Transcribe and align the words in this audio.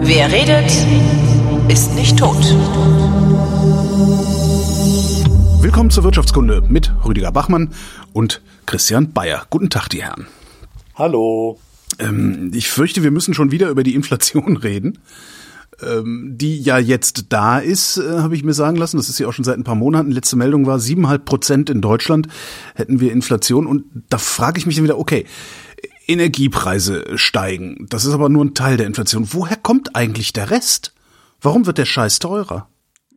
Wer 0.00 0.30
redet, 0.30 0.70
ist 1.68 1.94
nicht 1.96 2.16
tot. 2.16 2.36
Willkommen 5.60 5.90
zur 5.90 6.04
Wirtschaftskunde 6.04 6.62
mit 6.68 6.92
Rüdiger 7.04 7.32
Bachmann 7.32 7.74
und 8.12 8.40
Christian 8.66 9.12
Bayer. 9.12 9.46
Guten 9.50 9.68
Tag, 9.68 9.88
die 9.88 10.04
Herren. 10.04 10.28
Hallo. 10.94 11.58
Ähm, 11.98 12.52
ich 12.54 12.68
fürchte, 12.68 13.02
wir 13.02 13.10
müssen 13.10 13.34
schon 13.34 13.50
wieder 13.50 13.68
über 13.70 13.82
die 13.82 13.96
Inflation 13.96 14.56
reden. 14.58 14.98
Ähm, 15.80 16.34
die 16.36 16.60
ja 16.60 16.78
jetzt 16.78 17.26
da 17.28 17.58
ist, 17.58 17.98
äh, 17.98 18.18
habe 18.18 18.34
ich 18.34 18.42
mir 18.42 18.52
sagen 18.52 18.76
lassen. 18.76 18.96
Das 18.96 19.08
ist 19.08 19.18
ja 19.20 19.28
auch 19.28 19.32
schon 19.32 19.44
seit 19.44 19.56
ein 19.56 19.64
paar 19.64 19.76
Monaten. 19.76 20.10
Letzte 20.10 20.34
Meldung 20.34 20.66
war 20.66 20.80
siebeneinhalb 20.80 21.24
Prozent 21.24 21.70
in 21.70 21.80
Deutschland 21.80 22.26
hätten 22.74 22.98
wir 22.98 23.12
Inflation. 23.12 23.66
Und 23.66 23.84
da 24.08 24.18
frage 24.18 24.58
ich 24.58 24.66
mich 24.66 24.74
dann 24.74 24.84
wieder, 24.84 24.98
okay, 24.98 25.24
Energiepreise 26.08 27.16
steigen. 27.16 27.86
Das 27.90 28.04
ist 28.04 28.12
aber 28.12 28.28
nur 28.28 28.44
ein 28.44 28.54
Teil 28.54 28.76
der 28.76 28.86
Inflation. 28.86 29.28
Woher 29.30 29.56
kommt 29.56 29.94
eigentlich 29.94 30.32
der 30.32 30.50
Rest? 30.50 30.94
Warum 31.40 31.66
wird 31.66 31.78
der 31.78 31.84
Scheiß 31.84 32.18
teurer? 32.18 32.68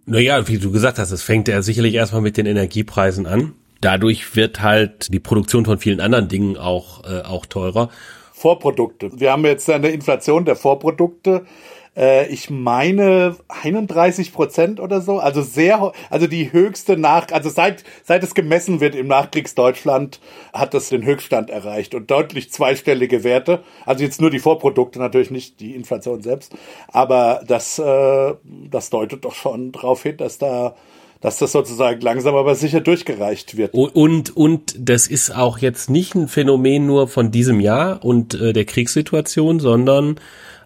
Naja, 0.06 0.48
wie 0.48 0.58
du 0.58 0.72
gesagt 0.72 1.00
hast, 1.00 1.12
es 1.12 1.24
fängt 1.24 1.48
ja 1.48 1.62
sicherlich 1.62 1.96
erstmal 1.96 2.22
mit 2.22 2.38
den 2.38 2.46
Energiepreisen 2.46 3.26
an. 3.26 3.54
Dadurch 3.80 4.36
wird 4.36 4.62
halt 4.62 5.12
die 5.12 5.20
Produktion 5.20 5.66
von 5.66 5.80
vielen 5.80 6.00
anderen 6.00 6.28
Dingen 6.28 6.58
auch, 6.58 7.04
äh, 7.06 7.22
auch 7.22 7.48
teurer. 7.48 7.90
Vorprodukte. 8.34 9.10
Wir 9.14 9.32
haben 9.32 9.46
jetzt 9.46 9.70
eine 9.70 9.90
Inflation 9.90 10.46
der 10.46 10.56
Vorprodukte 10.56 11.46
äh, 11.96 12.28
ich 12.28 12.50
meine 12.50 13.36
31 13.48 14.34
Prozent 14.34 14.80
oder 14.80 15.02
so. 15.02 15.20
Also 15.20 15.42
sehr, 15.42 15.92
also 16.10 16.28
die 16.28 16.52
höchste 16.52 16.98
nach, 16.98 17.28
also 17.32 17.50
seit, 17.50 17.84
seit 18.04 18.24
es 18.24 18.34
gemessen 18.34 18.80
wird 18.80 18.96
im 18.96 19.08
Nachkriegsdeutschland, 19.08 20.20
hat 20.54 20.74
das 20.74 20.90
den 20.90 21.04
Höchststand 21.04 21.50
erreicht 21.50 21.94
und 21.96 22.10
deutlich 22.10 22.52
zweistellige 22.52 23.24
Werte. 23.24 23.64
Also 23.86 24.04
jetzt 24.04 24.22
nur 24.22 24.30
die 24.30 24.40
Vorprodukte, 24.40 25.00
natürlich 25.00 25.32
nicht 25.32 25.60
die 25.60 25.76
Inflation 25.76 26.22
selbst. 26.22 26.54
Aber 26.88 27.44
das, 27.48 27.80
äh, 27.80 28.34
das 28.70 28.90
deutet 28.90 29.26
doch 29.26 29.36
schon 29.36 29.72
darauf 29.72 30.04
hin, 30.04 30.18
dass 30.18 30.38
da 30.38 30.76
dass 31.22 31.38
das 31.38 31.52
sozusagen 31.52 32.02
langsam 32.02 32.34
aber 32.34 32.56
sicher 32.56 32.82
durchgereicht 32.82 33.56
wird. 33.56 33.76
Und, 33.76 34.36
und 34.36 34.76
das 34.78 35.06
ist 35.06 35.30
auch 35.30 35.60
jetzt 35.60 35.88
nicht 35.88 36.16
ein 36.16 36.28
Phänomen 36.28 36.88
nur 36.88 37.08
von 37.08 37.30
diesem 37.32 37.60
Jahr 37.60 38.04
und 38.04 38.34
äh, 38.34 38.54
der 38.54 38.66
Kriegssituation, 38.66 39.60
sondern 39.60 40.20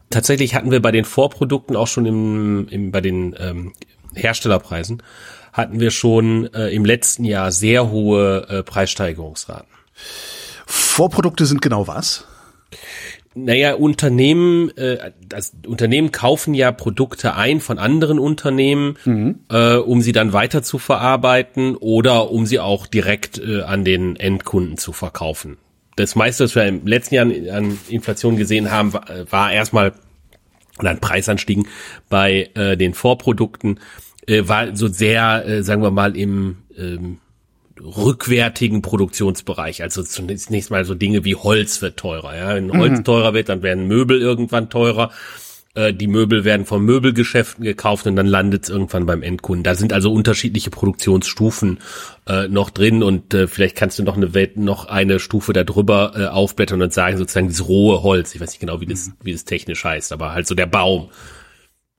tatsächlich 0.09 0.55
hatten 0.55 0.71
wir 0.71 0.81
bei 0.81 0.91
den 0.91 1.05
Vorprodukten 1.05 1.75
auch 1.75 1.87
schon 1.87 2.05
im, 2.05 2.67
im 2.69 2.91
bei 2.91 3.01
den 3.01 3.35
ähm, 3.39 3.73
Herstellerpreisen 4.13 5.01
hatten 5.53 5.79
wir 5.79 5.91
schon 5.91 6.53
äh, 6.53 6.67
im 6.69 6.83
letzten 6.83 7.23
Jahr 7.23 7.51
sehr 7.51 7.89
hohe 7.89 8.45
äh, 8.49 8.63
Preissteigerungsraten. 8.63 9.69
Vorprodukte 10.65 11.45
sind 11.45 11.61
genau 11.61 11.87
was? 11.87 12.25
Naja, 13.35 13.75
Unternehmen, 13.75 14.69
äh, 14.77 15.11
das 15.25 15.53
Unternehmen 15.65 16.11
kaufen 16.11 16.53
ja 16.53 16.71
Produkte 16.71 17.35
ein 17.35 17.61
von 17.61 17.79
anderen 17.79 18.19
Unternehmen, 18.19 18.97
mhm. 19.05 19.39
äh, 19.49 19.75
um 19.75 20.01
sie 20.01 20.11
dann 20.11 20.33
weiter 20.33 20.61
zu 20.61 20.77
verarbeiten 20.77 21.75
oder 21.75 22.31
um 22.31 22.45
sie 22.45 22.59
auch 22.59 22.85
direkt 22.87 23.37
äh, 23.37 23.61
an 23.61 23.85
den 23.85 24.15
Endkunden 24.17 24.77
zu 24.77 24.91
verkaufen 24.91 25.57
das 25.95 26.15
meiste, 26.15 26.43
was 26.43 26.55
wir 26.55 26.65
im 26.65 26.85
letzten 26.85 27.15
Jahr 27.15 27.25
an 27.55 27.77
Inflation 27.89 28.37
gesehen 28.37 28.71
haben, 28.71 28.93
war, 28.93 29.05
war 29.29 29.51
erstmal 29.51 29.93
oder 30.79 30.91
an 30.91 30.99
Preisanstiegen 30.99 31.67
bei 32.09 32.49
äh, 32.55 32.75
den 32.75 32.93
Vorprodukten, 32.93 33.79
äh, 34.27 34.47
war 34.47 34.75
so 34.75 34.87
sehr, 34.87 35.45
äh, 35.47 35.63
sagen 35.63 35.81
wir 35.81 35.91
mal, 35.91 36.17
im 36.17 36.57
ähm, 36.77 37.19
rückwärtigen 37.81 38.81
Produktionsbereich. 38.81 39.83
Also 39.83 40.03
zunächst 40.03 40.71
mal 40.71 40.85
so 40.85 40.95
Dinge 40.95 41.23
wie 41.25 41.35
Holz 41.35 41.81
wird 41.81 41.97
teurer. 41.97 42.35
Ja? 42.35 42.55
Wenn 42.55 42.77
Holz 42.77 42.99
mhm. 42.99 43.03
teurer 43.03 43.33
wird, 43.33 43.49
dann 43.49 43.63
werden 43.63 43.87
Möbel 43.87 44.21
irgendwann 44.21 44.69
teurer. 44.69 45.11
Äh, 45.75 45.93
die 45.93 46.07
Möbel 46.07 46.45
werden 46.45 46.65
von 46.65 46.83
Möbelgeschäften 46.83 47.63
gekauft 47.63 48.07
und 48.07 48.15
dann 48.15 48.25
landet 48.25 48.63
es 48.63 48.69
irgendwann 48.69 49.05
beim 49.05 49.21
Endkunden. 49.21 49.63
Da 49.63 49.75
sind 49.75 49.93
also 49.93 50.11
unterschiedliche 50.11 50.69
Produktionsstufen 50.69 51.79
äh, 52.27 52.47
noch 52.47 52.69
drin 52.69 53.03
und 53.03 53.33
äh, 53.33 53.47
vielleicht 53.47 53.75
kannst 53.75 53.99
du 53.99 54.03
noch 54.03 54.15
eine 54.15 54.33
Welt, 54.33 54.57
noch 54.57 54.85
eine 54.85 55.19
Stufe 55.19 55.53
darüber 55.53 56.13
äh, 56.15 56.25
aufblättern 56.27 56.81
und 56.81 56.93
sagen 56.93 57.17
sozusagen 57.17 57.49
dieses 57.49 57.67
rohe 57.67 58.01
Holz. 58.03 58.33
Ich 58.33 58.41
weiß 58.41 58.51
nicht 58.51 58.61
genau, 58.61 58.79
wie 58.79 58.85
das, 58.85 59.11
wie 59.21 59.33
das 59.33 59.43
technisch 59.43 59.83
heißt, 59.83 60.13
aber 60.13 60.33
halt 60.33 60.47
so 60.47 60.55
der 60.55 60.65
Baum. 60.65 61.09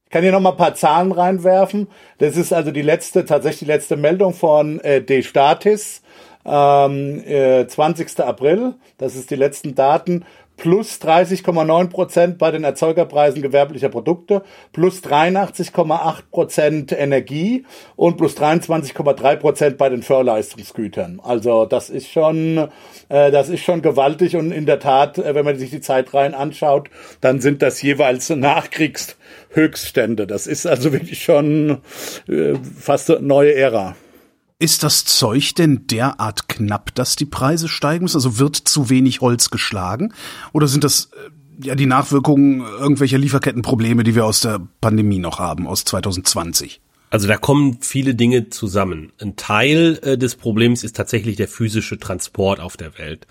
Ich 0.04 0.10
kann 0.10 0.22
hier 0.22 0.32
noch 0.32 0.40
mal 0.40 0.52
ein 0.52 0.56
paar 0.56 0.74
Zahlen 0.74 1.12
reinwerfen. 1.12 1.88
Das 2.18 2.36
ist 2.36 2.52
also 2.52 2.70
die 2.70 2.82
letzte, 2.82 3.24
tatsächlich 3.24 3.60
die 3.60 3.72
letzte 3.72 3.96
Meldung 3.96 4.32
von 4.34 4.80
äh, 4.80 5.02
D-Statis. 5.02 6.02
Ähm, 6.48 7.24
äh, 7.26 7.66
20. 7.66 8.20
April, 8.20 8.74
das 8.98 9.16
ist 9.16 9.32
die 9.32 9.34
letzten 9.34 9.74
Daten 9.74 10.24
plus 10.56 10.98
30,9 11.00 11.88
Prozent 11.88 12.38
bei 12.38 12.50
den 12.50 12.64
Erzeugerpreisen 12.64 13.42
gewerblicher 13.42 13.88
Produkte, 13.88 14.42
plus 14.72 15.02
83,8 15.02 16.22
Prozent 16.30 16.92
Energie 16.92 17.64
und 17.94 18.16
plus 18.16 18.36
23,3 18.36 19.36
Prozent 19.36 19.78
bei 19.78 19.88
den 19.88 20.02
Förleistungsgütern. 20.02 21.20
Also 21.22 21.66
das 21.66 21.90
ist 21.90 22.10
schon, 22.10 22.68
äh, 23.08 23.30
das 23.30 23.48
ist 23.48 23.62
schon 23.62 23.82
gewaltig 23.82 24.36
und 24.36 24.52
in 24.52 24.66
der 24.66 24.80
Tat, 24.80 25.18
äh, 25.18 25.34
wenn 25.34 25.44
man 25.44 25.58
sich 25.58 25.70
die 25.70 25.80
Zeitreihen 25.80 26.34
anschaut, 26.34 26.88
dann 27.20 27.40
sind 27.40 27.62
das 27.62 27.82
jeweils 27.82 28.30
Nachkriegshöchststände. 28.30 30.26
Das 30.26 30.46
ist 30.46 30.66
also 30.66 30.92
wirklich 30.92 31.22
schon 31.22 31.78
äh, 32.28 32.54
fast 32.78 33.10
eine 33.10 33.20
neue 33.20 33.54
Ära. 33.54 33.96
Ist 34.58 34.82
das 34.82 35.04
Zeug 35.04 35.54
denn 35.54 35.86
derart 35.86 36.48
knapp, 36.48 36.94
dass 36.94 37.14
die 37.14 37.26
Preise 37.26 37.68
steigen 37.68 38.04
müssen? 38.04 38.16
Also 38.16 38.38
wird 38.38 38.56
zu 38.56 38.88
wenig 38.88 39.20
Holz 39.20 39.50
geschlagen? 39.50 40.14
Oder 40.52 40.66
sind 40.66 40.82
das 40.82 41.10
äh, 41.60 41.66
ja 41.66 41.74
die 41.74 41.84
Nachwirkungen 41.84 42.60
irgendwelcher 42.60 43.18
Lieferkettenprobleme, 43.18 44.02
die 44.02 44.14
wir 44.14 44.24
aus 44.24 44.40
der 44.40 44.66
Pandemie 44.80 45.18
noch 45.18 45.38
haben, 45.38 45.66
aus 45.66 45.84
2020? 45.84 46.80
Also 47.10 47.28
da 47.28 47.36
kommen 47.36 47.78
viele 47.82 48.14
Dinge 48.14 48.48
zusammen. 48.48 49.12
Ein 49.20 49.36
Teil 49.36 49.98
äh, 50.02 50.16
des 50.16 50.36
Problems 50.36 50.84
ist 50.84 50.96
tatsächlich 50.96 51.36
der 51.36 51.48
physische 51.48 51.98
Transport 51.98 52.58
auf 52.58 52.78
der 52.78 52.96
Welt. 52.96 53.26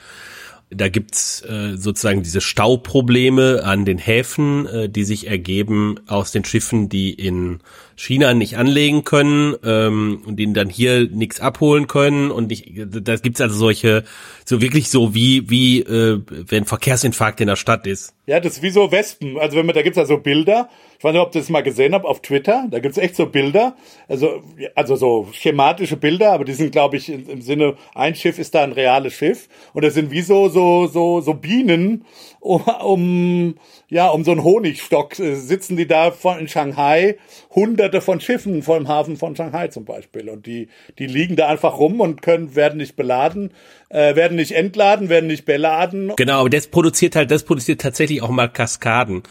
Da 0.69 0.89
gibt's 0.89 1.41
äh, 1.41 1.75
sozusagen 1.75 2.21
diese 2.21 2.41
Stauprobleme 2.41 3.63
an 3.63 3.85
den 3.85 3.97
Häfen, 3.97 4.67
äh, 4.67 4.89
die 4.89 5.03
sich 5.03 5.27
ergeben 5.27 5.99
aus 6.05 6.31
den 6.31 6.45
Schiffen, 6.45 6.87
die 6.87 7.13
in 7.13 7.61
China 7.95 8.33
nicht 8.33 8.57
anlegen 8.57 9.03
können 9.03 9.55
ähm, 9.63 10.21
und 10.25 10.37
denen 10.37 10.53
dann 10.53 10.69
hier 10.69 11.07
nichts 11.09 11.39
abholen 11.39 11.87
können. 11.87 12.29
Und 12.29 12.51
ich, 12.51 12.73
da 12.75 13.15
gibt's 13.15 13.41
also 13.41 13.55
solche, 13.55 14.03
so 14.45 14.61
wirklich 14.61 14.89
so 14.89 15.13
wie, 15.13 15.49
wie 15.49 15.79
äh, 15.79 16.21
wenn 16.27 16.65
Verkehrsinfarkt 16.65 17.39
in 17.41 17.47
der 17.47 17.55
Stadt 17.55 17.87
ist. 17.87 18.13
Ja, 18.27 18.39
das 18.39 18.53
ist 18.53 18.63
wie 18.63 18.69
so 18.69 18.91
Wespen. 18.91 19.37
Also 19.37 19.57
wenn 19.57 19.65
man, 19.65 19.75
da 19.75 19.81
gibt's 19.81 19.99
so 20.07 20.17
Bilder. 20.17 20.69
Ich 20.97 21.03
weiß 21.03 21.13
nicht, 21.13 21.21
ob 21.21 21.35
ihr 21.35 21.41
das 21.41 21.49
mal 21.49 21.63
gesehen 21.63 21.93
habt 21.93 22.05
auf 22.05 22.21
Twitter. 22.21 22.67
Da 22.69 22.79
gibt's 22.79 22.97
echt 22.97 23.15
so 23.15 23.27
Bilder. 23.27 23.75
Also, 24.07 24.43
also 24.75 24.95
so 24.95 25.29
schematische 25.31 25.97
Bilder, 25.97 26.31
aber 26.33 26.43
die 26.43 26.53
sind, 26.53 26.71
glaube 26.71 26.97
ich, 26.97 27.09
im 27.09 27.41
Sinne, 27.41 27.75
ein 27.93 28.15
Schiff 28.15 28.39
ist 28.39 28.55
da 28.55 28.63
ein 28.63 28.71
reales 28.71 29.13
Schiff. 29.13 29.47
Und 29.73 29.85
das 29.85 29.93
sind 29.93 30.11
wie 30.11 30.21
so, 30.21 30.49
so, 30.49 30.87
so, 30.87 31.21
so 31.21 31.33
Bienen 31.33 32.05
um, 32.39 32.61
um 32.83 33.55
ja, 33.87 34.07
um 34.07 34.23
so 34.23 34.31
einen 34.31 34.43
Honigstock 34.43 35.19
äh, 35.19 35.35
sitzen 35.35 35.77
die 35.77 35.87
da 35.87 36.11
von 36.11 36.39
in 36.39 36.47
Shanghai, 36.47 37.17
hunderte 37.53 38.01
von 38.01 38.19
Schiffen 38.19 38.63
vor 38.63 38.77
dem 38.77 38.87
Hafen 38.87 39.17
von 39.17 39.35
Shanghai 39.35 39.67
zum 39.67 39.85
Beispiel. 39.85 40.29
Und 40.29 40.45
die, 40.45 40.69
die 40.97 41.07
liegen 41.07 41.35
da 41.35 41.47
einfach 41.47 41.77
rum 41.77 41.99
und 41.99 42.21
können, 42.21 42.55
werden 42.55 42.77
nicht 42.77 42.95
beladen, 42.95 43.51
äh, 43.89 44.15
werden 44.15 44.37
nicht 44.37 44.53
entladen, 44.53 45.09
werden 45.09 45.27
nicht 45.27 45.45
beladen. 45.45 46.13
Genau, 46.15 46.39
aber 46.39 46.49
das 46.49 46.67
produziert 46.67 47.15
halt, 47.15 47.29
das 47.31 47.43
produziert 47.43 47.81
tatsächlich 47.81 48.21
auch 48.21 48.29
mal 48.29 48.47
Kaskaden. 48.47 49.23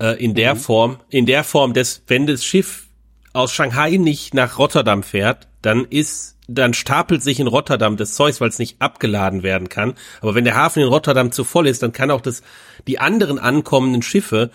Äh, 0.00 0.22
in 0.22 0.34
der 0.34 0.54
mhm. 0.54 0.58
Form, 0.58 0.98
in 1.10 1.26
der 1.26 1.44
Form, 1.44 1.74
dass, 1.74 2.02
wenn 2.06 2.26
das 2.26 2.44
Schiff 2.44 2.86
aus 3.32 3.52
Shanghai 3.52 3.96
nicht 3.96 4.32
nach 4.32 4.58
Rotterdam 4.58 5.02
fährt, 5.02 5.48
dann 5.60 5.84
ist 5.84 6.37
dann 6.48 6.74
stapelt 6.74 7.22
sich 7.22 7.38
in 7.38 7.46
Rotterdam 7.46 7.96
das 7.96 8.14
Zeug, 8.14 8.40
weil 8.40 8.48
es 8.48 8.58
nicht 8.58 8.80
abgeladen 8.80 9.42
werden 9.42 9.68
kann. 9.68 9.94
Aber 10.20 10.34
wenn 10.34 10.44
der 10.44 10.56
Hafen 10.56 10.82
in 10.82 10.88
Rotterdam 10.88 11.30
zu 11.30 11.44
voll 11.44 11.68
ist, 11.68 11.82
dann 11.82 11.92
kann 11.92 12.10
auch 12.10 12.22
das, 12.22 12.42
die 12.86 12.98
anderen 12.98 13.38
ankommenden 13.38 14.02
Schiffe 14.02 14.50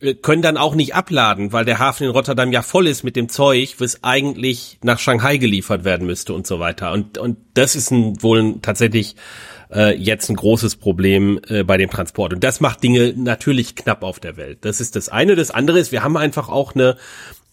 äh, 0.00 0.14
können 0.14 0.40
dann 0.40 0.56
auch 0.56 0.74
nicht 0.74 0.94
abladen, 0.94 1.52
weil 1.52 1.66
der 1.66 1.78
Hafen 1.78 2.04
in 2.04 2.10
Rotterdam 2.10 2.50
ja 2.50 2.62
voll 2.62 2.86
ist 2.86 3.04
mit 3.04 3.14
dem 3.14 3.28
Zeug, 3.28 3.76
was 3.78 4.02
eigentlich 4.02 4.78
nach 4.82 4.98
Shanghai 4.98 5.36
geliefert 5.36 5.84
werden 5.84 6.06
müsste 6.06 6.32
und 6.32 6.46
so 6.46 6.58
weiter. 6.60 6.92
Und, 6.92 7.18
und 7.18 7.36
das 7.52 7.76
ist 7.76 7.90
ein, 7.90 8.22
wohl 8.22 8.42
ein, 8.42 8.62
tatsächlich 8.62 9.14
äh, 9.70 9.94
jetzt 9.94 10.30
ein 10.30 10.36
großes 10.36 10.76
Problem 10.76 11.40
äh, 11.46 11.62
bei 11.62 11.76
dem 11.76 11.90
Transport. 11.90 12.32
Und 12.32 12.42
das 12.42 12.60
macht 12.60 12.82
Dinge 12.82 13.12
natürlich 13.14 13.76
knapp 13.76 14.02
auf 14.02 14.18
der 14.18 14.38
Welt. 14.38 14.58
Das 14.62 14.80
ist 14.80 14.96
das 14.96 15.10
eine. 15.10 15.36
Das 15.36 15.50
andere 15.50 15.78
ist, 15.78 15.92
wir 15.92 16.02
haben 16.02 16.16
einfach 16.16 16.48
auch 16.48 16.74
eine, 16.74 16.96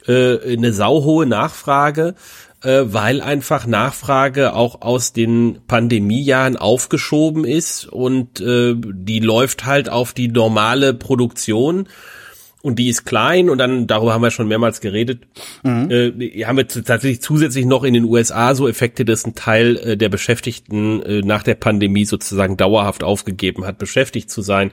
äh, 0.08 0.54
eine 0.54 0.72
sauhohe 0.72 1.26
Nachfrage 1.26 2.16
äh, 2.64 2.84
weil 2.86 3.22
einfach 3.22 3.66
Nachfrage 3.66 4.54
auch 4.54 4.82
aus 4.82 5.14
den 5.14 5.60
Pandemiejahren 5.68 6.58
aufgeschoben 6.58 7.44
ist 7.46 7.86
und 7.86 8.40
äh, 8.40 8.76
die 8.76 9.20
läuft 9.20 9.66
halt 9.66 9.90
auf 9.90 10.14
die 10.14 10.28
normale 10.28 10.94
Produktion. 10.94 11.88
und 12.62 12.78
die 12.78 12.90
ist 12.90 13.06
klein 13.06 13.50
und 13.50 13.58
dann, 13.58 13.88
darüber 13.88 14.14
haben 14.14 14.22
wir 14.22 14.30
schon 14.30 14.48
mehrmals 14.48 14.82
geredet, 14.82 15.24
mhm. 15.64 15.90
äh, 15.90 16.44
haben 16.46 16.58
wir 16.58 16.68
tatsächlich 16.68 17.22
zusätzlich 17.22 17.66
noch 17.66 17.84
in 17.84 17.96
den 17.96 18.04
USA 18.04 18.54
so 18.54 18.68
Effekte, 18.68 19.04
dass 19.04 19.26
ein 19.26 19.34
Teil 19.34 19.78
äh, 19.78 19.98
der 19.98 20.10
Beschäftigten 20.10 21.02
äh, 21.02 21.22
nach 21.22 21.42
der 21.42 21.56
Pandemie 21.56 22.06
sozusagen 22.06 22.58
dauerhaft 22.58 23.04
aufgegeben 23.04 23.66
hat, 23.66 23.80
beschäftigt 23.80 24.30
zu 24.30 24.44
sein. 24.44 24.72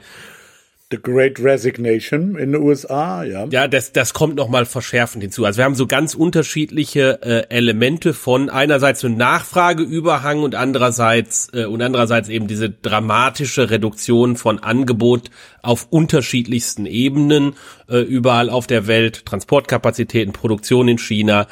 The 0.91 0.97
Great 0.97 1.39
Resignation 1.39 2.35
in 2.35 2.53
den 2.53 2.61
USA, 2.63 3.23
ja. 3.23 3.45
Ja, 3.51 3.67
das, 3.67 3.93
das 3.93 4.15
kommt 4.15 4.33
nochmal 4.35 4.65
verschärfend 4.65 5.21
hinzu. 5.21 5.45
Also 5.45 5.59
wir 5.59 5.65
haben 5.65 5.75
so 5.75 5.85
ganz 5.85 6.15
unterschiedliche 6.15 7.21
äh, 7.21 7.55
Elemente 7.55 8.15
von 8.15 8.49
einerseits 8.49 9.01
so 9.01 9.07
Nachfrageüberhang 9.07 10.41
und 10.41 10.55
andererseits 10.55 11.49
äh, 11.53 11.65
und 11.65 11.83
andererseits 11.83 12.27
eben 12.27 12.47
diese 12.47 12.71
dramatische 12.71 13.69
Reduktion 13.69 14.35
von 14.35 14.57
Angebot 14.57 15.29
auf 15.61 15.85
unterschiedlichsten 15.91 16.87
Ebenen 16.87 17.53
äh, 17.87 17.99
überall 17.99 18.49
auf 18.49 18.65
der 18.65 18.87
Welt, 18.87 19.27
Transportkapazitäten, 19.27 20.33
Produktion 20.33 20.87
in 20.87 20.97
China 20.97 21.45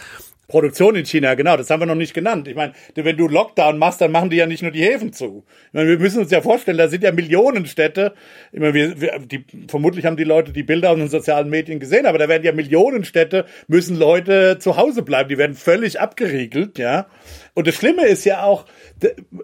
Produktion 0.48 0.96
in 0.96 1.06
China, 1.06 1.36
genau, 1.36 1.58
das 1.58 1.70
haben 1.70 1.82
wir 1.82 1.86
noch 1.86 1.96
nicht 1.96 2.14
genannt. 2.14 2.48
Ich 2.48 2.56
meine, 2.56 2.72
wenn 2.96 3.18
du 3.18 3.28
Lockdown 3.28 3.78
machst, 3.78 4.00
dann 4.00 4.14
machen 4.14 4.30
die 4.30 4.38
ja 4.38 4.46
nicht 4.46 4.62
nur 4.62 4.72
die 4.72 4.82
Häfen 4.82 5.12
zu. 5.12 5.44
Ich 5.68 5.74
meine, 5.74 5.90
wir 5.90 6.00
müssen 6.00 6.20
uns 6.20 6.32
ja 6.32 6.42
vorstellen, 6.42 6.78
da 6.78 6.88
sind 6.88 7.04
ja 7.04 7.12
Millionen 7.12 7.66
Städte. 7.66 8.14
Ich 8.54 8.60
meine, 8.62 8.74
wir, 8.74 9.02
wir, 9.02 9.20
die, 9.20 9.44
vermutlich 9.68 10.06
haben 10.06 10.16
die 10.16 10.24
Leute 10.24 10.54
die 10.54 10.64
Bilder 10.64 10.92
auf 10.92 10.98
den 10.98 11.10
sozialen 11.10 11.50
Medien 11.50 11.82
gesehen, 11.82 12.06
aber 12.06 12.18
da 12.18 12.30
werden 12.30 12.46
ja 12.46 12.54
Millionen 12.54 13.04
Städte, 13.04 13.46
müssen 13.68 13.98
Leute 13.98 14.58
zu 14.60 14.78
Hause 14.78 15.02
bleiben. 15.02 15.28
Die 15.28 15.38
werden 15.38 15.56
völlig 15.56 16.00
abgeriegelt, 16.00 16.80
ja. 16.80 17.08
Und 17.54 17.68
das 17.68 17.76
Schlimme 17.76 18.06
ist 18.06 18.24
ja 18.24 18.44
auch, 18.44 18.66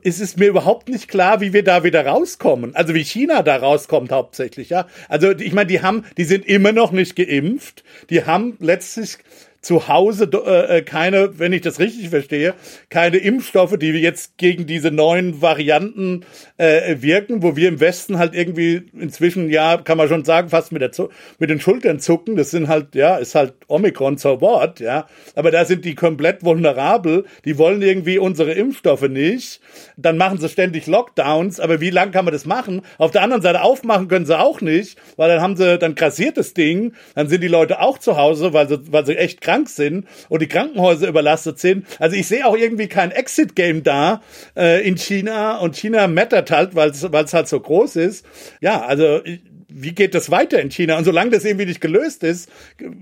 es 0.04 0.22
ist 0.22 0.40
mir 0.40 0.48
überhaupt 0.48 0.88
nicht 0.88 1.10
klar, 1.10 1.42
wie 1.42 1.52
wir 1.52 1.64
da 1.64 1.84
wieder 1.84 2.06
rauskommen. 2.06 2.76
Also 2.76 2.94
wie 2.94 3.04
China 3.04 3.44
da 3.44 3.58
rauskommt 3.58 4.12
hauptsächlich, 4.14 4.70
ja. 4.70 4.88
Also 5.10 5.32
ich 5.32 5.52
meine, 5.52 5.68
die 5.68 5.82
haben, 5.82 6.06
die 6.18 6.24
sind 6.24 6.46
immer 6.46 6.72
noch 6.72 6.94
nicht 6.94 7.18
geimpft. 7.18 7.84
Die 8.10 8.24
haben 8.26 8.56
letztlich 8.62 9.18
zu 9.64 9.88
Hause 9.88 10.30
äh, 10.46 10.78
äh, 10.78 10.82
keine, 10.84 11.40
wenn 11.40 11.54
ich 11.54 11.62
das 11.62 11.80
richtig 11.80 12.10
verstehe, 12.10 12.54
keine 12.90 13.18
Impfstoffe, 13.18 13.78
die 13.78 13.88
jetzt 13.88 14.38
gegen 14.38 14.68
diese 14.68 14.92
neuen 14.92 15.42
Varianten 15.42 16.26
äh, 16.58 16.98
wirken, 17.00 17.42
wo 17.42 17.56
wir 17.56 17.70
im 17.70 17.80
Westen 17.80 18.20
halt 18.20 18.36
irgendwie 18.36 18.84
inzwischen, 19.00 19.50
ja, 19.50 19.78
kann 19.78 19.98
man 19.98 20.10
schon 20.10 20.26
sagen, 20.26 20.50
fast 20.50 20.74
mit, 20.74 20.82
der 20.82 20.92
mit 21.40 21.50
den 21.50 21.62
Schultern 21.62 22.00
zucken. 22.00 22.36
Das 22.36 22.52
sind 22.52 22.68
halt, 22.68 22.94
ja, 22.94 23.16
ist 23.16 23.36
halt 23.36 23.54
Omikron 23.68 24.18
so 24.18 24.42
what, 24.42 24.82
ja. 24.82 25.08
Aber 25.34 25.50
da 25.50 25.64
sind 25.64 25.86
die 25.86 25.96
komplett 25.96 26.44
vulnerabel. 26.44 27.24
Die 27.46 27.58
wollen 27.58 27.82
irgendwie 27.82 28.18
unsere 28.18 28.52
Impfstoffe 28.52 29.08
nicht. 29.08 29.62
Dann 29.96 30.18
machen 30.18 30.40
sie 30.40 30.50
ständig 30.50 30.88
Lockdowns. 30.88 31.62
Aber 31.62 31.80
wie 31.80 31.90
lang 31.90 32.12
kann 32.12 32.26
man 32.26 32.34
das 32.34 32.46
machen? 32.46 32.82
Auf 32.98 33.12
der 33.12 33.22
anderen 33.22 33.42
Seite 33.42 33.62
aufmachen 33.62 34.10
können 34.10 34.26
sie 34.26 34.38
auch 34.38 34.60
nicht, 34.60 34.98
weil 35.16 35.30
dann 35.30 35.42
haben 35.42 35.56
sie, 35.56 35.78
dann 35.78 35.96
grassiert 35.96 36.38
das 36.38 36.54
Ding. 36.54 36.94
Dann 37.16 37.30
sind 37.30 37.42
die 37.42 37.48
Leute 37.48 37.80
auch 37.80 37.98
zu 37.98 38.18
Hause, 38.18 38.52
weil 38.54 38.68
sie, 38.68 38.92
weil 38.92 39.06
sie 39.06 39.18
echt 39.18 39.40
krank 39.40 39.53
krank 39.54 39.70
sind 39.70 40.06
und 40.30 40.42
die 40.42 40.48
Krankenhäuser 40.48 41.08
überlastet 41.08 41.60
sind. 41.60 41.86
Also 42.00 42.16
ich 42.16 42.28
sehe 42.28 42.46
auch 42.46 42.58
irgendwie 42.58 42.88
kein 42.88 43.12
Exit-Game 43.12 43.84
da 43.84 44.22
äh, 44.56 44.88
in 44.88 44.98
China 44.98 45.58
und 45.58 45.76
China 45.76 46.08
mattert 46.08 46.52
halt, 46.52 46.76
weil 46.76 46.90
es 46.90 47.34
halt 47.34 47.48
so 47.48 47.60
groß 47.60 47.96
ist. 47.98 48.26
Ja, 48.62 48.82
also 48.82 49.22
wie 49.76 49.94
geht 49.94 50.14
das 50.14 50.30
weiter 50.30 50.60
in 50.60 50.70
China? 50.70 50.98
Und 50.98 51.04
solange 51.04 51.32
das 51.32 51.46
irgendwie 51.46 51.66
nicht 51.66 51.82
gelöst 51.82 52.24
ist, 52.24 52.50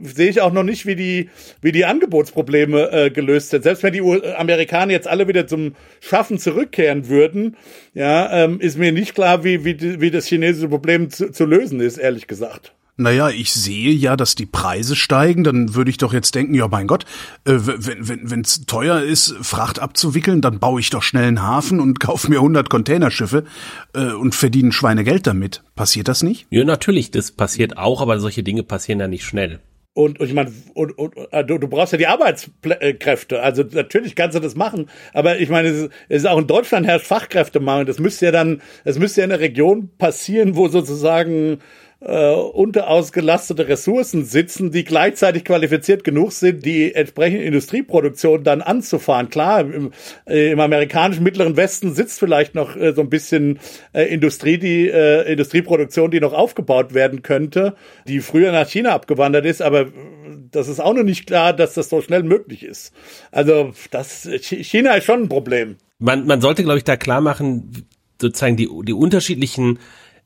sehe 0.03 0.29
ich 0.29 0.39
auch 0.39 0.53
noch 0.53 0.63
nicht, 0.63 0.85
wie 0.85 0.95
die, 0.95 1.29
wie 1.61 1.73
die 1.73 1.85
Angebotsprobleme 1.85 2.91
äh, 2.91 3.09
gelöst 3.09 3.49
sind. 3.49 3.63
Selbst 3.63 3.83
wenn 3.83 3.93
die 3.93 4.01
Amerikaner 4.01 4.93
jetzt 4.93 5.07
alle 5.07 5.27
wieder 5.27 5.47
zum 5.47 5.75
Schaffen 5.99 6.39
zurückkehren 6.39 7.09
würden, 7.09 7.57
ja, 7.93 8.45
ähm, 8.45 8.61
ist 8.61 8.77
mir 8.77 8.93
nicht 8.93 9.15
klar, 9.15 9.43
wie, 9.43 9.65
wie, 9.65 9.99
wie 9.99 10.11
das 10.11 10.27
chinesische 10.27 10.69
Problem 10.69 11.09
zu, 11.09 11.31
zu 11.31 11.45
lösen 11.45 11.81
ist, 11.81 11.97
ehrlich 11.97 12.27
gesagt. 12.27 12.73
Naja, 13.01 13.29
ich 13.29 13.51
sehe 13.51 13.91
ja, 13.91 14.15
dass 14.15 14.35
die 14.35 14.45
Preise 14.45 14.95
steigen, 14.95 15.43
dann 15.43 15.75
würde 15.75 15.89
ich 15.89 15.97
doch 15.97 16.13
jetzt 16.13 16.35
denken, 16.35 16.53
ja 16.53 16.67
mein 16.67 16.87
Gott, 16.87 17.05
äh, 17.45 17.53
wenn 17.55 18.07
wenn 18.07 18.29
wenn's 18.29 18.65
teuer 18.65 19.01
ist, 19.01 19.35
Fracht 19.41 19.79
abzuwickeln, 19.79 20.41
dann 20.41 20.59
baue 20.59 20.79
ich 20.79 20.89
doch 20.89 21.03
schnell 21.03 21.25
einen 21.25 21.41
Hafen 21.41 21.79
und 21.79 21.99
kaufe 21.99 22.29
mir 22.29 22.37
100 22.37 22.69
Containerschiffe 22.69 23.45
äh, 23.93 24.11
und 24.11 24.35
verdiene 24.35 24.71
Schweinegeld 24.71 25.25
damit. 25.25 25.63
Passiert 25.75 26.07
das 26.07 26.21
nicht? 26.23 26.45
Ja, 26.49 26.63
natürlich, 26.63 27.11
das 27.11 27.31
passiert 27.31 27.77
auch, 27.77 28.01
aber 28.01 28.19
solche 28.19 28.43
Dinge 28.43 28.63
passieren 28.63 28.99
ja 28.99 29.07
nicht 29.07 29.25
schnell. 29.25 29.59
Und, 29.93 30.21
und 30.21 30.27
ich 30.27 30.33
meine, 30.33 30.53
und, 30.73 30.97
und, 30.97 31.17
äh, 31.31 31.43
du, 31.43 31.57
du 31.57 31.67
brauchst 31.67 31.91
ja 31.91 31.97
die 31.97 32.07
Arbeitskräfte. 32.07 33.41
Also 33.41 33.63
natürlich 33.63 34.15
kannst 34.15 34.37
du 34.37 34.39
das 34.39 34.55
machen, 34.55 34.89
aber 35.13 35.39
ich 35.39 35.49
meine, 35.49 35.67
es 35.67 35.77
ist, 35.81 35.91
es 36.07 36.25
auch 36.25 36.37
in 36.37 36.47
Deutschland 36.47 36.87
herrscht 36.87 37.07
Fachkräftemangel. 37.07 37.85
Das 37.85 37.99
müsste 37.99 38.25
ja 38.25 38.31
dann, 38.31 38.61
es 38.85 38.97
müsste 38.97 39.19
ja 39.19 39.25
in 39.25 39.31
einer 39.31 39.41
Region 39.41 39.89
passieren, 39.97 40.55
wo 40.55 40.69
sozusagen 40.69 41.59
äh, 42.01 42.33
unterausgelastete 42.33 43.67
Ressourcen 43.67 44.25
sitzen, 44.25 44.71
die 44.71 44.83
gleichzeitig 44.83 45.45
qualifiziert 45.45 46.03
genug 46.03 46.31
sind, 46.31 46.65
die 46.65 46.95
entsprechende 46.95 47.43
Industrieproduktion 47.43 48.43
dann 48.43 48.61
anzufahren. 48.61 49.29
Klar, 49.29 49.61
im, 49.61 49.91
äh, 50.25 50.51
im 50.51 50.59
amerikanischen 50.59 51.23
Mittleren 51.23 51.57
Westen 51.57 51.93
sitzt 51.93 52.19
vielleicht 52.19 52.55
noch 52.55 52.75
äh, 52.75 52.93
so 52.93 53.01
ein 53.01 53.09
bisschen 53.09 53.59
äh, 53.93 54.03
Industrie, 54.11 54.57
die 54.57 54.89
äh, 54.89 55.31
Industrieproduktion, 55.31 56.09
die 56.09 56.19
noch 56.19 56.33
aufgebaut 56.33 56.95
werden 56.95 57.21
könnte, 57.21 57.75
die 58.07 58.19
früher 58.19 58.51
nach 58.51 58.67
China 58.67 58.93
abgewandert 58.93 59.45
ist, 59.45 59.61
aber 59.61 59.87
das 60.51 60.67
ist 60.67 60.79
auch 60.79 60.93
noch 60.93 61.03
nicht 61.03 61.27
klar, 61.27 61.53
dass 61.53 61.75
das 61.75 61.89
so 61.89 62.01
schnell 62.01 62.23
möglich 62.23 62.63
ist. 62.63 62.93
Also 63.31 63.73
das 63.91 64.27
China 64.41 64.95
ist 64.95 65.05
schon 65.05 65.23
ein 65.23 65.29
Problem. 65.29 65.77
Man, 65.99 66.25
man 66.25 66.41
sollte, 66.41 66.63
glaube 66.63 66.79
ich, 66.79 66.83
da 66.83 66.97
klar 66.97 67.21
machen, 67.21 67.85
sozusagen 68.19 68.57
die, 68.57 68.69
die 68.83 68.93
unterschiedlichen 68.93 69.79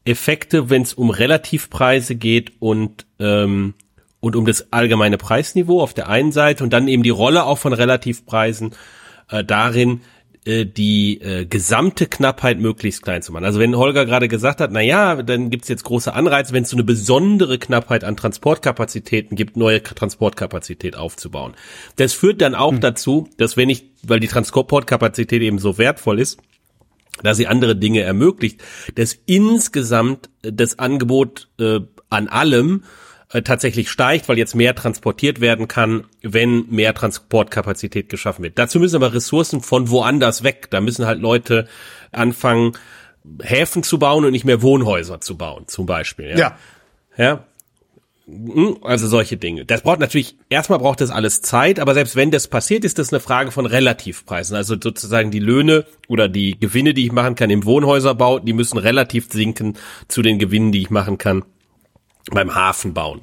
Effekte, 0.06 0.69
wenn 0.69 0.84
es 0.84 0.94
um 0.94 1.10
Relativpreise 1.10 2.16
geht 2.16 2.54
und 2.60 3.06
ähm, 3.19 3.74
und 4.19 4.36
um 4.36 4.46
das 4.46 4.74
allgemeine 4.74 5.18
Preisniveau 5.18 5.81
auf 5.81 5.94
der 5.94 6.10
einen 6.10 6.31
Seite 6.31 6.63
und 6.63 6.74
dann 6.74 6.88
eben 6.88 7.04
die 7.04 7.12
Rolle 7.12 7.44
auch 7.44 7.60
von 7.60 7.74
Relativpreisen 7.74 8.72
äh, 9.30 9.44
darin, 9.44 10.02
äh, 10.46 10.66
die 10.66 11.22
äh, 11.22 11.46
gesamte 11.46 12.07
Knappheit 12.07 12.60
möglichst 12.60 13.02
klein 13.02 13.22
zu 13.22 13.31
machen. 13.31 13.46
Also 13.46 13.60
wenn 13.60 13.75
Holger 13.75 14.06
gerade 14.06 14.28
gesagt 14.28 14.62
hat, 14.62 14.72
na 14.72 14.81
ja, 14.81 15.22
dann 15.22 15.50
gibt's 15.50 15.68
jetzt 15.68 15.84
große 15.84 16.13
Anreize, 16.13 16.54
wenn 16.54 16.63
es 16.63 16.69
so 16.69 16.75
eine 16.75 16.84
besondere 16.84 17.58
Knappheit 17.60 18.04
an 18.04 18.16
Transportkapazitäten 18.16 19.36
gibt, 19.36 19.58
neue 19.58 19.81
Transportkapazität 19.81 20.96
aufzubauen. 20.96 21.54
Das 21.96 22.13
führt 22.13 22.42
dann 22.42 22.56
auch 22.56 22.74
hm. 22.74 22.80
dazu, 22.80 23.30
dass 23.38 23.58
wenn 23.58 23.69
ich, 23.69 23.86
weil 24.04 24.19
die 24.19 24.28
Transportkapazität 24.28 25.42
eben 25.42 25.60
so 25.60 25.78
wertvoll 25.78 26.19
ist, 26.19 26.40
da 27.24 27.34
sie 27.34 27.48
andere 27.48 27.75
Dinge 27.75 28.02
ermöglicht, 28.02 28.62
dass 28.96 29.18
insgesamt 29.25 30.30
das 30.42 30.80
Angebot 30.80 31.50
äh, 31.60 31.80
an 32.10 32.28
allem 32.28 32.84
äh, 33.31 33.42
tatsächlich 33.42 33.90
steigt, 33.90 34.30
weil 34.30 34.38
jetzt 34.38 34.56
mehr 34.56 34.75
transportiert 34.75 35.42
werden 35.42 35.68
kann, 35.68 36.06
wenn 36.22 36.68
mehr 36.69 36.94
Transportkapazität 36.94 38.10
geschaffen 38.10 38.44
wird. 38.44 38.57
Dazu 38.60 38.80
müssen 38.80 38.96
aber 38.96 39.13
Ressourcen 39.13 39.62
von 39.62 39.90
woanders 39.90 40.44
weg. 40.44 40.68
Da 40.69 40.81
müssen 40.81 41.06
halt 41.06 41.19
Leute 41.19 41.68
anfangen, 42.12 42.74
Häfen 43.41 43.82
zu 43.82 43.98
bauen 43.98 44.24
und 44.25 44.32
nicht 44.32 44.46
mehr 44.46 44.62
Wohnhäuser 44.62 45.20
zu 45.22 45.38
bauen, 45.38 45.68
zum 45.68 45.86
Beispiel. 45.86 46.29
Ja. 46.32 46.38
ja. 46.38 46.58
ja? 47.18 47.46
Hm, 48.27 48.77
also 48.82 49.08
solche 49.08 49.38
Dinge. 49.38 49.65
Das 49.65 49.82
braucht 49.82 50.00
natürlich, 50.00 50.36
erstmal 50.50 50.79
braucht 50.79 51.00
das 51.01 51.12
alles 51.12 51.41
Zeit, 51.41 51.79
aber 51.79 51.94
selbst 51.94 52.15
wenn 52.15 52.32
das 52.32 52.48
passiert, 52.48 52.84
ist 52.84 52.98
das 52.98 53.13
eine 53.13 53.20
Frage 53.20 53.51
von 53.51 53.67
Relativpreisen. 53.67 54.55
Also 54.55 54.75
sozusagen 54.82 55.29
die 55.29 55.39
Löhne 55.39 55.86
oder 56.08 56.27
die 56.27 56.60
Gewinne, 56.60 56.94
die 56.94 57.05
ich 57.05 57.12
machen 57.12 57.36
kann 57.36 57.51
im 57.51 57.65
Wohnhäuserbau, 57.65 58.39
die 58.39 58.53
müssen 58.53 58.79
relativ 58.79 59.32
sinken 59.32 59.77
zu 60.08 60.24
den 60.24 60.39
Gewinnen, 60.39 60.72
die 60.72 60.82
ich 60.82 60.89
machen 60.89 61.20
kann 61.20 61.44
beim 62.32 62.55
Hafenbauen. 62.55 63.22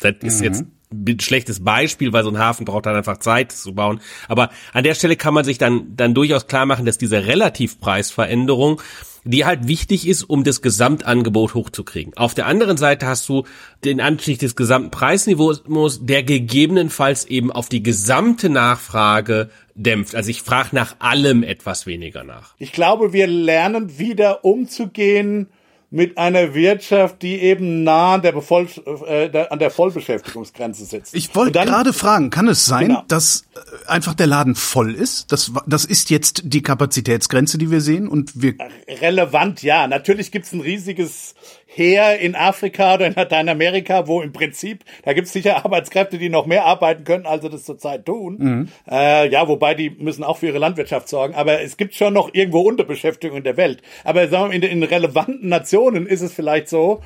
Das 0.00 0.16
ist 0.20 0.40
mhm. 0.40 0.44
jetzt 0.44 0.64
ein 0.92 1.20
schlechtes 1.20 1.62
Beispiel, 1.62 2.12
weil 2.12 2.24
so 2.24 2.30
ein 2.30 2.38
Hafen 2.38 2.64
braucht 2.64 2.86
dann 2.86 2.96
einfach 2.96 3.18
Zeit 3.18 3.52
zu 3.52 3.74
bauen. 3.74 4.00
Aber 4.26 4.50
an 4.72 4.82
der 4.82 4.94
Stelle 4.94 5.16
kann 5.16 5.34
man 5.34 5.44
sich 5.44 5.58
dann, 5.58 5.96
dann 5.96 6.14
durchaus 6.14 6.48
klar 6.48 6.66
machen, 6.66 6.86
dass 6.86 6.98
diese 6.98 7.26
Relativpreisveränderung 7.26 8.80
die 9.24 9.44
halt 9.44 9.66
wichtig 9.66 10.06
ist, 10.06 10.22
um 10.22 10.44
das 10.44 10.62
Gesamtangebot 10.62 11.54
hochzukriegen. 11.54 12.16
Auf 12.16 12.34
der 12.34 12.46
anderen 12.46 12.76
Seite 12.76 13.06
hast 13.06 13.28
du 13.28 13.44
den 13.84 14.00
Anstieg 14.00 14.38
des 14.38 14.54
gesamten 14.54 14.90
Preisniveaus, 14.90 15.62
der 16.02 16.22
gegebenenfalls 16.22 17.24
eben 17.24 17.50
auf 17.50 17.68
die 17.68 17.82
gesamte 17.82 18.50
Nachfrage 18.50 19.50
dämpft. 19.74 20.14
Also 20.14 20.30
ich 20.30 20.42
frage 20.42 20.70
nach 20.72 20.96
allem 21.00 21.42
etwas 21.42 21.86
weniger 21.86 22.24
nach. 22.24 22.54
Ich 22.58 22.72
glaube, 22.72 23.12
wir 23.12 23.26
lernen 23.26 23.98
wieder 23.98 24.44
umzugehen 24.44 25.48
mit 25.94 26.18
einer 26.18 26.54
Wirtschaft, 26.54 27.22
die 27.22 27.40
eben 27.40 27.84
nah 27.84 28.14
an 28.14 28.22
der, 28.22 28.32
Bevoll 28.32 28.66
äh, 29.06 29.46
an 29.48 29.60
der 29.60 29.70
Vollbeschäftigungsgrenze 29.70 30.84
sitzt. 30.86 31.14
Ich 31.14 31.32
wollte 31.36 31.52
gerade 31.52 31.92
fragen, 31.92 32.30
kann 32.30 32.48
es 32.48 32.66
sein, 32.66 32.88
genau. 32.88 33.04
dass 33.06 33.44
äh, 33.54 33.88
einfach 33.88 34.14
der 34.14 34.26
Laden 34.26 34.56
voll 34.56 34.92
ist? 34.92 35.30
Das, 35.30 35.52
das 35.68 35.84
ist 35.84 36.10
jetzt 36.10 36.42
die 36.46 36.62
Kapazitätsgrenze, 36.62 37.58
die 37.58 37.70
wir 37.70 37.80
sehen 37.80 38.08
und 38.08 38.42
wir 38.42 38.54
relevant, 39.00 39.62
ja. 39.62 39.86
Natürlich 39.86 40.32
gibt's 40.32 40.52
ein 40.52 40.62
riesiges 40.62 41.36
her 41.76 42.18
in 42.18 42.34
Afrika 42.34 42.94
oder 42.94 43.06
in 43.06 43.14
Lateinamerika, 43.14 44.06
wo 44.06 44.22
im 44.22 44.32
Prinzip, 44.32 44.84
da 45.02 45.12
gibt 45.12 45.26
es 45.26 45.32
sicher 45.32 45.64
Arbeitskräfte, 45.64 46.18
die 46.18 46.28
noch 46.28 46.46
mehr 46.46 46.64
arbeiten 46.64 47.04
können, 47.04 47.26
als 47.26 47.42
sie 47.42 47.50
das 47.50 47.64
zurzeit 47.64 48.06
tun. 48.06 48.36
Mhm. 48.38 48.68
Äh, 48.90 49.28
ja, 49.28 49.48
wobei 49.48 49.74
die 49.74 49.90
müssen 49.90 50.24
auch 50.24 50.38
für 50.38 50.46
ihre 50.46 50.58
Landwirtschaft 50.58 51.08
sorgen. 51.08 51.34
Aber 51.34 51.60
es 51.60 51.76
gibt 51.76 51.94
schon 51.94 52.14
noch 52.14 52.32
irgendwo 52.32 52.60
Unterbeschäftigung 52.60 53.38
in 53.38 53.44
der 53.44 53.56
Welt. 53.56 53.82
Aber 54.04 54.28
sagen 54.28 54.50
wir, 54.50 54.56
in, 54.56 54.62
in 54.62 54.82
relevanten 54.82 55.48
Nationen 55.48 56.06
ist 56.06 56.20
es 56.20 56.32
vielleicht 56.32 56.68
so, 56.68 57.02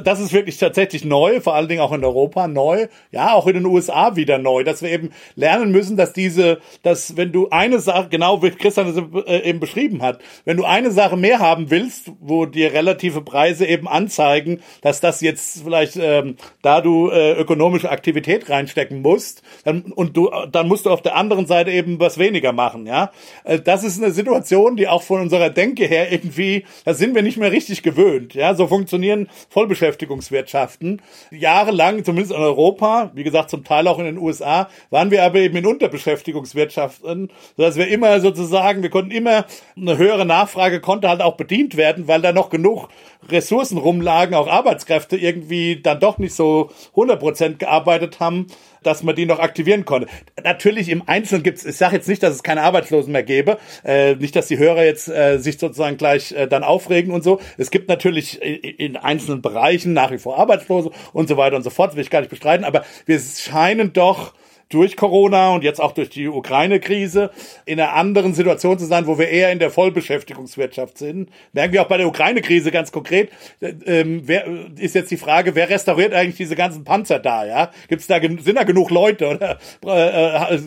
das 0.00 0.20
ist 0.20 0.32
wirklich 0.32 0.56
tatsächlich 0.56 1.04
neu, 1.04 1.40
vor 1.40 1.54
allen 1.54 1.68
Dingen 1.68 1.82
auch 1.82 1.92
in 1.92 2.04
Europa 2.04 2.48
neu, 2.48 2.88
ja, 3.10 3.34
auch 3.34 3.46
in 3.46 3.54
den 3.54 3.66
USA 3.66 4.16
wieder 4.16 4.38
neu, 4.38 4.64
dass 4.64 4.82
wir 4.82 4.90
eben 4.90 5.10
lernen 5.34 5.70
müssen, 5.70 5.96
dass 5.96 6.12
diese, 6.12 6.60
dass 6.82 7.16
wenn 7.16 7.32
du 7.32 7.50
eine 7.50 7.78
Sache, 7.78 8.08
genau 8.08 8.42
wie 8.42 8.50
Christian 8.50 8.88
es 8.88 9.26
äh, 9.26 9.48
eben 9.48 9.60
beschrieben 9.60 10.00
hat, 10.02 10.20
wenn 10.44 10.56
du 10.56 10.64
eine 10.64 10.90
Sache 10.90 11.16
mehr 11.16 11.40
haben 11.40 11.70
willst, 11.70 12.10
wo 12.20 12.46
dir 12.46 12.72
relative 12.72 13.20
Preise 13.20 13.66
eben 13.66 13.86
anzeigen, 13.86 14.60
dass 14.80 15.00
das 15.00 15.20
jetzt 15.20 15.62
vielleicht, 15.62 15.96
ähm, 15.96 16.36
da 16.62 16.80
du 16.80 17.10
äh, 17.10 17.32
ökonomische 17.32 17.90
Aktivität 17.90 18.48
reinstecken 18.48 19.02
musst, 19.02 19.42
dann, 19.64 19.82
und 19.82 20.16
du, 20.16 20.30
dann 20.50 20.68
musst 20.68 20.86
du 20.86 20.90
auf 20.90 21.02
der 21.02 21.16
anderen 21.16 21.46
Seite 21.46 21.70
eben 21.70 22.00
was 22.00 22.18
weniger 22.18 22.52
machen, 22.52 22.86
ja. 22.86 23.12
Äh, 23.44 23.60
das 23.60 23.84
ist 23.84 24.02
eine 24.02 24.12
Situation, 24.12 24.76
die 24.76 24.88
auch 24.88 25.02
von 25.02 25.20
unserer 25.20 25.50
Denke 25.50 25.84
her 25.84 26.10
irgendwie, 26.10 26.64
da 26.84 26.94
sind 26.94 27.14
wir 27.14 27.22
nicht 27.22 27.36
mehr 27.36 27.52
richtig 27.52 27.82
gewöhnt, 27.82 28.34
ja. 28.34 28.54
So 28.54 28.66
funktionieren 28.66 29.28
Vollbeschäftigungen 29.50 29.81
Vollbeschäftigungswirtschaften. 29.82 31.02
Jahrelang, 31.30 32.04
zumindest 32.04 32.32
in 32.32 32.40
Europa, 32.40 33.10
wie 33.14 33.24
gesagt 33.24 33.50
zum 33.50 33.64
Teil 33.64 33.88
auch 33.88 33.98
in 33.98 34.04
den 34.04 34.18
USA, 34.18 34.68
waren 34.90 35.10
wir 35.10 35.24
aber 35.24 35.40
eben 35.40 35.56
in 35.56 35.66
Unterbeschäftigungswirtschaften, 35.66 37.30
sodass 37.56 37.76
wir 37.76 37.88
immer 37.88 38.20
sozusagen, 38.20 38.82
wir 38.82 38.90
konnten 38.90 39.10
immer, 39.10 39.44
eine 39.76 39.98
höhere 39.98 40.24
Nachfrage 40.24 40.80
konnte 40.80 41.08
halt 41.08 41.20
auch 41.20 41.36
bedient 41.36 41.76
werden, 41.76 42.06
weil 42.06 42.22
da 42.22 42.32
noch 42.32 42.50
genug 42.50 42.88
Ressourcen 43.28 43.78
rumlagen, 43.78 44.34
auch 44.34 44.48
Arbeitskräfte 44.48 45.16
irgendwie 45.16 45.80
dann 45.80 46.00
doch 46.00 46.18
nicht 46.18 46.34
so 46.34 46.70
100% 46.94 47.56
gearbeitet 47.56 48.20
haben, 48.20 48.46
dass 48.82 49.02
man 49.02 49.14
die 49.14 49.26
noch 49.26 49.38
aktivieren 49.38 49.84
konnte. 49.84 50.08
Natürlich 50.42 50.88
im 50.88 51.02
Einzelnen 51.06 51.42
gibt's, 51.42 51.64
ich 51.64 51.76
sage 51.76 51.96
jetzt 51.96 52.08
nicht, 52.08 52.22
dass 52.22 52.34
es 52.34 52.42
keine 52.42 52.62
Arbeitslosen 52.62 53.12
mehr 53.12 53.22
gäbe, 53.22 53.58
äh, 53.84 54.14
nicht, 54.16 54.36
dass 54.36 54.48
die 54.48 54.58
Hörer 54.58 54.84
jetzt 54.84 55.08
äh, 55.08 55.38
sich 55.38 55.58
sozusagen 55.58 55.96
gleich 55.96 56.32
äh, 56.32 56.46
dann 56.46 56.64
aufregen 56.64 57.12
und 57.12 57.22
so. 57.22 57.40
Es 57.58 57.70
gibt 57.70 57.88
natürlich 57.88 58.40
in 58.42 58.96
einzelnen 58.96 59.42
Bereichen 59.42 59.92
nach 59.92 60.10
wie 60.10 60.18
vor 60.18 60.38
Arbeitslose 60.38 60.90
und 61.12 61.28
so 61.28 61.36
weiter 61.36 61.56
und 61.56 61.62
so 61.62 61.70
fort, 61.70 61.94
will 61.94 62.02
ich 62.02 62.10
gar 62.10 62.20
nicht 62.20 62.30
bestreiten, 62.30 62.64
aber 62.64 62.84
wir 63.06 63.20
scheinen 63.20 63.92
doch 63.92 64.34
durch 64.72 64.96
Corona 64.96 65.50
und 65.50 65.64
jetzt 65.64 65.80
auch 65.80 65.92
durch 65.92 66.10
die 66.10 66.28
Ukraine-Krise 66.28 67.30
in 67.64 67.80
einer 67.80 67.94
anderen 67.94 68.34
Situation 68.34 68.78
zu 68.78 68.86
sein, 68.86 69.06
wo 69.06 69.18
wir 69.18 69.28
eher 69.28 69.52
in 69.52 69.58
der 69.58 69.70
Vollbeschäftigungswirtschaft 69.70 70.98
sind. 70.98 71.30
Merken 71.52 71.74
wir 71.74 71.82
auch 71.82 71.88
bei 71.88 71.98
der 71.98 72.08
Ukraine-Krise 72.08 72.70
ganz 72.70 72.92
konkret. 72.92 73.30
Ähm, 73.60 74.22
wer, 74.24 74.46
ist 74.78 74.94
jetzt 74.94 75.10
die 75.10 75.16
Frage, 75.16 75.54
wer 75.54 75.68
restauriert 75.68 76.14
eigentlich 76.14 76.36
diese 76.36 76.56
ganzen 76.56 76.84
Panzer 76.84 77.18
da? 77.18 77.44
Ja, 77.44 77.70
gibt's 77.88 78.06
da 78.06 78.20
sind 78.20 78.56
da 78.56 78.64
genug 78.64 78.90
Leute 78.90 79.28
oder 79.28 79.58
äh, 79.84 80.56
äh 80.56 80.60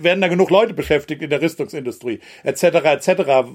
werden 0.00 0.20
da 0.20 0.28
genug 0.28 0.50
Leute 0.50 0.74
beschäftigt 0.74 1.22
in 1.22 1.30
der 1.30 1.40
Rüstungsindustrie 1.40 2.20
etc. 2.44 2.64
etc. 2.64 3.08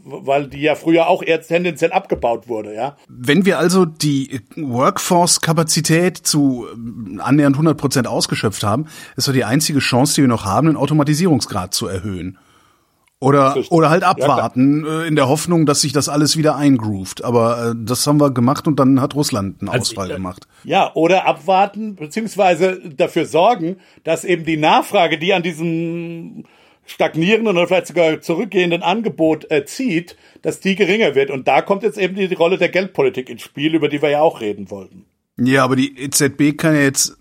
Weil 0.03 0.47
die 0.47 0.61
ja 0.61 0.75
früher 0.75 1.07
auch 1.07 1.23
eher 1.23 1.41
tendenziell 1.41 1.91
abgebaut 1.91 2.47
wurde. 2.47 2.73
Ja. 2.73 2.97
Wenn 3.07 3.45
wir 3.45 3.59
also 3.59 3.85
die 3.85 4.41
Workforce-Kapazität 4.55 6.17
zu 6.17 6.67
annähernd 7.19 7.55
100 7.55 7.77
Prozent 7.77 8.07
ausgeschöpft 8.07 8.63
haben, 8.63 8.87
ist 9.15 9.27
doch 9.27 9.33
die 9.33 9.43
einzige 9.43 9.79
Chance 9.79 9.96
Chance, 9.97 10.15
die 10.15 10.21
wir 10.21 10.27
noch 10.27 10.45
haben, 10.45 10.67
den 10.67 10.77
Automatisierungsgrad 10.77 11.73
zu 11.73 11.87
erhöhen. 11.87 12.37
Oder, 13.19 13.57
oder 13.71 13.89
halt 13.89 14.03
abwarten, 14.03 14.85
ja, 14.85 15.01
äh, 15.01 15.07
in 15.07 15.15
der 15.15 15.27
Hoffnung, 15.27 15.65
dass 15.65 15.81
sich 15.81 15.91
das 15.91 16.07
alles 16.07 16.37
wieder 16.37 16.55
eingroovt. 16.55 17.23
Aber 17.23 17.71
äh, 17.71 17.73
das 17.75 18.05
haben 18.05 18.21
wir 18.21 18.29
gemacht 18.29 18.67
und 18.67 18.79
dann 18.79 19.01
hat 19.01 19.15
Russland 19.15 19.59
einen 19.59 19.69
also 19.69 19.81
Ausfall 19.81 20.07
ich, 20.07 20.13
äh, 20.13 20.17
gemacht. 20.17 20.47
Ja, 20.63 20.91
oder 20.93 21.25
abwarten, 21.25 21.95
beziehungsweise 21.95 22.79
dafür 22.95 23.25
sorgen, 23.25 23.77
dass 24.03 24.23
eben 24.23 24.45
die 24.45 24.57
Nachfrage, 24.57 25.17
die 25.17 25.33
an 25.33 25.41
diesem 25.41 26.43
stagnierenden 26.85 27.57
oder 27.57 27.67
vielleicht 27.67 27.87
sogar 27.87 28.21
zurückgehenden 28.21 28.83
Angebot 28.83 29.49
äh, 29.49 29.65
zieht, 29.65 30.15
dass 30.43 30.59
die 30.59 30.75
geringer 30.75 31.15
wird. 31.15 31.31
Und 31.31 31.47
da 31.47 31.63
kommt 31.63 31.81
jetzt 31.81 31.97
eben 31.97 32.13
die, 32.13 32.27
die 32.27 32.35
Rolle 32.35 32.59
der 32.59 32.69
Geldpolitik 32.69 33.31
ins 33.31 33.41
Spiel, 33.41 33.73
über 33.73 33.89
die 33.89 34.03
wir 34.03 34.11
ja 34.11 34.21
auch 34.21 34.41
reden 34.41 34.69
wollten. 34.69 35.07
Ja, 35.39 35.63
aber 35.63 35.75
die 35.75 35.96
EZB 36.00 36.58
kann 36.58 36.74
ja 36.74 36.82
jetzt, 36.82 37.15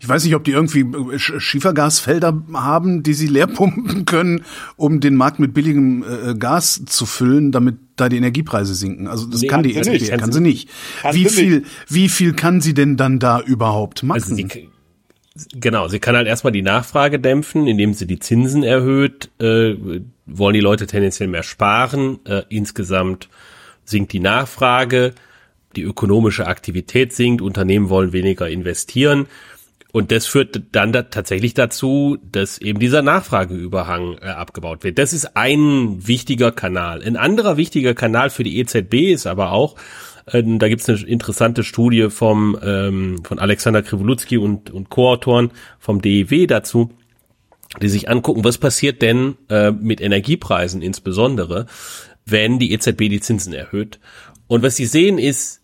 ich 0.00 0.08
weiß 0.08 0.24
nicht, 0.24 0.36
ob 0.36 0.44
die 0.44 0.52
irgendwie 0.52 0.86
Schiefergasfelder 1.18 2.44
haben, 2.54 3.02
die 3.02 3.14
sie 3.14 3.26
leer 3.26 3.48
pumpen 3.48 4.04
können, 4.04 4.44
um 4.76 5.00
den 5.00 5.16
Markt 5.16 5.40
mit 5.40 5.52
billigem 5.52 6.04
äh, 6.04 6.34
Gas 6.36 6.82
zu 6.86 7.06
füllen, 7.06 7.50
damit 7.50 7.78
da 7.96 8.08
die 8.08 8.16
Energiepreise 8.16 8.76
sinken. 8.76 9.08
Also 9.08 9.26
das 9.26 9.40
nee, 9.40 9.48
kann 9.48 9.64
die 9.64 9.74
EZB, 9.74 9.92
nicht. 9.92 10.18
kann 10.18 10.30
sie 10.30 10.40
nicht. 10.40 10.68
Kann 11.02 11.16
wie 11.16 11.24
viel, 11.24 11.64
wie 11.88 12.08
viel 12.08 12.32
kann 12.32 12.60
sie 12.60 12.74
denn 12.74 12.96
dann 12.96 13.18
da 13.18 13.40
überhaupt 13.40 14.04
machen? 14.04 14.22
Also 14.22 14.36
sie, 14.36 14.68
genau, 15.54 15.88
sie 15.88 15.98
kann 15.98 16.14
halt 16.14 16.28
erstmal 16.28 16.52
die 16.52 16.62
Nachfrage 16.62 17.18
dämpfen, 17.18 17.66
indem 17.66 17.92
sie 17.92 18.06
die 18.06 18.20
Zinsen 18.20 18.62
erhöht. 18.62 19.30
Äh, 19.40 19.74
wollen 20.26 20.54
die 20.54 20.60
Leute 20.60 20.86
tendenziell 20.86 21.28
mehr 21.28 21.42
sparen? 21.42 22.24
Äh, 22.24 22.42
insgesamt 22.50 23.28
sinkt 23.84 24.12
die 24.12 24.20
Nachfrage 24.20 25.12
die 25.76 25.82
ökonomische 25.82 26.46
Aktivität 26.46 27.12
sinkt, 27.12 27.42
Unternehmen 27.42 27.88
wollen 27.88 28.12
weniger 28.12 28.48
investieren. 28.48 29.26
Und 29.92 30.12
das 30.12 30.26
führt 30.26 30.62
dann 30.72 30.92
da 30.92 31.02
tatsächlich 31.02 31.54
dazu, 31.54 32.18
dass 32.30 32.58
eben 32.58 32.78
dieser 32.78 33.02
Nachfrageüberhang 33.02 34.18
äh, 34.18 34.26
abgebaut 34.26 34.84
wird. 34.84 34.98
Das 34.98 35.12
ist 35.12 35.36
ein 35.36 36.06
wichtiger 36.06 36.52
Kanal. 36.52 37.02
Ein 37.02 37.16
anderer 37.16 37.56
wichtiger 37.56 37.94
Kanal 37.94 38.30
für 38.30 38.44
die 38.44 38.58
EZB 38.58 39.12
ist 39.12 39.26
aber 39.26 39.52
auch, 39.52 39.74
äh, 40.26 40.42
da 40.44 40.68
gibt 40.68 40.82
es 40.82 40.88
eine 40.88 41.08
interessante 41.08 41.64
Studie 41.64 42.08
vom, 42.10 42.56
ähm, 42.62 43.22
von 43.24 43.40
Alexander 43.40 43.82
Krivolutski 43.82 44.38
und, 44.38 44.70
und 44.70 44.90
Co-Autoren 44.90 45.50
vom 45.80 46.00
DEW 46.00 46.46
dazu, 46.46 46.90
die 47.82 47.88
sich 47.88 48.08
angucken, 48.08 48.44
was 48.44 48.58
passiert 48.58 49.02
denn 49.02 49.36
äh, 49.48 49.72
mit 49.72 50.00
Energiepreisen 50.00 50.82
insbesondere, 50.82 51.66
wenn 52.26 52.60
die 52.60 52.72
EZB 52.72 53.08
die 53.08 53.20
Zinsen 53.20 53.52
erhöht. 53.52 53.98
Und 54.46 54.62
was 54.62 54.76
sie 54.76 54.86
sehen 54.86 55.18
ist, 55.18 55.59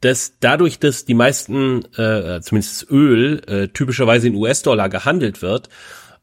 dass 0.00 0.34
dadurch, 0.40 0.78
dass 0.78 1.04
die 1.04 1.14
meisten, 1.14 1.84
äh, 1.96 2.40
zumindest 2.40 2.90
Öl, 2.90 3.42
äh, 3.46 3.68
typischerweise 3.68 4.28
in 4.28 4.34
US-Dollar 4.34 4.88
gehandelt 4.88 5.42
wird, 5.42 5.68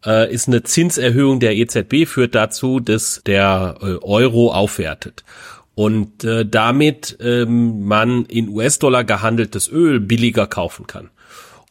äh, 0.06 0.32
ist 0.34 0.48
eine 0.48 0.64
Zinserhöhung 0.64 1.40
der 1.40 1.56
EZB 1.56 2.06
führt 2.06 2.36
dazu, 2.36 2.80
dass 2.80 3.22
der 3.26 3.78
äh, 3.82 3.86
Euro 4.02 4.52
aufwertet 4.54 5.24
und 5.76 6.24
äh, 6.24 6.46
damit 6.46 7.18
ähm, 7.20 7.86
man 7.86 8.26
in 8.26 8.50
US-Dollar 8.50 9.04
gehandeltes 9.04 9.70
Öl 9.70 10.00
billiger 10.00 10.48
kaufen 10.48 10.88
kann. 10.88 11.10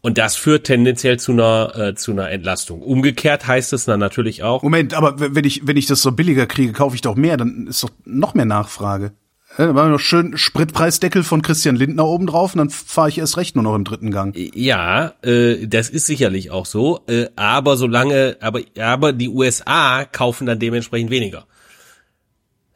Und 0.02 0.18
das 0.18 0.36
führt 0.36 0.66
tendenziell 0.66 1.18
zu 1.18 1.32
einer 1.32 1.72
äh, 1.76 1.94
zu 1.94 2.12
einer 2.12 2.30
Entlastung. 2.30 2.82
Umgekehrt 2.82 3.46
heißt 3.46 3.72
es 3.72 3.86
dann 3.86 4.00
natürlich 4.00 4.42
auch. 4.42 4.62
Moment, 4.62 4.92
aber 4.92 5.18
wenn 5.18 5.44
ich 5.46 5.66
wenn 5.66 5.78
ich 5.78 5.86
das 5.86 6.02
so 6.02 6.12
billiger 6.12 6.44
kriege, 6.46 6.74
kaufe 6.74 6.94
ich 6.94 7.00
doch 7.00 7.16
mehr, 7.16 7.38
dann 7.38 7.66
ist 7.68 7.82
doch 7.82 7.90
noch 8.04 8.34
mehr 8.34 8.44
Nachfrage. 8.44 9.12
Ja, 9.56 9.66
da 9.66 9.74
war 9.74 9.88
noch 9.88 10.00
schön 10.00 10.36
Spritpreisdeckel 10.36 11.22
von 11.22 11.42
Christian 11.42 11.76
Lindner 11.76 12.06
oben 12.06 12.26
drauf 12.26 12.54
und 12.54 12.58
dann 12.58 12.70
fahre 12.70 13.08
ich 13.08 13.18
erst 13.18 13.36
recht 13.36 13.54
nur 13.54 13.62
noch 13.62 13.74
im 13.76 13.84
dritten 13.84 14.10
Gang. 14.10 14.34
Ja, 14.36 15.14
äh, 15.22 15.66
das 15.66 15.90
ist 15.90 16.06
sicherlich 16.06 16.50
auch 16.50 16.66
so. 16.66 17.00
Äh, 17.06 17.28
aber 17.36 17.76
solange, 17.76 18.36
aber, 18.40 18.60
aber 18.78 19.12
die 19.12 19.28
USA 19.28 20.04
kaufen 20.04 20.46
dann 20.46 20.58
dementsprechend 20.58 21.10
weniger. 21.10 21.46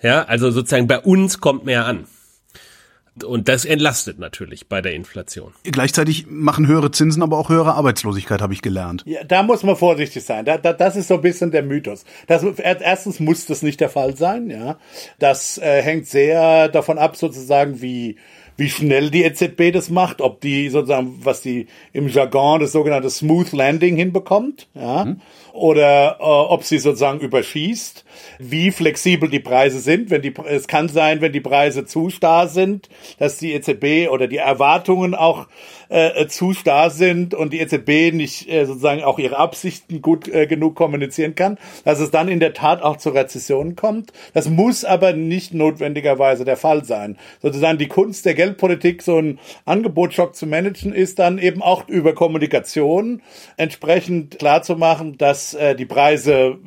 Ja, 0.00 0.23
also 0.25 0.52
sozusagen 0.52 0.87
bei 0.87 1.00
uns 1.00 1.40
kommt 1.40 1.64
mehr 1.64 1.87
an. 1.87 2.06
Und 3.25 3.48
das 3.48 3.64
entlastet 3.64 4.18
natürlich 4.18 4.68
bei 4.68 4.80
der 4.80 4.94
Inflation. 4.94 5.52
Gleichzeitig 5.64 6.26
machen 6.28 6.66
höhere 6.66 6.90
Zinsen 6.90 7.22
aber 7.22 7.38
auch 7.38 7.48
höhere 7.48 7.75
Arbeitslosigkeit, 7.75 8.40
habe 8.40 8.52
ich 8.52 8.62
gelernt. 8.62 9.02
Ja, 9.06 9.25
da 9.25 9.42
muss 9.42 9.62
man 9.62 9.76
vorsichtig 9.76 10.25
sein. 10.25 10.44
Da, 10.44 10.58
da, 10.58 10.72
das 10.72 10.96
ist 10.96 11.08
so 11.08 11.14
ein 11.14 11.20
bisschen 11.20 11.50
der 11.50 11.62
Mythos. 11.62 12.04
Das, 12.26 12.44
erstens 12.44 13.20
muss 13.20 13.46
das 13.46 13.62
nicht 13.62 13.80
der 13.80 13.90
Fall 13.90 14.16
sein. 14.16 14.50
Ja, 14.50 14.78
Das 15.18 15.58
äh, 15.58 15.82
hängt 15.82 16.06
sehr 16.06 16.68
davon 16.68 16.98
ab, 16.98 17.16
sozusagen, 17.16 17.80
wie 17.80 18.16
wie 18.58 18.68
schnell 18.68 19.10
die 19.10 19.22
EZB 19.22 19.72
das 19.72 19.88
macht, 19.88 20.20
ob 20.20 20.40
die 20.40 20.68
sozusagen, 20.68 21.20
was 21.22 21.42
die 21.42 21.68
im 21.92 22.08
Jargon 22.08 22.60
das 22.60 22.72
sogenannte 22.72 23.08
Smooth 23.08 23.52
Landing 23.52 23.96
hinbekommt, 23.96 24.66
ja, 24.75 25.04
mhm. 25.04 25.20
oder 25.52 26.16
äh, 26.18 26.25
ob 26.25 26.64
sie 26.64 26.78
sozusagen 26.78 27.20
überschießt 27.20 28.04
wie 28.38 28.70
flexibel 28.70 29.28
die 29.28 29.40
Preise 29.40 29.80
sind. 29.80 30.10
Wenn 30.10 30.22
die, 30.22 30.34
es 30.46 30.68
kann 30.68 30.88
sein, 30.88 31.20
wenn 31.20 31.32
die 31.32 31.40
Preise 31.40 31.84
zu 31.84 32.10
starr 32.10 32.48
sind, 32.48 32.88
dass 33.18 33.38
die 33.38 33.52
EZB 33.52 34.10
oder 34.10 34.26
die 34.26 34.37
Erwartungen 34.37 35.14
auch 35.14 35.46
äh, 35.88 36.26
zu 36.26 36.52
starr 36.52 36.90
sind 36.90 37.34
und 37.34 37.52
die 37.52 37.60
EZB 37.60 38.14
nicht 38.14 38.48
äh, 38.48 38.64
sozusagen 38.66 39.02
auch 39.02 39.18
ihre 39.18 39.38
Absichten 39.38 40.02
gut 40.02 40.28
äh, 40.28 40.46
genug 40.46 40.75
kommunizieren 40.75 41.34
kann, 41.34 41.58
dass 41.84 42.00
es 42.00 42.10
dann 42.10 42.28
in 42.28 42.40
der 42.40 42.52
Tat 42.52 42.82
auch 42.82 42.96
zu 42.96 43.10
Rezessionen 43.10 43.76
kommt. 43.76 44.12
Das 44.34 44.48
muss 44.48 44.84
aber 44.84 45.12
nicht 45.12 45.54
notwendigerweise 45.54 46.44
der 46.44 46.56
Fall 46.56 46.84
sein. 46.84 47.16
Sozusagen 47.40 47.78
die 47.78 47.88
Kunst 47.88 48.26
der 48.26 48.34
Geldpolitik, 48.34 49.02
so 49.02 49.16
einen 49.16 49.38
Angebotsschock 49.64 50.34
zu 50.34 50.46
managen, 50.46 50.92
ist 50.92 51.18
dann 51.18 51.38
eben 51.38 51.62
auch 51.62 51.88
über 51.88 52.14
Kommunikation 52.14 53.22
entsprechend 53.56 54.38
klar 54.38 54.62
zu 54.62 54.76
machen, 54.76 55.16
dass 55.18 55.54
äh, 55.54 55.75
die 55.75 55.87
Preise 55.87 56.58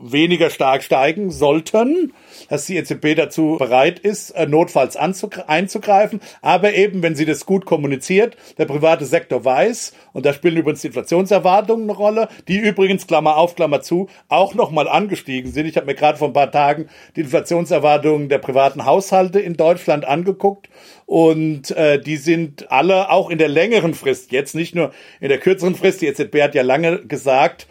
weniger 0.00 0.50
stark 0.50 0.82
steigen 0.82 1.30
sollten, 1.30 2.12
dass 2.48 2.66
die 2.66 2.76
EZB 2.76 3.14
dazu 3.16 3.56
bereit 3.58 3.98
ist, 3.98 4.30
äh, 4.30 4.46
notfalls 4.46 4.96
einzugreifen. 4.96 6.20
Aber 6.40 6.74
eben, 6.74 7.02
wenn 7.02 7.14
sie 7.14 7.24
das 7.24 7.46
gut 7.46 7.64
kommuniziert, 7.64 8.36
der 8.58 8.66
private 8.66 9.04
Sektor 9.04 9.44
weiß, 9.44 9.92
und 10.12 10.26
da 10.26 10.32
spielen 10.32 10.56
übrigens 10.56 10.82
die 10.82 10.88
Inflationserwartungen 10.88 11.88
eine 11.88 11.96
Rolle, 11.96 12.28
die 12.48 12.58
übrigens, 12.58 13.06
Klammer 13.06 13.36
auf, 13.36 13.54
Klammer 13.54 13.80
zu, 13.80 14.08
auch 14.28 14.54
nochmal 14.54 14.88
angestiegen 14.88 15.52
sind. 15.52 15.66
Ich 15.66 15.76
habe 15.76 15.86
mir 15.86 15.94
gerade 15.94 16.18
vor 16.18 16.28
ein 16.28 16.34
paar 16.34 16.50
Tagen 16.50 16.88
die 17.16 17.20
Inflationserwartungen 17.20 18.28
der 18.28 18.38
privaten 18.38 18.84
Haushalte 18.84 19.40
in 19.40 19.54
Deutschland 19.54 20.04
angeguckt 20.04 20.68
und 21.06 21.70
äh, 21.70 21.98
die 21.98 22.18
sind 22.18 22.70
alle 22.70 23.10
auch 23.10 23.30
in 23.30 23.38
der 23.38 23.48
längeren 23.48 23.94
Frist, 23.94 24.30
jetzt 24.30 24.54
nicht 24.54 24.74
nur 24.74 24.92
in 25.20 25.30
der 25.30 25.38
kürzeren 25.38 25.74
Frist. 25.74 26.02
Die 26.02 26.06
EZB 26.06 26.42
hat 26.42 26.54
ja 26.54 26.62
lange 26.62 26.98
gesagt, 27.06 27.66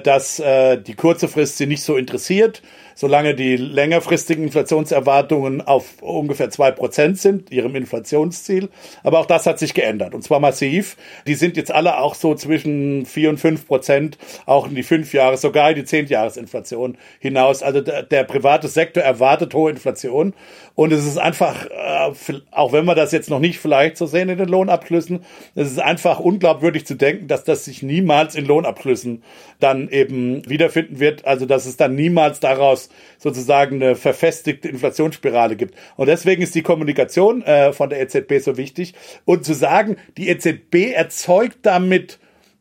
dass 0.00 0.38
äh, 0.38 0.78
die 0.78 0.94
kurze 0.94 1.28
Frist 1.28 1.58
sie 1.58 1.66
nicht 1.66 1.82
so 1.82 1.96
interessiert 1.96 2.62
solange 3.00 3.34
die 3.34 3.56
längerfristigen 3.56 4.44
Inflationserwartungen 4.44 5.62
auf 5.62 6.02
ungefähr 6.02 6.50
zwei 6.50 6.70
Prozent 6.70 7.18
sind, 7.18 7.50
ihrem 7.50 7.74
Inflationsziel. 7.74 8.68
Aber 9.02 9.20
auch 9.20 9.24
das 9.24 9.46
hat 9.46 9.58
sich 9.58 9.72
geändert 9.72 10.14
und 10.14 10.22
zwar 10.22 10.38
massiv. 10.38 10.98
Die 11.26 11.32
sind 11.32 11.56
jetzt 11.56 11.72
alle 11.72 11.96
auch 11.96 12.14
so 12.14 12.34
zwischen 12.34 13.06
vier 13.06 13.30
und 13.30 13.38
fünf 13.38 13.66
Prozent, 13.66 14.18
auch 14.44 14.68
in 14.68 14.74
die 14.74 14.82
fünf 14.82 15.14
Jahre, 15.14 15.38
sogar 15.38 15.70
in 15.70 15.76
die 15.76 15.84
zehn 15.84 16.08
Jahresinflation 16.08 16.98
hinaus. 17.20 17.62
Also 17.62 17.80
der, 17.80 18.02
der 18.02 18.24
private 18.24 18.68
Sektor 18.68 19.02
erwartet 19.02 19.54
hohe 19.54 19.70
Inflation 19.70 20.34
und 20.74 20.92
es 20.92 21.06
ist 21.06 21.16
einfach, 21.16 21.66
äh, 21.66 22.12
auch 22.50 22.72
wenn 22.74 22.84
wir 22.84 22.94
das 22.94 23.12
jetzt 23.12 23.30
noch 23.30 23.40
nicht 23.40 23.58
vielleicht 23.58 23.96
so 23.96 24.04
sehen 24.04 24.28
in 24.28 24.36
den 24.36 24.48
Lohnabschlüssen, 24.48 25.20
es 25.54 25.70
ist 25.70 25.80
einfach 25.80 26.20
unglaubwürdig 26.20 26.86
zu 26.86 26.96
denken, 26.96 27.28
dass 27.28 27.44
das 27.44 27.64
sich 27.64 27.82
niemals 27.82 28.34
in 28.34 28.44
Lohnabschlüssen 28.44 29.22
dann 29.58 29.88
eben 29.88 30.46
wiederfinden 30.48 31.00
wird. 31.00 31.24
Also 31.24 31.46
dass 31.46 31.64
es 31.64 31.78
dann 31.78 31.94
niemals 31.94 32.40
daraus 32.40 32.89
sozusagen 33.18 33.76
eine 33.76 33.96
verfestigte 33.96 34.68
Inflationsspirale 34.68 35.56
gibt. 35.56 35.74
Und 35.96 36.06
deswegen 36.06 36.42
ist 36.42 36.54
die 36.54 36.62
Kommunikation 36.62 37.42
äh, 37.42 37.72
von 37.72 37.90
der 37.90 38.00
EZB 38.00 38.40
so 38.40 38.56
wichtig. 38.56 38.94
Und 39.24 39.44
zu 39.44 39.54
sagen, 39.54 39.96
die 40.16 40.28
EZB 40.28 40.92
erzeugt 40.94 41.58
damit 41.62 42.18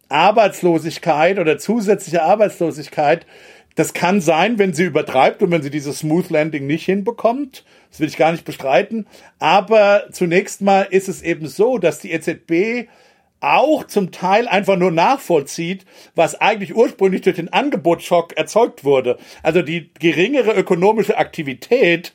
Arbeitslosigkeit 0.10 1.40
oder 1.40 1.58
zusätzliche 1.58 2.24
Arbeitslosigkeit, 2.24 3.26
das 3.76 3.94
kann 3.94 4.20
sein, 4.20 4.60
wenn 4.60 4.74
sie 4.74 4.84
übertreibt 4.84 5.42
und 5.42 5.52
wenn 5.52 5.62
sie 5.62 5.70
dieses 5.70 6.00
Smooth 6.00 6.30
Landing 6.30 6.68
nicht 6.68 6.84
hinbekommt. 6.84 7.64
Das 7.90 8.02
will 8.02 8.10
ich 8.10 8.18
gar 8.18 8.34
nicht 8.34 8.44
bestreiten. 8.44 9.08
Aber 9.40 10.04
zunächst 10.12 10.62
mal 10.62 10.88
ist 10.90 11.08
es 11.08 11.22
eben 11.22 11.48
so, 11.48 11.78
dass 11.78 12.00
die 12.00 12.12
EZB 12.12 12.90
auch 13.42 13.86
zum 13.86 14.12
Teil 14.12 14.48
einfach 14.48 14.76
nur 14.76 14.92
nachvollzieht, 14.92 15.86
was 16.16 16.40
eigentlich 16.40 16.76
ursprünglich 16.76 17.22
durch 17.22 17.38
den 17.38 17.52
Angebotsschock 17.52 18.36
erzeugt 18.38 18.84
wurde. 18.84 19.18
Also 19.44 19.62
die 19.62 19.92
geringere 20.00 20.54
ökonomische 20.54 21.18
Aktivität 21.18 22.14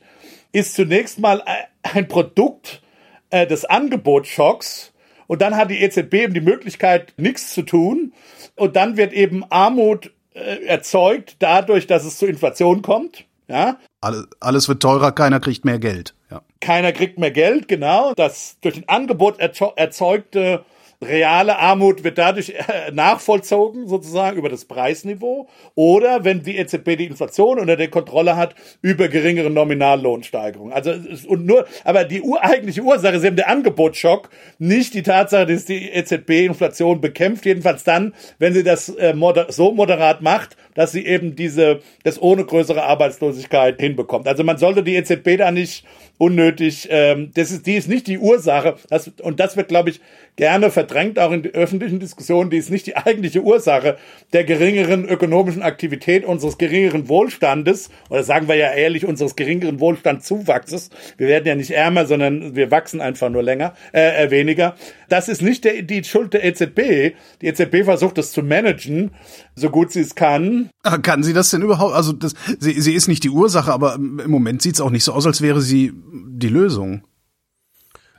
ist 0.52 0.74
zunächst 0.74 1.18
mal 1.18 1.42
ein 1.82 2.08
Produkt 2.08 2.82
äh, 3.30 3.46
des 3.46 3.64
Angebotsschocks 3.64 4.92
und 5.26 5.40
dann 5.40 5.56
hat 5.56 5.70
die 5.70 5.80
EZB 5.80 6.14
eben 6.14 6.34
die 6.34 6.40
Möglichkeit, 6.40 7.14
nichts 7.16 7.54
zu 7.54 7.62
tun 7.62 8.12
und 8.56 8.76
dann 8.76 8.96
wird 8.96 9.12
eben 9.12 9.44
Armut 9.50 10.12
äh, 10.34 10.64
erzeugt 10.66 11.36
dadurch, 11.38 11.86
dass 11.86 12.04
es 12.04 12.18
zu 12.18 12.26
Inflation 12.26 12.82
kommt. 12.82 13.24
Ja. 13.48 13.78
Alles, 14.00 14.26
alles 14.40 14.68
wird 14.68 14.82
teurer, 14.82 15.12
keiner 15.12 15.40
kriegt 15.40 15.64
mehr 15.64 15.78
Geld. 15.78 16.14
Ja. 16.30 16.42
Keiner 16.60 16.92
kriegt 16.92 17.18
mehr 17.18 17.30
Geld, 17.30 17.68
genau. 17.68 18.14
Das 18.14 18.58
durch 18.60 18.74
den 18.74 18.88
Angebot 18.88 19.38
erzeugte 19.38 20.64
reale 21.06 21.58
Armut 21.58 22.04
wird 22.04 22.18
dadurch 22.18 22.50
äh, 22.50 22.90
nachvollzogen, 22.92 23.88
sozusagen 23.88 24.36
über 24.36 24.48
das 24.48 24.64
Preisniveau. 24.64 25.48
Oder 25.74 26.24
wenn 26.24 26.42
die 26.42 26.56
EZB 26.56 26.96
die 26.96 27.06
Inflation 27.06 27.58
unter 27.58 27.76
der 27.76 27.88
Kontrolle 27.88 28.36
hat, 28.36 28.54
über 28.82 29.08
geringere 29.08 29.50
Nominallohnsteigerungen. 29.50 30.72
Also, 30.72 30.92
und 31.28 31.46
nur, 31.46 31.66
aber 31.84 32.04
die 32.04 32.22
eigentliche 32.40 32.82
Ursache 32.82 33.16
ist 33.16 33.24
eben 33.24 33.36
der 33.36 33.48
Angebotsschock, 33.48 34.30
nicht 34.58 34.94
die 34.94 35.02
Tatsache, 35.02 35.46
dass 35.46 35.64
die 35.64 35.90
EZB 35.90 36.46
Inflation 36.46 37.00
bekämpft, 37.00 37.46
jedenfalls 37.46 37.84
dann, 37.84 38.14
wenn 38.38 38.54
sie 38.54 38.62
das 38.62 38.88
äh, 38.88 39.14
so 39.48 39.72
moderat 39.72 40.22
macht, 40.22 40.56
dass 40.74 40.92
sie 40.92 41.06
eben 41.06 41.36
diese, 41.36 41.80
das 42.02 42.20
ohne 42.20 42.44
größere 42.44 42.82
Arbeitslosigkeit 42.82 43.80
hinbekommt. 43.80 44.28
Also 44.28 44.44
man 44.44 44.58
sollte 44.58 44.82
die 44.82 44.96
EZB 44.96 45.38
da 45.38 45.50
nicht 45.50 45.84
unnötig, 46.18 46.88
ähm, 46.90 47.30
das 47.34 47.50
ist, 47.50 47.66
die 47.66 47.74
ist 47.74 47.88
nicht 47.88 48.06
die 48.06 48.18
Ursache, 48.18 48.76
das, 48.88 49.10
und 49.20 49.40
das 49.40 49.56
wird, 49.56 49.68
glaube 49.68 49.90
ich, 49.90 50.00
gerne 50.36 50.70
verdrängt, 50.70 51.18
auch 51.18 51.32
in 51.32 51.44
öffentlichen 51.46 52.00
Diskussion, 52.00 52.50
die 52.50 52.56
ist 52.56 52.70
nicht 52.70 52.86
die 52.86 52.96
eigentliche 52.96 53.42
Ursache 53.42 53.96
der 54.32 54.44
geringeren 54.44 55.08
ökonomischen 55.08 55.62
Aktivität, 55.62 56.24
unseres 56.24 56.58
geringeren 56.58 57.08
Wohlstandes, 57.08 57.90
oder 58.10 58.22
sagen 58.22 58.48
wir 58.48 58.56
ja 58.56 58.72
ehrlich, 58.72 59.06
unseres 59.06 59.36
geringeren 59.36 59.80
Wohlstandzuwachses. 59.80 60.90
Wir 61.16 61.28
werden 61.28 61.46
ja 61.46 61.54
nicht 61.54 61.70
ärmer, 61.70 62.06
sondern 62.06 62.54
wir 62.54 62.70
wachsen 62.70 63.00
einfach 63.00 63.30
nur 63.30 63.42
länger, 63.42 63.74
äh, 63.92 64.24
äh 64.24 64.30
weniger. 64.30 64.76
Das 65.08 65.28
ist 65.28 65.42
nicht 65.42 65.64
der, 65.64 65.82
die 65.82 66.02
Schuld 66.04 66.34
der 66.34 66.44
EZB. 66.44 67.14
Die 67.40 67.46
EZB 67.46 67.84
versucht 67.84 68.18
es 68.18 68.32
zu 68.32 68.42
managen, 68.42 69.12
so 69.56 69.70
gut 69.70 69.92
sie 69.92 70.00
es 70.00 70.14
kann. 70.14 70.70
Kann 71.02 71.22
sie 71.22 71.32
das 71.32 71.50
denn 71.50 71.62
überhaupt? 71.62 71.94
Also 71.94 72.12
das, 72.12 72.34
sie, 72.58 72.80
sie 72.80 72.94
ist 72.94 73.08
nicht 73.08 73.24
die 73.24 73.30
Ursache, 73.30 73.72
aber 73.72 73.94
im 73.94 74.30
Moment 74.30 74.62
sieht 74.62 74.74
es 74.74 74.80
auch 74.80 74.90
nicht 74.90 75.04
so 75.04 75.12
aus, 75.12 75.26
als 75.26 75.40
wäre 75.40 75.60
sie 75.60 75.92
die 76.28 76.48
Lösung. 76.48 77.02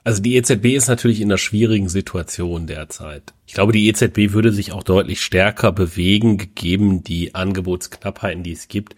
Also 0.05 0.21
die 0.21 0.35
EZB 0.35 0.65
ist 0.75 0.87
natürlich 0.87 1.19
in 1.19 1.29
einer 1.29 1.39
schwierigen 1.39 1.89
Situation 1.89 2.67
derzeit. 2.67 3.33
Ich 3.47 3.55
glaube, 3.55 3.73
die 3.73 3.87
EZB 3.87 4.33
würde 4.33 4.51
sich 4.51 4.71
auch 4.71 4.83
deutlich 4.83 5.19
stärker 5.21 5.71
bewegen, 5.71 6.37
gegeben 6.37 7.03
die 7.03 7.33
Angebotsknappheiten, 7.33 8.43
die 8.43 8.51
es 8.51 8.67
gibt, 8.67 8.95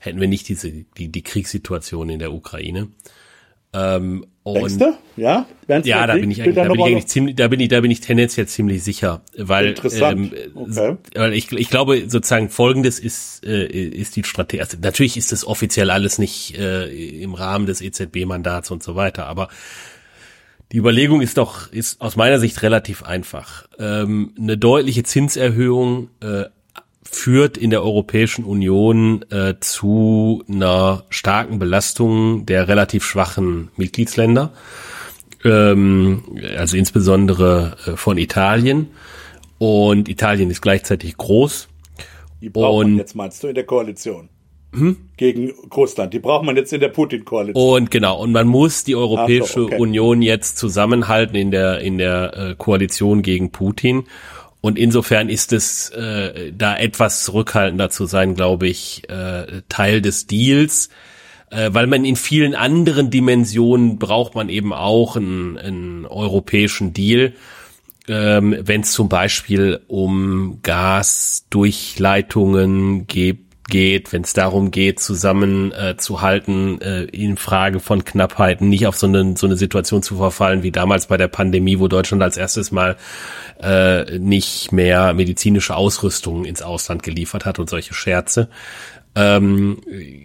hätten 0.00 0.20
wir 0.20 0.26
nicht 0.26 0.48
diese 0.48 0.72
die, 0.72 1.08
die 1.08 1.22
Kriegssituation 1.22 2.10
in 2.10 2.18
der 2.18 2.32
Ukraine. 2.32 2.88
Ähm, 3.72 4.26
und? 4.52 4.80
Ja, 5.16 5.46
ja, 5.84 6.06
da 6.06 6.14
bin 6.14 6.30
ich 6.30 6.42
eigentlich, 6.42 6.54
da 6.54 6.68
bin 6.68 6.80
ich 6.80 6.86
eigentlich 6.86 7.06
ziemlich, 7.06 7.36
da 7.36 7.48
bin 7.48 7.60
ich, 7.60 7.68
da 7.68 7.80
bin 7.80 7.90
ich 7.90 8.00
tendenziell 8.00 8.46
ziemlich 8.46 8.82
sicher, 8.82 9.20
weil, 9.36 9.74
ähm, 10.00 10.30
okay. 10.54 10.96
weil 11.14 11.34
ich, 11.34 11.50
ich 11.52 11.70
glaube 11.70 12.04
sozusagen 12.08 12.48
Folgendes 12.48 12.98
ist 12.98 13.44
äh, 13.44 13.66
ist 13.66 14.16
die 14.16 14.24
Strategie. 14.24 14.60
Also 14.60 14.78
natürlich 14.80 15.16
ist 15.16 15.32
das 15.32 15.44
offiziell 15.44 15.90
alles 15.90 16.18
nicht 16.18 16.56
äh, 16.56 17.22
im 17.22 17.34
Rahmen 17.34 17.66
des 17.66 17.80
EZB-Mandats 17.80 18.70
und 18.70 18.82
so 18.82 18.96
weiter, 18.96 19.26
aber 19.26 19.48
die 20.72 20.76
Überlegung 20.76 21.22
ist 21.22 21.38
doch, 21.38 21.72
ist 21.72 22.00
aus 22.00 22.16
meiner 22.16 22.38
Sicht 22.38 22.62
relativ 22.62 23.02
einfach. 23.02 23.66
Ähm, 23.78 24.34
eine 24.38 24.58
deutliche 24.58 25.02
Zinserhöhung 25.02 26.10
äh, 26.20 26.44
führt 27.10 27.56
in 27.56 27.70
der 27.70 27.82
Europäischen 27.82 28.44
Union 28.44 29.24
äh, 29.30 29.54
zu 29.60 30.44
einer 30.48 31.04
starken 31.08 31.58
Belastung 31.58 32.44
der 32.46 32.68
relativ 32.68 33.04
schwachen 33.04 33.70
Mitgliedsländer, 33.76 34.52
ähm, 35.44 36.22
also 36.56 36.76
insbesondere 36.76 37.76
äh, 37.86 37.96
von 37.96 38.18
Italien. 38.18 38.88
Und 39.58 40.08
Italien 40.08 40.50
ist 40.50 40.60
gleichzeitig 40.60 41.16
groß. 41.16 41.68
Die 42.40 42.50
braucht 42.50 42.84
und, 42.84 42.98
jetzt 42.98 43.16
meinst 43.16 43.42
du 43.42 43.48
in 43.48 43.54
der 43.54 43.64
Koalition? 43.64 44.28
hm? 44.72 44.96
gegen 45.16 45.52
Russland. 45.74 46.12
Die 46.12 46.18
braucht 46.18 46.44
man 46.44 46.56
jetzt 46.56 46.72
in 46.72 46.80
der 46.80 46.88
Putin-Koalition. 46.88 47.82
Und 47.82 47.90
genau, 47.90 48.20
und 48.22 48.32
man 48.32 48.46
muss 48.46 48.84
die 48.84 48.96
Europäische 48.96 49.52
so, 49.52 49.66
okay. 49.66 49.78
Union 49.78 50.22
jetzt 50.22 50.58
zusammenhalten 50.58 51.36
in 51.36 51.50
der 51.50 51.80
in 51.80 51.98
der 51.98 52.36
äh, 52.36 52.54
Koalition 52.56 53.22
gegen 53.22 53.50
Putin. 53.50 54.04
Und 54.60 54.76
insofern 54.78 55.28
ist 55.28 55.52
es 55.52 55.90
äh, 55.90 56.52
da 56.52 56.76
etwas 56.76 57.22
zurückhaltender 57.24 57.90
zu 57.90 58.06
sein, 58.06 58.34
glaube 58.34 58.66
ich, 58.66 59.08
äh, 59.08 59.62
Teil 59.68 60.02
des 60.02 60.26
Deals, 60.26 60.88
äh, 61.50 61.70
weil 61.72 61.86
man 61.86 62.04
in 62.04 62.16
vielen 62.16 62.56
anderen 62.56 63.10
Dimensionen 63.10 63.98
braucht 63.98 64.34
man 64.34 64.48
eben 64.48 64.72
auch 64.72 65.16
einen, 65.16 65.58
einen 65.58 66.06
europäischen 66.06 66.92
Deal. 66.92 67.34
Ähm, 68.08 68.56
Wenn 68.60 68.80
es 68.80 68.90
zum 68.92 69.08
Beispiel 69.08 69.80
um 69.86 70.58
Gasdurchleitungen 70.62 73.06
geht, 73.06 73.38
geht, 73.68 74.12
wenn 74.12 74.22
es 74.22 74.32
darum 74.32 74.70
geht, 74.70 74.98
zusammen 75.00 75.72
äh, 75.72 75.96
zu 75.96 76.20
halten, 76.20 76.80
äh, 76.80 77.04
in 77.04 77.36
Frage 77.36 77.80
von 77.80 78.04
Knappheiten, 78.04 78.68
nicht 78.68 78.86
auf 78.86 78.96
so 78.96 79.06
eine, 79.06 79.36
so 79.36 79.46
eine 79.46 79.56
Situation 79.56 80.02
zu 80.02 80.16
verfallen 80.16 80.62
wie 80.62 80.72
damals 80.72 81.06
bei 81.06 81.16
der 81.16 81.28
Pandemie, 81.28 81.78
wo 81.78 81.88
Deutschland 81.88 82.22
als 82.22 82.36
erstes 82.36 82.72
Mal 82.72 82.96
äh, 83.62 84.18
nicht 84.18 84.72
mehr 84.72 85.12
medizinische 85.14 85.76
Ausrüstung 85.76 86.44
ins 86.44 86.62
Ausland 86.62 87.02
geliefert 87.02 87.44
hat 87.44 87.58
und 87.58 87.70
solche 87.70 87.94
Scherze. 87.94 88.48
Ähm, 89.14 89.78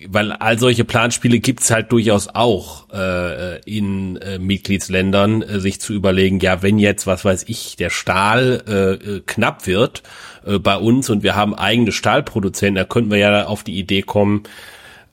weil 0.07 0.33
all 0.33 0.59
solche 0.59 0.85
Planspiele 0.85 1.39
gibt's 1.39 1.71
halt 1.71 1.91
durchaus 1.91 2.27
auch 2.27 2.89
äh, 2.93 3.59
in 3.61 4.17
äh, 4.17 4.37
Mitgliedsländern, 4.37 5.41
äh, 5.41 5.59
sich 5.59 5.81
zu 5.81 5.93
überlegen, 5.93 6.39
ja, 6.39 6.61
wenn 6.61 6.77
jetzt, 6.77 7.07
was 7.07 7.25
weiß 7.25 7.45
ich, 7.47 7.75
der 7.75 7.89
Stahl 7.89 8.63
äh, 8.67 8.93
äh 8.93 9.21
knapp 9.25 9.65
wird 9.65 10.03
äh, 10.45 10.59
bei 10.59 10.77
uns 10.77 11.09
und 11.09 11.23
wir 11.23 11.35
haben 11.35 11.53
eigene 11.53 11.91
Stahlproduzenten, 11.91 12.75
da 12.75 12.83
könnten 12.85 13.11
wir 13.11 13.17
ja 13.17 13.45
auf 13.45 13.63
die 13.63 13.77
Idee 13.77 14.01
kommen, 14.01 14.43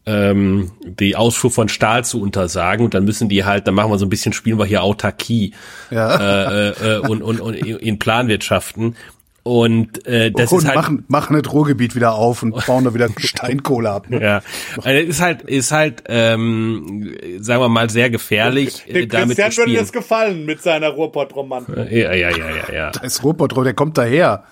ähm, 0.06 0.72
die 0.82 1.14
Ausfuhr 1.16 1.50
von 1.50 1.68
Stahl 1.68 2.04
zu 2.04 2.20
untersagen 2.20 2.84
und 2.84 2.94
dann 2.94 3.04
müssen 3.04 3.28
die 3.28 3.44
halt, 3.44 3.66
dann 3.66 3.74
machen 3.74 3.90
wir 3.90 3.98
so 3.98 4.06
ein 4.06 4.10
bisschen, 4.10 4.32
spielen 4.32 4.58
wir 4.58 4.64
hier 4.64 4.82
Autarkie 4.82 5.52
ja. 5.90 6.40
äh, 6.40 6.68
äh, 6.70 6.98
und, 6.98 7.22
und, 7.22 7.40
und 7.40 7.54
in 7.54 7.98
Planwirtschaften 7.98 8.96
Und 9.42 10.06
äh, 10.06 10.30
das 10.30 10.52
und 10.52 10.58
ist 10.58 10.66
halt 10.66 10.76
machen, 10.76 11.04
machen 11.08 11.40
das 11.40 11.52
Ruhrgebiet 11.52 11.94
wieder 11.94 12.14
auf 12.14 12.42
und 12.42 12.54
bauen 12.66 12.84
da 12.84 12.92
wieder 12.92 13.08
Steinkohle 13.18 13.90
ab. 13.90 14.10
Ne? 14.10 14.20
ja, 14.22 14.42
also 14.82 14.90
ist 14.90 15.20
halt 15.20 15.42
ist 15.42 15.72
halt 15.72 16.04
ähm, 16.08 17.14
sagen 17.38 17.62
wir 17.62 17.68
mal 17.70 17.88
sehr 17.88 18.10
gefährlich 18.10 18.84
äh, 18.86 19.06
Dem 19.06 19.08
damit 19.08 19.38
Christian 19.38 19.66
würde 19.66 19.78
das 19.80 19.92
gefallen 19.92 20.44
mit 20.44 20.62
seiner 20.62 20.88
Ruhrpott-Romantik. 20.88 21.74
Ja, 21.90 22.12
ja, 22.12 22.30
ja, 22.30 22.30
ja, 22.30 22.74
ja. 22.74 22.90
Da 22.90 23.00
ist 23.00 23.22
Ruhrpott, 23.22 23.56
der 23.56 23.74
kommt 23.74 23.96
daher. 23.96 24.44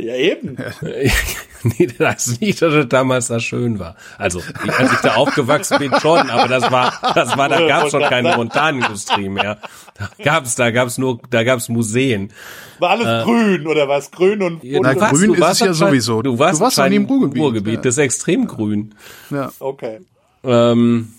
Ja, 0.00 0.14
eben. 0.14 0.56
nee, 1.62 1.88
das 1.98 2.26
ist 2.26 2.40
nicht, 2.40 2.62
dass 2.62 2.72
es 2.72 2.88
damals 2.88 3.28
da 3.28 3.38
schön 3.40 3.78
war. 3.78 3.96
Also, 4.18 4.40
als 4.78 4.92
ich 4.92 4.98
da 5.00 5.14
aufgewachsen 5.14 5.78
bin 5.78 5.92
schon, 6.00 6.30
aber 6.30 6.48
das 6.48 6.70
war, 6.70 6.98
das 7.14 7.36
war, 7.36 7.48
da 7.48 7.66
gab 7.66 7.84
es 7.84 7.90
schon 7.90 8.02
keine 8.02 8.36
Montanindustrie 8.36 9.28
mehr. 9.28 9.58
Da 9.98 10.08
gab's, 10.24 10.54
da 10.54 10.70
gab's 10.70 10.96
nur, 10.98 11.20
da 11.30 11.42
gab's 11.44 11.68
Museen. 11.68 12.32
War 12.78 12.90
alles 12.90 13.24
grün 13.24 13.66
oder 13.66 13.88
was? 13.88 14.10
Grün 14.10 14.42
und 14.42 14.64
Ja, 14.64 14.80
Na, 14.82 14.94
grün 14.94 15.34
ist 15.34 15.40
warst 15.40 15.60
es 15.60 15.66
ja 15.66 15.72
sowieso. 15.74 16.22
Du 16.22 16.38
warst, 16.38 16.60
Du 16.60 16.64
warst 16.64 16.78
im 16.78 16.84
anscheinend 16.84 17.10
Ruhrgebiet. 17.10 17.42
Ruhrgebiet, 17.42 17.74
Ja. 17.74 17.80
das 17.82 17.94
ist 17.94 17.98
extrem 17.98 18.46
grün. 18.46 18.94
Ja. 19.30 19.52
Okay. 19.58 20.00
Ähm, 20.44 21.12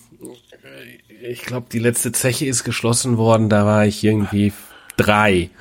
ich 1.22 1.44
glaube, 1.44 1.68
die 1.72 1.80
letzte 1.80 2.12
Zeche 2.12 2.48
ist 2.48 2.64
geschlossen 2.64 3.18
worden, 3.18 3.48
da 3.50 3.66
war 3.66 3.86
ich 3.86 4.04
irgendwie 4.04 4.54
drei. 4.98 5.52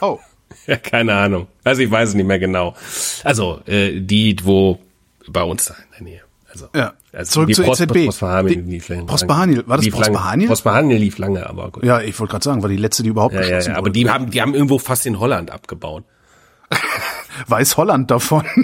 Oh. 0.00 0.18
Ja, 0.66 0.76
keine 0.76 1.14
Ahnung. 1.14 1.46
Also 1.62 1.82
ich 1.82 1.90
weiß 1.90 2.10
es 2.10 2.14
nicht 2.14 2.26
mehr 2.26 2.38
genau. 2.38 2.74
Also, 3.22 3.60
äh, 3.66 4.00
die, 4.00 4.36
wo 4.42 4.78
bei 5.28 5.42
uns 5.42 5.66
da 5.66 5.74
in 5.74 6.04
der 6.06 6.12
Nähe. 6.14 6.20
Also, 6.50 6.68
Ja. 6.74 6.92
also 7.12 7.32
Zurück 7.32 7.48
die 7.48 7.54
zur 7.54 7.64
Prost, 7.64 7.80
EZB. 7.82 8.04
Prosperhanil 8.06 8.60
lief 8.60 8.88
lange. 8.88 9.04
Prosperhanil. 9.06 9.64
War 9.66 9.76
das. 9.78 9.88
Prosperhanil? 9.90 10.46
Prosperhanil 10.46 10.96
lief 10.98 11.18
lange, 11.18 11.48
aber 11.48 11.70
gut. 11.70 11.84
Ja, 11.84 12.00
ich 12.00 12.18
wollte 12.20 12.30
gerade 12.32 12.44
sagen, 12.44 12.62
war 12.62 12.68
die 12.68 12.76
letzte, 12.76 13.02
die 13.02 13.08
überhaupt 13.10 13.34
Ja, 13.34 13.40
ja, 13.40 13.46
geschlossen 13.46 13.70
ja, 13.72 13.76
aber 13.76 13.86
wurde. 13.86 13.92
die 13.92 14.08
haben, 14.08 14.30
die 14.30 14.40
haben 14.40 14.54
irgendwo 14.54 14.78
fast 14.78 15.04
in 15.06 15.18
Holland 15.18 15.50
abgebaut. 15.50 16.04
Weiß 17.48 17.76
Holland 17.76 18.10
davon. 18.10 18.44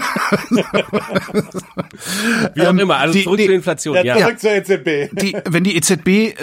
Wie 2.54 2.62
auch 2.66 2.70
immer, 2.74 2.96
also 2.96 3.12
die- 3.14 3.24
zurück 3.24 3.38
die- 3.38 3.46
zur 3.46 3.54
Inflation. 3.54 3.96
Ja, 3.96 4.02
Ja, 4.02 4.18
zurück 4.18 4.40
zur 4.40 4.50
EZB. 4.52 5.08
die, 5.20 5.36
wenn 5.48 5.64
die 5.64 5.76
EZB, 5.76 6.08
äh, 6.08 6.34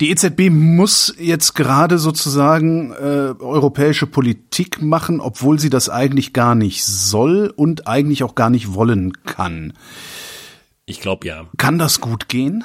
die 0.00 0.10
EZB 0.10 0.50
muss 0.50 1.14
jetzt 1.18 1.54
gerade 1.54 1.98
sozusagen 1.98 2.92
äh, 2.92 3.34
europäische 3.40 4.06
Politik 4.06 4.80
machen, 4.82 5.20
obwohl 5.20 5.58
sie 5.58 5.70
das 5.70 5.88
eigentlich 5.88 6.32
gar 6.32 6.54
nicht 6.54 6.84
soll 6.84 7.52
und 7.54 7.86
eigentlich 7.86 8.22
auch 8.22 8.34
gar 8.34 8.50
nicht 8.50 8.74
wollen 8.74 9.12
kann. 9.24 9.72
ich 10.86 11.00
glaube 11.00 11.26
ja. 11.26 11.46
Kann 11.56 11.78
das 11.78 12.00
gut 12.00 12.28
gehen? 12.28 12.64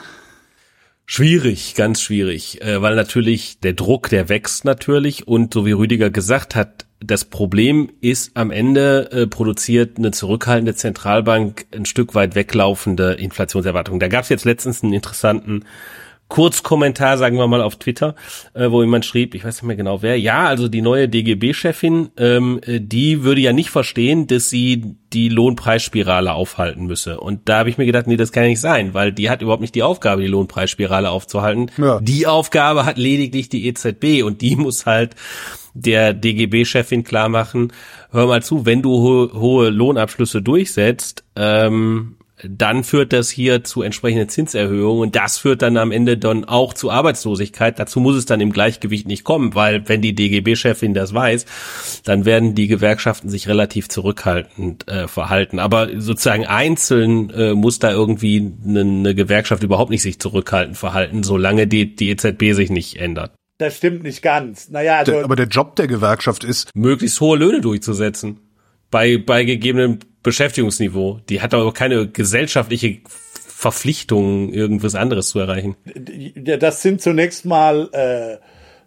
Schwierig, 1.05 1.75
ganz 1.75 2.01
schwierig, 2.01 2.61
äh, 2.61 2.81
weil 2.81 2.95
natürlich 2.95 3.59
der 3.59 3.73
Druck, 3.73 4.09
der 4.09 4.29
wächst 4.29 4.63
natürlich 4.63 5.27
und 5.27 5.53
so 5.53 5.65
wie 5.65 5.73
Rüdiger 5.73 6.09
gesagt 6.09 6.55
hat, 6.55 6.85
das 7.01 7.25
Problem 7.25 7.91
ist 7.99 8.31
am 8.35 8.49
Ende 8.51 9.11
äh, 9.11 9.27
produziert 9.27 9.97
eine 9.97 10.11
zurückhaltende 10.11 10.75
Zentralbank 10.75 11.65
ein 11.75 11.85
Stück 11.85 12.15
weit 12.15 12.35
weglaufende 12.35 13.13
Inflationserwartungen. 13.13 13.99
Da 13.99 14.07
gab 14.07 14.23
es 14.23 14.29
jetzt 14.29 14.45
letztens 14.45 14.81
einen 14.81 14.93
interessanten 14.93 15.65
Kurzkommentar, 16.33 17.19
sagen 17.19 17.37
wir 17.37 17.45
mal, 17.45 17.61
auf 17.61 17.75
Twitter, 17.75 18.15
äh, 18.55 18.71
wo 18.71 18.81
jemand 18.81 19.05
schrieb, 19.05 19.35
ich 19.35 19.45
weiß 19.45 19.57
nicht 19.57 19.67
mehr 19.67 19.75
genau 19.75 20.01
wer, 20.01 20.19
ja, 20.19 20.47
also 20.47 20.67
die 20.67 20.81
neue 20.81 21.07
DGB-Chefin, 21.07 22.09
ähm, 22.17 22.59
äh, 22.65 22.79
die 22.81 23.23
würde 23.23 23.39
ja 23.39 23.53
nicht 23.53 23.69
verstehen, 23.69 24.25
dass 24.25 24.49
sie 24.49 24.95
die 25.13 25.29
Lohnpreisspirale 25.29 26.33
aufhalten 26.33 26.87
müsse. 26.87 27.19
Und 27.19 27.41
da 27.47 27.59
habe 27.59 27.69
ich 27.69 27.77
mir 27.77 27.85
gedacht, 27.85 28.07
nee, 28.07 28.17
das 28.17 28.31
kann 28.31 28.45
ja 28.45 28.49
nicht 28.49 28.61
sein, 28.61 28.95
weil 28.95 29.13
die 29.13 29.29
hat 29.29 29.43
überhaupt 29.43 29.61
nicht 29.61 29.75
die 29.75 29.83
Aufgabe, 29.83 30.23
die 30.23 30.27
Lohnpreisspirale 30.27 31.11
aufzuhalten. 31.11 31.69
Ja. 31.77 31.99
Die 32.01 32.25
Aufgabe 32.25 32.83
hat 32.83 32.97
lediglich 32.97 33.49
die 33.49 33.67
EZB 33.67 34.23
und 34.23 34.41
die 34.41 34.55
muss 34.55 34.87
halt 34.87 35.15
der 35.75 36.15
DGB-Chefin 36.15 37.03
klar 37.03 37.29
machen, 37.29 37.71
hör 38.09 38.25
mal 38.25 38.41
zu, 38.41 38.65
wenn 38.65 38.81
du 38.81 38.89
ho 38.89 39.39
hohe 39.39 39.69
Lohnabschlüsse 39.69 40.41
durchsetzt, 40.41 41.25
ähm, 41.35 42.15
dann 42.41 42.83
führt 42.83 43.13
das 43.13 43.29
hier 43.29 43.63
zu 43.63 43.83
entsprechenden 43.83 44.27
Zinserhöhungen 44.27 45.01
und 45.01 45.15
das 45.15 45.37
führt 45.37 45.61
dann 45.61 45.77
am 45.77 45.91
Ende 45.91 46.17
dann 46.17 46.45
auch 46.45 46.73
zu 46.73 46.89
Arbeitslosigkeit. 46.89 47.77
Dazu 47.77 47.99
muss 47.99 48.15
es 48.15 48.25
dann 48.25 48.41
im 48.41 48.51
Gleichgewicht 48.51 49.07
nicht 49.07 49.23
kommen, 49.23 49.53
weil 49.55 49.87
wenn 49.87 50.01
die 50.01 50.15
DGB-Chefin 50.15 50.93
das 50.93 51.13
weiß, 51.13 51.45
dann 52.03 52.25
werden 52.25 52.55
die 52.55 52.67
Gewerkschaften 52.67 53.29
sich 53.29 53.47
relativ 53.47 53.87
zurückhaltend 53.87 54.87
äh, 54.87 55.07
verhalten. 55.07 55.59
Aber 55.59 55.89
sozusagen 55.99 56.45
einzeln 56.45 57.29
äh, 57.29 57.53
muss 57.53 57.79
da 57.79 57.91
irgendwie 57.91 58.53
eine, 58.65 58.81
eine 58.81 59.15
Gewerkschaft 59.15 59.63
überhaupt 59.63 59.91
nicht 59.91 60.01
sich 60.01 60.19
zurückhaltend 60.19 60.77
verhalten, 60.77 61.23
solange 61.23 61.67
die, 61.67 61.95
die 61.95 62.09
EZB 62.09 62.53
sich 62.53 62.71
nicht 62.71 62.97
ändert. 62.97 63.31
Das 63.59 63.77
stimmt 63.77 64.03
nicht 64.03 64.21
ganz. 64.23 64.69
Naja, 64.69 64.97
also 64.97 65.11
Der, 65.11 65.23
aber 65.23 65.35
der 65.35 65.47
Job 65.47 65.75
der 65.75 65.87
Gewerkschaft 65.87 66.43
ist, 66.43 66.71
möglichst 66.75 67.21
hohe 67.21 67.37
Löhne 67.37 67.61
durchzusetzen. 67.61 68.39
Bei, 68.93 69.17
bei 69.17 69.43
gegebenem 69.43 69.97
Beschäftigungsniveau. 70.21 71.19
Die 71.27 71.41
hat 71.41 71.56
aber 71.56 71.73
keine 71.73 72.08
gesellschaftliche 72.08 72.99
Verpflichtung, 73.47 74.53
irgendwas 74.53 74.93
anderes 74.93 75.29
zu 75.29 75.39
erreichen. 75.39 75.75
Ja, 76.36 76.58
das 76.58 76.84
sind 76.84 77.01
zunächst 77.01 77.43
mal 77.43 77.89
äh, 77.91 78.38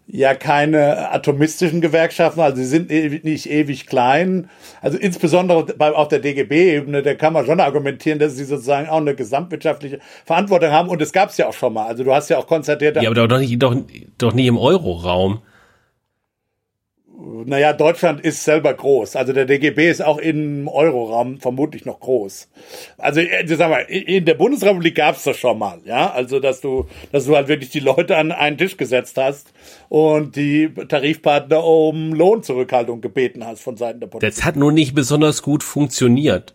ja 0.07 0.33
keine 0.33 1.11
atomistischen 1.11 1.81
Gewerkschaften, 1.81 2.39
also 2.39 2.55
sie 2.55 2.65
sind 2.65 2.89
nicht 3.25 3.49
ewig 3.49 3.87
klein. 3.87 4.49
Also 4.81 4.97
insbesondere 4.97 5.65
bei 5.65 5.91
auf 5.91 6.07
der 6.07 6.19
DGB-Ebene, 6.19 7.01
da 7.01 7.13
kann 7.13 7.33
man 7.33 7.45
schon 7.45 7.59
argumentieren, 7.59 8.17
dass 8.17 8.37
sie 8.37 8.45
sozusagen 8.45 8.87
auch 8.87 9.01
eine 9.01 9.13
gesamtwirtschaftliche 9.13 9.99
Verantwortung 10.23 10.71
haben. 10.71 10.87
Und 10.87 11.01
das 11.01 11.11
gab 11.11 11.31
es 11.31 11.37
ja 11.37 11.49
auch 11.49 11.53
schon 11.53 11.73
mal. 11.73 11.87
Also 11.87 12.05
du 12.05 12.13
hast 12.13 12.29
ja 12.29 12.37
auch 12.37 12.47
konstatiert, 12.47 12.95
Ja, 12.95 13.09
aber 13.09 13.27
doch 13.27 13.39
nicht, 13.39 13.61
doch, 13.61 13.75
doch 14.17 14.33
nicht 14.33 14.47
im 14.47 14.57
Euroraum. 14.57 15.41
Naja, 17.19 17.73
Deutschland 17.73 18.21
ist 18.21 18.43
selber 18.43 18.73
groß. 18.73 19.15
Also 19.15 19.33
der 19.33 19.45
DGB 19.45 19.89
ist 19.89 20.03
auch 20.03 20.19
im 20.19 20.67
Euroraum 20.67 21.39
vermutlich 21.39 21.83
noch 21.83 21.99
groß. 21.99 22.47
Also 22.97 23.21
äh, 23.21 23.47
sag 23.47 23.69
mal, 23.69 23.81
in 23.81 24.25
der 24.25 24.35
Bundesrepublik 24.35 24.95
gab's 24.95 25.23
das 25.23 25.37
schon 25.37 25.57
mal, 25.57 25.79
ja. 25.85 26.11
Also 26.11 26.39
dass 26.39 26.61
du, 26.61 26.85
dass 27.11 27.25
du 27.25 27.35
halt 27.35 27.47
wirklich 27.47 27.71
die 27.71 27.79
Leute 27.79 28.17
an 28.17 28.31
einen 28.31 28.57
Tisch 28.57 28.77
gesetzt 28.77 29.17
hast 29.17 29.51
und 29.89 30.35
die 30.35 30.69
Tarifpartner 30.69 31.63
um 31.63 32.13
Lohnzurückhaltung 32.13 33.01
gebeten 33.01 33.45
hast 33.45 33.61
von 33.61 33.77
Seiten 33.77 33.99
der 33.99 34.07
Politik. 34.07 34.35
Das 34.35 34.45
hat 34.45 34.55
nur 34.55 34.71
nicht 34.71 34.93
besonders 34.93 35.41
gut 35.41 35.63
funktioniert. 35.63 36.53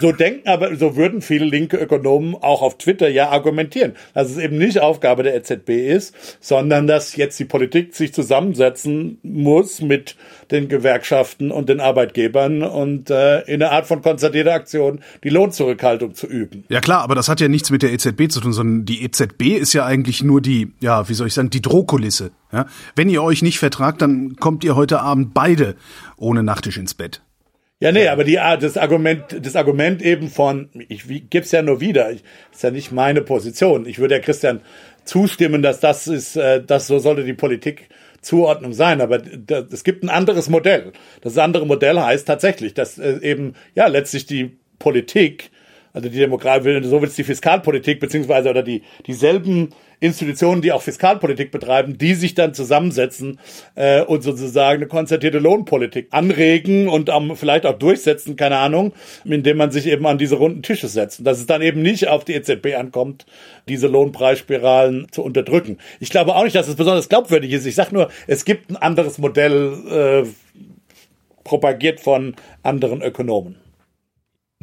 So 0.00 0.12
denken 0.12 0.48
aber, 0.48 0.76
so 0.76 0.96
würden 0.96 1.22
viele 1.22 1.44
linke 1.44 1.76
Ökonomen 1.76 2.34
auch 2.34 2.62
auf 2.62 2.78
Twitter 2.78 3.08
ja 3.08 3.30
argumentieren, 3.30 3.94
dass 4.14 4.30
es 4.30 4.38
eben 4.38 4.58
nicht 4.58 4.80
Aufgabe 4.80 5.22
der 5.22 5.34
EZB 5.34 5.70
ist, 5.70 6.14
sondern 6.40 6.86
dass 6.86 7.16
jetzt 7.16 7.38
die 7.38 7.44
Politik 7.44 7.94
sich 7.94 8.14
zusammensetzen 8.14 9.18
muss 9.22 9.80
mit 9.80 10.16
den 10.50 10.68
Gewerkschaften 10.68 11.50
und 11.50 11.68
den 11.68 11.80
Arbeitgebern 11.80 12.62
und 12.62 13.10
äh, 13.10 13.40
in 13.42 13.62
einer 13.62 13.72
Art 13.72 13.86
von 13.86 14.02
konzertierter 14.02 14.54
Aktion 14.54 15.00
die 15.24 15.30
Lohnzurückhaltung 15.30 16.14
zu 16.14 16.26
üben. 16.26 16.64
ja 16.68 16.80
klar, 16.80 17.02
aber 17.02 17.14
das 17.14 17.28
hat 17.28 17.40
ja 17.40 17.48
nichts 17.48 17.70
mit 17.70 17.82
der 17.82 17.92
EZB 17.92 18.30
zu 18.30 18.40
tun, 18.40 18.52
sondern 18.52 18.84
die 18.84 19.02
EZB 19.02 19.58
ist 19.58 19.72
ja 19.72 19.84
eigentlich 19.84 20.22
nur 20.22 20.40
die, 20.40 20.72
ja, 20.80 21.08
wie 21.08 21.14
soll 21.14 21.26
ich 21.26 21.34
sagen, 21.34 21.50
die 21.50 21.62
Drohkulisse. 21.62 22.30
Ja? 22.52 22.66
Wenn 22.94 23.08
ihr 23.08 23.22
euch 23.22 23.42
nicht 23.42 23.58
vertragt, 23.58 24.00
dann 24.02 24.36
kommt 24.36 24.64
ihr 24.64 24.76
heute 24.76 25.00
Abend 25.00 25.34
beide 25.34 25.76
ohne 26.16 26.42
Nachtisch 26.42 26.76
ins 26.78 26.94
Bett. 26.94 27.22
Ja, 27.80 27.92
nee, 27.92 28.08
aber 28.08 28.24
die 28.24 28.40
Art, 28.40 28.64
das 28.64 28.76
Argument, 28.76 29.22
das 29.40 29.54
Argument 29.54 30.02
eben 30.02 30.30
von, 30.30 30.68
ich 30.88 31.04
gib's 31.30 31.52
ja 31.52 31.62
nur 31.62 31.80
wieder, 31.80 32.10
ich, 32.10 32.24
ist 32.52 32.64
ja 32.64 32.72
nicht 32.72 32.90
meine 32.90 33.22
Position. 33.22 33.86
Ich 33.86 34.00
würde 34.00 34.16
ja 34.16 34.20
Christian 34.20 34.62
zustimmen, 35.04 35.62
dass 35.62 35.78
das 35.78 36.08
ist, 36.08 36.34
äh, 36.34 36.60
das 36.62 36.88
so 36.88 36.98
sollte 36.98 37.22
die 37.22 37.34
Politik 37.34 37.88
Zuordnung 38.20 38.72
sein, 38.72 39.00
aber 39.00 39.22
es 39.70 39.84
gibt 39.84 40.02
ein 40.02 40.08
anderes 40.08 40.48
Modell. 40.48 40.92
Das 41.20 41.38
andere 41.38 41.66
Modell 41.66 42.00
heißt 42.00 42.26
tatsächlich, 42.26 42.74
dass 42.74 42.98
äh, 42.98 43.20
eben 43.22 43.54
ja 43.76 43.86
letztlich 43.86 44.26
die 44.26 44.58
Politik, 44.80 45.50
also 45.92 46.08
die 46.08 46.18
Demokratie, 46.18 46.82
so 46.82 47.00
es 47.04 47.14
die 47.14 47.22
Fiskalpolitik 47.22 48.00
beziehungsweise 48.00 48.50
oder 48.50 48.64
die 48.64 48.82
dieselben 49.06 49.70
Institutionen, 50.00 50.62
die 50.62 50.72
auch 50.72 50.82
Fiskalpolitik 50.82 51.50
betreiben, 51.50 51.98
die 51.98 52.14
sich 52.14 52.34
dann 52.34 52.54
zusammensetzen 52.54 53.38
äh, 53.74 54.02
und 54.02 54.22
sozusagen 54.22 54.82
eine 54.82 54.86
konzertierte 54.86 55.38
Lohnpolitik 55.38 56.08
anregen 56.10 56.88
und 56.88 57.10
um, 57.10 57.36
vielleicht 57.36 57.66
auch 57.66 57.78
durchsetzen, 57.78 58.36
keine 58.36 58.58
Ahnung, 58.58 58.92
indem 59.24 59.56
man 59.56 59.70
sich 59.70 59.86
eben 59.86 60.06
an 60.06 60.18
diese 60.18 60.36
runden 60.36 60.62
Tische 60.62 60.88
setzt. 60.88 61.20
Und 61.20 61.24
dass 61.24 61.38
es 61.38 61.46
dann 61.46 61.62
eben 61.62 61.82
nicht 61.82 62.08
auf 62.08 62.24
die 62.24 62.34
EZB 62.34 62.76
ankommt, 62.76 63.26
diese 63.68 63.88
Lohnpreisspiralen 63.88 65.08
zu 65.10 65.22
unterdrücken. 65.22 65.78
Ich 66.00 66.10
glaube 66.10 66.34
auch 66.34 66.44
nicht, 66.44 66.56
dass 66.56 66.68
es 66.68 66.76
besonders 66.76 67.08
glaubwürdig 67.08 67.52
ist. 67.52 67.66
Ich 67.66 67.74
sage 67.74 67.94
nur, 67.94 68.08
es 68.26 68.44
gibt 68.44 68.70
ein 68.70 68.76
anderes 68.76 69.18
Modell, 69.18 70.24
äh, 70.24 70.28
propagiert 71.48 72.00
von 72.00 72.36
anderen 72.62 73.02
Ökonomen. 73.02 73.56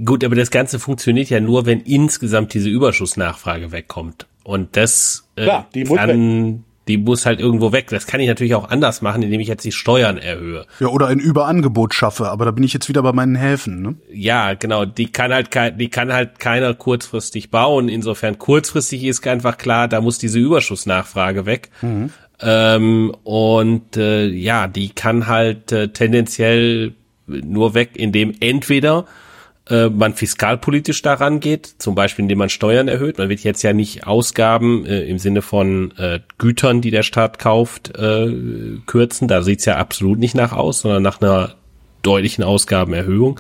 Gut, 0.04 0.24
aber 0.24 0.36
das 0.36 0.52
Ganze 0.52 0.78
funktioniert 0.78 1.30
ja 1.30 1.40
nur, 1.40 1.66
wenn 1.66 1.80
insgesamt 1.82 2.54
diese 2.54 2.70
Überschussnachfrage 2.70 3.72
wegkommt. 3.72 4.28
Und 4.46 4.78
das 4.78 5.28
äh, 5.36 5.44
Klar, 5.44 5.68
die 5.74 5.86
muss 5.86 5.98
kann, 5.98 6.64
die 6.88 6.98
muss 6.98 7.26
halt 7.26 7.40
irgendwo 7.40 7.72
weg. 7.72 7.88
Das 7.90 8.06
kann 8.06 8.20
ich 8.20 8.28
natürlich 8.28 8.54
auch 8.54 8.70
anders 8.70 9.02
machen, 9.02 9.24
indem 9.24 9.40
ich 9.40 9.48
jetzt 9.48 9.66
die 9.66 9.72
Steuern 9.72 10.20
erhöhe. 10.20 10.68
Ja, 10.80 10.88
oder 10.90 11.08
ein 11.08 11.18
Überangebot 11.18 11.96
schaffe, 11.96 12.30
aber 12.30 12.46
da 12.46 12.52
bin 12.52 12.64
ich 12.64 12.72
jetzt 12.72 12.88
wieder 12.88 13.02
bei 13.02 13.12
meinen 13.12 13.36
Häfen. 13.36 13.82
Ne? 13.82 13.96
Ja, 14.14 14.54
genau. 14.54 14.86
Die 14.86 15.12
kann 15.12 15.34
halt 15.34 15.50
die 15.80 15.90
kann 15.90 16.14
halt 16.14 16.38
keiner 16.38 16.76
kurzfristig 16.76 17.50
bauen. 17.50 17.90
Insofern 17.90 18.38
kurzfristig 18.38 19.04
ist 19.04 19.26
einfach 19.28 19.58
klar, 19.58 19.88
da 19.88 20.00
muss 20.00 20.20
diese 20.20 20.38
Überschussnachfrage 20.38 21.48
weg. 21.48 21.72
Ähm, 22.40 23.16
und 23.24 23.98
äh, 23.98 24.28
ja, 24.28 24.68
die 24.68 24.90
kann 24.90 25.26
halt 25.26 25.72
äh, 25.72 25.88
tendenziell 25.88 26.94
nur 27.26 27.74
weg, 27.74 27.92
indem 27.96 28.36
entweder 28.42 29.06
äh, 29.70 29.90
man 29.90 30.14
fiskalpolitisch 30.14 31.02
daran 31.02 31.40
geht, 31.40 31.76
zum 31.80 31.96
Beispiel 31.96 32.24
indem 32.24 32.38
man 32.38 32.50
Steuern 32.50 32.88
erhöht. 32.88 33.18
Man 33.18 33.30
wird 33.30 33.42
jetzt 33.42 33.64
ja 33.64 33.74
nicht 33.74 34.06
Ausgaben 34.06 34.86
äh, 34.86 35.02
im 35.02 35.18
Sinne 35.18 35.42
von 35.42 35.92
äh, 35.98 36.20
Gütern, 36.38 36.82
die 36.82 36.92
der 36.92 37.04
Staat 37.04 37.40
kauft, 37.40 37.98
äh, 37.98 38.32
kürzen. 38.86 39.28
Da 39.28 39.42
sieht's 39.42 39.66
ja 39.66 39.78
absolut 39.78 40.20
nicht 40.20 40.36
nach 40.36 40.52
aus, 40.52 40.82
sondern 40.82 41.02
nach 41.02 41.20
einer 41.20 41.56
deutlichen 42.04 42.44
Ausgabenerhöhung. 42.44 43.40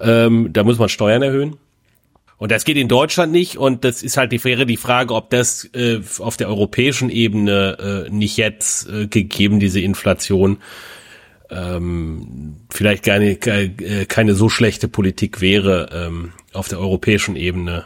Ähm, 0.00 0.50
da 0.52 0.64
muss 0.64 0.78
man 0.78 0.88
Steuern 0.88 1.22
erhöhen. 1.22 1.56
Und 2.38 2.52
das 2.52 2.64
geht 2.64 2.76
in 2.76 2.88
Deutschland 2.88 3.32
nicht 3.32 3.56
und 3.56 3.84
das 3.84 4.02
ist 4.02 4.18
halt 4.18 4.30
die 4.30 4.44
wäre 4.44 4.66
die 4.66 4.76
Frage, 4.76 5.14
ob 5.14 5.30
das 5.30 5.64
äh, 5.72 6.00
auf 6.18 6.36
der 6.36 6.48
europäischen 6.48 7.08
Ebene 7.08 8.06
äh, 8.08 8.10
nicht 8.10 8.36
jetzt 8.36 8.88
äh, 8.90 9.06
gegeben 9.06 9.58
diese 9.58 9.80
Inflation 9.80 10.58
ähm, 11.50 12.56
vielleicht 12.70 13.04
keine, 13.04 13.36
keine 13.36 14.34
so 14.34 14.48
schlechte 14.48 14.88
Politik 14.88 15.40
wäre, 15.40 15.88
ähm, 15.92 16.32
auf 16.52 16.68
der 16.68 16.80
europäischen 16.80 17.36
Ebene 17.36 17.84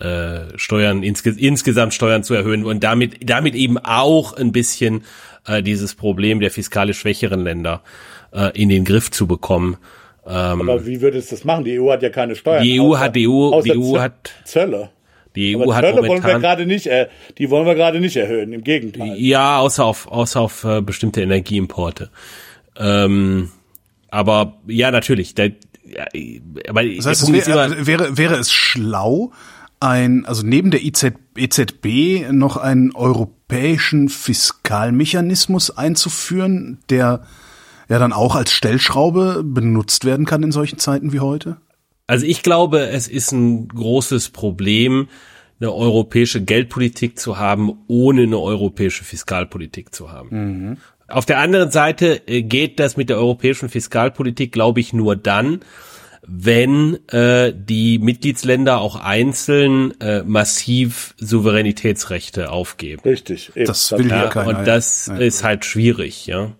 äh, 0.00 0.58
Steuern 0.58 1.02
insge 1.02 1.30
insgesamt 1.30 1.94
Steuern 1.94 2.22
zu 2.22 2.34
erhöhen 2.34 2.64
und 2.64 2.84
damit 2.84 3.28
damit 3.28 3.54
eben 3.54 3.78
auch 3.78 4.34
ein 4.34 4.52
bisschen 4.52 5.04
äh, 5.46 5.62
dieses 5.62 5.94
Problem 5.94 6.40
der 6.40 6.50
fiskalisch 6.50 6.98
schwächeren 6.98 7.40
Länder 7.40 7.82
äh, 8.32 8.50
in 8.60 8.68
den 8.68 8.84
Griff 8.84 9.10
zu 9.10 9.26
bekommen. 9.26 9.78
Ähm, 10.26 10.68
Aber 10.68 10.84
wie 10.86 11.00
würdest 11.00 11.30
du 11.30 11.36
das 11.36 11.44
machen? 11.44 11.64
Die 11.64 11.80
EU 11.80 11.90
hat 11.90 12.02
ja 12.02 12.10
keine 12.10 12.34
Steuern. 12.34 12.62
Die 12.62 12.80
EU 12.80 12.92
außer, 12.92 13.00
hat 13.00 13.16
die 13.16 13.28
EU, 13.28 13.62
die 13.62 13.78
EU 13.78 13.98
hat 13.98 14.32
Zölle. 14.44 14.90
Die 15.34 15.56
EU 15.56 15.62
Aber 15.62 15.76
hat 15.76 15.84
Zölle 15.84 16.08
wollen 16.08 16.24
wir 16.24 16.38
gerade 16.40 16.66
nicht, 16.66 16.86
äh, 16.88 17.08
die 17.38 17.48
wollen 17.48 17.66
wir 17.66 17.74
gerade 17.74 18.00
nicht 18.00 18.16
erhöhen. 18.16 18.52
Im 18.52 18.64
Gegenteil. 18.64 19.14
Ja, 19.16 19.58
außer 19.60 19.84
auf 19.84 20.10
außer 20.10 20.40
auf 20.40 20.64
äh, 20.64 20.82
bestimmte 20.82 21.22
Energieimporte. 21.22 22.10
Ähm, 22.78 23.50
aber 24.10 24.58
ja, 24.66 24.90
natürlich. 24.90 25.34
Der, 25.34 25.52
ja, 25.84 26.06
aber 26.68 26.84
das 26.84 27.06
heißt, 27.06 27.32
wär, 27.32 27.86
wäre, 27.86 28.16
wäre 28.16 28.36
es 28.36 28.52
schlau, 28.52 29.32
ein, 29.80 30.24
also 30.24 30.42
neben 30.44 30.70
der 30.70 30.80
EZB 30.82 32.30
noch 32.32 32.56
einen 32.56 32.94
europäischen 32.94 34.08
Fiskalmechanismus 34.08 35.70
einzuführen, 35.70 36.78
der 36.88 37.22
ja 37.88 37.98
dann 37.98 38.12
auch 38.12 38.34
als 38.34 38.52
Stellschraube 38.52 39.42
benutzt 39.44 40.04
werden 40.04 40.26
kann 40.26 40.42
in 40.42 40.52
solchen 40.52 40.78
Zeiten 40.78 41.12
wie 41.12 41.20
heute? 41.20 41.58
Also 42.06 42.24
ich 42.26 42.42
glaube, 42.42 42.88
es 42.88 43.08
ist 43.08 43.32
ein 43.32 43.68
großes 43.68 44.30
Problem, 44.30 45.08
eine 45.60 45.72
europäische 45.72 46.42
Geldpolitik 46.42 47.18
zu 47.18 47.38
haben, 47.38 47.72
ohne 47.86 48.22
eine 48.22 48.38
europäische 48.38 49.04
Fiskalpolitik 49.04 49.94
zu 49.94 50.12
haben. 50.12 50.28
Mhm. 50.30 50.76
Auf 51.08 51.24
der 51.24 51.38
anderen 51.38 51.70
Seite 51.70 52.22
äh, 52.26 52.42
geht 52.42 52.80
das 52.80 52.96
mit 52.96 53.08
der 53.08 53.18
europäischen 53.18 53.68
Fiskalpolitik, 53.68 54.52
glaube 54.52 54.80
ich, 54.80 54.92
nur 54.92 55.16
dann, 55.16 55.60
wenn 56.26 56.98
äh, 57.08 57.52
die 57.54 57.98
Mitgliedsländer 57.98 58.80
auch 58.80 58.96
einzeln 58.96 59.98
äh, 60.00 60.22
massiv 60.24 61.14
Souveränitätsrechte 61.18 62.50
aufgeben. 62.50 63.02
Richtig. 63.04 63.52
Eben. 63.54 63.66
Das 63.66 63.92
will 63.92 64.08
ja, 64.08 64.26
keiner. 64.28 64.58
Und 64.58 64.66
das 64.66 65.06
ja. 65.06 65.16
ist 65.18 65.44
halt 65.44 65.64
schwierig, 65.64 66.26
ja. 66.26 66.52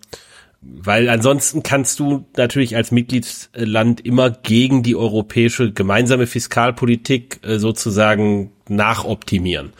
Weil 0.61 1.09
ansonsten 1.09 1.63
kannst 1.63 1.99
du 1.99 2.25
natürlich 2.35 2.75
als 2.75 2.91
Mitgliedsland 2.91 4.01
immer 4.05 4.31
gegen 4.31 4.83
die 4.83 4.95
europäische 4.95 5.71
gemeinsame 5.71 6.27
Fiskalpolitik 6.27 7.39
äh, 7.43 7.59
sozusagen 7.59 8.51
nachoptimieren. 8.69 9.73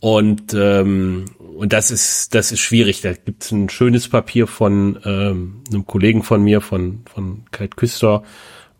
Und 0.00 0.54
ähm, 0.54 1.26
und 1.60 1.74
das 1.74 1.90
ist 1.90 2.34
das 2.34 2.52
ist 2.52 2.60
schwierig. 2.60 3.02
Da 3.02 3.12
gibt's 3.12 3.52
ein 3.52 3.68
schönes 3.68 4.08
Papier 4.08 4.46
von 4.46 4.98
ähm, 5.04 5.62
einem 5.70 5.86
Kollegen 5.86 6.22
von 6.22 6.42
mir, 6.42 6.62
von 6.62 7.02
von 7.04 7.44
Kate 7.50 7.76
Küster 7.76 8.22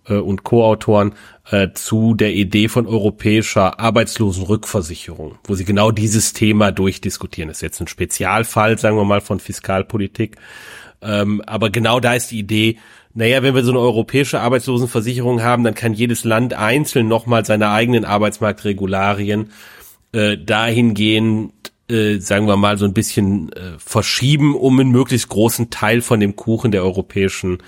äh, 0.07 0.15
und 0.15 0.45
Co-Autoren 0.45 1.13
äh, 1.51 1.69
zu 1.75 2.15
der 2.15 2.33
Idee 2.33 2.69
von 2.69 2.87
europäischer 2.87 3.79
Arbeitslosenrückversicherung, 3.79 5.39
wo 5.45 5.55
sie 5.57 5.67
genau 5.67 5.91
dieses 5.91 6.33
Thema 6.33 6.73
durchdiskutieren. 6.73 7.49
Das 7.49 7.59
ist 7.59 7.63
jetzt 7.63 7.81
ein 7.83 7.87
Spezialfall, 7.87 8.79
sagen 8.79 8.97
wir 8.97 9.05
mal, 9.05 9.21
von 9.21 9.41
Fiskalpolitik. 9.41 10.37
Ähm, 11.03 11.43
aber 11.43 11.69
genau 11.69 12.01
da 12.01 12.15
ist 12.15 12.31
die 12.31 12.39
Idee, 12.39 12.79
naja, 13.13 13.43
wenn 13.43 13.55
wir 13.55 13.63
so 13.63 13.73
eine 13.73 13.81
europäische 13.81 14.41
Arbeitslosenversicherung 14.41 15.43
haben, 15.43 15.65
dann 15.65 15.75
kann 15.75 15.93
jedes 15.93 16.25
Land 16.25 16.55
einzeln 16.55 17.09
nochmal 17.09 17.45
seine 17.45 17.69
eigenen 17.73 18.07
Arbeitsmarktregularien 18.07 19.51
äh, 20.13 20.39
dahingehend, 20.39 21.70
äh, 21.91 22.19
sagen 22.21 22.47
wir 22.47 22.57
mal, 22.57 22.79
so 22.79 22.85
ein 22.85 22.95
bisschen 22.95 23.53
äh, 23.53 23.73
verschieben, 23.79 24.55
um 24.55 24.79
einen 24.79 24.91
möglichst 24.91 25.29
großen 25.29 25.71
Teil 25.71 26.03
von 26.03 26.21
dem 26.21 26.37
Kuchen 26.37 26.71
der 26.71 26.83
europäischen 26.85 27.59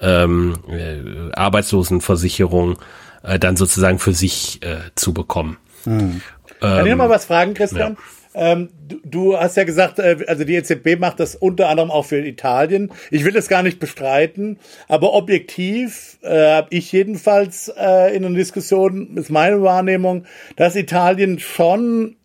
ähm, 0.00 0.54
äh, 0.68 1.32
Arbeitslosenversicherung 1.34 2.78
äh, 3.22 3.38
dann 3.38 3.56
sozusagen 3.56 3.98
für 3.98 4.12
sich 4.12 4.60
äh, 4.62 4.78
zu 4.94 5.14
bekommen. 5.14 5.56
Hm. 5.84 6.20
Kann 6.60 6.86
ich 6.86 6.90
noch 6.90 6.98
mal 6.98 7.10
was 7.10 7.26
fragen, 7.26 7.54
Christian? 7.54 7.92
Ja. 7.92 7.98
Ähm, 8.36 8.70
du, 8.88 8.98
du, 9.04 9.38
hast 9.38 9.56
ja 9.56 9.64
gesagt, 9.64 10.00
äh, 10.00 10.16
also 10.26 10.44
die 10.44 10.56
EZB 10.56 10.98
macht 10.98 11.20
das 11.20 11.36
unter 11.36 11.68
anderem 11.68 11.90
auch 11.90 12.04
für 12.04 12.18
Italien. 12.18 12.90
Ich 13.10 13.24
will 13.24 13.32
das 13.32 13.48
gar 13.48 13.62
nicht 13.62 13.78
bestreiten, 13.78 14.58
aber 14.88 15.12
objektiv 15.12 16.18
äh, 16.22 16.54
habe 16.54 16.68
ich 16.70 16.90
jedenfalls 16.90 17.72
äh, 17.78 18.14
in 18.14 18.22
der 18.22 18.32
Diskussion, 18.32 19.16
ist 19.16 19.30
meine 19.30 19.62
Wahrnehmung, 19.62 20.24
dass 20.56 20.74
Italien 20.74 21.38
schon 21.38 22.16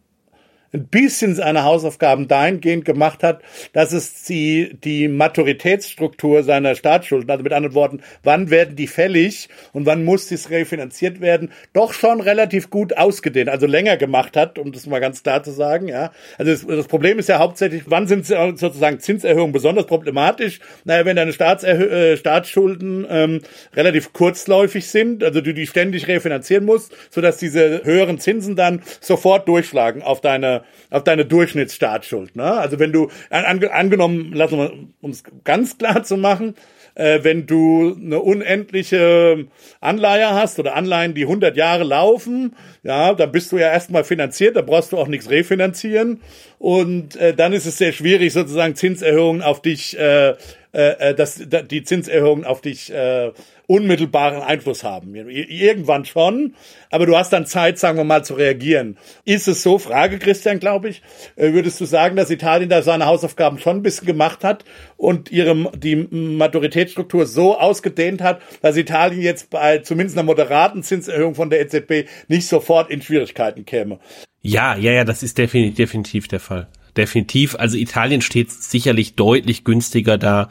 ein 0.73 0.87
bisschen 0.87 1.35
seine 1.35 1.63
Hausaufgaben 1.63 2.27
dahingehend 2.27 2.85
gemacht 2.85 3.23
hat, 3.23 3.41
dass 3.73 3.91
es 3.91 4.23
die, 4.23 4.77
die 4.83 5.07
Maturitätsstruktur 5.07 6.43
seiner 6.43 6.75
Staatsschulden, 6.75 7.29
also 7.29 7.43
mit 7.43 7.53
anderen 7.53 7.75
Worten, 7.75 8.01
wann 8.23 8.49
werden 8.49 8.75
die 8.75 8.87
fällig 8.87 9.49
und 9.73 9.85
wann 9.85 10.05
muss 10.05 10.27
dies 10.27 10.49
refinanziert 10.49 11.21
werden, 11.21 11.51
doch 11.73 11.93
schon 11.93 12.21
relativ 12.21 12.69
gut 12.69 12.97
ausgedehnt, 12.97 13.49
also 13.49 13.65
länger 13.65 13.97
gemacht 13.97 14.37
hat, 14.37 14.59
um 14.59 14.71
das 14.71 14.85
mal 14.85 14.99
ganz 14.99 15.23
klar 15.23 15.43
zu 15.43 15.51
sagen, 15.51 15.87
ja. 15.87 16.11
Also 16.37 16.51
das, 16.51 16.67
das 16.67 16.87
Problem 16.87 17.17
ist 17.17 17.29
ja 17.29 17.39
hauptsächlich, 17.39 17.83
wann 17.87 18.07
sind 18.07 18.25
sozusagen 18.25 18.99
Zinserhöhungen 18.99 19.51
besonders 19.51 19.87
problematisch? 19.87 20.59
Naja, 20.85 21.05
wenn 21.05 21.15
deine 21.15 21.33
Staatserhö 21.33 21.85
äh, 21.85 22.17
Staatsschulden 22.17 23.07
ähm, 23.09 23.41
relativ 23.75 24.13
kurzläufig 24.13 24.87
sind, 24.87 25.23
also 25.23 25.41
du 25.41 25.53
die 25.53 25.67
ständig 25.67 26.07
refinanzieren 26.07 26.65
musst, 26.65 26.93
sodass 27.09 27.37
diese 27.37 27.83
höheren 27.83 28.19
Zinsen 28.19 28.55
dann 28.55 28.83
sofort 29.01 29.47
durchschlagen 29.47 30.03
auf 30.03 30.21
deine 30.21 30.58
auf 30.89 31.03
deine 31.03 31.25
Durchschnittsstartschuld. 31.25 32.35
Ne? 32.35 32.43
Also 32.43 32.79
wenn 32.79 32.91
du 32.91 33.09
an, 33.29 33.63
angenommen, 33.63 34.33
lassen 34.33 34.57
wir 34.57 35.09
es 35.09 35.23
ganz 35.43 35.77
klar 35.77 36.03
zu 36.03 36.17
machen, 36.17 36.55
äh, 36.95 37.23
wenn 37.23 37.45
du 37.45 37.95
eine 37.95 38.19
unendliche 38.19 39.47
Anleihe 39.79 40.31
hast 40.31 40.59
oder 40.59 40.75
Anleihen, 40.75 41.13
die 41.13 41.23
100 41.23 41.55
Jahre 41.55 41.83
laufen, 41.83 42.55
ja, 42.83 43.13
dann 43.13 43.31
bist 43.31 43.51
du 43.51 43.57
ja 43.57 43.71
erstmal 43.71 44.03
finanziert, 44.03 44.55
da 44.55 44.61
brauchst 44.61 44.91
du 44.91 44.97
auch 44.97 45.07
nichts 45.07 45.29
refinanzieren 45.29 46.21
und 46.57 47.15
äh, 47.15 47.33
dann 47.33 47.53
ist 47.53 47.65
es 47.65 47.77
sehr 47.77 47.93
schwierig 47.93 48.33
sozusagen 48.33 48.75
Zinserhöhungen 48.75 49.41
auf 49.41 49.61
dich 49.61 49.97
äh, 49.97 50.29
äh, 50.29 50.35
äh 50.73 51.15
dass 51.15 51.41
die 51.71 51.83
Zinserhöhungen 51.83 52.43
auf 52.43 52.61
dich 52.61 52.91
äh, 52.93 53.31
unmittelbaren 53.69 54.41
Einfluss 54.41 54.83
haben. 54.83 55.13
Irgendwann 55.13 56.03
schon, 56.03 56.55
aber 56.89 57.05
du 57.05 57.15
hast 57.15 57.31
dann 57.31 57.45
Zeit, 57.45 57.77
sagen 57.77 57.99
wir 57.99 58.03
mal, 58.03 58.25
zu 58.25 58.33
reagieren. 58.33 58.97
Ist 59.25 59.47
es 59.47 59.61
so, 59.61 59.77
Frage 59.77 60.17
Christian, 60.17 60.59
glaube 60.59 60.89
ich, 60.89 61.03
äh, 61.35 61.53
würdest 61.53 61.79
du 61.79 61.85
sagen, 61.85 62.15
dass 62.15 62.31
Italien 62.31 62.69
da 62.69 62.81
seine 62.81 63.05
Hausaufgaben 63.05 63.59
schon 63.59 63.77
ein 63.77 63.83
bisschen 63.83 64.07
gemacht 64.07 64.43
hat 64.43 64.65
und 64.97 65.31
ihre, 65.31 65.71
die 65.77 65.95
Maturitätsstruktur 65.95 67.27
so 67.27 67.59
ausgedehnt 67.59 68.21
hat, 68.21 68.41
dass 68.63 68.75
Italien 68.75 69.21
jetzt 69.21 69.51
bei 69.51 69.77
zumindest 69.77 70.17
einer 70.17 70.25
moderaten 70.25 70.81
Zinserhöhung 70.81 71.35
von 71.35 71.51
der 71.51 71.61
EZB 71.61 72.09
nicht 72.27 72.47
sofort 72.47 72.89
in 72.89 73.03
Schwierigkeiten 73.03 73.65
käme? 73.65 73.99
Ja, 74.41 74.75
ja, 74.75 74.93
ja, 74.93 75.03
das 75.03 75.21
ist 75.21 75.37
definitiv, 75.37 75.75
definitiv 75.75 76.27
der 76.27 76.39
Fall. 76.39 76.67
Definitiv. 76.97 77.53
Also 77.53 77.77
Italien 77.77 78.21
steht 78.21 78.49
sicherlich 78.49 79.13
deutlich 79.13 79.63
günstiger 79.63 80.17
da 80.17 80.49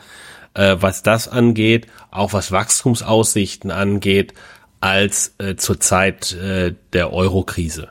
äh, 0.55 0.77
was 0.81 1.03
das 1.03 1.29
angeht, 1.29 1.87
auch 2.11 2.33
was 2.33 2.53
Wachstumsaussichten 2.53 3.71
angeht, 3.71 4.35
als 4.81 5.35
äh, 5.39 5.57
zur 5.57 5.81
Zeit 5.81 6.33
äh, 6.33 6.75
der 6.93 7.13
Euro-Krise. 7.13 7.89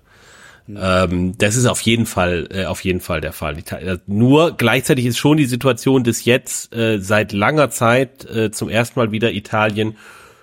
Ähm, 0.76 1.38
das 1.38 1.56
ist 1.56 1.65
auf 1.65 1.82
jeden 1.82 2.06
Fall, 2.06 2.50
äh, 2.52 2.65
auf 2.65 2.84
jeden 2.84 3.00
Fall 3.00 3.22
der 3.22 3.34
Fall. 3.34 3.58
Äh, 3.58 3.98
nur 4.06 4.56
gleichzeitig 4.58 5.06
ist 5.06 5.17
schon 5.17 5.38
die 5.38 5.46
Situation, 5.46 6.04
dass 6.04 6.26
jetzt 6.26 6.76
äh, 6.76 7.00
seit 7.00 7.32
langer 7.32 7.70
Zeit 7.70 8.26
äh, 8.26 8.52
zum 8.52 8.70
ersten 8.70 9.00
Mal 9.00 9.12
wieder 9.12 9.32
Italien 9.32 9.96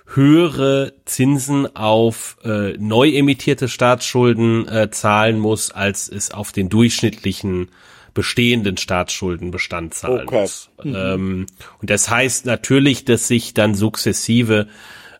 höhere 0.07 0.93
Zinsen 1.05 1.75
auf 1.75 2.37
äh, 2.43 2.73
neu 2.77 3.09
emittierte 3.09 3.67
Staatsschulden 3.67 4.67
äh, 4.67 4.89
zahlen 4.91 5.39
muss, 5.39 5.71
als 5.71 6.09
es 6.09 6.31
auf 6.31 6.51
den 6.51 6.69
durchschnittlichen 6.69 7.69
bestehenden 8.15 8.77
Staatsschuldenbestand 8.77 9.93
zahlen 9.93 10.27
okay. 10.27 10.41
muss. 10.41 10.71
Mhm. 10.83 10.95
Ähm, 10.95 11.45
und 11.79 11.89
das 11.91 12.09
heißt 12.09 12.47
natürlich, 12.47 13.05
dass 13.05 13.27
sich 13.27 13.53
dann 13.53 13.75
sukzessive 13.75 14.67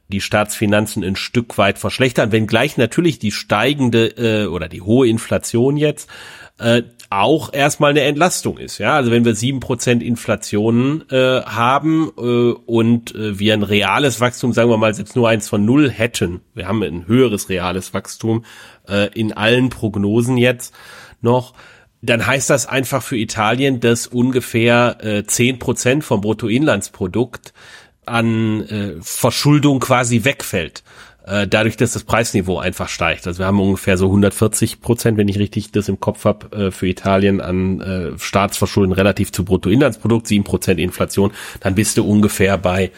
die 0.08 0.22
Staatsfinanzen 0.22 1.04
ein 1.04 1.16
Stück 1.16 1.58
weit 1.58 1.78
verschlechtern, 1.78 2.32
wenngleich 2.32 2.78
natürlich 2.78 3.20
die 3.20 3.32
steigende 3.32 4.08
äh, 4.18 4.48
oder 4.48 4.68
die 4.68 4.82
hohe 4.82 5.08
Inflation 5.08 5.78
jetzt 5.78 6.10
äh, 6.60 6.84
auch 7.10 7.54
erstmal 7.54 7.92
eine 7.92 8.02
Entlastung 8.02 8.58
ist. 8.58 8.78
Ja, 8.78 8.96
also 8.96 9.12
wenn 9.12 9.26
wir 9.26 9.36
sieben 9.36 9.60
Prozent 9.60 10.02
Inflation 10.02 11.04
äh, 11.10 11.42
haben 11.42 12.12
äh, 12.18 12.22
und 12.22 13.14
äh, 13.14 13.38
wir 13.40 13.54
ein 13.54 13.64
reales 13.64 14.22
Wachstum, 14.22 14.54
sagen 14.54 14.70
wir 14.70 14.78
mal, 14.78 14.94
selbst 14.94 15.16
nur 15.16 15.30
eins 15.30 15.50
von 15.50 15.66
null 15.66 15.90
hätten, 15.90 16.42
wir 16.54 16.68
haben 16.68 16.82
ein 16.82 17.08
höheres 17.08 17.50
reales 17.50 17.94
Wachstum 17.94 18.46
äh, 18.88 19.10
in 19.14 19.34
allen 19.34 19.70
Prognosen 19.70 20.38
jetzt 20.38 20.74
noch, 21.22 21.54
dann 22.02 22.26
heißt 22.26 22.50
das 22.50 22.68
einfach 22.68 23.02
für 23.02 23.18
Italien, 23.18 23.80
dass 23.80 24.08
ungefähr 24.08 24.98
äh, 25.02 25.24
zehn 25.26 25.56
äh, 25.56 25.58
Prozent 25.58 26.04
vom 26.04 26.22
Bruttoinlandsprodukt 26.22 27.54
an 28.06 28.62
äh, 28.68 28.94
Verschuldung 29.02 29.80
quasi 29.80 30.24
wegfällt 30.24 30.84
äh, 31.26 31.48
dadurch, 31.48 31.76
dass 31.78 31.94
das 31.94 32.04
Preisniveau 32.04 32.60
einfach 32.60 32.90
steigt. 32.90 33.26
Also 33.28 33.40
wir 33.40 33.48
haben 33.48 33.60
ungefähr 33.60 33.98
so 33.98 34.06
140 34.06 34.82
Prozent, 34.82 35.18
wenn 35.18 35.28
ich 35.28 35.40
richtig 35.40 35.72
das 35.72 35.90
im 35.90 36.00
Kopf 36.00 36.26
habe, 36.26 36.56
äh, 36.56 36.72
für 36.72 36.88
Italien 36.88 37.42
an 37.42 37.82
äh, 37.82 38.12
Staatsverschulden 38.18 38.94
relativ 38.94 39.32
zu 39.32 39.44
Bruttoinlandsprodukt, 39.44 40.28
sieben 40.28 40.44
Prozent 40.44 40.80
Inflation, 40.80 41.32
dann 41.62 41.76
bist 41.76 41.98
du 41.98 42.08
ungefähr 42.08 42.58
bei 42.58 42.92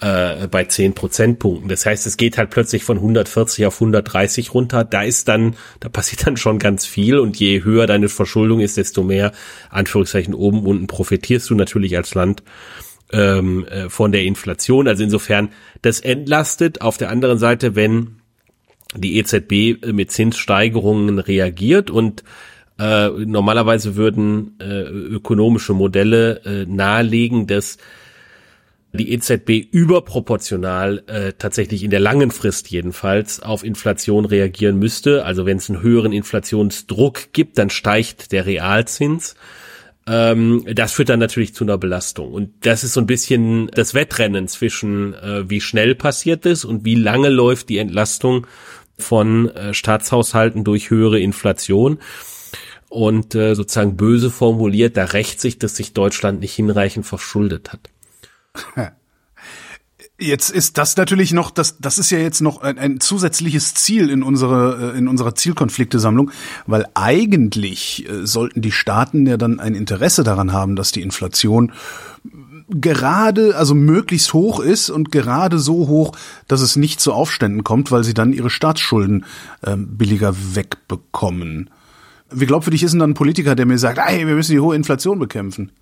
äh, 0.00 0.48
bei 0.48 0.64
10 0.64 0.94
Prozentpunkten. 0.94 1.68
Das 1.68 1.86
heißt, 1.86 2.06
es 2.06 2.16
geht 2.16 2.38
halt 2.38 2.50
plötzlich 2.50 2.84
von 2.84 2.96
140 2.96 3.66
auf 3.66 3.74
130 3.74 4.54
runter. 4.54 4.84
Da 4.84 5.02
ist 5.02 5.28
dann, 5.28 5.56
da 5.80 5.88
passiert 5.88 6.26
dann 6.26 6.36
schon 6.36 6.58
ganz 6.58 6.86
viel 6.86 7.18
und 7.18 7.38
je 7.38 7.64
höher 7.64 7.86
deine 7.86 8.08
Verschuldung 8.08 8.60
ist, 8.60 8.76
desto 8.76 9.02
mehr, 9.02 9.32
Anführungszeichen, 9.70 10.34
oben, 10.34 10.64
unten 10.64 10.86
profitierst 10.86 11.50
du 11.50 11.54
natürlich 11.54 11.96
als 11.96 12.14
Land 12.14 12.42
ähm, 13.12 13.66
äh, 13.66 13.88
von 13.88 14.12
der 14.12 14.22
Inflation. 14.22 14.88
Also 14.88 15.02
insofern, 15.02 15.50
das 15.82 16.00
entlastet. 16.00 16.80
Auf 16.80 16.96
der 16.96 17.10
anderen 17.10 17.38
Seite, 17.38 17.76
wenn 17.76 18.16
die 18.96 19.18
EZB 19.18 19.92
mit 19.92 20.10
Zinssteigerungen 20.10 21.18
reagiert 21.18 21.90
und 21.90 22.24
äh, 22.78 23.08
normalerweise 23.10 23.94
würden 23.94 24.56
äh, 24.58 24.82
ökonomische 24.82 25.74
Modelle 25.74 26.40
äh, 26.44 26.66
nahelegen, 26.66 27.46
dass 27.46 27.76
die 28.92 29.12
EZB 29.12 29.68
überproportional 29.70 31.04
äh, 31.06 31.32
tatsächlich 31.38 31.84
in 31.84 31.90
der 31.90 32.00
langen 32.00 32.30
Frist 32.30 32.70
jedenfalls 32.70 33.40
auf 33.40 33.62
Inflation 33.64 34.24
reagieren 34.24 34.78
müsste. 34.78 35.24
Also 35.24 35.46
wenn 35.46 35.58
es 35.58 35.70
einen 35.70 35.82
höheren 35.82 36.12
Inflationsdruck 36.12 37.32
gibt, 37.32 37.58
dann 37.58 37.70
steigt 37.70 38.32
der 38.32 38.46
Realzins 38.46 39.36
ähm, 40.06 40.64
das 40.66 40.92
führt 40.92 41.08
dann 41.08 41.20
natürlich 41.20 41.54
zu 41.54 41.64
einer 41.64 41.78
Belastung. 41.78 42.32
Und 42.32 42.50
das 42.66 42.84
ist 42.84 42.94
so 42.94 43.00
ein 43.00 43.06
bisschen 43.06 43.68
das 43.74 43.94
Wettrennen 43.94 44.48
zwischen, 44.48 45.14
äh, 45.14 45.48
wie 45.48 45.60
schnell 45.60 45.94
passiert 45.94 46.46
es 46.46 46.64
und 46.64 46.84
wie 46.84 46.96
lange 46.96 47.28
läuft 47.28 47.68
die 47.68 47.78
Entlastung 47.78 48.46
von 48.98 49.50
äh, 49.50 49.74
Staatshaushalten 49.74 50.64
durch 50.64 50.90
höhere 50.90 51.20
Inflation. 51.20 51.98
Und 52.88 53.36
äh, 53.36 53.54
sozusagen 53.54 53.96
böse 53.96 54.30
formuliert, 54.30 54.96
da 54.96 55.04
rächt 55.04 55.40
sich, 55.40 55.58
dass 55.60 55.76
sich 55.76 55.92
Deutschland 55.92 56.40
nicht 56.40 56.54
hinreichend 56.54 57.06
verschuldet 57.06 57.72
hat. 57.72 57.88
Jetzt 60.20 60.50
ist 60.50 60.76
das 60.76 60.98
natürlich 60.98 61.32
noch, 61.32 61.50
das, 61.50 61.78
das 61.78 61.98
ist 61.98 62.10
ja 62.10 62.18
jetzt 62.18 62.42
noch 62.42 62.60
ein, 62.60 62.78
ein 62.78 63.00
zusätzliches 63.00 63.72
Ziel 63.72 64.10
in 64.10 64.22
unserer, 64.22 64.94
äh, 64.94 64.98
in 64.98 65.08
unserer 65.08 65.34
Zielkonfliktesammlung, 65.34 66.30
weil 66.66 66.86
eigentlich 66.92 68.06
äh, 68.06 68.26
sollten 68.26 68.60
die 68.60 68.70
Staaten 68.70 69.26
ja 69.26 69.38
dann 69.38 69.60
ein 69.60 69.74
Interesse 69.74 70.22
daran 70.22 70.52
haben, 70.52 70.76
dass 70.76 70.92
die 70.92 71.00
Inflation 71.00 71.72
gerade, 72.68 73.56
also 73.56 73.74
möglichst 73.74 74.34
hoch 74.34 74.60
ist 74.60 74.90
und 74.90 75.10
gerade 75.10 75.58
so 75.58 75.88
hoch, 75.88 76.12
dass 76.48 76.60
es 76.60 76.76
nicht 76.76 77.00
zu 77.00 77.14
Aufständen 77.14 77.64
kommt, 77.64 77.90
weil 77.90 78.04
sie 78.04 78.14
dann 78.14 78.34
ihre 78.34 78.50
Staatsschulden 78.50 79.24
äh, 79.62 79.74
billiger 79.76 80.34
wegbekommen. 80.54 81.70
Wie 82.30 82.46
glaubwürdig 82.46 82.82
ist 82.82 82.92
denn 82.92 83.00
dann 83.00 83.10
ein 83.12 83.14
Politiker, 83.14 83.56
der 83.56 83.64
mir 83.64 83.78
sagt, 83.78 83.98
ey, 83.98 84.26
wir 84.26 84.34
müssen 84.34 84.52
die 84.52 84.60
hohe 84.60 84.76
Inflation 84.76 85.18
bekämpfen? 85.18 85.72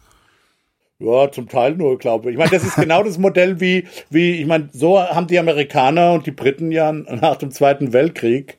Ja, 1.00 1.30
zum 1.30 1.48
Teil 1.48 1.76
nur, 1.76 1.96
glaube 1.96 2.28
ich. 2.28 2.32
Ich 2.32 2.38
meine, 2.38 2.50
das 2.50 2.64
ist 2.64 2.74
genau 2.74 3.04
das 3.04 3.18
Modell 3.18 3.60
wie, 3.60 3.86
wie, 4.10 4.40
ich 4.40 4.46
meine, 4.46 4.68
so 4.72 5.00
haben 5.00 5.28
die 5.28 5.38
Amerikaner 5.38 6.12
und 6.12 6.26
die 6.26 6.32
Briten 6.32 6.72
ja 6.72 6.90
nach 6.92 7.36
dem 7.36 7.52
Zweiten 7.52 7.92
Weltkrieg 7.92 8.58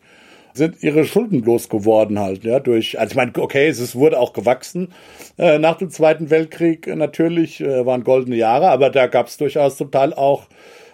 sind 0.53 0.81
ihre 0.81 1.03
Schulden 1.05 1.43
losgeworden 1.43 2.17
halt, 2.19 2.43
ja, 2.43 2.59
durch, 2.59 2.97
also 2.99 3.11
ich 3.11 3.15
meine, 3.17 3.33
okay, 3.37 3.67
es 3.67 3.95
wurde 3.95 4.19
auch 4.19 4.33
gewachsen 4.33 4.93
äh, 5.37 5.59
nach 5.59 5.77
dem 5.77 5.89
Zweiten 5.89 6.29
Weltkrieg 6.29 6.87
natürlich, 6.87 7.61
äh, 7.61 7.85
waren 7.85 8.03
goldene 8.03 8.35
Jahre, 8.37 8.69
aber 8.69 8.89
da 8.89 9.07
gab 9.07 9.27
es 9.27 9.37
durchaus 9.37 9.77
zum 9.77 9.91
Teil 9.91 10.13
auch 10.13 10.47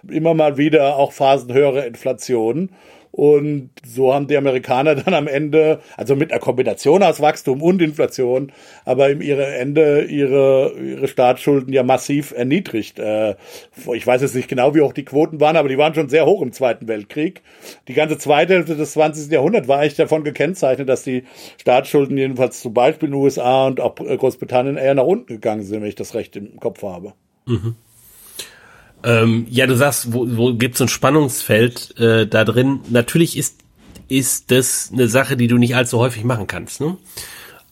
immer 0.10 0.34
mal 0.34 0.58
wieder 0.58 0.98
auch 0.98 1.12
Phasen 1.14 1.54
höhere 1.54 1.86
Inflation. 1.86 2.70
Und 3.16 3.70
so 3.86 4.14
haben 4.14 4.28
die 4.28 4.36
Amerikaner 4.36 4.94
dann 5.06 5.14
am 5.14 5.28
Ende, 5.28 5.80
also 5.96 6.18
mit 6.18 6.34
einer 6.34 6.42
Kombination 6.42 7.02
aus 7.02 7.22
Wachstum 7.22 7.62
und 7.62 7.82
Inflation, 7.82 8.52
aber 8.84 9.10
im 9.10 9.22
ihre 9.22 9.56
Ende 9.56 10.04
ihre, 10.04 10.74
ihre 10.74 11.08
Staatsschulden 11.08 11.72
ja 11.72 11.84
massiv 11.84 12.34
erniedrigt. 12.34 13.00
Äh, 13.00 13.36
ich 13.94 14.06
weiß 14.06 14.22
jetzt 14.22 14.36
nicht 14.36 14.50
genau, 14.50 14.76
wie 14.76 14.82
hoch 14.82 14.92
die 14.92 15.06
Quoten 15.06 15.40
waren, 15.40 15.56
aber 15.56 15.70
die 15.70 15.78
waren 15.78 15.96
schon 15.96 16.10
sehr 16.10 16.26
hoch 16.26 16.42
im 16.42 16.52
Zweiten 16.52 16.90
Weltkrieg. 16.90 17.42
Die 17.88 17.94
ganze 17.94 18.18
zweite 18.18 18.56
Hälfte 18.56 18.76
des 18.76 18.92
20. 18.92 19.32
Jahrhunderts 19.32 19.70
war 19.70 19.80
eigentlich 19.80 19.96
davon 19.96 20.26
gekennzeichnet, 20.26 20.90
dass 20.90 21.04
die 21.04 21.24
Staatsschulden 21.58 22.18
jedenfalls 22.18 22.60
zum 22.60 22.74
Beispiel 22.74 23.08
in 23.08 23.14
den 23.14 23.22
USA 23.22 23.68
und 23.68 23.80
auch 23.80 23.96
Großbritannien 23.96 24.76
eher 24.76 24.94
nach 24.94 25.06
unten 25.06 25.28
gegangen 25.28 25.64
sind, 25.64 25.80
wenn 25.80 25.88
ich 25.88 25.96
das 25.96 26.16
recht 26.16 26.36
im 26.36 26.60
Kopf 26.60 26.84
habe. 26.84 27.14
Mhm. 27.46 27.76
Ähm, 29.06 29.46
ja, 29.52 29.68
du 29.68 29.76
sagst, 29.76 30.14
wo, 30.14 30.26
wo 30.36 30.54
gibt 30.56 30.76
es 30.76 30.82
ein 30.82 30.88
Spannungsfeld 30.88 31.98
äh, 32.00 32.26
da 32.26 32.44
drin? 32.44 32.80
Natürlich 32.90 33.38
ist, 33.38 33.60
ist 34.08 34.50
das 34.50 34.90
eine 34.92 35.08
Sache, 35.08 35.38
die 35.38 35.48
du 35.48 35.60
nicht 35.60 35.76
allzu 35.76 36.00
häufig 36.00 36.24
machen 36.24 36.48
kannst, 36.48 36.82
ne? 36.82 36.98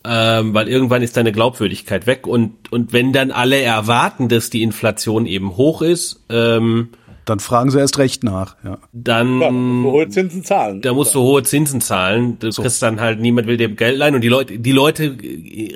Ähm, 0.05 0.53
weil 0.53 0.67
irgendwann 0.67 1.01
ist 1.01 1.15
deine 1.15 1.31
Glaubwürdigkeit 1.31 2.05
weg 2.07 2.27
und, 2.27 2.71
und 2.73 2.91
wenn 2.91 3.13
dann 3.13 3.31
alle 3.31 3.61
erwarten, 3.61 4.27
dass 4.27 4.49
die 4.49 4.61
Inflation 4.61 5.25
eben 5.25 5.55
hoch 5.55 5.81
ist, 5.81 6.21
ähm, 6.29 6.89
dann 7.25 7.39
fragen 7.39 7.71
sie 7.71 7.79
erst 7.79 7.97
recht 7.97 8.23
nach, 8.23 8.57
ja. 8.65 8.77
Dann 8.91 9.39
ja, 9.39 9.49
hohe 9.49 10.09
Zinsen 10.09 10.43
zahlen. 10.43 10.81
Da 10.81 10.93
musst 10.93 11.15
du 11.15 11.21
hohe 11.21 11.41
Zinsen 11.43 11.79
zahlen. 11.79 12.37
Du 12.37 12.51
so. 12.51 12.61
kriegst 12.61 12.83
dann 12.83 12.99
halt, 12.99 13.21
niemand 13.21 13.47
will 13.47 13.55
dir 13.55 13.69
Geld 13.69 13.97
leihen 13.97 14.13
und 14.13 14.21
die 14.21 14.27
Leute, 14.27 14.59
die 14.59 14.71
Leute, 14.73 15.17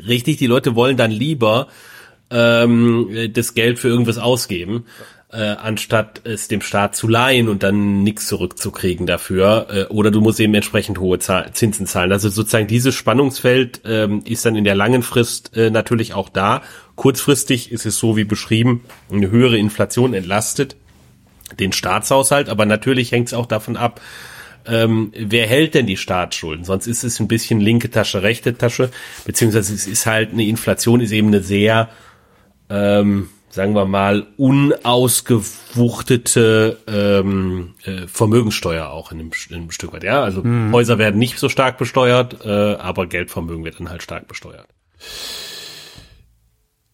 richtig, 0.07 0.37
die 0.37 0.47
Leute 0.47 0.75
wollen 0.75 0.97
dann 0.97 1.09
lieber 1.09 1.67
ähm, 2.29 3.09
das 3.33 3.53
Geld 3.53 3.79
für 3.79 3.87
irgendwas 3.87 4.17
ausgeben 4.17 4.83
äh, 5.31 5.41
anstatt 5.41 6.21
es 6.23 6.47
dem 6.47 6.61
Staat 6.61 6.95
zu 6.95 7.07
leihen 7.07 7.49
und 7.49 7.63
dann 7.63 8.03
nichts 8.03 8.27
zurückzukriegen 8.27 9.05
dafür. 9.05 9.67
Äh, 9.69 9.83
oder 9.93 10.09
du 10.09 10.21
musst 10.21 10.39
eben 10.39 10.53
entsprechend 10.53 10.99
hohe 10.99 11.19
Zahl 11.19 11.51
Zinsen 11.53 11.85
zahlen. 11.85 12.11
Also 12.11 12.29
sozusagen 12.29 12.67
dieses 12.67 12.95
Spannungsfeld 12.95 13.81
ähm, 13.85 14.21
ist 14.25 14.45
dann 14.45 14.55
in 14.55 14.63
der 14.63 14.75
langen 14.75 15.03
Frist 15.03 15.55
äh, 15.55 15.69
natürlich 15.69 16.13
auch 16.13 16.29
da. 16.29 16.61
Kurzfristig 16.95 17.71
ist 17.71 17.85
es 17.85 17.97
so 17.97 18.15
wie 18.15 18.23
beschrieben, 18.23 18.83
eine 19.11 19.29
höhere 19.29 19.57
Inflation 19.57 20.13
entlastet 20.13 20.77
den 21.59 21.71
Staatshaushalt, 21.71 22.49
aber 22.49 22.65
natürlich 22.65 23.11
hängt 23.11 23.27
es 23.27 23.33
auch 23.33 23.45
davon 23.45 23.77
ab, 23.77 24.01
ähm, 24.65 25.13
wer 25.15 25.47
hält 25.47 25.75
denn 25.75 25.87
die 25.87 25.95
Staatsschulden? 25.95 26.65
Sonst 26.65 26.87
ist 26.87 27.03
es 27.05 27.21
ein 27.21 27.29
bisschen 27.29 27.61
linke 27.61 27.89
Tasche, 27.89 28.21
rechte 28.21 28.57
Tasche, 28.57 28.89
beziehungsweise 29.25 29.73
es 29.73 29.87
ist 29.87 30.05
halt 30.05 30.33
eine 30.33 30.45
Inflation, 30.45 30.99
ist 30.99 31.11
eben 31.11 31.27
eine 31.27 31.41
sehr 31.41 31.89
ähm, 32.69 33.29
sagen 33.49 33.73
wir 33.73 33.85
mal, 33.85 34.27
unausgewuchtete 34.37 36.77
ähm, 36.87 37.73
äh, 37.83 38.07
Vermögensteuer 38.07 38.89
auch 38.89 39.11
in 39.11 39.19
einem, 39.19 39.31
in 39.49 39.55
einem 39.55 39.71
Stück 39.71 39.91
weit. 39.93 40.03
Ja, 40.03 40.23
also 40.23 40.43
hm. 40.43 40.71
Häuser 40.73 40.97
werden 40.97 41.17
nicht 41.17 41.39
so 41.39 41.47
stark 41.49 41.77
besteuert, 41.77 42.45
äh, 42.45 42.75
aber 42.75 43.07
Geldvermögen 43.07 43.65
wird 43.65 43.79
dann 43.79 43.89
halt 43.89 44.03
stark 44.03 44.27
besteuert. 44.27 44.67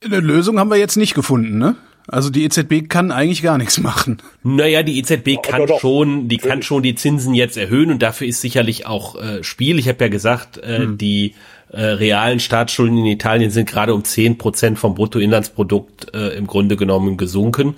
Eine 0.04 0.20
Lösung 0.20 0.60
haben 0.60 0.70
wir 0.70 0.78
jetzt 0.78 0.98
nicht 0.98 1.16
gefunden, 1.16 1.58
ne? 1.58 1.76
Also 2.08 2.30
die 2.30 2.44
EZB 2.44 2.90
kann 2.90 3.12
eigentlich 3.12 3.42
gar 3.42 3.58
nichts 3.58 3.80
machen. 3.80 4.22
Naja, 4.44 4.84
die 4.84 5.00
EZB 5.00 5.42
kann 5.42 5.68
ja, 5.68 5.80
schon, 5.80 6.28
die 6.28 6.38
kann 6.38 6.62
schon 6.62 6.84
die 6.84 6.96
Zinsen 6.96 7.34
jetzt 7.34 7.56
erhöhen 7.56 7.92
und 7.92 8.02
dafür 8.02 8.28
ist 8.28 8.42
sicherlich 8.42 8.86
auch 8.86 9.16
äh, 9.16 9.42
Spiel. 9.42 9.80
Ich 9.80 9.88
habe 9.88 10.04
ja 10.04 10.10
gesagt, 10.10 10.58
äh, 10.58 10.80
hm. 10.80 10.98
die 10.98 11.36
äh, 11.74 11.84
realen 11.84 12.40
Staatsschulden 12.40 13.00
in 13.00 13.06
Italien 13.06 13.50
sind 13.52 13.70
gerade 13.70 13.94
um 13.94 14.04
zehn 14.04 14.38
Prozent 14.38 14.80
vom 14.80 14.96
Bruttoinlandsprodukt 14.96 16.14
äh, 16.14 16.30
im 16.38 16.48
Grunde 16.48 16.78
genommen 16.78 17.18
gesunken. 17.18 17.76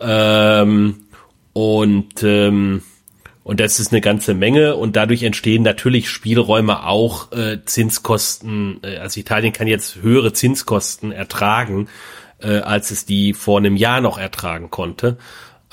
Ähm, 0.00 1.04
und 1.52 2.22
ähm, 2.22 2.82
und 3.42 3.58
das 3.58 3.80
ist 3.80 3.92
eine 3.92 4.00
ganze 4.00 4.34
Menge 4.34 4.76
und 4.76 4.96
dadurch 4.96 5.22
entstehen 5.22 5.62
natürlich 5.62 6.10
Spielräume 6.10 6.86
auch 6.86 7.32
äh, 7.32 7.64
Zinskosten. 7.64 8.80
Äh, 8.82 8.98
also 8.98 9.18
Italien 9.18 9.52
kann 9.52 9.66
jetzt 9.66 10.02
höhere 10.02 10.32
Zinskosten 10.32 11.10
ertragen, 11.10 11.88
äh, 12.40 12.58
als 12.58 12.90
es 12.90 13.06
die 13.06 13.32
vor 13.32 13.58
einem 13.58 13.76
Jahr 13.76 14.00
noch 14.00 14.18
ertragen 14.18 14.70
konnte. 14.70 15.16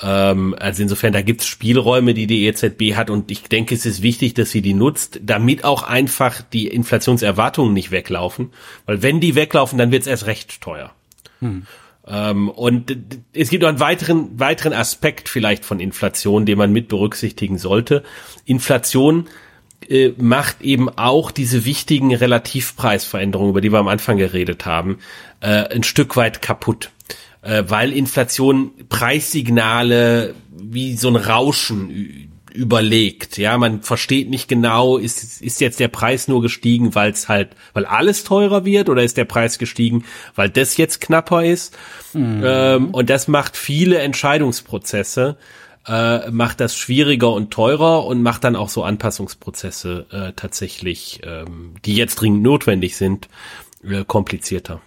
Ähm, 0.00 0.54
also 0.58 0.82
insofern, 0.82 1.12
da 1.12 1.22
gibt's 1.22 1.46
Spielräume, 1.46 2.14
die 2.14 2.26
die 2.26 2.46
EZB 2.46 2.94
hat 2.94 3.10
und 3.10 3.30
ich 3.30 3.42
denke, 3.42 3.74
es 3.74 3.84
ist 3.84 4.02
wichtig, 4.02 4.34
dass 4.34 4.50
sie 4.50 4.62
die 4.62 4.74
nutzt, 4.74 5.20
damit 5.22 5.64
auch 5.64 5.82
einfach 5.82 6.42
die 6.42 6.68
Inflationserwartungen 6.68 7.72
nicht 7.72 7.90
weglaufen, 7.90 8.52
weil 8.86 9.02
wenn 9.02 9.20
die 9.20 9.34
weglaufen, 9.34 9.78
dann 9.78 9.90
wird's 9.90 10.06
erst 10.06 10.26
recht 10.26 10.60
teuer. 10.60 10.92
Hm. 11.40 11.66
Ähm, 12.06 12.48
und 12.48 12.96
es 13.32 13.50
gibt 13.50 13.62
noch 13.62 13.68
einen 13.68 13.80
weiteren, 13.80 14.38
weiteren 14.38 14.72
Aspekt 14.72 15.28
vielleicht 15.28 15.64
von 15.64 15.80
Inflation, 15.80 16.46
den 16.46 16.58
man 16.58 16.72
mit 16.72 16.88
berücksichtigen 16.88 17.58
sollte. 17.58 18.02
Inflation 18.44 19.28
äh, 19.88 20.12
macht 20.16 20.62
eben 20.62 20.88
auch 20.88 21.30
diese 21.30 21.64
wichtigen 21.64 22.14
Relativpreisveränderungen, 22.14 23.50
über 23.50 23.60
die 23.60 23.72
wir 23.72 23.78
am 23.78 23.88
Anfang 23.88 24.16
geredet 24.16 24.64
haben, 24.64 24.98
äh, 25.40 25.68
ein 25.74 25.82
Stück 25.82 26.16
weit 26.16 26.40
kaputt. 26.40 26.90
Äh, 27.48 27.64
weil 27.68 27.92
Inflation 27.94 28.72
Preissignale 28.90 30.34
wie 30.50 30.96
so 30.96 31.08
ein 31.08 31.16
Rauschen 31.16 32.28
überlegt. 32.52 33.38
Ja, 33.38 33.56
man 33.56 33.80
versteht 33.80 34.28
nicht 34.28 34.48
genau, 34.48 34.98
ist, 34.98 35.40
ist 35.40 35.60
jetzt 35.62 35.80
der 35.80 35.88
Preis 35.88 36.28
nur 36.28 36.42
gestiegen, 36.42 36.94
weil 36.94 37.10
es 37.10 37.28
halt, 37.28 37.50
weil 37.72 37.86
alles 37.86 38.24
teurer 38.24 38.66
wird 38.66 38.90
oder 38.90 39.02
ist 39.02 39.16
der 39.16 39.24
Preis 39.24 39.58
gestiegen, 39.58 40.04
weil 40.34 40.50
das 40.50 40.76
jetzt 40.76 41.00
knapper 41.00 41.42
ist? 41.42 41.74
Mhm. 42.12 42.42
Ähm, 42.44 42.90
und 42.90 43.08
das 43.08 43.28
macht 43.28 43.56
viele 43.56 43.98
Entscheidungsprozesse 43.98 45.38
äh, 45.86 46.30
macht 46.30 46.60
das 46.60 46.76
schwieriger 46.76 47.32
und 47.32 47.50
teurer 47.50 48.04
und 48.04 48.22
macht 48.22 48.44
dann 48.44 48.56
auch 48.56 48.68
so 48.68 48.82
Anpassungsprozesse 48.82 50.04
äh, 50.10 50.32
tatsächlich, 50.36 51.22
ähm, 51.24 51.76
die 51.86 51.96
jetzt 51.96 52.16
dringend 52.16 52.42
notwendig 52.42 52.96
sind, 52.96 53.30
äh, 53.82 54.04
komplizierter. 54.04 54.82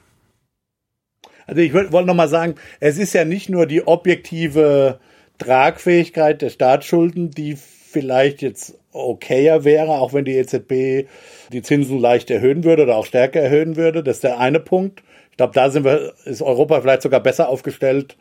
Also 1.48 1.62
ich 1.62 1.74
wollte 1.74 2.06
noch 2.06 2.14
mal 2.14 2.28
sagen, 2.28 2.56
es 2.80 2.98
ist 2.98 3.14
ja 3.14 3.26
nicht 3.26 3.50
nur 3.50 3.66
die 3.66 3.86
objektive 3.88 5.00
Tragfähigkeit 5.38 6.42
der 6.42 6.50
Staatsschulden, 6.50 7.32
die 7.32 7.56
vielleicht 7.56 8.42
jetzt 8.42 8.78
okayer 8.94 9.64
wäre, 9.64 9.92
auch 9.92 10.14
wenn 10.14 10.26
die 10.26 10.36
EZB 10.36 11.08
die 11.52 11.62
Zinsen 11.62 12.00
leicht 12.00 12.30
erhöhen 12.30 12.64
würde 12.64 12.84
oder 12.84 12.98
auch 12.98 13.06
stärker 13.06 13.42
erhöhen 13.42 13.76
würde. 13.76 14.04
Das 14.04 14.18
ist 14.18 14.24
der 14.24 14.40
eine 14.40 14.60
Punkt. 14.60 15.04
Ich 15.32 15.38
glaube, 15.38 15.54
da 15.54 15.70
sind 15.70 15.84
wir, 15.84 16.14
ist 16.26 16.42
Europa 16.42 16.82
vielleicht 16.82 17.02
sogar 17.02 17.22
besser 17.22 17.50
aufgestellt 17.50 18.18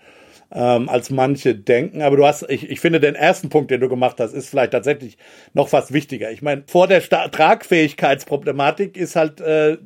ähm, 0.53 0.89
als 0.89 1.11
manche 1.11 1.55
denken. 1.55 2.03
Aber 2.03 2.17
du 2.17 2.27
hast, 2.27 2.49
ich, 2.49 2.69
ich 2.71 2.81
finde, 2.81 3.01
den 3.01 3.15
ersten 3.15 3.49
Punkt, 3.49 3.71
den 3.71 3.81
du 3.81 3.89
gemacht 3.89 4.17
hast, 4.19 4.33
ist 4.33 4.49
vielleicht 4.49 4.73
tatsächlich 4.73 5.17
noch 5.55 5.69
fast 5.69 5.93
wichtiger. 5.93 6.31
Ich 6.31 6.43
meine, 6.43 6.65
vor 6.67 6.87
der 6.87 7.01
Sta 7.01 7.29
Tragfähigkeitsproblematik 7.29 8.97
ist 8.97 9.17
halt, 9.17 9.41
äh, 9.41 9.79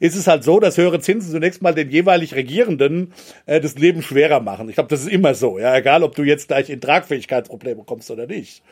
ist 0.00 0.16
es 0.16 0.26
halt 0.26 0.44
so, 0.44 0.60
dass 0.60 0.76
höhere 0.76 1.00
Zinsen 1.00 1.30
zunächst 1.30 1.62
mal 1.62 1.74
den 1.74 1.90
jeweilig 1.90 2.34
Regierenden 2.34 3.12
äh, 3.46 3.60
das 3.60 3.76
Leben 3.76 4.02
schwerer 4.02 4.40
machen. 4.40 4.68
Ich 4.68 4.74
glaube, 4.74 4.88
das 4.88 5.02
ist 5.02 5.10
immer 5.10 5.34
so, 5.34 5.58
ja, 5.58 5.76
egal, 5.76 6.02
ob 6.02 6.14
du 6.14 6.22
jetzt 6.24 6.48
gleich 6.48 6.70
in 6.70 6.80
Tragfähigkeitsprobleme 6.80 7.84
kommst 7.84 8.10
oder 8.10 8.26
nicht. 8.26 8.62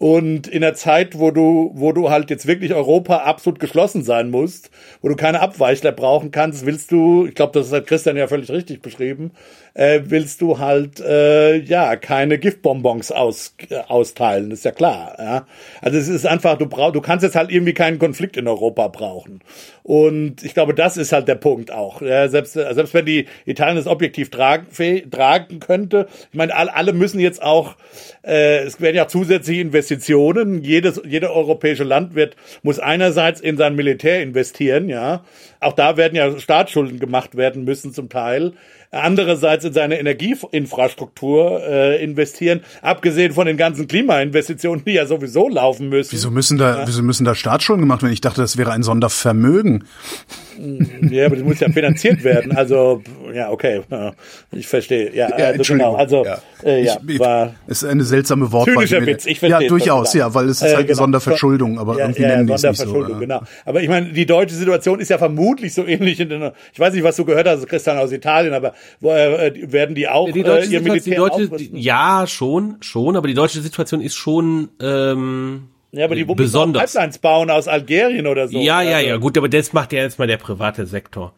Und 0.00 0.48
in 0.48 0.62
der 0.62 0.72
Zeit, 0.72 1.18
wo 1.18 1.30
du, 1.30 1.72
wo 1.74 1.92
du 1.92 2.08
halt 2.08 2.30
jetzt 2.30 2.46
wirklich 2.46 2.72
Europa 2.72 3.18
absolut 3.18 3.60
geschlossen 3.60 4.02
sein 4.02 4.30
musst, 4.30 4.70
wo 5.02 5.10
du 5.10 5.14
keine 5.14 5.40
Abweichler 5.40 5.92
brauchen 5.92 6.30
kannst, 6.30 6.64
willst 6.64 6.90
du, 6.90 7.26
ich 7.26 7.34
glaube, 7.34 7.58
das 7.58 7.70
hat 7.70 7.86
Christian 7.86 8.16
ja 8.16 8.26
völlig 8.26 8.50
richtig 8.50 8.80
beschrieben, 8.80 9.32
äh, 9.80 10.02
willst 10.10 10.42
du 10.42 10.58
halt 10.58 11.00
äh, 11.00 11.56
ja 11.56 11.96
keine 11.96 12.38
Giftbonbons 12.38 13.12
aus, 13.12 13.54
äh, 13.70 13.76
austeilen, 13.88 14.50
ist 14.50 14.66
ja 14.66 14.72
klar. 14.72 15.16
Ja? 15.18 15.46
Also 15.80 15.96
es 15.96 16.08
ist 16.08 16.26
einfach, 16.26 16.58
du 16.58 16.66
brauchst, 16.66 16.96
du 16.96 17.00
kannst 17.00 17.22
jetzt 17.24 17.34
halt 17.34 17.50
irgendwie 17.50 17.72
keinen 17.72 17.98
Konflikt 17.98 18.36
in 18.36 18.46
Europa 18.46 18.88
brauchen. 18.88 19.40
Und 19.82 20.44
ich 20.44 20.52
glaube, 20.52 20.74
das 20.74 20.98
ist 20.98 21.12
halt 21.12 21.28
der 21.28 21.36
Punkt 21.36 21.72
auch. 21.72 22.02
Ja, 22.02 22.28
selbst, 22.28 22.52
selbst 22.52 22.92
wenn 22.92 23.06
die 23.06 23.24
Italien 23.46 23.76
das 23.76 23.86
objektiv 23.86 24.28
tragen, 24.30 24.66
tragen 25.10 25.60
könnte, 25.60 26.08
ich 26.30 26.36
meine, 26.36 26.54
alle, 26.54 26.74
alle 26.74 26.92
müssen 26.92 27.18
jetzt 27.18 27.42
auch, 27.42 27.76
äh, 28.22 28.58
es 28.58 28.82
werden 28.82 28.96
ja 28.96 29.08
zusätzliche 29.08 29.62
Investitionen. 29.62 30.62
Jedes, 30.62 31.00
jeder 31.06 31.32
europäische 31.32 31.84
Land 31.84 32.14
wird, 32.14 32.36
muss 32.62 32.78
einerseits 32.78 33.40
in 33.40 33.56
sein 33.56 33.74
Militär 33.76 34.22
investieren, 34.22 34.90
ja. 34.90 35.24
Auch 35.60 35.74
da 35.74 35.96
werden 35.96 36.14
ja 36.14 36.38
Staatsschulden 36.38 36.98
gemacht 36.98 37.36
werden 37.36 37.64
müssen 37.64 37.92
zum 37.92 38.08
Teil 38.08 38.54
andererseits 38.92 39.64
in 39.64 39.72
seine 39.72 40.00
Energieinfrastruktur 40.00 41.62
äh, 41.62 42.02
investieren, 42.02 42.60
abgesehen 42.82 43.32
von 43.32 43.46
den 43.46 43.56
ganzen 43.56 43.86
Klimainvestitionen, 43.86 44.84
die 44.84 44.92
ja 44.92 45.06
sowieso 45.06 45.48
laufen 45.48 45.88
müssen. 45.88 46.12
Wieso 46.12 46.30
müssen 46.30 46.58
da, 46.58 46.80
ja. 46.80 46.88
wieso 46.88 47.02
müssen 47.02 47.24
da 47.24 47.34
Staatsschulden 47.34 47.82
gemacht 47.82 48.02
werden? 48.02 48.12
Ich 48.12 48.20
dachte, 48.20 48.40
das 48.40 48.56
wäre 48.56 48.72
ein 48.72 48.82
Sondervermögen. 48.82 49.84
Ja, 51.10 51.26
aber 51.26 51.36
das 51.36 51.44
muss 51.44 51.60
ja 51.60 51.70
finanziert 51.70 52.22
werden. 52.22 52.52
Also, 52.54 53.02
ja, 53.32 53.50
okay. 53.50 53.80
Ich 54.52 54.66
verstehe. 54.66 55.14
Ja, 55.14 55.28
ja 55.38 55.46
also 55.46 55.72
genau. 55.72 55.94
Also, 55.94 56.24
ja, 56.24 56.38
äh, 56.64 56.84
ja 56.84 56.96
ich, 57.06 57.18
war 57.18 57.54
ist 57.66 57.84
eine 57.84 58.04
seltsame 58.04 58.52
Wortwahl. 58.52 58.86
Zynischer 58.86 59.06
Witz, 59.06 59.24
ich 59.24 59.38
verstehe. 59.38 59.62
Ja, 59.62 59.68
durchaus, 59.68 60.12
ja, 60.12 60.34
weil 60.34 60.48
es 60.48 60.60
ist 60.60 60.70
äh, 60.70 60.76
halt 60.76 60.88
genau. 60.88 60.98
Sonderverschuldung, 60.98 61.78
aber 61.78 61.96
ja, 61.96 62.04
irgendwie 62.04 62.22
ja, 62.22 62.28
nennen 62.28 62.46
die 62.48 62.52
es 62.52 62.62
nicht 62.62 62.76
so. 62.76 62.92
Genau. 62.92 63.40
Aber 63.64 63.82
ich 63.82 63.88
meine, 63.88 64.12
die 64.12 64.26
deutsche 64.26 64.54
Situation 64.54 65.00
ist 65.00 65.08
ja 65.08 65.16
vermutlich 65.16 65.49
so 65.74 65.86
ähnlich 65.86 66.20
in 66.20 66.28
den, 66.28 66.50
ich 66.72 66.80
weiß 66.80 66.94
nicht, 66.94 67.04
was 67.04 67.16
du 67.16 67.24
gehört 67.24 67.46
hast, 67.46 67.66
Christian 67.66 67.98
aus 67.98 68.12
Italien, 68.12 68.54
aber 68.54 68.74
wo, 69.00 69.10
äh, 69.10 69.52
werden 69.72 69.94
die 69.94 70.08
auch 70.08 70.30
die 70.30 70.42
deutsche 70.42 70.70
äh, 70.70 70.74
ihr 70.74 70.80
Militär 70.80 71.28
die 71.28 71.48
deutsche, 71.48 71.68
Ja, 71.72 72.26
schon, 72.26 72.76
schon, 72.80 73.16
aber 73.16 73.28
die 73.28 73.34
deutsche 73.34 73.60
Situation 73.60 74.00
ist 74.00 74.14
schon 74.14 74.70
ähm, 74.80 75.68
ja, 75.92 76.04
aber 76.04 76.14
die 76.14 76.24
besonders 76.24 76.92
Pipelines 76.92 77.18
bauen 77.18 77.50
aus 77.50 77.66
Algerien 77.66 78.26
oder 78.26 78.46
so. 78.46 78.58
Ja, 78.58 78.80
ja, 78.82 78.96
also. 78.96 79.08
ja, 79.08 79.16
gut, 79.16 79.36
aber 79.36 79.48
das 79.48 79.72
macht 79.72 79.92
ja 79.92 80.02
jetzt 80.02 80.18
mal 80.18 80.28
der 80.28 80.36
private 80.36 80.86
Sektor. 80.86 81.34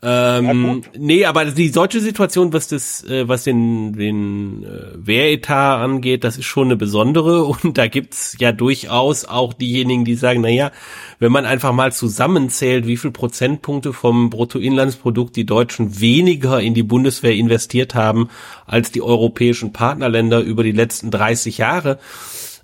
Ähm, 0.00 0.82
ja, 0.84 0.90
nee, 0.96 1.24
aber 1.24 1.46
die 1.46 1.72
deutsche 1.72 2.00
Situation, 2.00 2.52
was 2.52 2.68
das, 2.68 3.02
äh, 3.04 3.26
was 3.26 3.42
den, 3.42 3.94
den 3.94 4.62
äh, 4.62 4.94
Wehretat 4.94 5.80
angeht, 5.80 6.22
das 6.22 6.38
ist 6.38 6.44
schon 6.44 6.68
eine 6.68 6.76
besondere. 6.76 7.44
Und 7.62 7.78
da 7.78 7.88
gibt's 7.88 8.36
ja 8.38 8.52
durchaus 8.52 9.24
auch 9.24 9.52
diejenigen, 9.52 10.04
die 10.04 10.14
sagen, 10.14 10.40
na 10.40 10.48
ja, 10.48 10.70
wenn 11.18 11.32
man 11.32 11.46
einfach 11.46 11.72
mal 11.72 11.92
zusammenzählt, 11.92 12.86
wie 12.86 12.96
viel 12.96 13.10
Prozentpunkte 13.10 13.92
vom 13.92 14.30
Bruttoinlandsprodukt 14.30 15.34
die 15.34 15.46
Deutschen 15.46 16.00
weniger 16.00 16.60
in 16.60 16.74
die 16.74 16.84
Bundeswehr 16.84 17.34
investiert 17.34 17.96
haben 17.96 18.28
als 18.66 18.92
die 18.92 19.02
europäischen 19.02 19.72
Partnerländer 19.72 20.40
über 20.40 20.62
die 20.62 20.72
letzten 20.72 21.10
30 21.10 21.58
Jahre, 21.58 21.98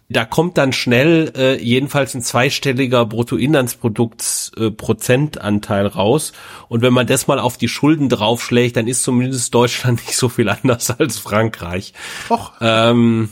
da 0.08 0.24
kommt 0.24 0.56
dann 0.58 0.72
schnell 0.72 1.32
äh, 1.36 1.62
jedenfalls 1.62 2.14
ein 2.14 2.22
zweistelliger 2.22 3.06
Bruttoinlandsproduktsprozentanteil 3.06 5.86
äh, 5.86 5.88
raus. 5.88 6.32
Und 6.68 6.82
wenn 6.82 6.92
man 6.92 7.06
das 7.06 7.26
mal 7.26 7.38
auf 7.38 7.56
die 7.56 7.68
Schulden 7.68 8.10
draufschlägt, 8.10 8.76
dann 8.76 8.86
ist 8.86 9.02
zumindest 9.02 9.54
Deutschland 9.54 10.00
nicht 10.06 10.16
so 10.16 10.28
viel 10.28 10.48
anders 10.48 10.90
als 10.90 11.18
Frankreich. 11.18 11.94
Och. 12.28 12.52
Ähm, 12.60 13.30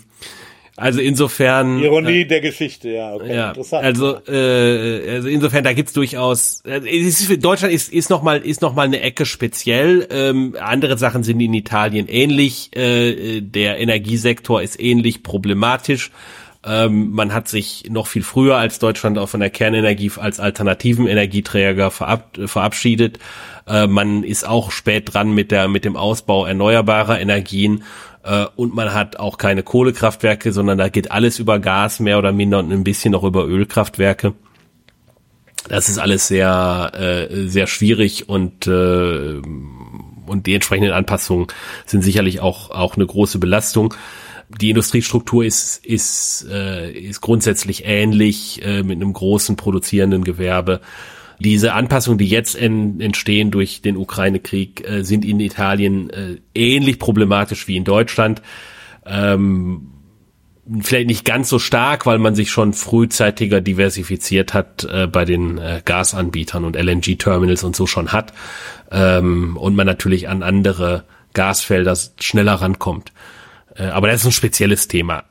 also 0.75 1.01
insofern. 1.01 1.81
Ironie 1.81 2.23
äh, 2.23 2.25
der 2.25 2.41
Geschichte, 2.41 2.89
ja, 2.89 3.15
okay, 3.15 3.35
ja, 3.35 3.51
interessant. 3.51 3.85
Also, 3.85 4.17
äh, 4.27 5.17
also 5.17 5.29
insofern, 5.29 5.65
da 5.65 5.75
gibt's 5.75 5.93
durchaus. 5.93 6.63
Äh, 6.65 6.89
ist, 6.89 7.45
Deutschland 7.45 7.75
ist 7.75 7.93
ist 7.93 8.09
noch 8.09 8.23
mal 8.23 8.39
ist 8.39 8.63
noch 8.63 8.75
mal 8.75 8.87
eine 8.87 9.01
Ecke 9.01 9.27
speziell. 9.27 10.09
Ähm, 10.11 10.57
andere 10.59 10.97
Sachen 10.97 11.25
sind 11.25 11.41
in 11.41 11.53
Italien 11.53 12.09
ähnlich. 12.09 12.75
Äh, 12.75 13.43
der 13.43 13.81
Energiesektor 13.81 14.63
ist 14.63 14.81
ähnlich 14.81 15.23
problematisch. 15.23 16.11
Ähm, 16.65 17.11
man 17.11 17.35
hat 17.35 17.49
sich 17.49 17.85
noch 17.91 18.07
viel 18.07 18.23
früher 18.23 18.57
als 18.57 18.79
Deutschland 18.79 19.19
auch 19.19 19.29
von 19.29 19.41
der 19.41 19.51
Kernenergie 19.51 20.13
als 20.17 20.39
alternativen 20.39 21.09
Energieträger 21.09 21.91
verab 21.91 22.39
verabschiedet. 22.47 23.19
Äh, 23.67 23.89
man 23.89 24.23
ist 24.23 24.47
auch 24.47 24.71
spät 24.71 25.13
dran 25.13 25.33
mit 25.33 25.51
der 25.51 25.67
mit 25.67 25.85
dem 25.85 25.97
Ausbau 25.97 26.47
erneuerbarer 26.47 27.19
Energien 27.19 27.83
äh, 28.23 28.47
und 28.55 28.77
man 28.77 28.95
hat 28.95 29.17
auch 29.17 29.39
keine 29.39 29.65
Kohlekraftwerke, 29.65 30.53
sondern 30.53 30.79
da 30.79 30.89
geht 30.89 31.11
alles 31.11 31.41
über 31.41 31.59
Gas 31.59 31.99
mehr 31.99 32.19
oder 32.19 32.31
minder 32.31 32.61
und 32.61 32.73
ein 32.73 32.85
bisschen 32.85 33.11
noch 33.13 33.25
über 33.25 33.45
Ölkraftwerke. 33.45 34.35
Das 35.69 35.89
ist 35.89 35.99
alles 35.99 36.29
sehr 36.29 36.93
äh, 36.95 37.49
sehr 37.49 37.67
schwierig 37.67 38.29
und 38.29 38.69
äh, 38.69 39.41
und 40.27 40.47
die 40.47 40.55
entsprechenden 40.55 40.93
Anpassungen 40.93 41.49
sind 41.87 42.03
sicherlich 42.03 42.41
auch 42.41 42.71
auch 42.71 42.95
eine 42.95 43.07
große 43.07 43.41
Belastung 43.41 43.95
die 44.61 44.71
Industriestruktur 44.71 45.45
ist, 45.45 45.85
ist, 45.85 46.47
äh, 46.51 46.91
ist 46.91 47.21
grundsätzlich 47.21 47.85
ähnlich 47.85 48.65
äh, 48.65 48.83
mit 48.83 48.97
einem 48.97 49.13
großen 49.13 49.57
produzierenden 49.57 50.25
Gewerbe. 50.25 50.81
Diese 51.39 51.73
Anpassungen, 51.73 52.19
die 52.19 52.29
jetzt 52.29 52.55
en, 52.55 53.01
entstehen 53.01 53.51
durch 53.51 53.83
den 53.83 53.97
Ukraine-Krieg, 53.97 54.89
äh, 54.89 55.05
sind 55.05 55.25
in 55.25 55.41
Italien 55.41 56.11
äh, 56.11 56.37
ähnlich 56.55 56.99
problematisch 56.99 57.67
wie 57.69 57.77
in 57.77 57.85
Deutschland. 57.85 58.43
Ähm, 59.05 59.89
vielleicht 60.81 61.09
nicht 61.09 61.25
ganz 61.25 61.49
so 61.49 61.59
stark, 61.59 62.07
weil 62.07 62.19
man 62.19 62.35
sich 62.35 62.51
schon 62.51 62.73
frühzeitiger 62.73 63.61
diversifiziert 63.61 64.55
hat 64.55 64.85
äh, 64.85 65.07
bei 65.07 65.25
den 65.25 65.59
äh, 65.59 65.83
Gasanbietern 65.85 66.65
und 66.65 66.77
LNG-Terminals 66.77 67.65
und 67.65 67.75
so 67.75 67.87
schon 67.87 68.13
hat. 68.13 68.33
Ähm, 68.91 69.57
und 69.57 69.75
man 69.75 69.87
natürlich 69.87 70.29
an 70.29 70.43
andere 70.43 71.05
Gasfelder 71.35 71.97
schneller 72.21 72.55
rankommt. 72.55 73.13
Äh, 73.77 73.85
aber 73.85 74.09
das 74.09 74.21
ist 74.21 74.27
ein 74.27 74.33
spezielles 74.33 74.89
Thema. 74.89 75.25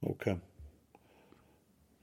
Okay. 0.00 0.36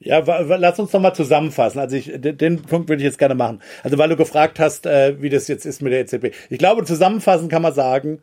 Ja, 0.04 0.18
lass 0.18 0.80
uns 0.80 0.92
noch 0.94 1.00
mal 1.00 1.14
zusammenfassen. 1.14 1.80
Also 1.80 1.96
ich, 1.96 2.12
den 2.16 2.64
Punkt 2.64 2.90
würde 2.90 3.04
ich 3.04 3.06
jetzt 3.06 3.20
gerne 3.20 3.36
machen. 3.36 3.62
Also 3.84 4.00
weil 4.00 4.10
du 4.10 4.16
gefragt 4.16 4.60
hast, 4.60 4.88
äh, 4.88 5.22
wie 5.22 5.30
das 5.30 5.48
jetzt 5.48 5.66
ist 5.66 5.84
mit 5.84 5.94
der 5.94 6.02
EZB. 6.02 6.36
Ich 6.50 6.58
glaube, 6.58 6.84
zusammenfassend 6.86 7.52
kann 7.52 7.62
man 7.62 7.74
sagen, 7.74 8.20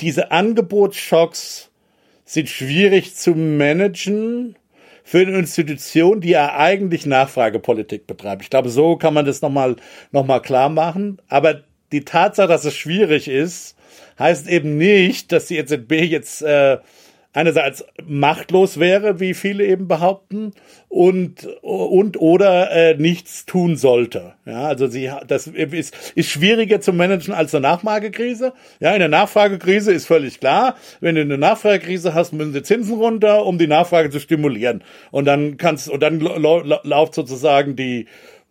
diese 0.00 0.30
Angebotsschocks 0.30 1.70
sind 2.24 2.48
schwierig 2.48 3.16
zu 3.16 3.34
managen 3.34 4.54
für 5.02 5.18
eine 5.20 5.38
Institution, 5.38 6.20
die 6.20 6.28
ja 6.28 6.54
eigentlich 6.54 7.06
Nachfragepolitik 7.06 8.06
betreibt. 8.06 8.42
Ich 8.42 8.50
glaube, 8.50 8.68
so 8.68 8.96
kann 8.96 9.14
man 9.14 9.26
das 9.26 9.42
nochmal 9.42 9.76
noch 10.12 10.26
mal 10.26 10.40
klar 10.40 10.68
machen. 10.68 11.20
Aber 11.28 11.62
die 11.90 12.04
Tatsache, 12.04 12.46
dass 12.46 12.64
es 12.64 12.76
schwierig 12.76 13.26
ist, 13.26 13.77
heißt 14.18 14.48
eben 14.48 14.76
nicht, 14.76 15.32
dass 15.32 15.46
die 15.46 15.58
EZB 15.58 15.92
jetzt 15.92 16.42
äh, 16.42 16.78
einerseits 17.32 17.84
machtlos 18.04 18.80
wäre, 18.80 19.20
wie 19.20 19.34
viele 19.34 19.64
eben 19.64 19.86
behaupten, 19.86 20.52
und 20.88 21.46
und 21.60 22.18
oder 22.18 22.70
äh, 22.72 22.94
nichts 22.94 23.44
tun 23.44 23.76
sollte. 23.76 24.32
Ja, 24.46 24.62
also 24.62 24.86
sie 24.86 25.10
das 25.26 25.46
ist, 25.46 26.12
ist 26.14 26.30
schwieriger 26.30 26.80
zu 26.80 26.92
managen 26.92 27.34
als 27.34 27.54
eine 27.54 27.62
Nachfragekrise. 27.62 28.54
Ja, 28.80 28.92
in 28.92 29.00
der 29.00 29.08
Nachfragekrise 29.08 29.92
ist 29.92 30.06
völlig 30.06 30.40
klar, 30.40 30.76
wenn 31.00 31.14
du 31.14 31.20
eine 31.20 31.36
Nachfragekrise 31.36 32.14
hast, 32.14 32.32
müssen 32.32 32.54
die 32.54 32.62
Zinsen 32.62 32.96
runter, 32.96 33.44
um 33.44 33.58
die 33.58 33.66
Nachfrage 33.66 34.10
zu 34.10 34.18
stimulieren. 34.18 34.82
Und 35.10 35.26
dann 35.26 35.58
kannst 35.58 35.90
und 35.90 36.02
dann 36.02 36.20
läuft 36.20 37.14
sozusagen 37.14 37.76
die 37.76 38.06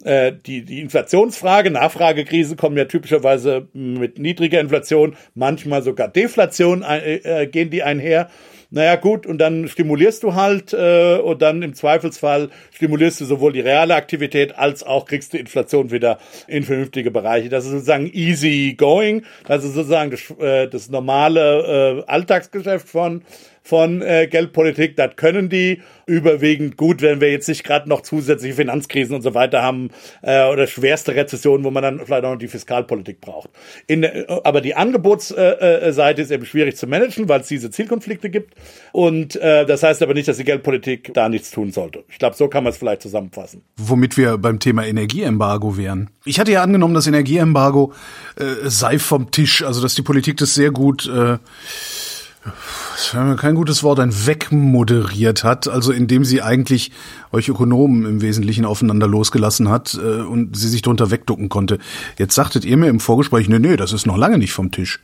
äh, 0.08 0.34
die, 0.45 0.64
die 0.64 0.80
Inflationsfrage, 0.80 1.70
Nachfragekrise 1.70 2.55
kommen 2.55 2.78
ja 2.78 2.86
typischerweise 2.86 3.68
mit 3.74 4.18
niedriger 4.18 4.62
Inflation, 4.62 5.18
manchmal 5.36 5.84
sogar 5.84 6.08
Deflation 6.08 6.82
äh, 6.82 7.16
äh, 7.16 7.47
gehen 7.47 7.70
die 7.70 7.84
einher. 7.84 8.30
Naja 8.70 8.97
gut, 8.97 9.26
und 9.26 9.38
dann 9.38 9.70
stimulierst 9.70 10.24
du 10.24 10.36
halt 10.36 10.74
äh, 10.74 11.18
und 11.18 11.41
dann 11.41 11.62
im 11.62 11.74
Zweifelsfall 11.74 12.49
stimulierst 12.72 13.22
du 13.22 13.26
sowohl 13.26 13.53
die 13.53 13.62
reale 13.62 13.95
Aktivität 13.95 14.58
als 14.58 14.84
auch 14.84 15.05
kriegst 15.05 15.34
du 15.34 15.38
Inflation 15.38 15.89
wieder 15.91 16.20
in 16.47 16.64
vernünftige 16.64 17.10
Bereiche. 17.10 17.47
Das 17.47 17.66
ist 17.66 17.72
sozusagen 17.72 18.10
easy 18.12 18.76
going, 18.78 19.24
das 19.45 19.64
ist 19.64 19.74
sozusagen 19.74 20.12
das, 20.12 20.30
äh, 20.39 20.68
das 20.68 20.89
normale 20.89 22.03
äh, 22.05 22.12
Alltagsgeschäft 22.12 22.89
von 22.89 23.24
von 23.68 24.01
äh, 24.01 24.28
Geldpolitik. 24.28 24.95
Das 24.95 25.18
können 25.18 25.49
die 25.49 25.82
überwiegend 26.05 26.78
gut, 26.78 27.01
wenn 27.01 27.20
wir 27.20 27.30
jetzt 27.30 27.49
nicht 27.49 27.65
gerade 27.65 27.89
noch 27.89 28.01
zusätzliche 28.01 28.55
Finanzkrisen 28.55 29.13
und 29.13 29.22
so 29.22 29.34
weiter 29.34 29.61
haben 29.61 29.89
äh, 30.22 30.47
oder 30.47 30.65
schwerste 30.68 31.15
Rezessionen, 31.15 31.65
wo 31.65 31.72
man 31.72 31.84
dann 31.84 31.99
vielleicht 31.99 32.24
auch 32.24 32.32
noch 32.32 32.39
die 32.39 32.47
Fiskalpolitik 32.47 33.20
braucht. 33.20 33.49
In, 33.88 34.03
äh, 34.03 34.26
aber 34.45 34.61
die 34.61 34.74
Angebotsseite 34.76 36.22
ist 36.22 36.32
eben 36.32 36.45
schwierig 36.45 36.78
zu 36.78 36.88
managen, 36.88 37.28
weil 37.28 37.41
es 37.41 37.47
diese 37.47 37.70
Zielkonflikte 37.70 38.30
gibt. 38.30 38.53
Und 38.93 39.36
äh, 39.36 39.65
das 39.65 39.84
heißt 39.84 40.01
aber 40.01 40.13
nicht, 40.13 40.30
dass 40.30 40.38
die 40.38 40.45
Geldpolitik 40.45 41.13
da 41.13 41.28
nichts 41.28 41.51
tun 41.51 41.74
sollte. 41.74 42.05
Ich 42.07 42.20
glaube, 42.20 42.38
so 42.38 42.47
kann 42.47 42.63
man 42.63 42.72
es 42.72 42.78
vielleicht 42.78 43.01
zusammenfassen. 43.01 43.63
Womit 43.76 44.15
wir 44.15 44.38
beim 44.38 44.59
Thema 44.59 44.86
Energieembargo 44.86 45.76
wären. 45.76 46.09
Ich 46.24 46.39
hatte 46.39 46.53
ja 46.53 46.63
angenommen, 46.63 46.93
das 46.93 47.07
Energieembargo 47.07 47.91
äh, 48.38 48.70
sei 48.70 48.97
vom 48.97 49.30
Tisch, 49.32 49.61
also 49.61 49.82
dass 49.82 49.93
die 49.95 50.03
Politik 50.03 50.38
das 50.38 50.53
sehr 50.53 50.72
gut 50.72 51.05
äh, 51.07 51.38
das 52.95 53.14
wäre 53.14 53.36
kein 53.36 53.56
gutes 53.56 53.84
Wort, 53.84 54.00
ein 54.00 54.12
wegmoderiert 54.26 55.43
hat, 55.43 55.68
also 55.68 55.91
indem 55.91 56.26
sie 56.26 56.41
eigentlich 56.41 56.91
euch 57.32 57.50
Ökonomen 57.50 58.06
im 58.06 58.22
Wesentlichen 58.22 58.66
aufeinander 58.66 59.08
losgelassen 59.08 59.70
hat 59.70 59.98
äh, 60.02 60.22
und 60.22 60.56
sie 60.58 60.68
sich 60.70 60.82
darunter 60.82 61.12
wegducken 61.12 61.50
konnte. 61.50 61.80
Jetzt 62.18 62.36
sagtet 62.36 62.66
ihr 62.66 62.78
mir 62.78 62.88
im 62.88 63.00
Vorgespräch, 63.00 63.50
nee, 63.50 63.60
nee, 63.60 63.78
das 63.78 63.93
ist 63.93 64.06
noch 64.06 64.18
lange 64.18 64.38
nicht 64.38 64.54
vom 64.54 64.72
Tisch. 64.72 65.00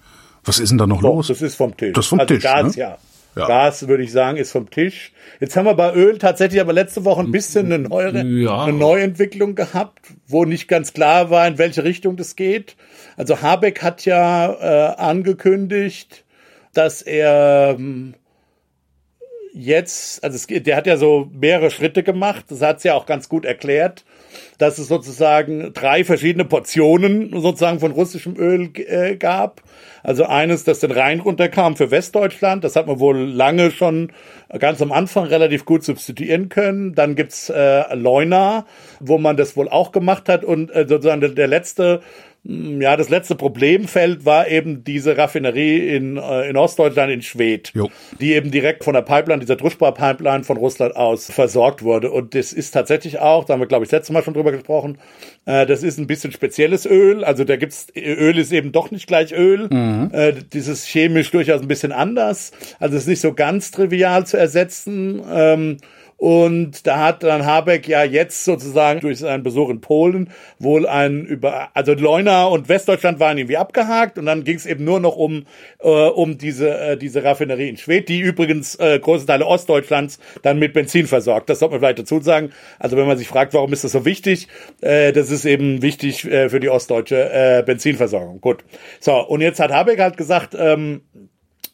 Was 0.45 0.59
ist 0.59 0.69
denn 0.69 0.77
da 0.77 0.87
noch 0.87 1.01
Doch, 1.01 1.15
los? 1.15 1.27
Das 1.27 1.41
ist 1.41 1.55
vom 1.55 1.75
Tisch. 1.77 1.93
Das 1.93 2.05
ist 2.05 2.09
vom 2.09 2.19
also 2.19 2.33
Tisch, 2.33 2.43
Gas, 2.43 2.75
ne? 2.75 2.81
ja. 2.81 2.97
Ja. 3.35 3.47
Gas, 3.47 3.87
würde 3.87 4.03
ich 4.03 4.11
sagen, 4.11 4.37
ist 4.37 4.51
vom 4.51 4.69
Tisch. 4.69 5.11
Jetzt 5.39 5.57
haben 5.57 5.65
wir 5.65 5.73
bei 5.73 5.95
Öl 5.95 6.19
tatsächlich 6.19 6.61
aber 6.61 6.71
letzte 6.71 7.03
Woche 7.03 7.21
ein 7.21 7.31
bisschen 7.31 7.65
eine, 7.65 7.79
neuere, 7.79 8.23
Ja. 8.23 8.63
eine 8.63 8.73
Neuentwicklung 8.73 9.55
gehabt, 9.55 9.99
wo 10.27 10.45
nicht 10.45 10.67
ganz 10.67 10.93
klar 10.93 11.31
war, 11.31 11.47
in 11.47 11.57
welche 11.57 11.83
Richtung 11.83 12.15
das 12.15 12.35
geht. 12.35 12.75
Also 13.17 13.41
Habeck 13.41 13.81
hat 13.81 14.05
ja 14.05 14.53
äh, 14.91 14.95
angekündigt, 14.97 16.22
dass 16.73 17.01
er 17.01 17.75
ähm, 17.77 18.15
jetzt, 19.53 20.23
also 20.23 20.35
es, 20.35 20.47
der 20.47 20.75
hat 20.75 20.87
ja 20.87 20.97
so 20.97 21.29
mehrere 21.31 21.69
Schritte 21.69 22.03
gemacht, 22.03 22.45
das 22.49 22.61
hat 22.61 22.77
es 22.77 22.83
ja 22.83 22.95
auch 22.95 23.05
ganz 23.05 23.29
gut 23.29 23.45
erklärt, 23.45 24.03
dass 24.57 24.79
es 24.79 24.87
sozusagen 24.87 25.73
drei 25.73 26.03
verschiedene 26.03 26.45
Portionen 26.45 27.39
sozusagen 27.39 27.79
von 27.79 27.91
russischem 27.91 28.35
Öl 28.35 28.71
äh, 28.75 29.15
gab. 29.15 29.61
Also 30.01 30.25
eines, 30.25 30.63
das 30.63 30.79
den 30.79 30.91
Rhein 30.91 31.19
runterkam 31.19 31.77
für 31.77 31.91
Westdeutschland, 31.91 32.63
das 32.63 32.75
hat 32.75 32.87
man 32.87 32.99
wohl 32.99 33.17
lange 33.17 33.71
schon 33.71 34.11
ganz 34.59 34.81
am 34.81 34.91
Anfang 34.91 35.25
relativ 35.25 35.65
gut 35.65 35.83
substituieren 35.83 36.49
können. 36.49 36.95
Dann 36.95 37.15
gibt's 37.15 37.49
äh, 37.49 37.93
Leuna, 37.95 38.65
wo 38.99 39.17
man 39.17 39.37
das 39.37 39.55
wohl 39.55 39.69
auch 39.69 39.91
gemacht 39.91 40.29
hat 40.29 40.43
und 40.43 40.71
äh, 40.71 40.85
sozusagen 40.87 41.21
der, 41.21 41.29
der 41.29 41.47
letzte 41.47 42.01
ja, 42.45 42.97
das 42.97 43.07
letzte 43.07 43.35
Problemfeld 43.35 44.25
war 44.25 44.49
eben 44.49 44.83
diese 44.83 45.17
Raffinerie 45.17 45.95
in, 45.95 46.17
äh, 46.17 46.49
in 46.49 46.57
Ostdeutschland 46.57 47.09
in 47.09 47.21
Schwedt, 47.21 47.71
Jo. 47.73 47.89
die 48.19 48.33
eben 48.33 48.51
direkt 48.51 48.83
von 48.83 48.93
der 48.93 49.01
Pipeline, 49.01 49.39
dieser 49.39 49.55
Druschbar-Pipeline 49.55 50.43
von 50.43 50.57
Russland 50.57 50.93
aus 50.97 51.31
versorgt 51.31 51.83
wurde. 51.83 52.11
Und 52.11 52.35
das 52.35 52.51
ist 52.51 52.71
tatsächlich 52.71 53.19
auch, 53.19 53.45
da 53.45 53.53
haben 53.53 53.61
wir, 53.61 53.67
glaube 53.67 53.85
ich, 53.85 53.89
das 53.91 53.99
letzte 53.99 54.13
Mal 54.13 54.23
schon 54.23 54.33
drüber 54.33 54.51
gesprochen, 54.51 54.97
äh, 55.45 55.65
das 55.65 55.83
ist 55.83 55.97
ein 55.97 56.07
bisschen 56.07 56.33
spezielles 56.33 56.85
Öl. 56.85 57.23
Also 57.23 57.45
da 57.45 57.55
gibt's, 57.55 57.87
Öl 57.95 58.37
ist 58.37 58.51
eben 58.51 58.73
doch 58.73 58.91
nicht 58.91 59.07
gleich 59.07 59.31
Öl. 59.31 59.69
Äh, 60.11 60.33
dieses 60.51 60.85
chemisch 60.85 61.31
durchaus 61.31 61.61
ein 61.61 61.69
bisschen 61.69 61.93
anders. 61.93 62.51
Also 62.77 62.97
es 62.97 63.03
ist 63.03 63.07
nicht 63.07 63.21
so 63.21 63.33
ganz 63.33 63.71
trivial 63.71 64.25
zu 64.27 64.35
ersetzen. 64.35 65.21
Ähm, 65.31 65.77
und 66.23 66.87
da 66.87 66.99
hat 66.99 67.23
dann 67.23 67.45
Habeck 67.45 67.85
ja 67.85 68.05
jetzt 68.05 68.45
sozusagen 68.45 69.01
durch 69.01 69.19
seinen 69.19 69.43
Besuch 69.43 69.69
in 69.69 69.81
Polen 69.81 70.29
wohl 70.57 70.87
ein 70.87 71.25
über, 71.25 71.67
also 71.73 71.93
Leuna 71.95 72.45
und 72.45 72.69
Westdeutschland 72.69 73.19
waren 73.19 73.37
irgendwie 73.37 73.57
abgehakt 73.57 74.17
und 74.17 74.25
dann 74.25 74.45
ging 74.45 74.55
es 74.55 74.65
eben 74.65 74.85
nur 74.85 75.01
noch 75.01 75.17
um 75.17 75.45
äh, 75.79 75.89
um 75.89 76.37
diese 76.37 76.77
äh, 76.79 76.97
diese 76.97 77.25
Raffinerie 77.25 77.67
in 77.67 77.75
Schwedt, 77.75 78.07
die 78.07 78.21
übrigens 78.21 78.75
äh, 78.75 78.99
große 78.99 79.25
Teile 79.25 79.45
Ostdeutschlands 79.45 80.17
dann 80.43 80.59
mit 80.59 80.71
Benzin 80.71 81.07
versorgt. 81.07 81.49
Das 81.49 81.59
sollte 81.59 81.73
man 81.73 81.81
vielleicht 81.81 81.99
dazu 81.99 82.21
sagen. 82.21 82.51
Also 82.79 82.95
wenn 82.95 83.05
man 83.05 83.17
sich 83.17 83.27
fragt, 83.27 83.53
warum 83.53 83.73
ist 83.73 83.83
das 83.83 83.91
so 83.91 84.05
wichtig, 84.05 84.47
äh, 84.79 85.11
das 85.11 85.29
ist 85.29 85.43
eben 85.43 85.81
wichtig 85.81 86.23
äh, 86.23 86.47
für 86.47 86.61
die 86.61 86.69
ostdeutsche 86.69 87.33
äh, 87.33 87.63
Benzinversorgung. 87.65 88.39
Gut. 88.39 88.63
So 89.01 89.27
und 89.27 89.41
jetzt 89.41 89.59
hat 89.59 89.73
Habeck 89.73 89.99
halt 89.99 90.15
gesagt. 90.15 90.55
Ähm, 90.57 91.01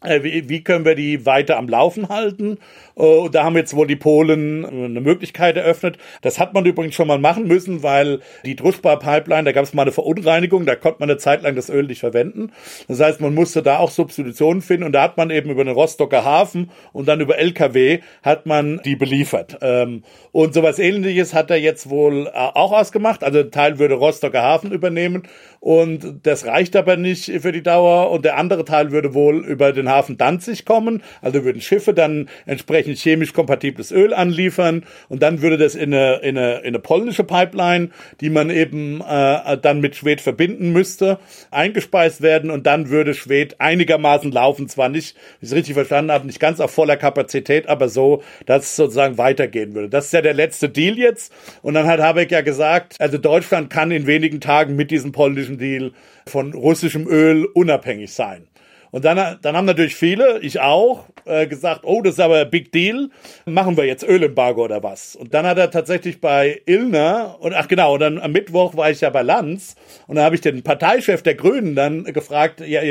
äh, 0.01 0.23
wie, 0.23 0.47
wie 0.47 0.63
können 0.63 0.85
wir 0.85 0.95
die 0.95 1.25
weiter 1.25 1.57
am 1.57 1.67
Laufen 1.67 2.09
halten? 2.09 2.57
Äh, 2.99 3.03
Und 3.03 3.33
da 3.35 3.43
haben 3.43 3.55
jetzt 3.55 3.75
wohl 3.75 3.87
die 3.87 3.95
Polen 3.95 4.65
eine 4.65 5.01
Möglichkeit 5.01 5.57
eröffnet. 5.57 5.97
Das 6.21 6.39
hat 6.39 6.53
man 6.53 6.65
übrigens 6.65 6.95
schon 6.95 7.07
mal 7.07 7.19
machen 7.19 7.47
müssen, 7.47 7.81
weil 7.83 8.19
die 8.45 8.55
Druschbar-Pipeline, 8.55 9.45
da 9.45 9.51
gab 9.51 9.63
es 9.63 9.73
mal 9.73 9.83
eine 9.83 9.91
Verunreinigung, 9.91 10.65
da 10.65 10.75
konnte 10.75 10.99
man 10.99 11.09
eine 11.09 11.17
Zeit 11.17 11.41
lang 11.41 11.55
das 11.55 11.69
Öl 11.69 11.85
nicht 11.85 11.99
verwenden. 11.99 12.51
Das 12.87 12.99
heißt, 12.99 13.21
man 13.21 13.33
musste 13.33 13.63
da 13.63 13.79
auch 13.79 13.91
Substitutionen 13.91 14.61
finden 14.61 14.83
und 14.83 14.91
da 14.91 15.03
hat 15.03 15.17
man 15.17 15.29
eben 15.29 15.49
über 15.49 15.63
den 15.63 15.73
Rostocker 15.73 16.23
Hafen 16.23 16.71
und 16.93 17.07
dann 17.07 17.21
über 17.21 17.37
LKW 17.37 17.99
hat 18.23 18.45
man 18.45 18.81
die 18.83 18.95
beliefert. 18.95 19.57
Ähm, 19.61 20.03
Und 20.31 20.53
sowas 20.53 20.79
ähnliches 20.79 21.33
hat 21.33 21.49
er 21.51 21.57
jetzt 21.57 21.89
wohl 21.89 22.27
äh, 22.27 22.31
auch 22.33 22.71
ausgemacht. 22.71 23.23
Also 23.23 23.39
ein 23.39 23.51
Teil 23.51 23.79
würde 23.79 23.95
Rostocker 23.95 24.41
Hafen 24.41 24.71
übernehmen 24.71 25.23
und 25.59 26.19
das 26.23 26.45
reicht 26.45 26.75
aber 26.75 26.97
nicht 26.97 27.25
für 27.41 27.51
die 27.51 27.63
Dauer 27.63 28.11
und 28.11 28.25
der 28.25 28.37
andere 28.37 28.65
Teil 28.65 28.91
würde 28.91 29.13
wohl 29.13 29.45
über 29.45 29.73
den 29.73 29.89
Hafen 29.89 30.17
Danzig 30.17 30.65
kommen. 30.65 31.01
Also 31.21 31.43
würden 31.43 31.61
Schiffe 31.61 31.93
dann 31.93 32.29
entsprechend 32.45 32.88
chemisch 32.95 33.33
kompatibles 33.33 33.91
Öl 33.91 34.13
anliefern 34.13 34.85
und 35.07 35.21
dann 35.21 35.41
würde 35.41 35.57
das 35.57 35.75
in 35.75 35.93
eine, 35.93 36.17
in 36.17 36.37
eine, 36.37 36.59
in 36.59 36.67
eine 36.67 36.79
polnische 36.79 37.23
Pipeline, 37.23 37.89
die 38.21 38.29
man 38.29 38.49
eben 38.49 39.01
äh, 39.01 39.57
dann 39.57 39.79
mit 39.79 39.95
Schwed 39.95 40.21
verbinden 40.21 40.71
müsste, 40.71 41.19
eingespeist 41.51 42.21
werden 42.21 42.51
und 42.51 42.65
dann 42.65 42.89
würde 42.89 43.13
Schwed 43.13 43.59
einigermaßen 43.59 44.31
laufen. 44.31 44.67
Zwar 44.67 44.89
nicht, 44.89 45.15
wie 45.39 45.45
ich 45.45 45.51
es 45.51 45.55
richtig 45.55 45.73
verstanden 45.73 46.11
habe, 46.11 46.25
nicht 46.25 46.39
ganz 46.39 46.59
auf 46.59 46.71
voller 46.71 46.97
Kapazität, 46.97 47.67
aber 47.67 47.89
so, 47.89 48.23
dass 48.45 48.65
es 48.65 48.75
sozusagen 48.75 49.17
weitergehen 49.17 49.73
würde. 49.73 49.89
Das 49.89 50.05
ist 50.05 50.13
ja 50.13 50.21
der 50.21 50.33
letzte 50.33 50.69
Deal 50.69 50.97
jetzt. 50.97 51.33
Und 51.61 51.73
dann 51.73 51.87
hat 51.87 51.99
Habeck 51.99 52.31
ja 52.31 52.41
gesagt, 52.41 52.95
also 52.99 53.17
Deutschland 53.17 53.69
kann 53.69 53.91
in 53.91 54.07
wenigen 54.07 54.41
Tagen 54.41 54.75
mit 54.75 54.91
diesem 54.91 55.11
polnischen 55.11 55.57
Deal 55.57 55.91
von 56.25 56.53
russischem 56.53 57.07
Öl 57.07 57.45
unabhängig 57.45 58.13
sein. 58.13 58.47
Und 58.91 59.05
dann, 59.05 59.37
dann 59.41 59.55
haben 59.55 59.65
natürlich 59.65 59.95
viele, 59.95 60.39
ich 60.39 60.59
auch, 60.59 61.05
äh, 61.25 61.47
gesagt, 61.47 61.81
oh, 61.83 62.01
das 62.01 62.15
ist 62.15 62.19
aber 62.19 62.43
Big 62.45 62.71
Deal, 62.71 63.09
machen 63.45 63.77
wir 63.77 63.85
jetzt 63.85 64.03
Ölembargo 64.03 64.63
oder 64.63 64.83
was? 64.83 65.15
Und 65.15 65.33
dann 65.33 65.45
hat 65.45 65.57
er 65.57 65.71
tatsächlich 65.71 66.21
bei 66.21 66.61
Illner, 66.65 67.37
und 67.39 67.53
ach 67.53 67.67
genau, 67.67 67.93
und 67.93 67.99
dann 67.99 68.19
am 68.19 68.31
Mittwoch 68.31 68.75
war 68.75 68.89
ich 68.89 69.01
ja 69.01 69.09
bei 69.09 69.21
Lanz, 69.21 69.75
und 70.07 70.15
da 70.15 70.23
habe 70.23 70.35
ich 70.35 70.41
den 70.41 70.63
Parteichef 70.63 71.21
der 71.21 71.35
Grünen 71.35 71.75
dann 71.75 72.03
gefragt, 72.05 72.61
ja, 72.61 72.81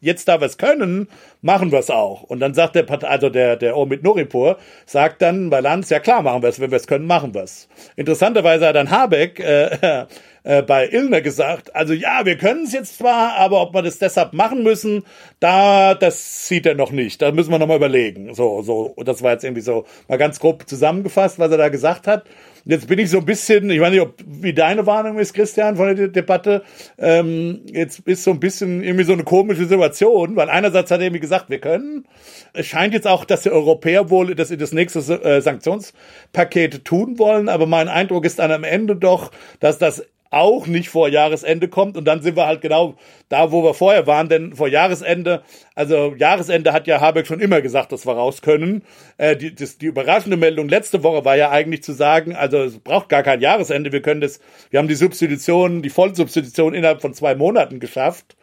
jetzt 0.00 0.28
da 0.28 0.40
wir 0.40 0.46
es 0.46 0.58
können, 0.58 1.08
machen 1.42 1.72
wir 1.72 1.78
es 1.78 1.90
auch. 1.90 2.22
Und 2.22 2.40
dann 2.40 2.54
sagt 2.54 2.74
der 2.74 2.82
Partei, 2.82 3.08
also 3.08 3.30
der, 3.30 3.56
der 3.56 3.76
Omid 3.76 4.02
Noripur, 4.02 4.58
sagt 4.84 5.22
dann 5.22 5.50
bei 5.50 5.60
Lanz, 5.60 5.90
ja 5.90 6.00
klar, 6.00 6.22
machen 6.22 6.42
wir 6.42 6.48
es, 6.48 6.60
wenn 6.60 6.70
wir 6.70 6.76
es 6.76 6.86
können, 6.86 7.06
machen 7.06 7.34
wir 7.34 7.42
es. 7.42 7.68
Interessanterweise 7.96 8.66
hat 8.66 8.76
dann 8.76 8.90
Habeck 8.90 9.40
äh, 9.40 10.06
äh, 10.46 10.62
bei 10.62 10.88
Illner 10.88 11.20
gesagt, 11.20 11.74
also 11.74 11.92
ja, 11.92 12.24
wir 12.24 12.38
können 12.38 12.64
es 12.64 12.72
jetzt 12.72 12.98
zwar, 12.98 13.34
aber 13.36 13.60
ob 13.60 13.74
wir 13.74 13.82
das 13.82 13.98
deshalb 13.98 14.32
machen 14.32 14.62
müssen, 14.62 15.02
da, 15.40 15.94
das 15.94 16.46
sieht 16.46 16.66
er 16.66 16.76
noch 16.76 16.92
nicht. 16.92 17.20
Da 17.20 17.32
müssen 17.32 17.50
wir 17.50 17.58
noch 17.58 17.66
mal 17.66 17.76
überlegen. 17.76 18.32
So, 18.32 18.62
so, 18.62 18.82
und 18.94 19.08
das 19.08 19.22
war 19.22 19.32
jetzt 19.32 19.42
irgendwie 19.42 19.62
so 19.62 19.86
mal 20.06 20.18
ganz 20.18 20.38
grob 20.38 20.68
zusammengefasst, 20.68 21.40
was 21.40 21.50
er 21.50 21.58
da 21.58 21.68
gesagt 21.68 22.06
hat. 22.06 22.26
Jetzt 22.64 22.88
bin 22.88 22.98
ich 22.98 23.10
so 23.10 23.18
ein 23.18 23.24
bisschen, 23.24 23.70
ich 23.70 23.80
weiß 23.80 23.90
nicht, 23.90 24.00
ob, 24.00 24.14
wie 24.24 24.52
deine 24.52 24.86
Warnung 24.86 25.18
ist, 25.18 25.34
Christian, 25.34 25.76
von 25.76 25.86
der 25.86 25.94
De 25.94 26.08
Debatte. 26.08 26.62
Ähm, 26.98 27.62
jetzt 27.72 28.00
ist 28.06 28.24
so 28.24 28.30
ein 28.30 28.40
bisschen 28.40 28.82
irgendwie 28.82 29.04
so 29.04 29.12
eine 29.12 29.24
komische 29.24 29.66
Situation, 29.66 30.36
weil 30.36 30.48
einerseits 30.48 30.90
hat 30.90 31.00
er 31.00 31.06
irgendwie 31.06 31.20
gesagt, 31.20 31.50
wir 31.50 31.60
können. 31.60 32.06
Es 32.52 32.66
scheint 32.66 32.94
jetzt 32.94 33.06
auch, 33.06 33.24
dass 33.24 33.42
die 33.42 33.50
Europäer 33.50 34.10
wohl 34.10 34.34
das 34.34 34.50
in 34.50 34.58
das 34.58 34.72
nächste 34.72 34.98
äh, 34.98 35.40
Sanktionspaket 35.40 36.84
tun 36.84 37.18
wollen, 37.18 37.48
aber 37.48 37.66
mein 37.66 37.88
Eindruck 37.88 38.24
ist 38.24 38.38
dann 38.38 38.50
am 38.50 38.64
Ende 38.64 38.96
doch, 38.96 39.30
dass 39.60 39.78
das 39.78 40.04
auch 40.30 40.66
nicht 40.66 40.88
vor 40.88 41.08
Jahresende 41.08 41.68
kommt. 41.68 41.96
Und 41.96 42.04
dann 42.04 42.22
sind 42.22 42.36
wir 42.36 42.46
halt 42.46 42.60
genau 42.60 42.96
da, 43.28 43.52
wo 43.52 43.62
wir 43.62 43.74
vorher 43.74 44.06
waren. 44.06 44.28
Denn 44.28 44.54
vor 44.54 44.68
Jahresende, 44.68 45.42
also 45.74 46.14
Jahresende 46.16 46.72
hat 46.72 46.86
ja 46.86 47.00
Habeck 47.00 47.26
schon 47.26 47.40
immer 47.40 47.60
gesagt, 47.60 47.92
dass 47.92 48.06
wir 48.06 48.14
raus 48.14 48.42
können. 48.42 48.82
Äh, 49.18 49.36
die, 49.36 49.54
das, 49.54 49.78
die 49.78 49.86
überraschende 49.86 50.36
Meldung 50.36 50.68
letzte 50.68 51.02
Woche 51.02 51.24
war 51.24 51.36
ja 51.36 51.50
eigentlich 51.50 51.82
zu 51.82 51.92
sagen, 51.92 52.34
also 52.34 52.58
es 52.58 52.78
braucht 52.78 53.08
gar 53.08 53.22
kein 53.22 53.40
Jahresende. 53.40 53.92
Wir 53.92 54.02
können 54.02 54.20
das, 54.20 54.40
wir 54.70 54.78
haben 54.78 54.88
die 54.88 54.94
Substitution, 54.94 55.82
die 55.82 55.90
Vollsubstitution 55.90 56.74
innerhalb 56.74 57.00
von 57.00 57.14
zwei 57.14 57.34
Monaten 57.34 57.80
geschafft. 57.80 58.36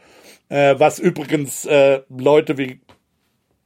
Äh, 0.50 0.76
was 0.78 1.00
übrigens 1.00 1.66
äh, 1.66 2.02
Leute 2.10 2.58
wie 2.58 2.80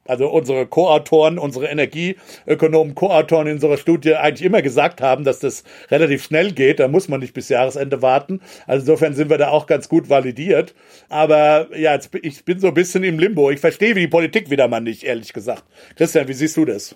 also 0.08 0.30
unsere 0.30 0.66
Co-Autoren, 0.66 1.38
unsere 1.38 1.68
Energieökonomen, 1.68 2.96
Co-Autoren 2.96 3.48
in 3.48 3.54
unserer 3.54 3.78
Studie 3.78 4.16
eigentlich 4.16 4.46
immer 4.46 4.62
gesagt 4.62 5.02
haben, 5.02 5.24
dass 5.24 5.40
das 5.40 5.64
relativ 5.90 6.24
schnell 6.24 6.52
geht. 6.52 6.80
Da 6.80 6.88
muss 6.88 7.08
man 7.08 7.20
nicht 7.20 7.34
bis 7.34 7.50
Jahresende 7.50 8.02
warten. 8.02 8.42
Also 8.66 8.82
insofern 8.82 9.14
sind 9.14 9.30
wir 9.30 9.38
da 9.38 9.50
auch 9.50 9.68
ganz 9.68 9.90
gut 9.90 10.10
validiert. 10.10 10.74
Aber 11.10 11.68
ja, 11.78 11.94
jetzt, 11.94 12.10
ich 12.22 12.44
bin 12.46 12.60
so 12.60 12.68
ein 12.68 12.74
bisschen 12.74 13.04
im 13.04 13.20
Limbo. 13.20 13.52
Ich 13.52 13.60
verstehe 13.60 13.94
die 13.94 14.08
Politik 14.08 14.50
wieder 14.50 14.68
mal 14.68 14.82
nicht, 14.82 15.04
ehrlich 15.04 15.34
gesagt. 15.34 15.64
Christian, 15.96 16.28
wie 16.28 16.34
siehst 16.34 16.58
du 16.58 16.66
das? 16.66 16.96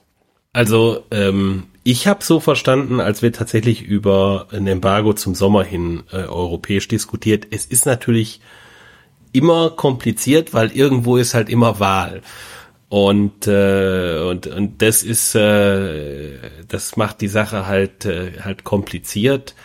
Also 0.53 1.05
ähm, 1.11 1.63
ich 1.83 2.07
habe 2.07 2.23
so 2.23 2.39
verstanden, 2.39 2.99
als 2.99 3.21
wir 3.21 3.31
tatsächlich 3.31 3.83
über 3.83 4.47
ein 4.51 4.67
Embargo 4.67 5.13
zum 5.13 5.33
Sommer 5.33 5.63
hin 5.63 6.03
äh, 6.11 6.17
europäisch 6.17 6.87
diskutiert. 6.87 7.47
Es 7.51 7.65
ist 7.65 7.85
natürlich 7.85 8.41
immer 9.31 9.69
kompliziert, 9.69 10.53
weil 10.53 10.71
irgendwo 10.71 11.17
ist 11.17 11.33
halt 11.33 11.49
immer 11.49 11.79
Wahl. 11.79 12.21
Und, 12.91 13.47
äh, 13.47 14.19
und, 14.19 14.47
und 14.47 14.81
das 14.81 15.01
ist, 15.01 15.33
äh, 15.33 16.39
das 16.67 16.97
macht 16.97 17.21
die 17.21 17.29
Sache 17.29 17.65
halt, 17.65 18.03
äh, 18.03 18.41
halt 18.41 18.65
kompliziert. 18.65 19.55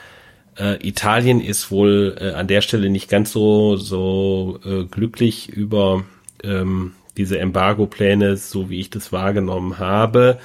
Äh, 0.56 0.76
Italien 0.86 1.40
ist 1.40 1.72
wohl 1.72 2.16
äh, 2.20 2.30
an 2.34 2.46
der 2.46 2.60
Stelle 2.60 2.88
nicht 2.88 3.10
ganz 3.10 3.32
so, 3.32 3.74
so 3.74 4.60
äh, 4.64 4.84
glücklich 4.84 5.48
über 5.48 6.04
ähm, 6.44 6.92
diese 7.16 7.40
Embargo-Pläne, 7.40 8.36
so 8.36 8.70
wie 8.70 8.78
ich 8.78 8.90
das 8.90 9.10
wahrgenommen 9.10 9.80
habe. 9.80 10.38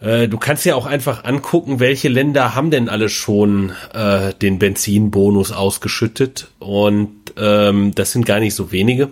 Äh, 0.00 0.28
du 0.28 0.38
kannst 0.38 0.64
ja 0.64 0.76
auch 0.76 0.86
einfach 0.86 1.24
angucken, 1.24 1.78
welche 1.78 2.08
Länder 2.08 2.54
haben 2.54 2.70
denn 2.70 2.88
alle 2.88 3.10
schon 3.10 3.72
äh, 3.92 4.32
den 4.32 4.58
Benzinbonus 4.58 5.52
ausgeschüttet. 5.52 6.48
Und 6.58 7.34
ähm, 7.36 7.94
das 7.94 8.12
sind 8.12 8.24
gar 8.24 8.40
nicht 8.40 8.54
so 8.54 8.72
wenige. 8.72 9.10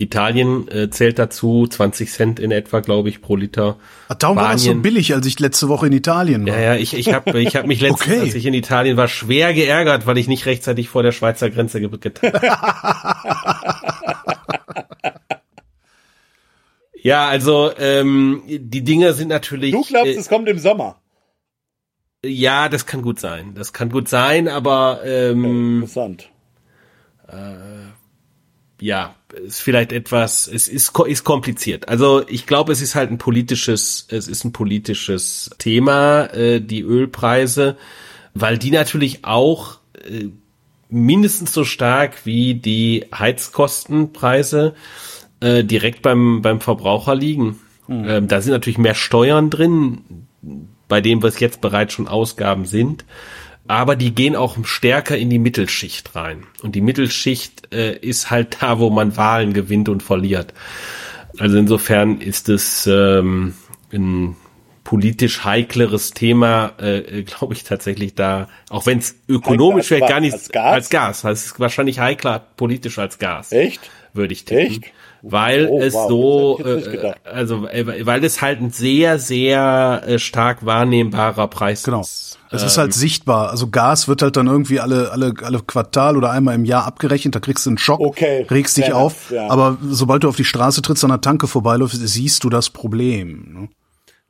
Italien 0.00 0.68
äh, 0.68 0.90
zählt 0.90 1.18
dazu, 1.18 1.66
20 1.66 2.10
Cent 2.10 2.38
in 2.40 2.50
etwa, 2.52 2.80
glaube 2.80 3.08
ich, 3.08 3.20
pro 3.20 3.36
Liter. 3.36 3.76
Ach, 4.08 4.14
darum 4.14 4.36
war 4.36 4.52
das 4.52 4.62
so 4.62 4.74
billig, 4.74 5.12
als 5.14 5.26
ich 5.26 5.40
letzte 5.40 5.68
Woche 5.68 5.88
in 5.88 5.92
Italien 5.92 6.46
war. 6.46 6.54
Ja, 6.54 6.74
ja, 6.74 6.76
ich, 6.76 6.94
ich 6.94 7.12
habe 7.12 7.40
ich 7.40 7.56
hab 7.56 7.66
mich 7.66 7.80
letztens, 7.80 8.16
okay. 8.16 8.20
als 8.20 8.34
ich 8.34 8.46
in 8.46 8.54
Italien 8.54 8.96
war, 8.96 9.08
schwer 9.08 9.52
geärgert, 9.52 10.06
weil 10.06 10.16
ich 10.18 10.28
nicht 10.28 10.46
rechtzeitig 10.46 10.88
vor 10.88 11.02
der 11.02 11.12
Schweizer 11.12 11.50
Grenze 11.50 11.80
getan 11.80 12.32
Ja, 17.00 17.28
also 17.28 17.70
ähm, 17.78 18.42
die 18.46 18.82
Dinge 18.82 19.12
sind 19.14 19.28
natürlich. 19.28 19.72
Du 19.72 19.82
glaubst, 19.82 20.12
äh, 20.12 20.16
es 20.16 20.28
kommt 20.28 20.48
im 20.48 20.58
Sommer? 20.58 21.00
Ja, 22.24 22.68
das 22.68 22.86
kann 22.86 23.02
gut 23.02 23.20
sein. 23.20 23.54
Das 23.54 23.72
kann 23.72 23.90
gut 23.90 24.08
sein, 24.08 24.48
aber 24.48 25.00
ähm, 25.04 25.76
interessant. 25.76 26.30
Äh, 27.28 27.94
ja, 28.80 29.14
ist 29.32 29.60
vielleicht 29.60 29.92
etwas, 29.92 30.46
es 30.46 30.68
ist, 30.68 30.96
ist 30.98 31.24
kompliziert. 31.24 31.88
Also 31.88 32.26
ich 32.28 32.46
glaube, 32.46 32.72
es 32.72 32.80
ist 32.80 32.94
halt 32.94 33.10
ein 33.10 33.18
politisches, 33.18 34.06
es 34.10 34.26
ist 34.26 34.44
ein 34.44 34.52
politisches 34.52 35.50
Thema, 35.58 36.26
äh, 36.32 36.60
die 36.60 36.80
Ölpreise, 36.80 37.76
weil 38.34 38.58
die 38.58 38.70
natürlich 38.70 39.24
auch 39.24 39.78
äh, 39.94 40.28
mindestens 40.88 41.52
so 41.52 41.64
stark 41.64 42.24
wie 42.24 42.54
die 42.54 43.06
Heizkostenpreise 43.14 44.74
äh, 45.40 45.62
direkt 45.62 46.02
beim, 46.02 46.40
beim 46.40 46.60
Verbraucher 46.60 47.14
liegen. 47.14 47.60
Mhm. 47.86 48.08
Ähm, 48.08 48.28
da 48.28 48.40
sind 48.40 48.52
natürlich 48.52 48.78
mehr 48.78 48.94
Steuern 48.94 49.50
drin, 49.50 50.26
bei 50.88 51.02
dem 51.02 51.22
was 51.22 51.38
jetzt 51.40 51.60
bereits 51.60 51.92
schon 51.92 52.08
Ausgaben 52.08 52.64
sind 52.64 53.04
aber 53.68 53.96
die 53.96 54.14
gehen 54.14 54.34
auch 54.34 54.56
stärker 54.64 55.16
in 55.16 55.30
die 55.30 55.38
Mittelschicht 55.38 56.16
rein. 56.16 56.44
Und 56.62 56.74
die 56.74 56.80
Mittelschicht 56.80 57.72
äh, 57.72 57.96
ist 57.96 58.30
halt 58.30 58.58
da, 58.60 58.78
wo 58.78 58.90
man 58.90 59.16
Wahlen 59.16 59.52
gewinnt 59.52 59.88
und 59.88 60.02
verliert. 60.02 60.54
Also 61.38 61.58
insofern 61.58 62.20
ist 62.20 62.48
es 62.48 62.86
ähm, 62.86 63.54
ein 63.92 64.36
politisch 64.84 65.44
heikleres 65.44 66.12
Thema, 66.12 66.72
äh, 66.78 67.22
glaube 67.22 67.52
ich 67.52 67.62
tatsächlich 67.62 68.14
da, 68.14 68.48
auch 68.70 68.86
wenn 68.86 68.98
es 68.98 69.16
ökonomisch 69.28 69.90
wäre, 69.90 70.08
gar 70.08 70.20
nicht 70.20 70.32
als 70.32 70.48
Gas. 70.48 70.72
Als 70.72 70.88
Gas. 70.88 71.24
Also 71.26 71.40
es 71.40 71.46
ist 71.52 71.60
wahrscheinlich 71.60 71.98
heikler 71.98 72.38
politisch 72.38 72.98
als 72.98 73.18
Gas. 73.18 73.52
Echt? 73.52 73.90
Würde 74.14 74.32
ich 74.32 74.46
tippen. 74.46 74.66
Echt? 74.66 74.92
Weil 75.20 75.66
oh, 75.66 75.80
es 75.80 75.92
wow, 75.92 76.08
so, 76.08 76.64
äh, 76.64 77.12
also 77.24 77.66
äh, 77.68 78.06
weil 78.06 78.24
es 78.24 78.40
halt 78.40 78.62
ein 78.62 78.70
sehr, 78.70 79.18
sehr 79.18 80.04
äh, 80.06 80.18
stark 80.18 80.64
wahrnehmbarer 80.64 81.48
Preis 81.48 81.82
genau. 81.82 82.00
ist. 82.00 82.37
Es 82.50 82.62
ist 82.62 82.78
halt 82.78 82.88
ähm, 82.88 82.92
sichtbar. 82.92 83.50
Also 83.50 83.68
Gas 83.68 84.08
wird 84.08 84.22
halt 84.22 84.36
dann 84.36 84.46
irgendwie 84.46 84.80
alle, 84.80 85.10
alle, 85.12 85.34
alle 85.42 85.60
Quartal 85.60 86.16
oder 86.16 86.30
einmal 86.30 86.54
im 86.54 86.64
Jahr 86.64 86.84
abgerechnet. 86.84 87.34
Da 87.34 87.40
kriegst 87.40 87.66
du 87.66 87.70
einen 87.70 87.78
Schock, 87.78 88.00
okay, 88.00 88.46
regst 88.50 88.76
dich 88.76 88.92
auf. 88.92 89.30
Ja. 89.30 89.48
Aber 89.50 89.78
sobald 89.88 90.24
du 90.24 90.28
auf 90.28 90.36
die 90.36 90.44
Straße 90.44 90.82
trittst, 90.82 91.04
an 91.04 91.10
der 91.10 91.20
Tanke 91.20 91.46
vorbeiläufst, 91.46 92.00
siehst 92.00 92.44
du 92.44 92.50
das 92.50 92.70
Problem. 92.70 93.52
Ne? 93.52 93.68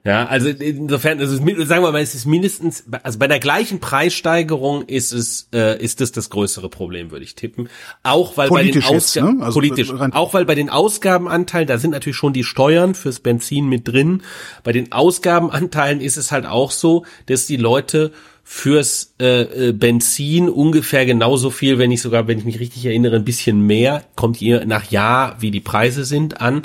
Ja, 0.04 0.26
also 0.26 0.48
insofern, 0.48 1.18
also 1.18 1.36
sagen 1.36 1.82
wir 1.82 1.90
mal, 1.90 2.00
es 2.00 2.14
ist 2.14 2.24
mindestens, 2.24 2.84
also 3.02 3.18
bei 3.18 3.26
der 3.26 3.40
gleichen 3.40 3.80
Preissteigerung 3.80 4.82
ist 4.82 5.12
es, 5.12 5.48
äh, 5.52 5.82
ist 5.82 6.00
es 6.00 6.12
das 6.12 6.30
größere 6.30 6.68
Problem, 6.68 7.10
würde 7.10 7.24
ich 7.24 7.34
tippen. 7.34 7.68
Auch 8.04 8.36
weil 8.36 8.48
politisch 8.48 8.84
bei 8.84 8.90
den 8.90 8.96
Ausgaben, 8.96 9.38
ne? 9.38 9.44
also 9.44 9.54
politisch, 9.58 9.92
auch 9.92 10.34
weil 10.34 10.44
bei 10.44 10.54
den 10.54 10.70
Ausgabenanteilen, 10.70 11.66
da 11.66 11.78
sind 11.78 11.90
natürlich 11.90 12.16
schon 12.16 12.32
die 12.32 12.44
Steuern 12.44 12.94
fürs 12.94 13.18
Benzin 13.18 13.68
mit 13.68 13.88
drin. 13.88 14.22
Bei 14.62 14.72
den 14.72 14.92
Ausgabenanteilen 14.92 16.00
ist 16.00 16.16
es 16.16 16.30
halt 16.30 16.46
auch 16.46 16.70
so, 16.70 17.04
dass 17.26 17.46
die 17.46 17.56
Leute 17.56 18.12
fürs 18.44 19.14
äh, 19.20 19.68
äh 19.68 19.72
Benzin 19.72 20.48
ungefähr 20.48 21.04
genauso 21.04 21.50
viel, 21.50 21.76
wenn 21.76 21.90
nicht 21.90 22.00
sogar, 22.00 22.28
wenn 22.28 22.38
ich 22.38 22.46
mich 22.46 22.60
richtig 22.60 22.86
erinnere, 22.86 23.16
ein 23.16 23.24
bisschen 23.24 23.60
mehr, 23.66 24.04
kommt 24.14 24.38
je 24.38 24.64
nach 24.64 24.90
Jahr, 24.90 25.36
wie 25.40 25.50
die 25.50 25.60
Preise 25.60 26.04
sind, 26.04 26.40
an. 26.40 26.62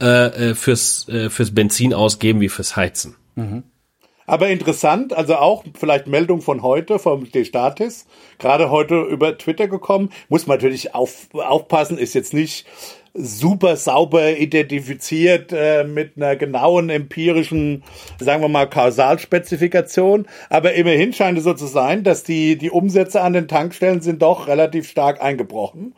Äh, 0.00 0.50
äh, 0.50 0.54
fürs, 0.54 1.06
äh, 1.10 1.28
fürs 1.28 1.54
Benzin 1.54 1.92
ausgeben 1.92 2.40
wie 2.40 2.48
fürs 2.48 2.74
Heizen. 2.74 3.16
Mhm. 3.34 3.64
Aber 4.26 4.48
interessant, 4.48 5.12
also 5.12 5.36
auch 5.36 5.64
vielleicht 5.78 6.06
Meldung 6.06 6.40
von 6.40 6.62
heute 6.62 6.98
vom 6.98 7.30
D-Statis, 7.30 8.06
gerade 8.38 8.70
heute 8.70 9.02
über 9.02 9.36
Twitter 9.36 9.68
gekommen. 9.68 10.10
Muss 10.30 10.46
man 10.46 10.56
natürlich 10.56 10.94
auf, 10.94 11.28
aufpassen, 11.34 11.98
ist 11.98 12.14
jetzt 12.14 12.32
nicht 12.32 12.66
super 13.12 13.76
sauber 13.76 14.38
identifiziert 14.38 15.52
äh, 15.52 15.84
mit 15.84 16.16
einer 16.16 16.36
genauen 16.36 16.88
empirischen, 16.88 17.82
sagen 18.20 18.40
wir 18.40 18.48
mal, 18.48 18.70
Kausalspezifikation. 18.70 20.26
Aber 20.48 20.72
immerhin 20.72 21.12
scheint 21.12 21.36
es 21.36 21.44
so 21.44 21.52
zu 21.52 21.66
sein, 21.66 22.04
dass 22.04 22.22
die, 22.22 22.56
die 22.56 22.70
Umsätze 22.70 23.20
an 23.20 23.34
den 23.34 23.48
Tankstellen 23.48 24.00
sind 24.00 24.22
doch 24.22 24.48
relativ 24.48 24.88
stark 24.88 25.20
eingebrochen. 25.20 25.94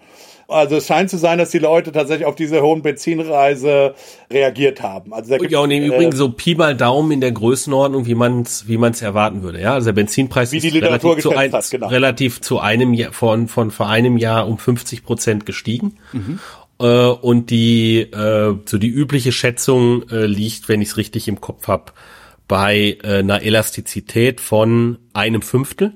Also 0.53 0.77
es 0.77 0.87
scheint 0.87 1.11
zu 1.11 1.19
sein, 1.19 1.39
dass 1.39 1.51
die 1.51 1.59
Leute 1.59 1.93
tatsächlich 1.93 2.27
auf 2.27 2.35
diese 2.35 2.63
hohen 2.63 2.83
Benzinreise 2.83 3.95
reagiert 4.31 4.83
haben. 4.83 5.13
Also 5.13 5.35
ja, 5.37 5.61
und 5.61 5.71
im 5.71 5.83
äh, 5.83 5.87
Übrigen 5.87 6.13
so 6.13 6.31
Pi 6.31 6.55
mal 6.55 6.77
Daumen 6.77 7.11
in 7.13 7.21
der 7.21 7.33
Größenordnung, 7.33 8.07
wie 8.07 8.15
man 8.15 8.43
es 8.43 8.69
wie 8.69 8.77
man's 8.77 9.03
erwarten 9.03 9.43
würde. 9.43 9.61
Ja, 9.61 9.75
also 9.75 9.87
der 9.87 9.95
Benzinpreis 9.95 10.53
wie 10.53 10.61
die 10.61 10.69
ist 10.69 10.75
relativ 10.75 11.19
zu, 11.19 11.31
ein, 11.37 11.53
hat, 11.53 11.71
genau. 11.71 11.89
relativ 11.89 12.41
zu 12.41 12.59
einem 12.61 12.95
Jahr 12.95 13.13
von 13.13 13.49
von 13.49 13.71
vor 13.71 13.89
einem 13.89 14.17
Jahr 14.17 14.47
um 14.47 14.59
50 14.59 15.05
Prozent 15.05 15.47
gestiegen. 15.47 15.99
Mhm. 16.13 16.39
Äh, 16.81 16.85
und 16.87 17.51
die 17.51 18.01
äh, 18.01 18.55
so 18.65 18.79
die 18.79 18.89
übliche 18.89 19.33
Schätzung 19.33 20.09
äh, 20.11 20.27
liegt, 20.27 20.69
wenn 20.69 20.83
ich 20.83 20.91
es 20.91 20.97
richtig 20.97 21.29
im 21.29 21.41
Kopf 21.41 21.69
habe, 21.69 21.93
bei 22.49 22.99
äh, 23.03 23.19
einer 23.19 23.43
Elastizität 23.43 24.41
von 24.41 24.99
einem 25.15 25.43
Fünftel. 25.43 25.95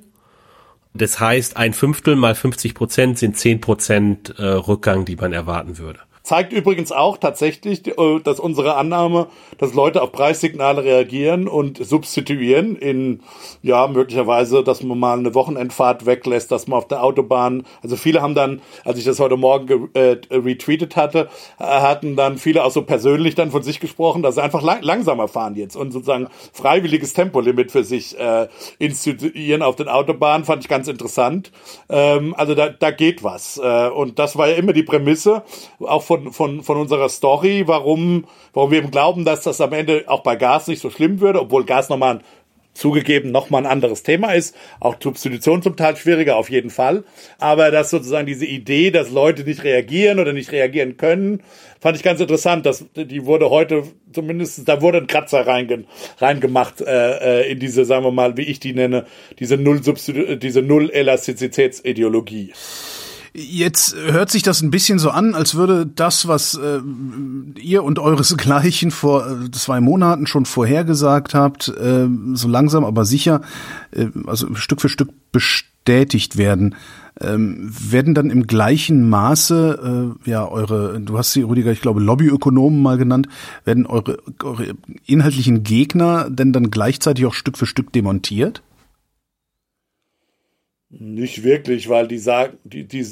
Das 0.97 1.21
heißt, 1.21 1.57
ein 1.57 1.73
Fünftel 1.73 2.17
mal 2.17 2.35
50 2.35 2.75
Prozent 2.75 3.19
sind 3.19 3.37
10 3.37 3.61
Prozent 3.61 4.35
äh, 4.39 4.45
Rückgang, 4.45 5.05
die 5.05 5.17
man 5.17 5.33
erwarten 5.33 5.79
würde. 5.79 6.01
Zeigt 6.27 6.53
übrigens 6.53 6.91
auch 6.91 7.19
tatsächlich, 7.19 7.87
äh, 7.87 8.19
dass 8.19 8.41
unsere 8.41 8.75
Annahme, 8.75 9.29
dass 9.59 9.75
Leute 9.75 10.03
auf 10.03 10.11
Preissignale 10.11 10.83
reagieren 10.83 11.47
und 11.47 11.79
substituieren 11.79 12.75
in, 12.75 13.21
ja, 13.63 13.87
möglicherweise, 13.87 14.65
dass 14.65 14.83
man 14.83 14.99
mal 14.99 15.21
eine 15.21 15.37
Wochenendfahrt 15.37 16.05
weglässt, 16.05 16.51
dass 16.51 16.67
man 16.67 16.79
auf 16.79 16.89
der 16.89 17.05
Autobahn, 17.05 17.63
also 17.81 17.95
viele 17.95 18.23
haben 18.23 18.35
dann, 18.35 18.61
als 18.85 18.99
ich 18.99 19.05
das 19.05 19.21
heute 19.21 19.37
Morgen 19.37 19.89
äh, 19.95 20.17
retweetet 20.33 20.97
hatte, 20.97 21.29
äh, 21.61 21.63
hatten 21.63 22.17
dann 22.17 22.39
viele 22.39 22.65
auch 22.65 22.73
so 22.73 22.83
persönlich 22.83 23.37
dann 23.37 23.53
von 23.53 23.63
sich 23.63 23.79
gesprochen, 23.79 24.25
dass 24.25 24.35
sie 24.35 24.43
einfach 24.43 24.63
lang 24.63 24.83
langsamer 24.83 25.29
fahren 25.29 25.55
jetzt 25.55 25.77
und 25.77 25.93
sozusagen 25.93 26.27
freiwilliges 26.53 27.13
Tempolimit 27.13 27.71
für 27.71 27.85
sich 27.85 28.19
äh, 28.19 28.49
instituieren 28.81 29.63
auf 29.63 29.77
den 29.77 29.87
Autobahnen, 29.87 30.45
fand 30.45 30.65
ich 30.65 30.69
ganz 30.69 30.89
interessant. 30.89 31.53
Ähm, 31.89 32.35
also 32.37 32.57
da, 32.57 32.69
da 32.69 32.91
geht 32.91 33.23
was. 33.23 33.59
Und 33.59 34.19
das 34.19 34.37
war 34.37 34.49
ja 34.49 34.57
immer 34.57 34.73
die 34.73 34.83
Prämisse, 34.83 35.45
auch 35.79 36.03
von 36.03 36.16
von, 36.23 36.33
von, 36.33 36.63
von 36.63 36.77
unserer 36.79 37.09
Story, 37.09 37.65
warum, 37.67 38.25
warum 38.53 38.71
wir 38.71 38.79
eben 38.79 38.91
glauben, 38.91 39.25
dass 39.25 39.43
das 39.43 39.61
am 39.61 39.73
Ende 39.73 40.05
auch 40.07 40.23
bei 40.23 40.37
Gas 40.37 40.69
nicht 40.69 40.81
so 40.81 40.91
schlimm 40.91 41.21
würde, 41.21 41.41
obwohl 41.41 41.65
Gas 41.65 41.89
nochmal 41.89 42.21
zugegeben 42.77 43.31
nochmal 43.31 43.63
ein 43.65 43.71
anderes 43.71 44.03
Thema 44.03 44.33
ist. 44.33 44.55
Auch 44.81 44.97
Substitution 45.03 45.63
zum 45.63 45.77
Teil 45.77 45.97
schwieriger, 45.97 46.37
auf 46.37 46.51
jeden 46.51 46.71
Fall. 46.71 47.05
Aber 47.39 47.71
dass 47.71 47.91
sozusagen 47.91 48.27
diese 48.27 48.47
Idee, 48.47 48.91
dass 48.91 49.11
Leute 49.11 49.45
nicht 49.45 49.65
reagieren 49.65 50.19
oder 50.19 50.33
nicht 50.33 50.53
reagieren 50.53 50.97
können, 50.97 51.43
fand 51.81 51.97
ich 51.97 52.03
ganz 52.03 52.21
interessant. 52.21 52.67
Dass, 52.67 52.85
die 52.95 53.25
wurde 53.27 53.51
heute 53.51 53.85
zumindest, 54.13 54.69
da 54.69 54.83
wurde 54.83 54.99
ein 54.99 55.07
Kratzer 55.07 55.47
reinge, 55.47 55.85
reingemacht 56.19 56.81
äh, 56.81 57.43
äh, 57.43 57.51
in 57.51 57.59
diese, 57.59 57.85
sagen 57.85 58.05
wir 58.05 58.13
mal, 58.13 58.37
wie 58.37 58.43
ich 58.43 58.61
die 58.61 58.75
nenne, 58.75 59.07
diese 59.39 59.57
Null, 59.57 59.81
diese 59.81 60.63
Null-Elastizitätsideologie. 60.63 62.53
Jetzt 63.39 63.95
hört 63.95 64.31
sich 64.31 64.43
das 64.43 64.63
ein 64.63 64.71
bisschen 64.71 64.99
so 64.99 65.11
an, 65.11 65.35
als 65.35 65.57
würde 65.57 65.85
das, 65.85 66.27
was 66.27 66.55
äh, 66.55 66.81
ihr 67.61 67.85
und 67.85 67.99
euresgleichen 67.99 68.91
vor 68.91 69.31
äh, 69.31 69.51
zwei 69.51 69.83
Monaten 69.83 70.27
schon 70.27 70.47
vorhergesagt 70.47 71.35
habt, 71.35 71.69
äh, 71.69 72.09
so 72.33 72.49
langsam 72.49 72.83
aber 72.83 73.05
sicher, 73.05 73.43
äh, 73.91 74.07
also 74.27 74.55
Stück 74.55 74.81
für 74.81 74.89
Stück 74.89 75.11
bestätigt 75.33 76.39
werden. 76.39 76.77
Ähm, 77.21 77.71
werden 77.71 78.15
dann 78.15 78.31
im 78.31 78.47
gleichen 78.47 79.07
Maße, 79.07 80.15
äh, 80.25 80.31
ja, 80.31 80.49
eure, 80.49 80.99
du 80.99 81.19
hast 81.19 81.33
sie, 81.33 81.43
Rüdiger, 81.43 81.73
ich 81.73 81.83
glaube, 81.83 82.01
Lobbyökonomen 82.01 82.81
mal 82.81 82.97
genannt, 82.97 83.29
werden 83.67 83.85
eure, 83.85 84.17
eure 84.43 84.69
inhaltlichen 85.05 85.63
Gegner 85.63 86.31
denn 86.31 86.55
dann 86.55 86.71
gleichzeitig 86.71 87.27
auch 87.27 87.35
Stück 87.35 87.59
für 87.59 87.67
Stück 87.67 87.93
demontiert? 87.93 88.63
Nicht 90.99 91.43
wirklich, 91.43 91.89
weil 91.89 92.09
die 92.09 92.19
sagen, 92.19 92.59
die, 92.65 92.85
die, 92.85 93.05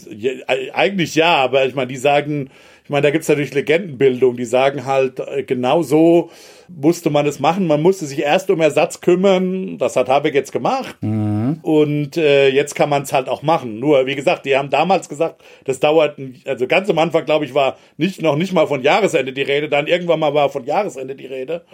eigentlich 0.73 1.15
ja, 1.15 1.37
aber 1.37 1.67
ich 1.67 1.75
meine, 1.75 1.89
die 1.89 1.97
sagen, 1.97 2.51
ich 2.85 2.91
meine, 2.91 3.03
da 3.03 3.11
gibt's 3.11 3.29
natürlich 3.29 3.55
Legendenbildung, 3.55 4.37
die 4.37 4.45
sagen 4.45 4.85
halt, 4.85 5.21
äh, 5.21 5.43
genau 5.43 5.83
so 5.83 6.31
musste 6.69 7.11
man 7.11 7.27
es 7.27 7.41
machen. 7.41 7.67
Man 7.67 7.83
musste 7.83 8.07
sich 8.07 8.21
erst 8.21 8.51
um 8.51 8.61
Ersatz 8.61 9.01
kümmern. 9.01 9.79
Das 9.79 9.97
hat 9.97 10.09
Habeck 10.09 10.35
jetzt 10.35 10.53
gemacht. 10.53 10.97
Mhm. 11.01 11.61
Und 11.63 12.17
äh, 12.17 12.49
jetzt 12.49 12.75
kann 12.75 12.89
man 12.89 13.03
es 13.03 13.13
halt 13.13 13.29
auch 13.29 13.43
machen. 13.43 13.79
Nur, 13.79 14.07
wie 14.07 14.15
gesagt, 14.15 14.47
die 14.47 14.57
haben 14.57 14.71
damals 14.71 15.09
gesagt, 15.09 15.43
das 15.65 15.81
dauert, 15.81 16.19
also 16.45 16.67
ganz 16.67 16.91
am 16.91 16.99
Anfang, 16.99 17.25
glaube 17.25 17.45
ich, 17.45 17.55
war 17.55 17.77
nicht 17.97 18.23
noch 18.23 18.37
nicht 18.37 18.53
mal 18.53 18.67
von 18.67 18.83
Jahresende 18.83 19.33
die 19.33 19.43
Rede. 19.43 19.69
Dann 19.69 19.87
irgendwann 19.87 20.21
mal 20.21 20.35
war 20.35 20.49
von 20.49 20.65
Jahresende 20.65 21.15
die 21.15 21.27
Rede. 21.27 21.65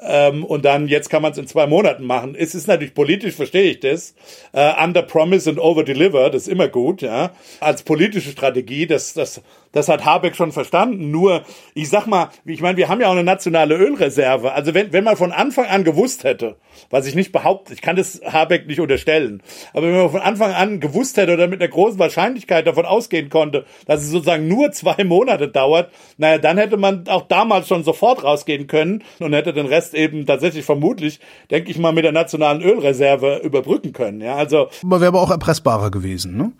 Ähm, 0.00 0.44
und 0.44 0.64
dann, 0.64 0.88
jetzt 0.88 1.10
kann 1.10 1.22
man 1.22 1.32
es 1.32 1.38
in 1.38 1.46
zwei 1.46 1.66
Monaten 1.66 2.04
machen. 2.04 2.34
Es 2.38 2.54
ist 2.54 2.66
natürlich 2.66 2.94
politisch, 2.94 3.34
verstehe 3.34 3.70
ich 3.70 3.80
das. 3.80 4.14
Äh, 4.52 4.72
under 4.82 5.02
promise 5.02 5.48
and 5.48 5.58
over 5.58 5.84
deliver, 5.84 6.30
das 6.30 6.42
ist 6.42 6.48
immer 6.48 6.68
gut, 6.68 7.02
ja. 7.02 7.32
Als 7.60 7.82
politische 7.82 8.30
Strategie, 8.30 8.86
das, 8.86 9.14
das, 9.14 9.42
das 9.72 9.88
hat 9.88 10.04
Habeck 10.04 10.36
schon 10.36 10.52
verstanden. 10.52 11.10
Nur, 11.10 11.42
ich 11.74 11.88
sag 11.88 12.06
mal, 12.06 12.30
ich 12.44 12.60
meine, 12.60 12.76
wir 12.76 12.88
haben 12.88 13.00
ja 13.00 13.08
auch 13.08 13.12
eine 13.12 13.24
nationale 13.24 13.76
Ölreserve 13.76 14.39
Reserve. 14.40 14.52
Also 14.54 14.74
wenn, 14.74 14.92
wenn 14.92 15.04
man 15.04 15.16
von 15.16 15.32
Anfang 15.32 15.66
an 15.66 15.84
gewusst 15.84 16.24
hätte, 16.24 16.56
was 16.90 17.06
ich 17.06 17.14
nicht 17.14 17.32
behaupte, 17.32 17.72
ich 17.72 17.82
kann 17.82 17.96
das 17.96 18.20
Habeck 18.24 18.66
nicht 18.66 18.80
unterstellen, 18.80 19.42
aber 19.72 19.86
wenn 19.86 19.96
man 19.96 20.10
von 20.10 20.20
Anfang 20.20 20.52
an 20.52 20.80
gewusst 20.80 21.16
hätte 21.16 21.34
oder 21.34 21.48
mit 21.48 21.60
einer 21.60 21.70
großen 21.70 21.98
Wahrscheinlichkeit 21.98 22.66
davon 22.66 22.86
ausgehen 22.86 23.28
konnte, 23.30 23.64
dass 23.86 24.02
es 24.02 24.10
sozusagen 24.10 24.48
nur 24.48 24.72
zwei 24.72 25.04
Monate 25.04 25.48
dauert, 25.48 25.90
naja, 26.16 26.38
dann 26.38 26.58
hätte 26.58 26.76
man 26.76 27.06
auch 27.08 27.26
damals 27.28 27.68
schon 27.68 27.84
sofort 27.84 28.24
rausgehen 28.24 28.66
können 28.66 29.02
und 29.18 29.32
hätte 29.32 29.52
den 29.52 29.66
Rest 29.66 29.94
eben 29.94 30.26
tatsächlich 30.26 30.64
vermutlich, 30.64 31.20
denke 31.50 31.70
ich 31.70 31.78
mal, 31.78 31.92
mit 31.92 32.04
der 32.04 32.12
nationalen 32.12 32.62
Ölreserve 32.62 33.40
überbrücken 33.42 33.92
können. 33.92 34.20
Ja, 34.20 34.36
also. 34.36 34.68
Man 34.82 35.00
wäre 35.00 35.08
aber 35.08 35.22
auch 35.22 35.30
erpressbarer 35.30 35.90
gewesen, 35.90 36.36
ne? 36.36 36.52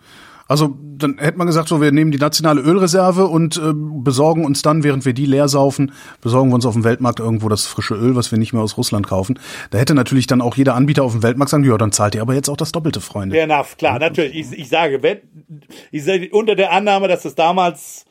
Also 0.51 0.75
dann 0.97 1.17
hätte 1.17 1.37
man 1.37 1.47
gesagt, 1.47 1.69
so 1.69 1.79
wir 1.79 1.93
nehmen 1.93 2.11
die 2.11 2.17
nationale 2.17 2.59
Ölreserve 2.59 3.27
und 3.27 3.55
äh, 3.55 3.71
besorgen 3.73 4.43
uns 4.43 4.61
dann, 4.61 4.83
während 4.83 5.05
wir 5.05 5.13
die 5.13 5.25
leer 5.25 5.47
saufen, 5.47 5.93
besorgen 6.19 6.49
wir 6.49 6.55
uns 6.55 6.65
auf 6.65 6.73
dem 6.73 6.83
Weltmarkt 6.83 7.21
irgendwo 7.21 7.47
das 7.47 7.65
frische 7.65 7.95
Öl, 7.95 8.17
was 8.17 8.31
wir 8.33 8.37
nicht 8.37 8.51
mehr 8.51 8.61
aus 8.61 8.75
Russland 8.75 9.07
kaufen. 9.07 9.39
Da 9.69 9.77
hätte 9.77 9.95
natürlich 9.95 10.27
dann 10.27 10.41
auch 10.41 10.57
jeder 10.57 10.75
Anbieter 10.75 11.03
auf 11.05 11.13
dem 11.13 11.23
Weltmarkt 11.23 11.51
sagen, 11.51 11.63
ja, 11.63 11.77
dann 11.77 11.93
zahlt 11.93 12.15
ihr 12.15 12.21
aber 12.21 12.33
jetzt 12.33 12.49
auch 12.49 12.57
das 12.57 12.73
Doppelte, 12.73 12.99
Freunde. 12.99 13.37
Ja, 13.37 13.47
na, 13.47 13.63
klar, 13.77 13.97
natürlich. 13.97 14.35
Ich, 14.35 14.59
ich 14.59 14.67
sage, 14.67 15.01
wenn, 15.01 15.19
ich 15.89 16.03
sage, 16.03 16.27
unter 16.33 16.55
der 16.55 16.73
Annahme, 16.73 17.07
dass 17.07 17.23
das 17.23 17.35
damals 17.35 18.03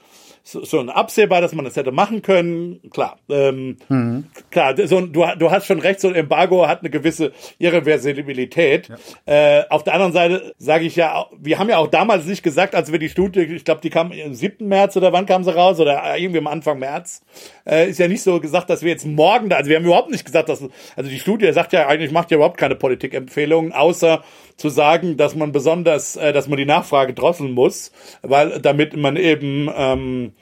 schon 0.44 0.88
absehbar, 0.88 1.40
dass 1.40 1.54
man 1.54 1.64
das 1.64 1.76
hätte 1.76 1.92
machen 1.92 2.22
können. 2.22 2.80
Klar, 2.90 3.18
ähm, 3.28 3.76
mhm. 3.88 4.24
klar, 4.50 4.74
so, 4.86 5.00
du, 5.00 5.24
du 5.38 5.50
hast 5.50 5.66
schon 5.66 5.80
recht, 5.80 6.00
so 6.00 6.08
ein 6.08 6.14
Embargo 6.14 6.66
hat 6.66 6.80
eine 6.80 6.90
gewisse 6.90 7.32
Irreversibilität. 7.58 8.88
Ja. 9.26 9.60
Äh, 9.60 9.64
auf 9.68 9.84
der 9.84 9.94
anderen 9.94 10.12
Seite 10.12 10.54
sage 10.58 10.84
ich 10.84 10.96
ja, 10.96 11.26
wir 11.38 11.58
haben 11.58 11.68
ja 11.68 11.78
auch 11.78 11.88
damals 11.88 12.26
nicht 12.26 12.42
gesagt, 12.42 12.74
als 12.74 12.90
wir 12.90 12.98
die 12.98 13.08
Studie, 13.08 13.40
ich 13.40 13.64
glaube, 13.64 13.80
die 13.80 13.90
kam 13.90 14.12
im 14.12 14.34
7. 14.34 14.66
März 14.66 14.96
oder 14.96 15.12
wann 15.12 15.26
kam 15.26 15.44
sie 15.44 15.54
raus 15.54 15.78
oder 15.80 16.16
irgendwie 16.16 16.38
am 16.38 16.46
Anfang 16.46 16.78
März, 16.78 17.22
äh, 17.70 17.88
ist 17.88 17.98
ja 17.98 18.08
nicht 18.08 18.22
so 18.22 18.40
gesagt, 18.40 18.68
dass 18.68 18.82
wir 18.82 18.90
jetzt 18.90 19.06
morgen 19.06 19.48
da, 19.48 19.56
also 19.56 19.70
wir 19.70 19.76
haben 19.76 19.84
überhaupt 19.84 20.10
nicht 20.10 20.24
gesagt, 20.24 20.48
dass, 20.48 20.62
also 20.96 21.10
die 21.10 21.18
Studie 21.18 21.52
sagt 21.52 21.72
ja 21.72 21.86
eigentlich, 21.86 22.10
macht 22.10 22.30
ja 22.30 22.36
überhaupt 22.36 22.58
keine 22.58 22.74
Politikempfehlungen, 22.74 23.72
außer 23.72 24.24
zu 24.56 24.68
sagen, 24.68 25.16
dass 25.16 25.34
man 25.34 25.52
besonders, 25.52 26.16
äh, 26.16 26.32
dass 26.32 26.48
man 26.48 26.56
die 26.56 26.66
Nachfrage 26.66 27.14
drosseln 27.14 27.52
muss, 27.52 27.92
weil 28.22 28.60
damit 28.60 28.96
man 28.96 29.16
eben 29.16 29.70
ähm, 29.74 30.32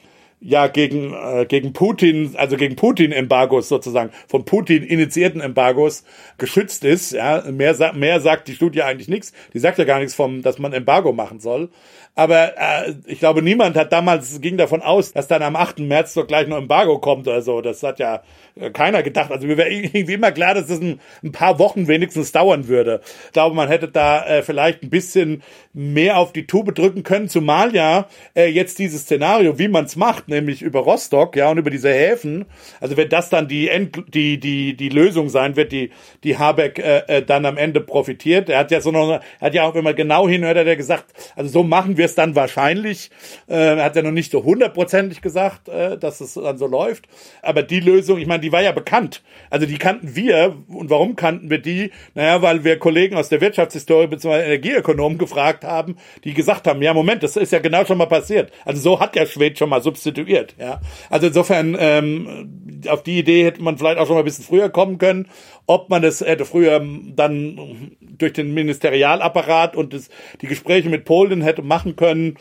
ja 0.40 0.68
gegen 0.68 1.14
äh, 1.14 1.46
gegen 1.46 1.72
Putin, 1.72 2.34
also 2.36 2.56
gegen 2.56 2.76
Putin-Embargos 2.76 3.68
sozusagen 3.68 4.10
von 4.28 4.44
Putin 4.44 4.82
initiierten 4.82 5.40
Embargos 5.40 6.04
geschützt 6.38 6.84
ist. 6.84 7.12
Ja, 7.12 7.44
mehr 7.50 7.74
mehr 7.94 8.20
sagt 8.20 8.48
die 8.48 8.54
Studie 8.54 8.82
eigentlich 8.82 9.08
nichts. 9.08 9.32
Die 9.52 9.58
sagt 9.58 9.78
ja 9.78 9.84
gar 9.84 9.98
nichts 9.98 10.14
vom, 10.14 10.42
dass 10.42 10.58
man 10.58 10.72
Embargo 10.72 11.12
machen 11.12 11.40
soll. 11.40 11.70
Aber 12.18 12.58
äh, 12.58 12.94
ich 13.06 13.20
glaube, 13.20 13.42
niemand 13.42 13.76
hat 13.76 13.92
damals 13.92 14.40
ging 14.40 14.56
davon 14.56 14.82
aus, 14.82 15.12
dass 15.12 15.28
dann 15.28 15.40
am 15.40 15.54
8. 15.54 15.78
März 15.78 16.14
doch 16.14 16.26
gleich 16.26 16.48
noch 16.48 16.58
Embargo 16.58 16.98
kommt 16.98 17.28
oder 17.28 17.42
so. 17.42 17.60
Das 17.60 17.80
hat 17.84 18.00
ja 18.00 18.22
äh, 18.56 18.70
keiner 18.70 19.04
gedacht. 19.04 19.30
Also 19.30 19.46
mir 19.46 19.56
wäre 19.56 19.70
irgendwie 19.70 20.14
immer 20.14 20.32
klar, 20.32 20.54
dass 20.54 20.68
es 20.68 20.80
ein, 20.80 20.98
ein, 21.22 21.30
paar 21.30 21.60
Wochen 21.60 21.86
wenigstens 21.86 22.32
dauern 22.32 22.66
würde. 22.66 23.02
Ich 23.26 23.32
glaube, 23.34 23.54
man 23.54 23.68
hätte 23.68 23.86
da 23.86 24.26
äh, 24.26 24.42
vielleicht 24.42 24.82
ein 24.82 24.90
bisschen 24.90 25.44
mehr 25.72 26.18
auf 26.18 26.32
die 26.32 26.48
Tube 26.48 26.74
drücken 26.74 27.04
können, 27.04 27.28
zumal 27.28 27.72
ja 27.72 28.08
äh, 28.34 28.48
jetzt 28.48 28.80
dieses 28.80 29.02
Szenario, 29.02 29.60
wie 29.60 29.68
man 29.68 29.84
es 29.84 29.94
macht, 29.94 30.28
nämlich 30.28 30.62
über 30.62 30.80
Rostock, 30.80 31.36
ja, 31.36 31.50
und 31.50 31.58
über 31.58 31.70
diese 31.70 31.90
Häfen, 31.90 32.46
also 32.80 32.96
wenn 32.96 33.08
das 33.08 33.30
dann 33.30 33.46
die 33.46 33.68
End, 33.68 33.96
die 34.12 34.40
die 34.40 34.76
die 34.76 34.88
Lösung 34.88 35.28
sein 35.28 35.54
wird, 35.54 35.70
die 35.70 35.90
die 36.24 36.36
Habeck 36.36 36.80
äh, 36.80 37.18
äh, 37.18 37.22
dann 37.22 37.46
am 37.46 37.56
Ende 37.56 37.80
profitiert. 37.80 38.48
Er 38.48 38.58
hat 38.58 38.72
ja 38.72 38.80
so 38.80 38.90
noch, 38.90 39.08
er 39.08 39.20
hat 39.40 39.54
ja 39.54 39.68
auch, 39.68 39.76
wenn 39.76 39.84
man 39.84 39.94
genau 39.94 40.28
hinhört, 40.28 40.58
hat 40.58 40.66
er 40.66 40.74
gesagt, 40.74 41.04
also 41.36 41.48
so 41.48 41.62
machen 41.62 41.96
wir 41.96 42.07
es 42.08 42.14
dann 42.14 42.34
wahrscheinlich. 42.34 43.10
Äh, 43.48 43.76
er 43.76 43.84
hat 43.84 43.96
ja 43.96 44.02
noch 44.02 44.10
nicht 44.10 44.32
so 44.32 44.44
hundertprozentig 44.44 45.20
gesagt, 45.20 45.68
äh, 45.68 45.96
dass 45.96 46.20
es 46.20 46.34
dann 46.34 46.58
so 46.58 46.66
läuft. 46.66 47.06
Aber 47.42 47.62
die 47.62 47.80
Lösung, 47.80 48.18
ich 48.18 48.26
meine, 48.26 48.40
die 48.40 48.52
war 48.52 48.62
ja 48.62 48.72
bekannt. 48.72 49.22
Also 49.50 49.66
die 49.66 49.78
kannten 49.78 50.16
wir. 50.16 50.56
Und 50.68 50.90
warum 50.90 51.16
kannten 51.16 51.50
wir 51.50 51.58
die? 51.58 51.90
Naja, 52.14 52.42
weil 52.42 52.64
wir 52.64 52.78
Kollegen 52.78 53.16
aus 53.16 53.28
der 53.28 53.40
Wirtschaftshistorie 53.40 54.06
bzw. 54.06 54.44
Energieökonomen 54.44 55.18
gefragt 55.18 55.64
haben, 55.64 55.96
die 56.24 56.34
gesagt 56.34 56.66
haben, 56.66 56.82
ja, 56.82 56.94
Moment, 56.94 57.22
das 57.22 57.36
ist 57.36 57.52
ja 57.52 57.58
genau 57.58 57.84
schon 57.84 57.98
mal 57.98 58.06
passiert. 58.06 58.52
Also 58.64 58.80
so 58.80 59.00
hat 59.00 59.16
ja 59.16 59.26
Schwed 59.26 59.58
schon 59.58 59.68
mal 59.68 59.82
substituiert. 59.82 60.54
Ja, 60.58 60.80
Also 61.10 61.28
insofern, 61.28 61.76
ähm, 61.78 62.82
auf 62.88 63.02
die 63.02 63.18
Idee 63.18 63.44
hätte 63.44 63.62
man 63.62 63.78
vielleicht 63.78 63.98
auch 63.98 64.06
schon 64.06 64.14
mal 64.14 64.22
ein 64.22 64.24
bisschen 64.24 64.44
früher 64.44 64.68
kommen 64.68 64.98
können. 64.98 65.26
Ob 65.66 65.90
man 65.90 66.02
das 66.02 66.20
hätte 66.20 66.44
früher 66.44 66.80
dann 67.14 67.96
durch 68.18 68.32
den 68.32 68.54
Ministerialapparat 68.54 69.76
und 69.76 69.94
das, 69.94 70.10
die 70.40 70.46
Gespräche 70.46 70.88
mit 70.88 71.04
Polen 71.04 71.42
hätte 71.42 71.62
machen 71.62 71.96
können, 71.96 72.36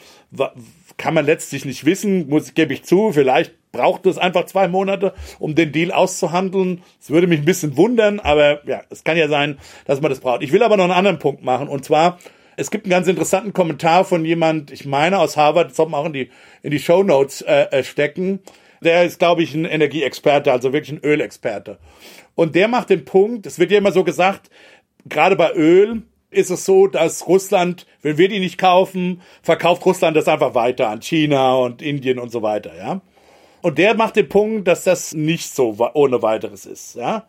kann 0.97 1.13
man 1.13 1.25
letztlich 1.25 1.65
nicht 1.65 1.85
wissen, 1.85 2.27
muss 2.29 2.53
gebe 2.53 2.73
ich 2.73 2.83
zu. 2.83 3.11
Vielleicht 3.11 3.53
braucht 3.71 4.05
es 4.05 4.17
einfach 4.17 4.45
zwei 4.45 4.67
Monate, 4.67 5.13
um 5.39 5.55
den 5.55 5.71
Deal 5.71 5.91
auszuhandeln. 5.91 6.81
Es 6.99 7.09
würde 7.09 7.27
mich 7.27 7.39
ein 7.39 7.45
bisschen 7.45 7.77
wundern, 7.77 8.19
aber 8.19 8.67
ja, 8.67 8.81
es 8.89 9.03
kann 9.03 9.17
ja 9.17 9.27
sein, 9.27 9.57
dass 9.85 10.01
man 10.01 10.09
das 10.09 10.19
braucht. 10.19 10.41
Ich 10.41 10.51
will 10.51 10.63
aber 10.63 10.77
noch 10.77 10.85
einen 10.85 10.93
anderen 10.93 11.19
Punkt 11.19 11.43
machen 11.43 11.67
und 11.67 11.85
zwar 11.85 12.17
es 12.59 12.71
gibt 12.71 12.85
einen 12.85 12.91
ganz 12.91 13.07
interessanten 13.07 13.53
Kommentar 13.53 14.03
von 14.03 14.25
jemand, 14.25 14.71
ich 14.71 14.83
meine 14.83 15.19
aus 15.19 15.37
Harvard, 15.37 15.69
das 15.69 15.77
sollten 15.77 15.91
wir 15.91 15.99
auch 15.99 16.07
in 16.07 16.13
die 16.13 16.31
in 16.63 16.71
die 16.71 16.79
Show 16.79 17.03
Notes 17.03 17.41
äh, 17.41 17.67
äh, 17.69 17.83
stecken. 17.83 18.39
Der 18.81 19.05
ist, 19.05 19.19
glaube 19.19 19.43
ich, 19.43 19.53
ein 19.53 19.65
Energieexperte, 19.65 20.51
also 20.51 20.73
wirklich 20.73 20.97
ein 20.97 21.03
Ölexperte. 21.03 21.77
Und 22.35 22.55
der 22.55 22.67
macht 22.67 22.89
den 22.89 23.05
Punkt, 23.05 23.45
es 23.45 23.57
wird 23.57 23.71
ja 23.71 23.77
immer 23.77 23.91
so 23.91 24.03
gesagt, 24.03 24.49
gerade 25.09 25.35
bei 25.35 25.53
Öl, 25.53 26.03
ist 26.29 26.49
es 26.49 26.65
so, 26.65 26.87
dass 26.87 27.27
Russland, 27.27 27.85
wenn 28.01 28.17
wir 28.17 28.27
die 28.27 28.39
nicht 28.39 28.57
kaufen, 28.57 29.21
verkauft 29.41 29.85
Russland 29.85 30.17
das 30.17 30.27
einfach 30.27 30.55
weiter 30.55 30.89
an 30.89 31.01
China 31.01 31.55
und 31.55 31.81
Indien 31.81 32.19
und 32.19 32.31
so 32.31 32.41
weiter, 32.41 32.75
ja. 32.77 33.01
Und 33.61 33.77
der 33.77 33.95
macht 33.95 34.15
den 34.15 34.29
Punkt, 34.29 34.67
dass 34.67 34.83
das 34.83 35.13
nicht 35.13 35.53
so 35.53 35.77
ohne 35.93 36.21
weiteres 36.21 36.65
ist, 36.65 36.95
ja. 36.95 37.25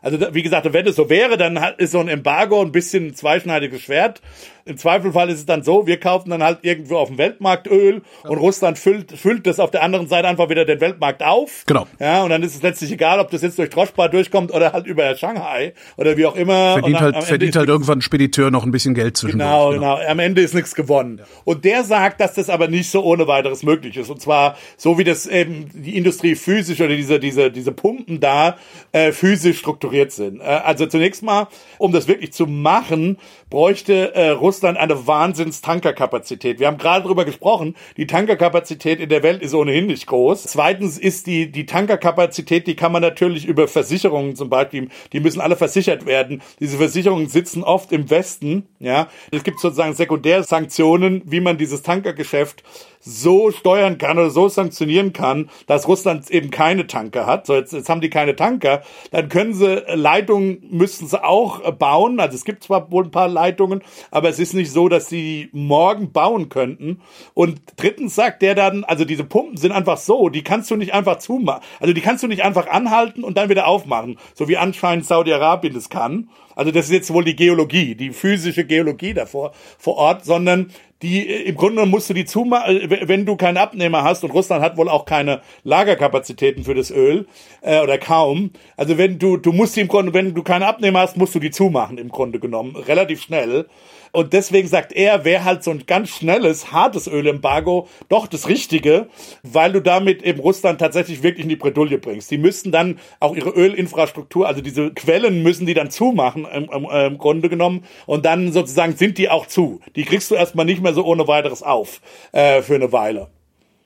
Also 0.00 0.34
wie 0.34 0.42
gesagt, 0.42 0.70
wenn 0.72 0.86
es 0.86 0.96
so 0.96 1.08
wäre, 1.08 1.36
dann 1.36 1.56
ist 1.78 1.92
so 1.92 2.00
ein 2.00 2.08
Embargo 2.08 2.60
ein 2.60 2.72
bisschen 2.72 3.08
ein 3.08 3.14
zweischneidiges 3.14 3.82
Schwert. 3.82 4.20
Im 4.64 4.76
Zweifelfall 4.76 5.28
ist 5.30 5.38
es 5.38 5.46
dann 5.46 5.62
so, 5.62 5.86
wir 5.86 5.98
kaufen 5.98 6.30
dann 6.30 6.42
halt 6.42 6.60
irgendwo 6.62 6.96
auf 6.96 7.08
dem 7.08 7.18
Weltmarkt 7.18 7.66
Öl 7.66 8.02
und 8.22 8.38
Russland 8.38 8.78
füllt, 8.78 9.12
füllt 9.12 9.46
das 9.46 9.58
auf 9.58 9.70
der 9.70 9.82
anderen 9.82 10.08
Seite 10.08 10.28
einfach 10.28 10.48
wieder 10.48 10.64
den 10.64 10.80
Weltmarkt 10.80 11.22
auf. 11.22 11.64
Genau. 11.66 11.86
Ja, 11.98 12.22
und 12.22 12.30
dann 12.30 12.42
ist 12.42 12.54
es 12.54 12.62
letztlich 12.62 12.92
egal, 12.92 13.18
ob 13.18 13.30
das 13.30 13.42
jetzt 13.42 13.58
durch 13.58 13.70
Droschbar 13.70 14.08
durchkommt 14.08 14.52
oder 14.52 14.72
halt 14.72 14.86
über 14.86 15.16
Shanghai 15.16 15.74
oder 15.96 16.16
wie 16.16 16.26
auch 16.26 16.36
immer. 16.36 16.74
Verdient 16.74 17.00
halt, 17.00 17.24
verdient 17.24 17.56
halt 17.56 17.68
irgendwann 17.68 17.98
ein 17.98 18.02
Spediteur 18.02 18.50
noch 18.50 18.64
ein 18.64 18.70
bisschen 18.70 18.94
Geld 18.94 19.16
zwischen. 19.16 19.38
Genau, 19.38 19.70
genau, 19.70 19.96
genau. 19.96 20.10
Am 20.10 20.18
Ende 20.18 20.42
ist 20.42 20.54
nichts 20.54 20.74
gewonnen. 20.74 21.18
Ja. 21.18 21.24
Und 21.44 21.64
der 21.64 21.84
sagt, 21.84 22.20
dass 22.20 22.34
das 22.34 22.48
aber 22.48 22.68
nicht 22.68 22.90
so 22.90 23.02
ohne 23.02 23.26
weiteres 23.26 23.62
möglich 23.62 23.96
ist. 23.96 24.10
Und 24.10 24.20
zwar 24.20 24.56
so 24.76 24.98
wie 24.98 25.04
das 25.04 25.26
eben 25.26 25.70
die 25.74 25.96
Industrie 25.96 26.34
physisch 26.34 26.80
oder 26.80 26.94
diese, 26.94 27.18
diese, 27.18 27.50
diese 27.50 27.72
Pumpen 27.72 28.20
da 28.20 28.56
äh, 28.92 29.12
physisch 29.12 29.58
strukturiert 29.58 30.12
sind. 30.12 30.40
Äh, 30.40 30.44
also 30.44 30.86
zunächst 30.86 31.22
mal, 31.22 31.48
um 31.78 31.92
das 31.92 32.06
wirklich 32.06 32.32
zu 32.32 32.46
machen, 32.46 33.18
bräuchte 33.50 34.14
äh, 34.14 34.30
Russland 34.30 34.51
eine 34.60 35.06
Wahnsinns-Tankerkapazität. 35.06 36.60
Wir 36.60 36.66
haben 36.66 36.78
gerade 36.78 37.06
drüber 37.06 37.24
gesprochen, 37.24 37.74
die 37.96 38.06
Tankerkapazität 38.06 39.00
in 39.00 39.08
der 39.08 39.22
Welt 39.22 39.42
ist 39.42 39.54
ohnehin 39.54 39.86
nicht 39.86 40.06
groß. 40.06 40.44
Zweitens 40.44 40.98
ist 40.98 41.26
die, 41.26 41.50
die 41.50 41.66
Tankerkapazität, 41.66 42.66
die 42.66 42.76
kann 42.76 42.92
man 42.92 43.02
natürlich 43.02 43.46
über 43.46 43.68
Versicherungen 43.68 44.36
zum 44.36 44.50
Beispiel, 44.50 44.88
die 45.12 45.20
müssen 45.20 45.40
alle 45.40 45.56
versichert 45.56 46.06
werden. 46.06 46.42
Diese 46.60 46.76
Versicherungen 46.76 47.28
sitzen 47.28 47.62
oft 47.64 47.92
im 47.92 48.10
Westen, 48.10 48.66
ja. 48.78 49.08
Es 49.30 49.44
gibt 49.44 49.60
sozusagen 49.60 49.94
Sekundärsanktionen, 49.94 51.22
wie 51.24 51.40
man 51.40 51.58
dieses 51.58 51.82
Tankergeschäft 51.82 52.62
so 53.02 53.50
steuern 53.50 53.98
kann 53.98 54.18
oder 54.18 54.30
so 54.30 54.48
sanktionieren 54.48 55.12
kann, 55.12 55.50
dass 55.66 55.88
Russland 55.88 56.30
eben 56.30 56.50
keine 56.50 56.86
Tanker 56.86 57.26
hat. 57.26 57.46
So, 57.46 57.54
jetzt, 57.54 57.72
jetzt 57.72 57.88
haben 57.88 58.00
die 58.00 58.10
keine 58.10 58.36
Tanker. 58.36 58.82
Dann 59.10 59.28
können 59.28 59.54
sie 59.54 59.82
Leitungen, 59.88 60.62
müssten 60.70 61.08
sie 61.08 61.22
auch 61.22 61.60
bauen. 61.72 62.20
Also 62.20 62.36
es 62.36 62.44
gibt 62.44 62.62
zwar 62.62 62.90
wohl 62.90 63.04
ein 63.04 63.10
paar 63.10 63.28
Leitungen, 63.28 63.82
aber 64.10 64.28
es 64.28 64.38
ist 64.42 64.54
nicht 64.54 64.70
so, 64.70 64.88
dass 64.88 65.08
sie 65.08 65.48
morgen 65.52 66.12
bauen 66.12 66.48
könnten. 66.48 67.00
Und 67.32 67.60
drittens 67.76 68.14
sagt 68.14 68.42
der 68.42 68.54
dann, 68.54 68.84
also 68.84 69.04
diese 69.04 69.24
Pumpen 69.24 69.56
sind 69.56 69.72
einfach 69.72 69.96
so, 69.96 70.28
die 70.28 70.42
kannst 70.42 70.70
du 70.70 70.76
nicht 70.76 70.92
einfach 70.92 71.18
zumachen. 71.18 71.62
Also 71.80 71.94
die 71.94 72.00
kannst 72.00 72.22
du 72.22 72.28
nicht 72.28 72.42
einfach 72.44 72.66
anhalten 72.66 73.24
und 73.24 73.38
dann 73.38 73.48
wieder 73.48 73.66
aufmachen. 73.66 74.18
So 74.34 74.48
wie 74.48 74.56
anscheinend 74.56 75.06
Saudi-Arabien 75.06 75.72
das 75.72 75.88
kann. 75.88 76.28
Also 76.56 76.70
das 76.70 76.86
ist 76.86 76.92
jetzt 76.92 77.12
wohl 77.12 77.24
die 77.24 77.36
Geologie, 77.36 77.94
die 77.94 78.10
physische 78.10 78.64
Geologie 78.64 79.14
davor 79.14 79.52
vor 79.78 79.96
Ort, 79.96 80.24
sondern 80.24 80.70
die 81.02 81.28
äh, 81.28 81.42
im 81.42 81.56
Grunde 81.56 81.84
musst 81.84 82.08
du 82.08 82.14
die 82.14 82.24
zumachen, 82.24 82.80
äh, 82.80 83.08
wenn 83.08 83.26
du 83.26 83.36
keinen 83.36 83.56
Abnehmer 83.56 84.02
hast 84.04 84.24
und 84.24 84.30
Russland 84.30 84.62
hat 84.62 84.76
wohl 84.76 84.88
auch 84.88 85.04
keine 85.04 85.42
Lagerkapazitäten 85.64 86.64
für 86.64 86.74
das 86.74 86.90
Öl 86.90 87.26
äh, 87.60 87.80
oder 87.80 87.98
kaum. 87.98 88.50
Also 88.76 88.98
wenn 88.98 89.18
du 89.18 89.36
du 89.36 89.52
musst 89.52 89.76
die 89.76 89.80
im 89.80 89.88
Grunde, 89.88 90.14
wenn 90.14 90.34
du 90.34 90.42
keine 90.42 90.66
Abnehmer 90.66 91.00
hast, 91.00 91.16
musst 91.16 91.34
du 91.34 91.40
die 91.40 91.50
zumachen 91.50 91.98
im 91.98 92.08
Grunde 92.08 92.38
genommen 92.38 92.76
relativ 92.76 93.22
schnell. 93.22 93.66
Und 94.12 94.34
deswegen 94.34 94.68
sagt 94.68 94.92
er, 94.92 95.24
wäre 95.24 95.42
halt 95.44 95.64
so 95.64 95.70
ein 95.70 95.84
ganz 95.86 96.10
schnelles, 96.10 96.70
hartes 96.70 97.08
Ölembargo 97.08 97.88
doch 98.10 98.26
das 98.26 98.46
Richtige, 98.46 99.08
weil 99.42 99.72
du 99.72 99.80
damit 99.80 100.22
eben 100.22 100.38
Russland 100.38 100.78
tatsächlich 100.78 101.22
wirklich 101.22 101.44
in 101.44 101.48
die 101.48 101.56
Bredouille 101.56 101.96
bringst. 101.96 102.30
Die 102.30 102.36
müssten 102.36 102.72
dann 102.72 102.98
auch 103.20 103.34
ihre 103.34 103.48
Ölinfrastruktur, 103.48 104.46
also 104.46 104.60
diese 104.60 104.92
Quellen 104.92 105.42
müssen 105.42 105.64
die 105.64 105.72
dann 105.72 105.90
zumachen 105.90 106.41
im, 106.44 106.70
im, 106.70 106.84
im 106.90 107.18
Grunde 107.18 107.48
genommen. 107.48 107.84
Und 108.06 108.24
dann 108.24 108.52
sozusagen 108.52 108.96
sind 108.96 109.18
die 109.18 109.28
auch 109.28 109.46
zu. 109.46 109.80
Die 109.96 110.04
kriegst 110.04 110.30
du 110.30 110.34
erstmal 110.34 110.66
nicht 110.66 110.82
mehr 110.82 110.94
so 110.94 111.04
ohne 111.04 111.26
weiteres 111.28 111.62
auf 111.62 112.00
äh, 112.32 112.62
für 112.62 112.74
eine 112.74 112.92
Weile 112.92 113.28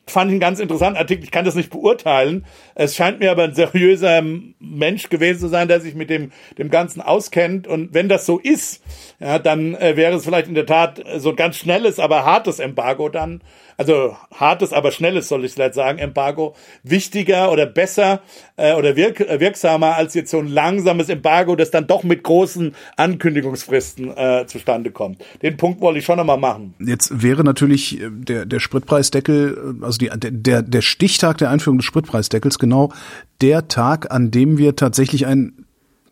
fand 0.08 0.30
ich 0.30 0.34
einen 0.34 0.40
ganz 0.40 0.60
interessanten 0.60 0.98
Artikel. 0.98 1.24
Ich 1.24 1.30
kann 1.30 1.44
das 1.44 1.56
nicht 1.56 1.70
beurteilen. 1.70 2.46
Es 2.74 2.94
scheint 2.94 3.18
mir 3.18 3.30
aber 3.30 3.44
ein 3.44 3.54
seriöser 3.54 4.22
Mensch 4.60 5.08
gewesen 5.08 5.40
zu 5.40 5.48
sein, 5.48 5.68
der 5.68 5.80
sich 5.80 5.94
mit 5.94 6.10
dem, 6.10 6.30
dem 6.58 6.70
Ganzen 6.70 7.00
auskennt. 7.00 7.66
Und 7.66 7.92
wenn 7.92 8.08
das 8.08 8.24
so 8.24 8.38
ist, 8.38 8.82
ja, 9.18 9.38
dann 9.38 9.74
äh, 9.74 9.96
wäre 9.96 10.14
es 10.14 10.24
vielleicht 10.24 10.48
in 10.48 10.54
der 10.54 10.66
Tat 10.66 11.02
so 11.16 11.30
ein 11.30 11.36
ganz 11.36 11.56
schnelles, 11.56 11.98
aber 11.98 12.24
hartes 12.24 12.60
Embargo 12.60 13.08
dann 13.08 13.42
also 13.76 14.16
hartes, 14.34 14.72
aber 14.72 14.90
schnelles, 14.90 15.28
soll 15.28 15.44
ich 15.44 15.52
vielleicht 15.52 15.74
sagen, 15.74 15.98
Embargo, 15.98 16.54
wichtiger 16.82 17.52
oder 17.52 17.66
besser 17.66 18.20
äh, 18.56 18.74
oder 18.74 18.96
wirk 18.96 19.20
äh, 19.20 19.40
wirksamer 19.40 19.96
als 19.96 20.14
jetzt 20.14 20.30
so 20.30 20.38
ein 20.38 20.48
langsames 20.48 21.08
Embargo, 21.08 21.56
das 21.56 21.70
dann 21.70 21.86
doch 21.86 22.02
mit 22.02 22.22
großen 22.22 22.74
Ankündigungsfristen 22.96 24.16
äh, 24.16 24.46
zustande 24.46 24.90
kommt. 24.90 25.22
Den 25.42 25.56
Punkt 25.56 25.80
wollte 25.80 25.98
ich 25.98 26.04
schon 26.04 26.16
nochmal 26.16 26.38
machen. 26.38 26.74
Jetzt 26.78 27.22
wäre 27.22 27.44
natürlich 27.44 28.00
äh, 28.00 28.08
der, 28.10 28.46
der 28.46 28.60
Spritpreisdeckel, 28.60 29.76
äh, 29.80 29.84
also 29.84 29.98
die, 29.98 30.10
der, 30.14 30.62
der 30.62 30.82
Stichtag 30.82 31.38
der 31.38 31.50
Einführung 31.50 31.78
des 31.78 31.86
Spritpreisdeckels 31.86 32.58
genau 32.58 32.92
der 33.40 33.68
Tag, 33.68 34.10
an 34.10 34.30
dem 34.30 34.58
wir 34.58 34.76
tatsächlich 34.76 35.26
ein 35.26 35.66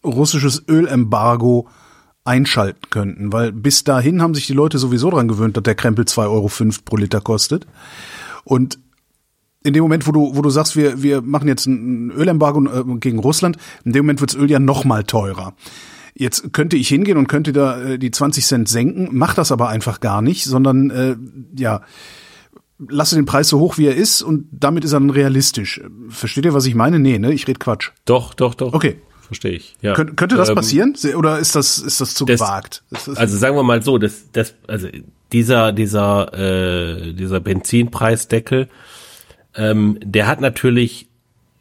russisches 0.04 0.64
Ölembargo 0.68 1.66
einschalten 2.24 2.88
könnten, 2.90 3.32
weil 3.32 3.52
bis 3.52 3.84
dahin 3.84 4.22
haben 4.22 4.34
sich 4.34 4.46
die 4.46 4.54
Leute 4.54 4.78
sowieso 4.78 5.10
dran 5.10 5.28
gewöhnt, 5.28 5.56
dass 5.56 5.62
der 5.62 5.74
Krempel 5.74 6.06
2,05 6.06 6.30
Euro 6.30 6.50
pro 6.84 6.96
Liter 6.96 7.20
kostet. 7.20 7.66
Und 8.44 8.78
in 9.62 9.74
dem 9.74 9.82
Moment, 9.82 10.06
wo 10.06 10.12
du, 10.12 10.34
wo 10.34 10.42
du 10.42 10.50
sagst, 10.50 10.76
wir, 10.76 11.02
wir 11.02 11.22
machen 11.22 11.48
jetzt 11.48 11.66
ein 11.66 12.10
Ölembargo 12.10 12.64
äh, 12.64 12.98
gegen 12.98 13.18
Russland, 13.18 13.56
in 13.84 13.92
dem 13.92 14.04
Moment 14.04 14.20
wirds 14.20 14.34
Öl 14.34 14.50
ja 14.50 14.58
noch 14.58 14.84
mal 14.84 15.04
teurer. 15.04 15.54
Jetzt 16.14 16.52
könnte 16.52 16.76
ich 16.76 16.88
hingehen 16.88 17.18
und 17.18 17.28
könnte 17.28 17.52
da 17.52 17.80
äh, 17.80 17.98
die 17.98 18.10
20 18.10 18.44
Cent 18.44 18.68
senken, 18.68 19.08
mach 19.12 19.34
das 19.34 19.52
aber 19.52 19.68
einfach 19.68 20.00
gar 20.00 20.22
nicht, 20.22 20.44
sondern 20.44 20.90
äh, 20.90 21.16
ja, 21.58 21.82
lasse 22.78 23.16
den 23.16 23.24
Preis 23.24 23.48
so 23.48 23.58
hoch, 23.58 23.78
wie 23.78 23.86
er 23.86 23.96
ist 23.96 24.22
und 24.22 24.46
damit 24.50 24.84
ist 24.84 24.92
er 24.92 25.00
dann 25.00 25.10
realistisch. 25.10 25.80
Versteht 26.08 26.44
ihr, 26.44 26.54
was 26.54 26.66
ich 26.66 26.74
meine? 26.74 26.98
Nee, 26.98 27.18
ne? 27.18 27.32
Ich 27.32 27.48
red 27.48 27.60
Quatsch. 27.60 27.90
Doch, 28.04 28.34
doch, 28.34 28.54
doch. 28.54 28.72
Okay 28.72 28.96
verstehe 29.24 29.52
ich. 29.52 29.76
Ja. 29.82 29.94
Kön 29.94 30.16
könnte 30.16 30.36
das 30.36 30.50
ähm, 30.50 30.54
passieren? 30.54 30.96
Oder 31.16 31.38
ist 31.38 31.54
das, 31.54 31.78
ist 31.78 32.00
das 32.00 32.14
zu 32.14 32.24
das, 32.24 32.40
gewagt? 32.40 32.82
Das 32.90 33.08
also 33.08 33.36
sagen 33.36 33.56
wir 33.56 33.62
mal 33.62 33.82
so, 33.82 33.98
das, 33.98 34.30
das, 34.32 34.54
also 34.66 34.88
dieser, 35.32 35.72
dieser, 35.72 36.32
äh, 36.34 37.12
dieser 37.12 37.40
Benzinpreisdeckel, 37.40 38.68
ähm, 39.56 39.98
der 40.02 40.26
hat 40.26 40.40
natürlich 40.40 41.08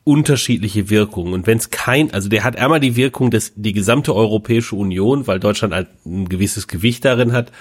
unterschiedliche 0.04 0.90
Wirkungen. 0.90 1.34
Und 1.34 1.48
wenn 1.48 1.58
es 1.58 1.70
kein, 1.70 2.14
also 2.14 2.30
der 2.30 2.44
hat 2.44 2.58
einmal 2.58 2.80
die 2.80 2.96
Wirkung, 2.96 3.32
dass 3.32 3.54
die 3.56 3.74
gesamte 3.74 4.14
Europäische 4.14 4.76
Union, 4.76 5.28
weil 5.28 5.40
Deutschland 5.40 5.74
halt 5.74 5.88
ein 6.06 6.28
gewisses 6.28 6.68
Gewicht 6.68 7.06
darin 7.06 7.32
hat, 7.32 7.52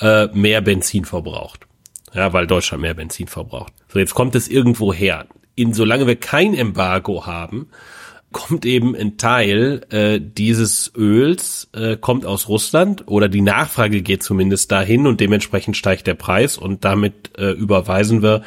äh, 0.00 0.28
mehr 0.28 0.60
Benzin 0.60 1.04
verbraucht. 1.04 1.66
Ja, 2.12 2.32
weil 2.32 2.46
Deutschland 2.46 2.82
mehr 2.82 2.94
Benzin 2.94 3.28
verbraucht. 3.28 3.72
So, 3.92 3.98
jetzt 3.98 4.14
kommt 4.14 4.34
es 4.34 4.48
irgendwo 4.48 4.92
her. 4.92 5.26
In, 5.54 5.74
solange 5.74 6.06
wir 6.06 6.16
kein 6.16 6.54
Embargo 6.54 7.26
haben, 7.26 7.68
kommt 8.32 8.64
eben 8.64 8.94
ein 8.94 9.16
Teil 9.16 9.82
äh, 9.90 10.20
dieses 10.20 10.92
Öls 10.96 11.68
äh, 11.74 11.96
kommt 11.96 12.24
aus 12.24 12.48
Russland 12.48 13.08
oder 13.08 13.28
die 13.28 13.40
Nachfrage 13.40 14.02
geht 14.02 14.22
zumindest 14.22 14.70
dahin 14.70 15.06
und 15.06 15.20
dementsprechend 15.20 15.76
steigt 15.76 16.06
der 16.06 16.14
Preis 16.14 16.56
und 16.56 16.84
damit 16.84 17.36
äh, 17.38 17.50
überweisen 17.50 18.22
wir 18.22 18.42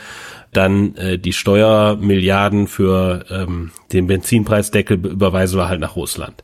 dann 0.54 0.96
äh, 0.96 1.20
die 1.20 1.34
Steuermilliarden 1.34 2.68
für 2.68 3.26
ähm, 3.30 3.72
den 3.92 4.08
Benzinpreisdeckel 4.08 5.06
überweisen 5.06 5.60
wir 5.60 5.68
halt 5.68 5.82
nach 5.82 5.96
Russland. 5.96 6.44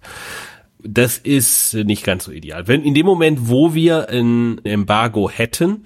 Das 0.82 1.18
ist 1.18 1.74
nicht 1.74 2.04
ganz 2.04 2.26
so 2.26 2.32
ideal. 2.32 2.68
Wenn 2.68 2.84
in 2.84 2.94
dem 2.94 3.06
Moment, 3.06 3.50
wo 3.50 3.74
wir 3.74 4.10
ein 4.10 4.64
Embargo 4.64 5.30
hätten, 5.30 5.86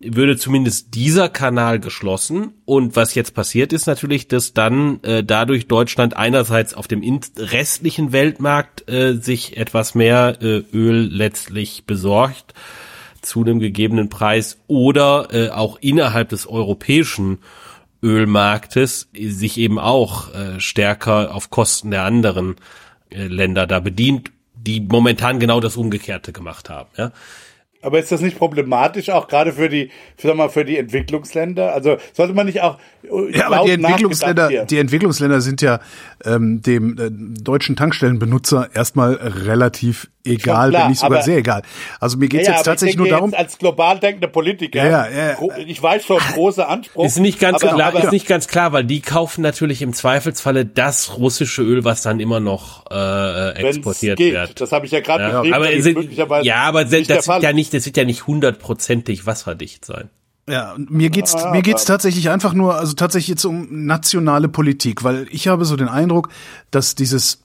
würde 0.00 0.36
zumindest 0.36 0.94
dieser 0.94 1.28
Kanal 1.28 1.80
geschlossen. 1.80 2.52
Und 2.64 2.94
was 2.94 3.14
jetzt 3.14 3.34
passiert 3.34 3.72
ist 3.72 3.86
natürlich, 3.86 4.28
dass 4.28 4.54
dann 4.54 5.02
äh, 5.02 5.24
dadurch 5.24 5.66
Deutschland 5.66 6.16
einerseits 6.16 6.74
auf 6.74 6.86
dem 6.86 7.02
restlichen 7.36 8.12
Weltmarkt 8.12 8.88
äh, 8.88 9.14
sich 9.14 9.56
etwas 9.56 9.94
mehr 9.94 10.38
äh, 10.40 10.62
Öl 10.72 11.08
letztlich 11.10 11.84
besorgt 11.84 12.54
zu 13.22 13.42
einem 13.42 13.58
gegebenen 13.58 14.08
Preis 14.08 14.58
oder 14.68 15.28
äh, 15.32 15.50
auch 15.50 15.78
innerhalb 15.80 16.28
des 16.28 16.46
europäischen 16.46 17.38
Ölmarktes 18.02 19.08
sich 19.12 19.58
eben 19.58 19.78
auch 19.78 20.32
äh, 20.32 20.60
stärker 20.60 21.34
auf 21.34 21.50
Kosten 21.50 21.90
der 21.90 22.04
anderen 22.04 22.56
äh, 23.10 23.26
Länder 23.26 23.66
da 23.66 23.80
bedient, 23.80 24.30
die 24.54 24.80
momentan 24.80 25.40
genau 25.40 25.60
das 25.60 25.76
Umgekehrte 25.76 26.32
gemacht 26.32 26.70
haben. 26.70 26.90
Ja. 26.96 27.12
Aber 27.80 27.98
ist 27.98 28.10
das 28.10 28.20
nicht 28.20 28.38
problematisch 28.38 29.08
auch 29.10 29.28
gerade 29.28 29.52
für 29.52 29.68
die, 29.68 29.90
sag 30.16 30.34
mal, 30.34 30.48
für 30.48 30.64
die 30.64 30.78
Entwicklungsländer? 30.78 31.72
Also 31.72 31.98
sollte 32.12 32.34
man 32.34 32.46
nicht 32.46 32.60
auch 32.60 32.78
ja, 33.30 33.46
aber 33.46 33.64
die 33.64 33.72
Entwicklungsländer, 33.72 34.64
die 34.64 34.78
Entwicklungsländer 34.78 35.40
sind 35.40 35.62
ja 35.62 35.80
ähm, 36.24 36.60
dem 36.62 36.98
äh, 36.98 37.10
deutschen 37.42 37.76
Tankstellenbenutzer 37.76 38.70
erstmal 38.74 39.14
relativ 39.14 40.10
egal, 40.28 40.70
klar, 40.70 40.82
wenn 40.82 40.90
nicht 40.90 41.00
sogar 41.00 41.22
sehr 41.22 41.38
egal. 41.38 41.62
Also 42.00 42.16
mir 42.16 42.28
geht's 42.28 42.46
ja, 42.46 42.54
jetzt 42.54 42.64
tatsächlich 42.64 42.96
nur 42.96 43.08
darum. 43.08 43.34
als 43.34 43.58
global 43.58 43.98
denkender 43.98 44.28
Politiker, 44.28 44.84
ja, 44.84 45.08
ja, 45.08 45.30
ja. 45.30 45.36
ich 45.66 45.82
weiß 45.82 46.04
schon, 46.04 46.18
großer 46.18 46.68
Anspruch. 46.68 47.04
Ist 47.04 47.18
nicht 47.18 47.38
ganz 47.40 47.62
aber, 47.62 47.74
klar, 47.74 47.88
aber, 47.88 48.04
ist 48.04 48.12
nicht 48.12 48.26
ganz 48.26 48.48
klar, 48.48 48.72
weil 48.72 48.84
die 48.84 49.00
kaufen 49.00 49.42
natürlich 49.42 49.82
im 49.82 49.92
Zweifelsfalle 49.92 50.64
das 50.66 51.18
russische 51.18 51.62
Öl, 51.62 51.84
was 51.84 52.02
dann 52.02 52.20
immer 52.20 52.40
noch 52.40 52.90
äh, 52.90 53.50
exportiert 53.52 54.18
geht. 54.18 54.34
wird. 54.34 54.60
Das 54.60 54.72
habe 54.72 54.86
ich 54.86 54.92
ja 54.92 55.00
gerade 55.00 55.24
ja, 55.24 55.40
beschrieben. 55.40 55.54
Aber 55.54 55.82
sind, 55.82 56.44
ja, 56.44 56.56
aber 56.56 56.84
das, 56.84 57.28
wird 57.28 57.42
ja 57.42 57.52
nicht, 57.52 57.74
das 57.74 57.86
wird 57.86 57.96
ja 57.96 58.04
nicht 58.04 58.26
hundertprozentig 58.26 59.26
wasserdicht 59.26 59.84
sein. 59.84 60.10
Ja, 60.48 60.76
mir 60.78 61.10
geht's 61.10 61.34
ah, 61.34 61.50
mir 61.50 61.60
geht's 61.60 61.84
tatsächlich 61.84 62.30
einfach 62.30 62.54
nur, 62.54 62.74
also 62.74 62.94
tatsächlich 62.94 63.28
jetzt 63.28 63.44
um 63.44 63.68
nationale 63.86 64.48
Politik, 64.48 65.04
weil 65.04 65.26
ich 65.30 65.46
habe 65.46 65.66
so 65.66 65.76
den 65.76 65.88
Eindruck, 65.88 66.30
dass 66.70 66.94
dieses 66.94 67.42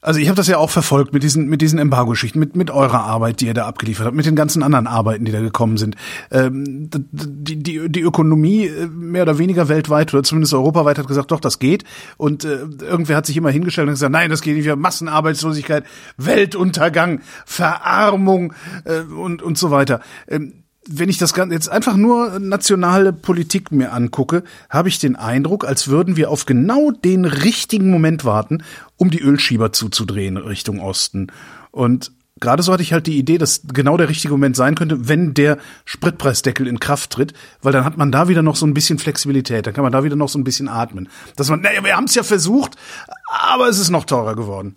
also 0.00 0.20
ich 0.20 0.28
habe 0.28 0.36
das 0.36 0.46
ja 0.46 0.58
auch 0.58 0.70
verfolgt 0.70 1.12
mit 1.12 1.22
diesen 1.22 1.48
mit 1.48 1.60
diesen 1.60 1.78
Embargo-Schichten, 1.78 2.38
mit 2.38 2.54
mit 2.54 2.70
eurer 2.70 3.00
Arbeit, 3.00 3.40
die 3.40 3.46
ihr 3.46 3.54
da 3.54 3.66
abgeliefert 3.66 4.06
habt, 4.06 4.16
mit 4.16 4.26
den 4.26 4.36
ganzen 4.36 4.62
anderen 4.62 4.86
Arbeiten, 4.86 5.24
die 5.24 5.32
da 5.32 5.40
gekommen 5.40 5.76
sind. 5.76 5.96
Ähm, 6.30 6.88
die, 6.92 7.56
die 7.56 7.88
die 7.88 8.00
Ökonomie 8.00 8.66
äh, 8.66 8.86
mehr 8.86 9.22
oder 9.22 9.38
weniger 9.38 9.68
weltweit 9.68 10.14
oder 10.14 10.22
zumindest 10.22 10.54
europaweit 10.54 10.98
hat 10.98 11.08
gesagt, 11.08 11.32
doch 11.32 11.40
das 11.40 11.58
geht. 11.58 11.84
Und 12.16 12.44
äh, 12.44 12.60
irgendwer 12.80 13.16
hat 13.16 13.26
sich 13.26 13.36
immer 13.36 13.50
hingestellt 13.50 13.88
und 13.88 13.94
gesagt, 13.94 14.12
nein, 14.12 14.30
das 14.30 14.42
geht 14.42 14.56
nicht. 14.56 14.66
Wir 14.66 14.76
Massenarbeitslosigkeit, 14.76 15.84
Weltuntergang, 16.16 17.20
Verarmung 17.44 18.52
äh, 18.84 19.00
und 19.00 19.42
und 19.42 19.58
so 19.58 19.70
weiter. 19.72 20.00
Ähm, 20.28 20.64
wenn 20.88 21.08
ich 21.08 21.18
das 21.18 21.34
Ganze 21.34 21.54
jetzt 21.54 21.68
einfach 21.68 21.96
nur 21.96 22.38
nationale 22.38 23.12
Politik 23.12 23.70
mir 23.70 23.92
angucke, 23.92 24.42
habe 24.70 24.88
ich 24.88 24.98
den 24.98 25.16
Eindruck, 25.16 25.64
als 25.66 25.88
würden 25.88 26.16
wir 26.16 26.30
auf 26.30 26.46
genau 26.46 26.90
den 26.90 27.24
richtigen 27.24 27.90
Moment 27.90 28.24
warten, 28.24 28.64
um 28.96 29.10
die 29.10 29.20
Ölschieber 29.20 29.72
zuzudrehen 29.72 30.38
Richtung 30.38 30.80
Osten. 30.80 31.28
Und 31.70 32.12
gerade 32.40 32.62
so 32.62 32.72
hatte 32.72 32.82
ich 32.82 32.92
halt 32.92 33.06
die 33.06 33.18
Idee, 33.18 33.36
dass 33.36 33.62
genau 33.72 33.96
der 33.98 34.08
richtige 34.08 34.32
Moment 34.32 34.56
sein 34.56 34.74
könnte, 34.74 35.08
wenn 35.08 35.34
der 35.34 35.58
Spritpreisdeckel 35.84 36.66
in 36.66 36.80
Kraft 36.80 37.10
tritt, 37.10 37.34
weil 37.62 37.72
dann 37.72 37.84
hat 37.84 37.98
man 37.98 38.10
da 38.10 38.28
wieder 38.28 38.42
noch 38.42 38.56
so 38.56 38.66
ein 38.66 38.74
bisschen 38.74 38.98
Flexibilität, 38.98 39.66
dann 39.66 39.74
kann 39.74 39.84
man 39.84 39.92
da 39.92 40.04
wieder 40.04 40.16
noch 40.16 40.28
so 40.30 40.38
ein 40.38 40.44
bisschen 40.44 40.68
atmen. 40.68 41.08
Dass 41.36 41.50
man, 41.50 41.60
naja, 41.60 41.84
wir 41.84 41.96
haben 41.96 42.04
es 42.04 42.14
ja 42.14 42.22
versucht, 42.22 42.76
aber 43.26 43.68
es 43.68 43.78
ist 43.78 43.90
noch 43.90 44.04
teurer 44.04 44.34
geworden. 44.34 44.76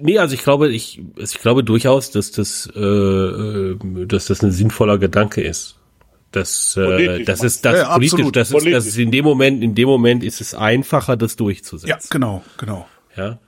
Nee, 0.00 0.18
also 0.18 0.34
ich 0.34 0.42
glaube, 0.42 0.68
ich, 0.70 1.00
ich 1.16 1.38
glaube 1.38 1.64
durchaus, 1.64 2.10
dass 2.10 2.30
das, 2.32 2.68
äh, 2.74 2.80
äh 2.80 4.06
dass 4.06 4.26
das 4.26 4.42
ein 4.42 4.52
sinnvoller 4.52 4.98
Gedanke 4.98 5.42
ist. 5.42 5.76
Das, 6.32 6.76
äh, 6.76 7.24
das 7.24 7.42
ist 7.42 7.64
das 7.64 7.76
ja, 7.76 7.94
politisch, 7.94 8.30
das 8.32 8.52
ist, 8.52 8.66
das 8.66 8.86
ist 8.86 8.98
in 8.98 9.10
dem 9.10 9.24
Moment, 9.24 9.64
in 9.64 9.74
dem 9.74 9.88
Moment 9.88 10.22
ist 10.22 10.40
es 10.40 10.54
einfacher, 10.54 11.16
das 11.16 11.34
durchzusetzen. 11.36 11.88
Ja, 11.88 11.98
genau, 12.08 12.44
genau. 12.56 12.86
Ja, 13.16 13.38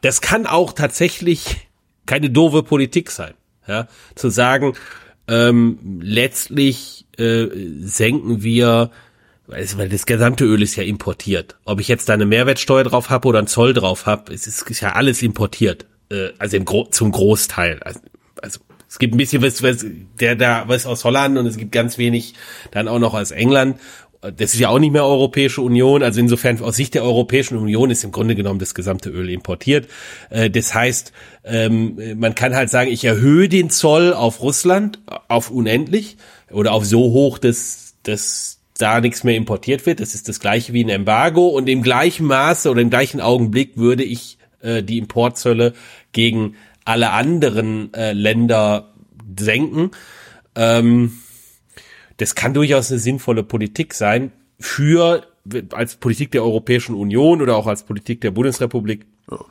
das 0.00 0.20
kann 0.20 0.46
auch 0.46 0.72
tatsächlich 0.72 1.68
keine 2.04 2.30
doofe 2.30 2.64
Politik 2.64 3.12
sein. 3.12 3.34
Ja, 3.68 3.86
zu 4.16 4.28
sagen, 4.28 4.72
ähm, 5.28 6.00
letztlich 6.02 7.06
äh, 7.16 7.46
senken 7.80 8.42
wir, 8.42 8.90
weil 9.46 9.88
das 9.88 10.04
gesamte 10.04 10.44
Öl 10.44 10.62
ist 10.62 10.74
ja 10.74 10.82
importiert. 10.82 11.56
Ob 11.64 11.78
ich 11.78 11.86
jetzt 11.86 12.08
da 12.08 12.14
eine 12.14 12.26
Mehrwertsteuer 12.26 12.82
drauf 12.82 13.08
habe 13.08 13.28
oder 13.28 13.38
einen 13.38 13.46
Zoll 13.46 13.72
drauf 13.72 14.06
habe, 14.06 14.34
es 14.34 14.48
ist, 14.48 14.68
ist 14.68 14.80
ja 14.80 14.94
alles 14.94 15.22
importiert 15.22 15.86
äh, 16.12 16.32
also 16.38 16.56
im 16.56 16.64
Gro 16.64 16.86
zum 16.90 17.10
Großteil. 17.10 17.80
Also, 17.82 18.00
also 18.40 18.60
es 18.88 18.98
gibt 18.98 19.14
ein 19.14 19.16
bisschen 19.16 19.42
was, 19.42 19.62
was 19.62 19.86
der 20.20 20.36
da 20.36 20.64
was 20.66 20.86
aus 20.86 21.04
Holland 21.04 21.38
und 21.38 21.46
es 21.46 21.56
gibt 21.56 21.72
ganz 21.72 21.96
wenig 21.96 22.34
dann 22.72 22.88
auch 22.88 22.98
noch 22.98 23.14
aus 23.14 23.30
England. 23.30 23.80
Das 24.20 24.54
ist 24.54 24.60
ja 24.60 24.68
auch 24.68 24.78
nicht 24.78 24.92
mehr 24.92 25.04
Europäische 25.04 25.62
Union. 25.62 26.02
Also 26.02 26.20
insofern 26.20 26.60
aus 26.60 26.76
Sicht 26.76 26.94
der 26.94 27.02
Europäischen 27.02 27.56
Union 27.56 27.90
ist 27.90 28.04
im 28.04 28.12
Grunde 28.12 28.36
genommen 28.36 28.60
das 28.60 28.74
gesamte 28.74 29.10
Öl 29.10 29.30
importiert. 29.30 29.88
Äh, 30.30 30.50
das 30.50 30.74
heißt, 30.74 31.12
ähm, 31.44 31.98
man 32.16 32.34
kann 32.34 32.54
halt 32.54 32.70
sagen, 32.70 32.90
ich 32.90 33.04
erhöhe 33.04 33.48
den 33.48 33.70
Zoll 33.70 34.12
auf 34.12 34.42
Russland 34.42 35.00
auf 35.28 35.50
unendlich 35.50 36.18
oder 36.50 36.72
auf 36.72 36.84
so 36.84 37.00
hoch, 37.00 37.38
dass, 37.38 37.94
dass 38.02 38.60
da 38.78 39.00
nichts 39.00 39.24
mehr 39.24 39.36
importiert 39.36 39.86
wird. 39.86 40.00
Das 40.00 40.14
ist 40.14 40.28
das 40.28 40.38
gleiche 40.38 40.72
wie 40.72 40.84
ein 40.84 40.88
Embargo 40.88 41.48
und 41.48 41.68
im 41.68 41.82
gleichen 41.82 42.26
Maße 42.26 42.70
oder 42.70 42.82
im 42.82 42.90
gleichen 42.90 43.20
Augenblick 43.20 43.76
würde 43.76 44.04
ich 44.04 44.38
äh, 44.62 44.82
die 44.82 44.98
Importzölle 44.98 45.74
gegen 46.12 46.56
alle 46.84 47.10
anderen 47.10 47.92
äh, 47.94 48.12
Länder 48.12 48.92
senken. 49.38 49.90
Ähm, 50.54 51.18
das 52.16 52.34
kann 52.34 52.54
durchaus 52.54 52.90
eine 52.90 53.00
sinnvolle 53.00 53.42
Politik 53.42 53.94
sein 53.94 54.32
für 54.58 55.26
als 55.72 55.96
Politik 55.96 56.30
der 56.30 56.44
Europäischen 56.44 56.94
Union 56.94 57.42
oder 57.42 57.56
auch 57.56 57.66
als 57.66 57.82
Politik 57.82 58.20
der 58.20 58.30
Bundesrepublik 58.30 59.06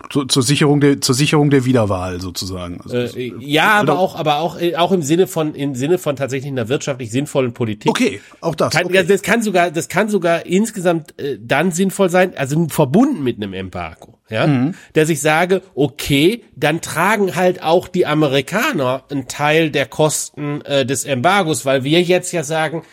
zur, 0.10 0.28
zur 0.28 0.44
Sicherung 0.44 0.82
der 0.82 1.00
zur 1.00 1.16
Sicherung 1.16 1.50
der 1.50 1.66
Wiederwahl 1.66 2.20
sozusagen. 2.20 2.82
Also, 2.82 3.18
äh, 3.18 3.34
ja, 3.40 3.80
aber 3.80 3.98
auch 3.98 4.16
aber 4.16 4.40
auch 4.40 4.60
äh, 4.60 4.76
auch 4.76 4.92
im 4.92 5.02
Sinne 5.02 5.28
von 5.28 5.56
im 5.56 5.76
Sinne 5.76 5.98
von 5.98 6.16
tatsächlich 6.16 6.52
einer 6.52 6.68
wirtschaftlich 6.68 7.10
sinnvollen 7.10 7.54
Politik. 7.54 7.90
Okay, 7.90 8.22
auch 8.42 8.56
das. 8.56 8.74
Kann, 8.74 8.88
okay. 8.88 9.06
Das 9.08 9.22
kann 9.22 9.42
sogar 9.42 9.72
das 9.72 9.88
kann 9.88 10.10
sogar 10.10 10.46
insgesamt 10.46 11.20
äh, 11.20 11.38
dann 11.42 11.72
sinnvoll 11.72 12.10
sein, 12.10 12.34
also 12.36 12.68
verbunden 12.68 13.24
mit 13.24 13.38
einem 13.38 13.54
Embargo, 13.54 14.20
ja, 14.30 14.46
mhm. 14.46 14.76
dass 14.94 15.10
ich 15.10 15.22
sage, 15.22 15.62
okay, 15.74 16.44
dann 16.56 16.82
tragen 16.82 17.36
halt 17.36 17.64
auch 17.64 17.88
die 17.88 18.06
Amerikaner 18.06 19.06
einen 19.10 19.28
Teil 19.28 19.72
der 19.72 19.86
Kosten 19.86 20.62
äh, 20.62 20.86
des 20.86 21.06
Embargos, 21.06 21.66
weil 21.66 21.84
wir 21.86 22.02
jetzt 22.02 22.34
ja 22.34 22.44
sagen, 22.44 22.84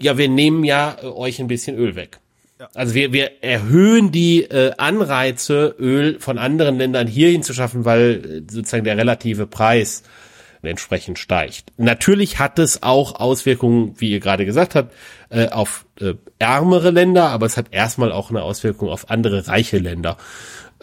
ja, 0.00 0.18
wir 0.18 0.28
nehmen 0.28 0.64
ja 0.64 0.96
äh, 1.00 1.06
euch 1.06 1.40
ein 1.40 1.46
bisschen 1.46 1.76
Öl 1.78 1.94
weg. 1.94 2.18
Also 2.74 2.94
wir, 2.94 3.12
wir 3.12 3.42
erhöhen 3.42 4.12
die 4.12 4.42
äh, 4.42 4.72
Anreize, 4.76 5.74
Öl 5.78 6.20
von 6.20 6.38
anderen 6.38 6.78
Ländern 6.78 7.06
hierhin 7.06 7.42
zu 7.42 7.54
schaffen, 7.54 7.84
weil 7.84 8.44
äh, 8.48 8.52
sozusagen 8.52 8.84
der 8.84 8.96
relative 8.96 9.46
Preis 9.46 10.02
entsprechend 10.62 11.18
steigt. 11.18 11.72
Natürlich 11.76 12.38
hat 12.38 12.58
es 12.58 12.84
auch 12.84 13.18
Auswirkungen, 13.18 13.94
wie 13.98 14.12
ihr 14.12 14.20
gerade 14.20 14.44
gesagt 14.46 14.76
habt, 14.76 14.94
äh, 15.30 15.48
auf 15.48 15.86
äh, 16.00 16.14
ärmere 16.38 16.90
Länder, 16.90 17.30
aber 17.30 17.46
es 17.46 17.56
hat 17.56 17.66
erstmal 17.72 18.12
auch 18.12 18.30
eine 18.30 18.42
Auswirkung 18.42 18.88
auf 18.88 19.10
andere 19.10 19.48
reiche 19.48 19.78
Länder 19.78 20.16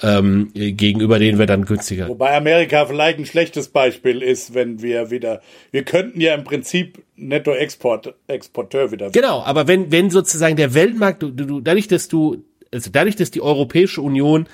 ähm, 0.02 0.52
gegenüber 0.54 1.20
denen 1.20 1.39
wir 1.39 1.45
dann 1.45 1.66
günstiger. 1.66 2.08
Wobei 2.08 2.36
Amerika 2.36 2.86
vielleicht 2.86 3.20
ein 3.20 3.26
schlechtes 3.26 3.70
Beispiel 3.70 4.22
ist, 4.22 4.54
wenn 4.54 4.82
wir 4.82 5.12
wieder, 5.12 5.41
wir 5.72 5.84
könnten 5.84 6.22
ja 6.22 6.34
im 6.34 6.43
Prinzip 6.43 7.04
Netto-Export, 7.16 8.14
Exporteur 8.28 8.91
wieder. 8.91 9.10
Genau, 9.12 9.41
aber 9.41 9.68
wenn, 9.68 9.91
wenn 9.91 10.10
sozusagen 10.10 10.56
der 10.56 10.74
Weltmarkt, 10.74 11.24
du, 11.24 11.32
du, 11.32 11.60
dadurch, 11.62 11.88
dass 11.88 12.08
du, 12.08 12.43
also 12.72 12.89
dadurch, 12.91 13.16
dass 13.16 13.32
die 13.32 13.41
Europäische 13.41 14.02
Union 14.02 14.47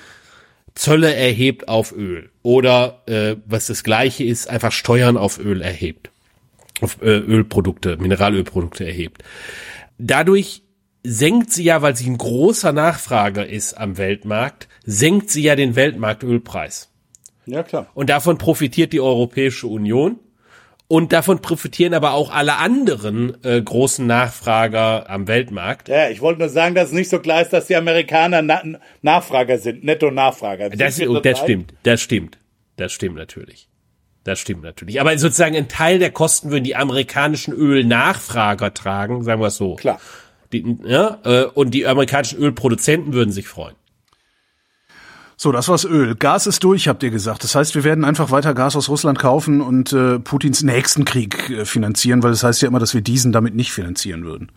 Zölle 0.74 1.14
erhebt 1.14 1.68
auf 1.68 1.92
Öl 1.92 2.28
oder 2.42 3.02
äh, 3.06 3.36
was 3.46 3.66
das 3.66 3.82
gleiche 3.82 4.24
ist, 4.24 4.48
einfach 4.48 4.72
Steuern 4.72 5.16
auf 5.16 5.38
Öl 5.38 5.62
erhebt, 5.62 6.10
auf 6.80 7.00
äh, 7.00 7.06
Ölprodukte, 7.06 7.96
Mineralölprodukte 7.96 8.84
erhebt. 8.84 9.22
Dadurch 9.98 10.62
senkt 11.02 11.52
sie 11.52 11.64
ja, 11.64 11.82
weil 11.82 11.96
sie 11.96 12.10
ein 12.10 12.18
großer 12.18 12.72
Nachfrager 12.72 13.46
ist 13.46 13.74
am 13.74 13.96
Weltmarkt, 13.96 14.68
senkt 14.86 15.30
sie 15.30 15.42
ja 15.42 15.56
den 15.56 15.76
Weltmarktölpreis. 15.76 16.90
Ja, 17.44 17.62
klar. 17.62 17.88
Und 17.94 18.08
davon 18.08 18.38
profitiert 18.38 18.92
die 18.92 19.00
Europäische 19.00 19.66
Union. 19.66 20.18
Und 20.88 21.12
davon 21.12 21.42
profitieren 21.42 21.94
aber 21.94 22.12
auch 22.12 22.32
alle 22.32 22.58
anderen 22.58 23.42
äh, 23.42 23.60
großen 23.60 24.06
Nachfrager 24.06 25.10
am 25.10 25.26
Weltmarkt. 25.26 25.88
Ja, 25.88 26.08
ich 26.10 26.20
wollte 26.20 26.38
nur 26.38 26.48
sagen, 26.48 26.76
dass 26.76 26.88
es 26.88 26.94
nicht 26.94 27.10
so 27.10 27.18
klar 27.18 27.42
ist, 27.42 27.52
dass 27.52 27.66
die 27.66 27.74
Amerikaner 27.74 28.40
Na 28.40 28.62
Nachfrager 29.02 29.58
sind, 29.58 29.82
Netto-Nachfrager. 29.82 30.70
Das, 30.70 30.96
das, 30.96 31.22
das 31.22 31.40
stimmt, 31.40 31.74
das 31.82 32.00
stimmt, 32.00 32.38
das 32.76 32.92
stimmt 32.92 33.16
natürlich. 33.16 33.68
Das 34.22 34.38
stimmt 34.38 34.62
natürlich. 34.62 35.00
Aber 35.00 35.16
sozusagen 35.18 35.56
ein 35.56 35.68
Teil 35.68 35.98
der 35.98 36.12
Kosten 36.12 36.50
würden 36.50 36.64
die 36.64 36.76
amerikanischen 36.76 37.52
Ölnachfrager 37.52 38.72
tragen, 38.72 39.24
sagen 39.24 39.40
wir 39.40 39.48
es 39.48 39.56
so. 39.56 39.74
Klar. 39.74 40.00
Die, 40.52 40.64
ja, 40.84 41.18
äh, 41.24 41.44
und 41.46 41.72
die 41.72 41.86
amerikanischen 41.86 42.38
Ölproduzenten 42.38 43.12
würden 43.12 43.32
sich 43.32 43.48
freuen. 43.48 43.74
So, 45.38 45.52
das 45.52 45.68
war's 45.68 45.84
Öl. 45.84 46.14
Gas 46.14 46.46
ist 46.46 46.64
durch, 46.64 46.88
habt 46.88 47.02
ihr 47.02 47.10
gesagt. 47.10 47.44
Das 47.44 47.54
heißt, 47.54 47.74
wir 47.74 47.84
werden 47.84 48.04
einfach 48.04 48.30
weiter 48.30 48.54
Gas 48.54 48.74
aus 48.74 48.88
Russland 48.88 49.18
kaufen 49.18 49.60
und 49.60 49.92
äh, 49.92 50.18
Putins 50.18 50.62
nächsten 50.62 51.04
Krieg 51.04 51.50
äh, 51.50 51.66
finanzieren, 51.66 52.22
weil 52.22 52.30
das 52.30 52.42
heißt 52.42 52.62
ja 52.62 52.68
immer, 52.68 52.78
dass 52.78 52.94
wir 52.94 53.02
diesen 53.02 53.32
damit 53.32 53.54
nicht 53.54 53.70
finanzieren 53.70 54.24
würden. 54.24 54.50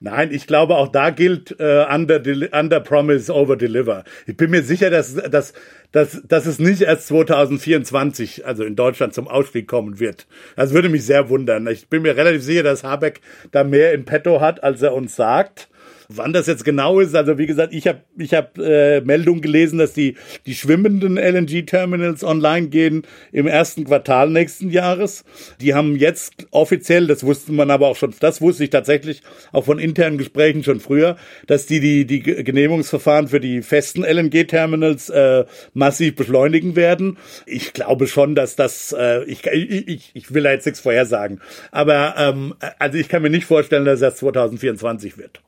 Nein, 0.00 0.32
ich 0.32 0.46
glaube, 0.46 0.76
auch 0.76 0.88
da 0.88 1.10
gilt 1.10 1.56
äh, 1.58 1.84
under, 1.92 2.22
under 2.52 2.80
promise, 2.80 3.34
over 3.34 3.56
deliver. 3.56 4.04
Ich 4.26 4.36
bin 4.36 4.50
mir 4.50 4.62
sicher, 4.62 4.88
dass, 4.90 5.14
dass, 5.14 5.52
dass, 5.90 6.22
dass 6.26 6.46
es 6.46 6.58
nicht 6.58 6.82
erst 6.82 7.08
2024, 7.08 8.46
also 8.46 8.62
in 8.62 8.76
Deutschland, 8.76 9.12
zum 9.12 9.28
Ausstieg 9.28 9.66
kommen 9.66 9.98
wird. 9.98 10.26
Das 10.56 10.72
würde 10.72 10.88
mich 10.88 11.04
sehr 11.04 11.28
wundern. 11.28 11.66
Ich 11.66 11.88
bin 11.88 12.02
mir 12.02 12.16
relativ 12.16 12.44
sicher, 12.44 12.62
dass 12.62 12.84
Habeck 12.84 13.20
da 13.50 13.64
mehr 13.64 13.92
in 13.92 14.04
petto 14.04 14.40
hat, 14.40 14.62
als 14.62 14.80
er 14.80 14.94
uns 14.94 15.16
sagt. 15.16 15.68
Wann 16.10 16.32
das 16.32 16.46
jetzt 16.46 16.64
genau 16.64 17.00
ist, 17.00 17.14
also 17.14 17.36
wie 17.36 17.44
gesagt, 17.44 17.74
ich 17.74 17.86
habe 17.86 18.00
ich 18.16 18.32
hab, 18.32 18.56
äh, 18.56 19.02
Meldungen 19.02 19.42
gelesen, 19.42 19.78
dass 19.78 19.92
die, 19.92 20.16
die 20.46 20.54
schwimmenden 20.54 21.18
LNG-Terminals 21.18 22.24
online 22.24 22.68
gehen 22.68 23.02
im 23.30 23.46
ersten 23.46 23.84
Quartal 23.84 24.30
nächsten 24.30 24.70
Jahres. 24.70 25.26
Die 25.60 25.74
haben 25.74 25.96
jetzt 25.96 26.46
offiziell, 26.50 27.08
das 27.08 27.24
wusste 27.24 27.52
man 27.52 27.70
aber 27.70 27.88
auch 27.88 27.96
schon, 27.96 28.14
das 28.20 28.40
wusste 28.40 28.64
ich 28.64 28.70
tatsächlich 28.70 29.20
auch 29.52 29.66
von 29.66 29.78
internen 29.78 30.16
Gesprächen 30.16 30.64
schon 30.64 30.80
früher, 30.80 31.18
dass 31.46 31.66
die 31.66 31.78
die, 31.78 32.06
die 32.06 32.22
Genehmigungsverfahren 32.22 33.28
für 33.28 33.38
die 33.38 33.60
festen 33.60 34.02
LNG-Terminals 34.02 35.10
äh, 35.10 35.44
massiv 35.74 36.16
beschleunigen 36.16 36.74
werden. 36.74 37.18
Ich 37.44 37.74
glaube 37.74 38.06
schon, 38.06 38.34
dass 38.34 38.56
das, 38.56 38.96
äh, 38.98 39.24
ich, 39.24 39.44
ich, 39.44 40.12
ich 40.14 40.32
will 40.32 40.44
da 40.44 40.52
jetzt 40.52 40.64
nichts 40.64 40.80
vorhersagen, 40.80 41.42
aber 41.70 42.14
ähm, 42.16 42.54
also 42.78 42.96
ich 42.96 43.10
kann 43.10 43.20
mir 43.20 43.28
nicht 43.28 43.44
vorstellen, 43.44 43.84
dass 43.84 44.00
das 44.00 44.16
2024 44.16 45.18
wird. 45.18 45.42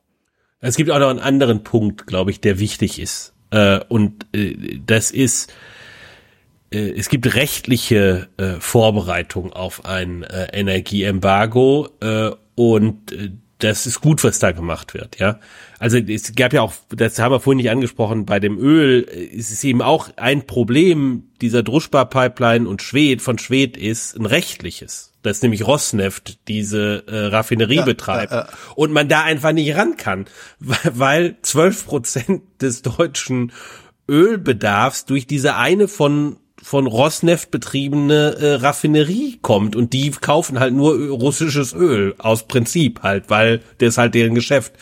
Es 0.61 0.75
gibt 0.75 0.91
auch 0.91 0.99
noch 0.99 1.09
einen 1.09 1.19
anderen 1.19 1.63
Punkt, 1.63 2.05
glaube 2.05 2.31
ich, 2.31 2.39
der 2.39 2.59
wichtig 2.59 2.99
ist. 2.99 3.33
Äh, 3.49 3.79
und 3.89 4.27
äh, 4.33 4.79
das 4.85 5.09
ist, 5.09 5.51
äh, 6.71 6.91
es 6.91 7.09
gibt 7.09 7.33
rechtliche 7.33 8.29
äh, 8.37 8.59
Vorbereitungen 8.59 9.51
auf 9.51 9.85
ein 9.85 10.23
äh, 10.23 10.47
Energieembargo 10.53 11.89
äh, 11.99 12.31
und 12.55 13.11
das 13.63 13.85
ist 13.85 14.01
gut, 14.01 14.23
was 14.23 14.39
da 14.39 14.51
gemacht 14.51 14.93
wird, 14.93 15.19
ja. 15.19 15.39
Also 15.79 15.97
es 15.97 16.35
gab 16.35 16.53
ja 16.53 16.61
auch, 16.61 16.73
das 16.89 17.17
haben 17.19 17.31
wir 17.31 17.39
vorhin 17.39 17.57
nicht 17.57 17.71
angesprochen, 17.71 18.25
bei 18.25 18.39
dem 18.39 18.57
Öl 18.59 19.07
äh, 19.09 19.23
ist 19.23 19.51
es 19.51 19.63
eben 19.63 19.81
auch 19.81 20.09
ein 20.17 20.45
Problem 20.45 21.29
dieser 21.41 21.63
Druschbar-Pipeline 21.63 22.67
und 22.67 22.81
Schwed 22.81 23.21
von 23.21 23.37
Schwed 23.37 23.77
ist 23.77 24.17
ein 24.17 24.25
rechtliches 24.25 25.09
dass 25.23 25.43
nämlich 25.43 25.67
Rosneft 25.67 26.39
diese 26.47 27.03
äh, 27.07 27.27
Raffinerie 27.27 27.75
ja, 27.75 27.85
betreibt 27.85 28.33
äh, 28.33 28.39
äh. 28.39 28.45
und 28.75 28.91
man 28.91 29.07
da 29.07 29.21
einfach 29.21 29.51
nicht 29.51 29.75
ran 29.75 29.95
kann, 29.97 30.25
weil 30.59 31.37
zwölf 31.43 31.85
Prozent 31.85 32.41
des 32.59 32.81
deutschen 32.81 33.51
Ölbedarfs 34.09 35.05
durch 35.05 35.27
diese 35.27 35.55
eine 35.55 35.87
von 35.87 36.37
von 36.63 36.87
Rosneft 36.87 37.51
betriebene 37.51 38.35
äh, 38.39 38.53
Raffinerie 38.55 39.39
kommt 39.41 39.75
und 39.75 39.93
die 39.93 40.11
kaufen 40.11 40.59
halt 40.59 40.73
nur 40.73 40.95
russisches 41.09 41.73
Öl 41.73 42.15
aus 42.17 42.47
Prinzip 42.47 43.01
halt, 43.03 43.29
weil 43.29 43.61
das 43.79 43.89
ist 43.89 43.97
halt 43.97 44.13
deren 44.13 44.35
Geschäft. 44.35 44.73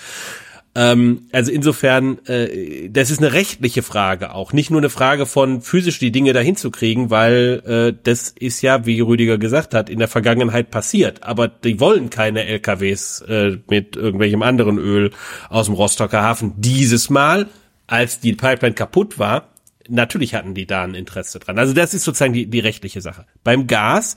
Ähm, 0.75 1.27
also 1.31 1.51
insofern, 1.51 2.19
äh, 2.25 2.89
das 2.89 3.09
ist 3.09 3.19
eine 3.19 3.33
rechtliche 3.33 3.81
Frage 3.81 4.35
auch, 4.35 4.53
nicht 4.53 4.69
nur 4.69 4.79
eine 4.79 4.89
Frage 4.89 5.25
von 5.25 5.61
physisch 5.61 5.97
die 5.99 6.11
Dinge 6.11 6.31
dahin 6.31 6.55
zu 6.55 6.69
kriegen, 6.69 7.09
weil 7.09 7.63
äh, 7.65 7.99
das 8.03 8.29
ist 8.29 8.61
ja, 8.61 8.85
wie 8.85 9.01
Rüdiger 9.01 9.37
gesagt 9.37 9.73
hat, 9.73 9.89
in 9.89 9.99
der 9.99 10.07
Vergangenheit 10.07 10.69
passiert. 10.69 11.23
Aber 11.23 11.47
die 11.47 11.79
wollen 11.79 12.09
keine 12.09 12.45
LKWs 12.45 13.21
äh, 13.21 13.57
mit 13.67 13.95
irgendwelchem 13.95 14.43
anderen 14.43 14.77
Öl 14.77 15.11
aus 15.49 15.65
dem 15.65 15.75
Rostocker 15.75 16.21
Hafen. 16.21 16.53
Dieses 16.57 17.09
Mal, 17.09 17.47
als 17.87 18.19
die 18.19 18.33
Pipeline 18.33 18.75
kaputt 18.75 19.17
war, 19.17 19.49
natürlich 19.89 20.35
hatten 20.35 20.53
die 20.53 20.65
da 20.65 20.83
ein 20.83 20.95
Interesse 20.95 21.39
dran. 21.39 21.59
Also 21.59 21.73
das 21.73 21.93
ist 21.93 22.03
sozusagen 22.03 22.33
die, 22.33 22.47
die 22.47 22.59
rechtliche 22.59 23.01
Sache. 23.01 23.25
Beim 23.43 23.67
Gas, 23.67 24.15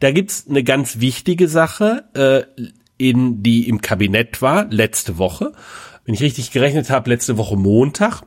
da 0.00 0.10
gibt's 0.10 0.46
eine 0.48 0.64
ganz 0.64 1.00
wichtige 1.00 1.48
Sache, 1.48 2.04
äh, 2.14 2.62
in 2.98 3.42
die 3.42 3.68
im 3.68 3.80
Kabinett 3.80 4.42
war 4.42 4.66
letzte 4.70 5.16
Woche 5.16 5.52
wenn 6.10 6.14
ich 6.14 6.22
richtig 6.22 6.50
gerechnet 6.50 6.90
habe, 6.90 7.08
letzte 7.08 7.36
Woche 7.36 7.56
Montag, 7.56 8.22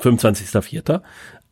25.04. 0.00 1.00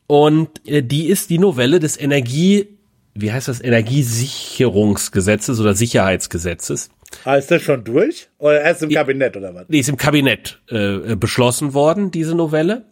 Und 0.09 0.67
äh, 0.67 0.83
die 0.83 1.07
ist 1.07 1.31
die 1.31 1.39
Novelle 1.39 1.79
des 1.79 2.01
Energie, 2.01 2.77
wie 3.15 3.31
heißt 3.31 3.47
das, 3.47 3.61
Energiesicherungsgesetzes 3.61 5.61
oder 5.61 5.75
Sicherheitsgesetzes. 5.75 6.91
Ah, 7.25 7.37
ist 7.37 7.53
das 7.53 7.63
schon 7.63 7.85
durch? 7.85 8.29
Oder 8.39 8.63
erst 8.63 8.83
im 8.83 8.91
Kabinett 8.91 9.37
oder 9.37 9.55
was? 9.55 9.69
Die 9.69 9.79
ist 9.79 9.89
im 9.89 9.97
Kabinett 9.97 10.61
äh, 10.69 11.15
beschlossen 11.15 11.75
worden, 11.75 12.11
diese 12.11 12.35
Novelle. 12.35 12.87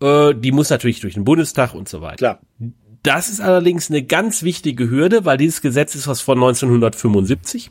Äh, 0.00 0.34
die 0.34 0.52
muss 0.52 0.70
natürlich 0.70 1.00
durch 1.00 1.14
den 1.14 1.24
Bundestag 1.24 1.74
und 1.74 1.88
so 1.88 2.00
weiter. 2.00 2.16
Klar. 2.16 2.40
Das 3.02 3.30
ist 3.30 3.40
allerdings 3.40 3.90
eine 3.90 4.02
ganz 4.02 4.42
wichtige 4.42 4.90
Hürde, 4.90 5.24
weil 5.24 5.38
dieses 5.38 5.62
Gesetz 5.62 5.94
ist 5.94 6.06
was 6.06 6.20
von 6.20 6.38
1975. 6.38 7.70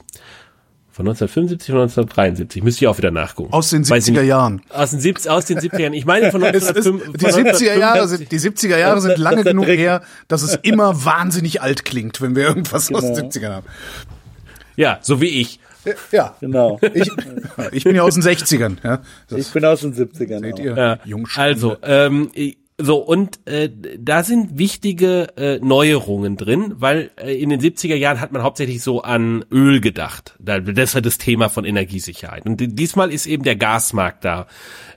Von 0.92 1.08
1975 1.08 1.70
oder 1.74 1.84
1973. 1.84 2.64
Müsste 2.64 2.84
ich 2.84 2.88
auch 2.88 2.98
wieder 2.98 3.12
nachgucken. 3.12 3.54
Aus 3.54 3.70
den 3.70 3.84
70er 3.84 4.24
Jahren. 4.24 4.62
Aus 4.70 4.90
den, 4.90 5.00
70, 5.00 5.32
aus 5.32 5.46
den 5.46 5.60
70er 5.60 5.80
Jahren. 5.80 5.94
Ich 5.94 6.06
meine 6.06 6.32
von 6.32 6.44
1905, 6.44 7.18
Die 7.18 7.26
70er 7.26 7.78
Jahre 7.78 8.08
sind, 8.08 8.32
die 8.32 8.40
70er 8.40 8.78
Jahre 8.78 9.00
sind 9.00 9.18
lange 9.18 9.44
genug 9.44 9.68
her, 9.68 10.02
dass 10.28 10.42
es 10.42 10.56
immer 10.56 11.06
wahnsinnig 11.06 11.62
alt 11.62 11.86
klingt, 11.86 12.20
wenn 12.22 12.36
wir 12.36 12.44
irgendwas 12.44 12.88
genau. 12.88 13.00
aus 13.00 13.14
den 13.14 13.30
70ern 13.30 13.52
haben. 13.52 13.68
Ja, 14.76 15.00
so 15.02 15.22
wie 15.22 15.28
ich. 15.28 15.60
Ja, 16.12 16.36
genau. 16.40 16.80
Ich, 16.94 17.10
ich 17.72 17.84
bin 17.84 17.96
ja 17.96 18.04
aus 18.04 18.16
den 18.16 18.24
60ern. 18.24 18.78
Ja. 18.84 19.02
Das 19.28 19.40
ich 19.40 19.52
bin 19.52 19.66
aus 19.66 19.82
den 19.82 19.94
70ern. 19.94 20.42
Seht 20.42 20.60
ihr? 20.60 20.76
Ja. 20.76 21.18
Also, 21.36 21.78
ähm, 21.84 22.32
so, 22.82 22.98
und 23.00 23.46
äh, 23.46 23.70
da 23.98 24.24
sind 24.24 24.58
wichtige 24.58 25.36
äh, 25.36 25.60
Neuerungen 25.60 26.38
drin, 26.38 26.76
weil 26.78 27.12
äh, 27.18 27.34
in 27.36 27.50
den 27.50 27.60
70er 27.60 27.96
Jahren 27.96 28.22
hat 28.22 28.32
man 28.32 28.42
hauptsächlich 28.42 28.82
so 28.82 29.02
an 29.02 29.44
Öl 29.52 29.82
gedacht. 29.82 30.36
Das 30.40 30.96
war 30.96 31.02
das 31.02 31.18
Thema 31.18 31.50
von 31.50 31.66
Energiesicherheit. 31.66 32.46
Und 32.46 32.58
diesmal 32.80 33.12
ist 33.12 33.26
eben 33.26 33.44
der 33.44 33.58
Gasmarkt 33.58 34.24
da 34.24 34.48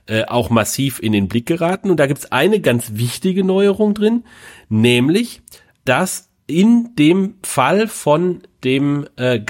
äh, 0.05 0.23
auch 0.23 0.49
massiv 0.49 0.99
in 0.99 1.11
den 1.11 1.27
Blick 1.27 1.45
geraten. 1.45 1.91
Und 1.91 1.99
da 1.99 2.07
gibt's 2.07 2.31
eine 2.31 2.61
ganz 2.61 2.91
wichtige 2.93 3.43
Neuerung 3.43 3.93
drin, 3.93 4.23
nämlich, 4.69 5.41
dass 5.83 6.29
in 6.47 6.95
dem 6.97 7.35
Fall 7.43 7.89
von 7.89 8.43
dem 8.63 9.07
äh, 9.17 9.41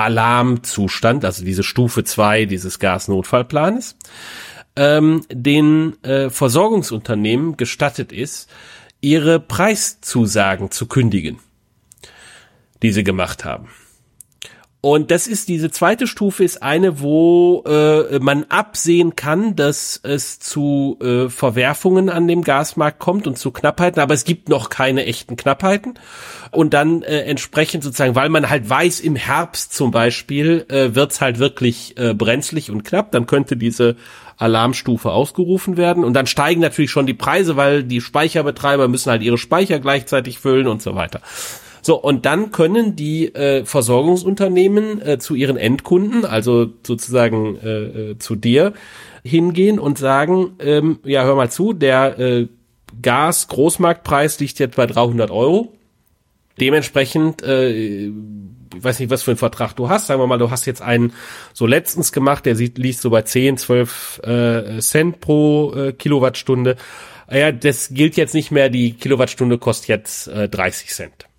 Gasalarmzustand, 0.00 1.24
also 1.24 1.44
diese 1.44 1.62
Stufe 1.62 2.04
zwei 2.04 2.46
dieses 2.46 2.78
Gasnotfallplanes, 2.78 3.96
ähm, 4.76 5.24
den 5.30 6.02
äh, 6.02 6.30
Versorgungsunternehmen 6.30 7.56
gestattet 7.56 8.12
ist, 8.12 8.48
ihre 9.00 9.40
Preiszusagen 9.40 10.70
zu 10.70 10.86
kündigen, 10.86 11.38
die 12.82 12.92
sie 12.92 13.04
gemacht 13.04 13.44
haben. 13.44 13.68
Und 14.82 15.10
das 15.10 15.26
ist 15.26 15.48
diese 15.48 15.70
zweite 15.70 16.06
Stufe 16.06 16.42
ist 16.42 16.62
eine, 16.62 17.00
wo 17.00 17.62
äh, 17.66 18.18
man 18.18 18.44
absehen 18.48 19.14
kann, 19.14 19.54
dass 19.54 20.00
es 20.02 20.38
zu 20.38 20.96
äh, 21.02 21.28
Verwerfungen 21.28 22.08
an 22.08 22.26
dem 22.26 22.42
Gasmarkt 22.42 22.98
kommt 22.98 23.26
und 23.26 23.36
zu 23.36 23.50
Knappheiten, 23.50 24.00
aber 24.00 24.14
es 24.14 24.24
gibt 24.24 24.48
noch 24.48 24.70
keine 24.70 25.04
echten 25.04 25.36
Knappheiten. 25.36 25.98
Und 26.50 26.72
dann 26.72 27.02
äh, 27.02 27.20
entsprechend 27.24 27.84
sozusagen, 27.84 28.14
weil 28.14 28.30
man 28.30 28.48
halt 28.48 28.70
weiß, 28.70 29.00
im 29.00 29.16
Herbst 29.16 29.74
zum 29.74 29.90
Beispiel 29.90 30.64
äh, 30.68 30.94
wird's 30.94 31.20
halt 31.20 31.38
wirklich 31.38 31.98
äh, 31.98 32.14
brenzlig 32.14 32.70
und 32.70 32.82
knapp, 32.82 33.12
dann 33.12 33.26
könnte 33.26 33.58
diese 33.58 33.96
Alarmstufe 34.38 35.10
ausgerufen 35.10 35.76
werden. 35.76 36.04
Und 36.04 36.14
dann 36.14 36.26
steigen 36.26 36.62
natürlich 36.62 36.90
schon 36.90 37.06
die 37.06 37.14
Preise, 37.14 37.56
weil 37.56 37.84
die 37.84 38.00
Speicherbetreiber 38.00 38.88
müssen 38.88 39.10
halt 39.10 39.22
ihre 39.22 39.36
Speicher 39.36 39.78
gleichzeitig 39.78 40.38
füllen 40.38 40.66
und 40.66 40.80
so 40.80 40.94
weiter. 40.94 41.20
So, 41.82 42.00
und 42.00 42.26
dann 42.26 42.50
können 42.50 42.96
die 42.96 43.34
äh, 43.34 43.64
Versorgungsunternehmen 43.64 45.00
äh, 45.02 45.18
zu 45.18 45.34
ihren 45.34 45.56
Endkunden, 45.56 46.24
also 46.24 46.68
sozusagen 46.86 47.56
äh, 47.56 48.10
äh, 48.10 48.18
zu 48.18 48.36
dir, 48.36 48.72
hingehen 49.22 49.78
und 49.78 49.98
sagen, 49.98 50.52
ähm, 50.60 50.98
ja, 51.04 51.24
hör 51.24 51.36
mal 51.36 51.50
zu, 51.50 51.72
der 51.72 52.18
äh, 52.18 52.48
Gas-Großmarktpreis 53.00 54.40
liegt 54.40 54.58
jetzt 54.58 54.76
bei 54.76 54.86
300 54.86 55.30
Euro. 55.30 55.72
Dementsprechend, 56.58 57.42
äh, 57.42 58.06
ich 58.06 58.12
weiß 58.76 59.00
nicht, 59.00 59.10
was 59.10 59.22
für 59.22 59.30
einen 59.30 59.38
Vertrag 59.38 59.74
du 59.74 59.88
hast. 59.88 60.06
Sagen 60.06 60.20
wir 60.20 60.26
mal, 60.26 60.38
du 60.38 60.50
hast 60.50 60.66
jetzt 60.66 60.82
einen 60.82 61.12
so 61.54 61.66
letztens 61.66 62.12
gemacht, 62.12 62.46
der 62.46 62.56
sieht, 62.56 62.78
liegt 62.78 63.00
so 63.00 63.10
bei 63.10 63.22
10, 63.22 63.56
12 63.56 64.20
äh, 64.24 64.78
Cent 64.80 65.20
pro 65.20 65.72
äh, 65.74 65.92
Kilowattstunde. 65.92 66.76
Ja, 67.30 67.52
das 67.52 67.90
gilt 67.90 68.16
jetzt 68.16 68.34
nicht 68.34 68.50
mehr, 68.50 68.68
die 68.70 68.92
Kilowattstunde 68.92 69.58
kostet 69.58 69.88
jetzt 69.88 70.28
äh, 70.28 70.48
30 70.48 70.88
Cent. 70.88 71.29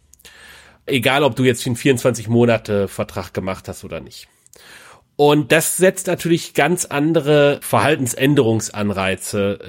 Egal, 0.86 1.24
ob 1.24 1.36
du 1.36 1.44
jetzt 1.44 1.66
einen 1.66 1.76
24 1.76 2.28
Monate 2.28 2.88
Vertrag 2.88 3.34
gemacht 3.34 3.68
hast 3.68 3.84
oder 3.84 4.00
nicht. 4.00 4.28
Und 5.24 5.52
das 5.52 5.78
setzt 5.78 6.08
natürlich 6.08 6.56
ganz 6.56 6.86
andere 6.86 7.60
Verhaltensänderungsanreize 7.62 9.60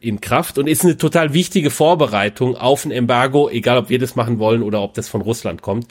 äh, 0.00 0.06
in 0.06 0.22
Kraft 0.22 0.56
und 0.56 0.68
ist 0.68 0.84
eine 0.84 0.96
total 0.96 1.34
wichtige 1.34 1.68
Vorbereitung 1.68 2.56
auf 2.56 2.86
ein 2.86 2.90
Embargo, 2.90 3.50
egal 3.50 3.76
ob 3.76 3.90
wir 3.90 3.98
das 3.98 4.16
machen 4.16 4.38
wollen 4.38 4.62
oder 4.62 4.80
ob 4.80 4.94
das 4.94 5.08
von 5.08 5.20
Russland 5.20 5.60
kommt. 5.60 5.88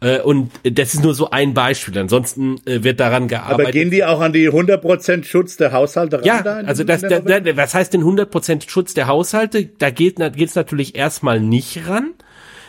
Äh, 0.00 0.20
und 0.20 0.52
das 0.62 0.94
ist 0.94 1.02
nur 1.02 1.14
so 1.14 1.28
ein 1.30 1.52
Beispiel. 1.52 1.98
Ansonsten 1.98 2.58
äh, 2.64 2.82
wird 2.82 2.98
daran 2.98 3.28
gearbeitet. 3.28 3.66
Aber 3.66 3.72
gehen 3.72 3.90
die 3.90 4.04
auch 4.04 4.22
an 4.22 4.32
die 4.32 4.48
100% 4.48 5.24
Schutz 5.24 5.58
der 5.58 5.72
Haushalte 5.72 6.20
ran? 6.20 6.24
Ja, 6.24 6.42
da 6.42 6.56
also 6.60 6.82
das, 6.82 7.02
da, 7.02 7.20
da, 7.20 7.56
was 7.58 7.74
heißt 7.74 7.92
denn 7.92 8.04
100% 8.04 8.70
Schutz 8.70 8.94
der 8.94 9.06
Haushalte? 9.06 9.66
Da 9.66 9.90
geht 9.90 10.18
es 10.18 10.54
natürlich 10.54 10.94
erstmal 10.96 11.40
nicht 11.40 11.86
ran 11.88 12.14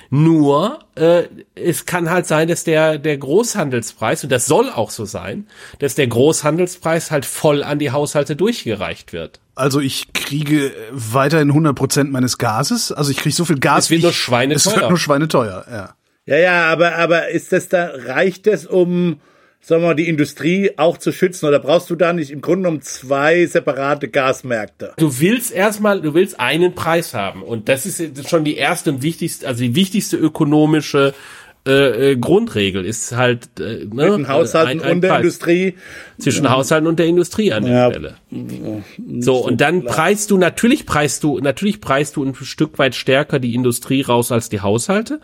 nur 0.10 0.80
äh, 0.96 1.24
es 1.56 1.86
kann 1.86 2.10
halt 2.10 2.28
sein, 2.28 2.48
dass 2.48 2.64
der 2.64 2.98
der 2.98 3.18
Großhandelspreis 3.18 4.24
und 4.24 4.32
das 4.32 4.46
soll 4.46 4.70
auch 4.70 4.90
so 4.90 5.06
sein, 5.06 5.48
dass 5.80 5.96
der 5.96 6.08
Großhandelspreis 6.08 7.12
halt 7.12 7.26
voll 7.26 7.64
an 7.64 7.80
die 7.80 7.92
Haushalte 7.92 8.36
durchgereicht 8.36 9.14
wird. 9.14 9.40
Also 9.56 9.80
ich 9.80 10.14
kriege 10.14 10.72
weiterhin 10.92 11.50
100 11.50 11.76
Prozent 11.76 12.12
meines 12.12 12.38
Gases. 12.38 12.92
Also 12.92 13.12
ich 13.12 13.18
kriege 13.18 13.34
so 13.34 13.44
viel 13.44 13.60
Gas. 13.60 13.86
Es 13.86 13.90
wird 13.90 14.04
nur 14.04 14.14
schweineteuer. 14.14 14.58
Es 14.58 14.76
wird 14.80 14.90
nur 14.90 15.00
schweineteuer, 15.00 15.66
ja. 15.70 15.94
Ja, 16.26 16.38
ja, 16.38 16.66
aber 16.72 16.96
aber 16.96 17.30
ist 17.30 17.54
das 17.54 17.70
da 17.70 17.90
reicht 18.06 18.48
es 18.48 18.66
um 18.66 19.20
sagen 19.62 19.82
wir 19.82 19.88
mal, 19.88 19.96
die 19.96 20.08
Industrie 20.08 20.72
auch 20.78 20.98
zu 20.98 21.12
schützen? 21.12 21.46
Oder 21.46 21.60
brauchst 21.60 21.90
du 21.90 21.96
da 21.96 22.14
nicht 22.14 22.32
im 22.32 22.42
Grunde 22.42 22.70
um 22.70 22.82
zwei 22.82 23.46
separate 23.46 24.08
Gasmärkte? 24.08 24.94
Du 24.98 25.20
willst 25.20 25.52
erstmal, 25.54 26.02
du 26.02 26.14
willst 26.14 26.40
einen 26.40 26.74
Preis 26.74 27.14
haben. 27.14 27.44
Und 27.44 27.70
das 27.70 27.86
ist 27.86 28.30
schon 28.30 28.44
die 28.44 28.56
erste 28.56 28.92
und 28.92 29.02
wichtigste, 29.02 29.48
also 29.48 29.62
die 29.62 29.76
wichtigste 29.76 30.18
ökonomische 30.18 31.14
äh, 31.68 32.12
äh 32.12 32.16
Grundregel 32.16 32.86
ist 32.86 33.16
halt 33.16 33.60
äh, 33.60 33.86
ne, 33.86 34.08
zwischen 34.08 34.28
Haushalten 34.30 34.80
ein, 34.80 34.86
ein 34.86 34.96
und 34.96 35.02
der 35.02 35.10
Preis. 35.10 35.20
Industrie 35.20 35.74
zwischen 36.18 36.50
Haushalten 36.50 36.88
und 36.88 36.98
der 36.98 37.08
Industrie 37.08 37.52
an 37.52 37.66
der 37.66 37.74
ja. 37.74 37.90
Stelle. 37.92 38.16
So 39.20 39.36
und 39.46 39.60
dann 39.60 39.82
klar. 39.82 39.96
preist 39.96 40.32
du 40.32 40.38
natürlich 40.38 40.86
preist 40.86 41.24
du 41.24 41.40
natürlich 41.40 41.82
preist 41.82 42.16
du 42.16 42.24
ein 42.24 42.36
Stück 42.36 42.80
weit 42.80 42.96
stärker 42.96 43.40
die 43.40 43.54
Industrie 43.54 44.02
raus 44.02 44.32
als 44.32 44.48
die 44.48 44.62
Haushalte. 44.62 45.20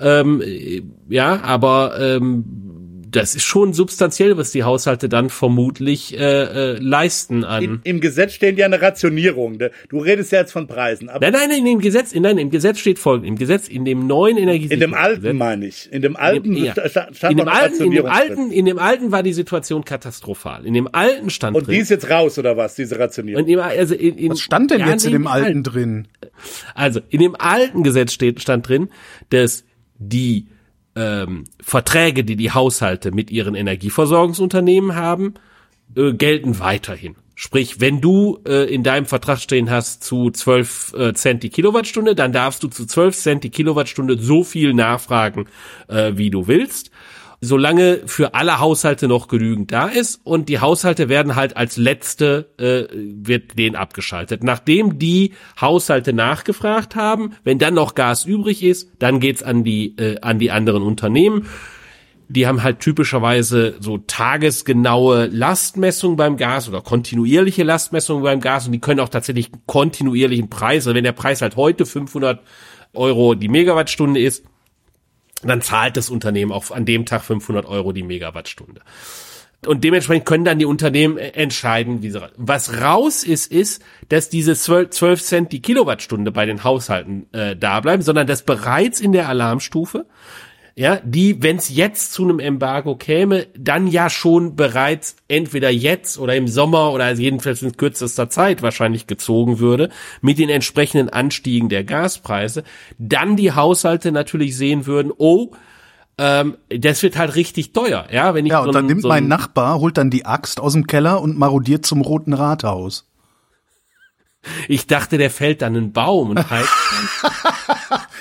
Ähm, 0.00 0.40
äh, 0.40 0.82
ja, 1.10 1.42
aber 1.42 1.98
ähm, 2.00 2.81
das 3.12 3.34
ist 3.34 3.44
schon 3.44 3.74
substanziell, 3.74 4.36
was 4.38 4.52
die 4.52 4.64
Haushalte 4.64 5.08
dann 5.08 5.28
vermutlich 5.28 6.18
äh, 6.18 6.74
äh, 6.74 6.78
leisten 6.78 7.44
an. 7.44 7.62
In, 7.62 7.80
Im 7.84 8.00
Gesetz 8.00 8.32
steht 8.32 8.58
ja 8.58 8.64
eine 8.64 8.80
Rationierung. 8.80 9.58
Du 9.88 9.98
redest 9.98 10.32
ja 10.32 10.40
jetzt 10.40 10.52
von 10.52 10.66
Preisen. 10.66 11.10
Aber 11.10 11.30
nein, 11.30 11.48
nein, 11.48 11.62
nein, 11.62 11.72
im 11.74 11.80
Gesetz, 11.80 12.14
nein, 12.14 12.38
im 12.38 12.50
Gesetz 12.50 12.78
steht 12.78 12.98
folgendes. 12.98 13.28
Im 13.28 13.36
Gesetz, 13.36 13.68
in 13.68 13.84
dem 13.84 14.06
neuen 14.06 14.38
Energie. 14.38 14.66
In 14.66 14.80
dem 14.80 14.94
alten 14.94 15.36
meine 15.36 15.66
ich. 15.66 15.92
In 15.92 16.00
dem 16.00 16.16
alten 16.16 16.54
in 16.56 16.64
dem, 16.64 16.64
ja. 16.64 16.74
stand 17.12 17.32
in 17.32 17.36
dem 17.36 17.48
alten, 17.48 17.84
in 17.84 17.90
dem 17.90 18.06
alten, 18.06 18.50
in 18.50 18.64
dem 18.64 18.78
alten 18.78 19.12
war 19.12 19.22
die 19.22 19.34
Situation 19.34 19.84
katastrophal. 19.84 20.64
In 20.64 20.72
dem 20.72 20.88
alten 20.92 21.28
stand 21.28 21.56
Und 21.56 21.66
drin. 21.66 21.74
die 21.74 21.80
ist 21.82 21.90
jetzt 21.90 22.08
raus 22.08 22.38
oder 22.38 22.56
was? 22.56 22.74
Diese 22.76 22.98
Rationierung. 22.98 23.44
Dem, 23.44 23.60
also 23.60 23.94
in, 23.94 24.16
in, 24.16 24.30
was 24.32 24.40
stand 24.40 24.70
denn 24.70 24.80
ja, 24.80 24.88
jetzt 24.88 25.04
in 25.04 25.12
dem 25.12 25.26
alten, 25.26 25.46
alten 25.46 25.62
drin? 25.62 26.08
Also 26.74 27.00
in 27.10 27.20
dem 27.20 27.36
alten 27.38 27.82
Gesetz 27.82 28.14
steht 28.14 28.40
stand 28.40 28.66
drin, 28.68 28.88
dass 29.28 29.64
die 29.98 30.46
ähm, 30.94 31.44
Verträge, 31.60 32.24
die 32.24 32.36
die 32.36 32.52
Haushalte 32.52 33.12
mit 33.12 33.30
ihren 33.30 33.54
Energieversorgungsunternehmen 33.54 34.94
haben, 34.94 35.34
äh, 35.96 36.12
gelten 36.12 36.58
weiterhin. 36.60 37.16
Sprich, 37.34 37.80
wenn 37.80 38.00
du 38.00 38.38
äh, 38.46 38.72
in 38.72 38.84
deinem 38.84 39.06
Vertrag 39.06 39.40
stehen 39.40 39.68
hast 39.68 40.04
zu 40.04 40.30
12 40.30 40.94
äh, 40.96 41.12
Cent 41.14 41.42
die 41.42 41.50
Kilowattstunde, 41.50 42.14
dann 42.14 42.32
darfst 42.32 42.62
du 42.62 42.68
zu 42.68 42.86
12 42.86 43.16
Cent 43.16 43.44
die 43.44 43.50
Kilowattstunde 43.50 44.16
so 44.16 44.44
viel 44.44 44.74
nachfragen, 44.74 45.46
äh, 45.88 46.12
wie 46.14 46.30
du 46.30 46.46
willst 46.46 46.91
solange 47.44 48.02
für 48.06 48.34
alle 48.34 48.60
Haushalte 48.60 49.08
noch 49.08 49.26
genügend 49.26 49.72
da 49.72 49.88
ist 49.88 50.20
und 50.22 50.48
die 50.48 50.60
Haushalte 50.60 51.08
werden 51.08 51.34
halt 51.34 51.56
als 51.56 51.76
letzte 51.76 52.48
äh, 52.56 52.86
wird 52.94 53.58
denen 53.58 53.74
abgeschaltet. 53.74 54.44
Nachdem 54.44 55.00
die 55.00 55.32
Haushalte 55.60 56.12
nachgefragt 56.12 56.94
haben, 56.94 57.32
wenn 57.42 57.58
dann 57.58 57.74
noch 57.74 57.96
Gas 57.96 58.24
übrig 58.24 58.62
ist, 58.62 58.92
dann 59.00 59.18
geht's 59.18 59.42
an 59.42 59.64
die 59.64 59.96
äh, 59.98 60.20
an 60.20 60.38
die 60.38 60.52
anderen 60.52 60.84
Unternehmen. 60.84 61.48
Die 62.28 62.46
haben 62.46 62.62
halt 62.62 62.78
typischerweise 62.78 63.74
so 63.80 63.98
tagesgenaue 63.98 65.26
Lastmessungen 65.26 66.16
beim 66.16 66.36
Gas 66.36 66.68
oder 66.68 66.80
kontinuierliche 66.80 67.64
Lastmessungen 67.64 68.22
beim 68.22 68.40
Gas 68.40 68.66
und 68.66 68.72
die 68.72 68.80
können 68.80 69.00
auch 69.00 69.08
tatsächlich 69.08 69.50
kontinuierlichen 69.66 70.48
Preis, 70.48 70.86
also 70.86 70.94
wenn 70.94 71.04
der 71.04 71.12
Preis 71.12 71.42
halt 71.42 71.56
heute 71.56 71.86
500 71.86 72.40
Euro 72.94 73.34
die 73.34 73.48
Megawattstunde 73.48 74.20
ist, 74.20 74.44
dann 75.48 75.62
zahlt 75.62 75.96
das 75.96 76.10
Unternehmen 76.10 76.52
auch 76.52 76.70
an 76.70 76.84
dem 76.84 77.06
Tag 77.06 77.22
500 77.22 77.66
Euro 77.66 77.92
die 77.92 78.02
Megawattstunde. 78.02 78.80
Und 79.64 79.84
dementsprechend 79.84 80.26
können 80.26 80.44
dann 80.44 80.58
die 80.58 80.64
Unternehmen 80.64 81.18
äh, 81.18 81.28
entscheiden, 81.30 82.02
wie 82.02 82.10
sie 82.10 82.20
Was 82.36 82.80
raus 82.80 83.22
ist, 83.22 83.52
ist, 83.52 83.82
dass 84.08 84.28
diese 84.28 84.56
12, 84.56 84.90
12 84.90 85.22
Cent 85.22 85.52
die 85.52 85.62
Kilowattstunde 85.62 86.32
bei 86.32 86.46
den 86.46 86.64
Haushalten 86.64 87.26
äh, 87.32 87.54
da 87.54 87.80
bleiben, 87.80 88.02
sondern 88.02 88.26
dass 88.26 88.42
bereits 88.42 89.00
in 89.00 89.12
der 89.12 89.28
Alarmstufe 89.28 90.06
ja, 90.74 91.00
die, 91.04 91.42
wenn 91.42 91.56
es 91.56 91.68
jetzt 91.68 92.12
zu 92.12 92.22
einem 92.22 92.38
Embargo 92.38 92.96
käme, 92.96 93.46
dann 93.56 93.86
ja 93.86 94.08
schon 94.08 94.56
bereits 94.56 95.16
entweder 95.28 95.70
jetzt 95.70 96.18
oder 96.18 96.34
im 96.34 96.48
Sommer 96.48 96.92
oder 96.92 97.12
jedenfalls 97.12 97.62
in 97.62 97.76
kürzester 97.76 98.30
Zeit 98.30 98.62
wahrscheinlich 98.62 99.06
gezogen 99.06 99.58
würde, 99.58 99.90
mit 100.22 100.38
den 100.38 100.48
entsprechenden 100.48 101.10
Anstiegen 101.10 101.68
der 101.68 101.84
Gaspreise, 101.84 102.64
dann 102.98 103.36
die 103.36 103.52
Haushalte 103.52 104.12
natürlich 104.12 104.56
sehen 104.56 104.86
würden, 104.86 105.12
oh, 105.16 105.52
ähm, 106.18 106.56
das 106.68 107.02
wird 107.02 107.16
halt 107.16 107.34
richtig 107.34 107.72
teuer, 107.72 108.06
ja, 108.10 108.34
wenn 108.34 108.46
ich 108.46 108.52
Ja, 108.52 108.60
und 108.60 108.66
so 108.66 108.72
dann 108.72 108.86
nimmt 108.86 109.02
so 109.02 109.08
mein 109.08 109.24
ein, 109.24 109.28
Nachbar, 109.28 109.78
holt 109.80 109.98
dann 109.98 110.10
die 110.10 110.24
Axt 110.24 110.60
aus 110.60 110.72
dem 110.72 110.86
Keller 110.86 111.20
und 111.20 111.38
marodiert 111.38 111.84
zum 111.84 112.00
Roten 112.00 112.32
Rathaus. 112.32 113.11
Ich 114.68 114.86
dachte, 114.86 115.18
der 115.18 115.30
fällt 115.30 115.62
dann 115.62 115.76
einen 115.76 115.92
Baum 115.92 116.30
und 116.30 116.50
halt. 116.50 116.66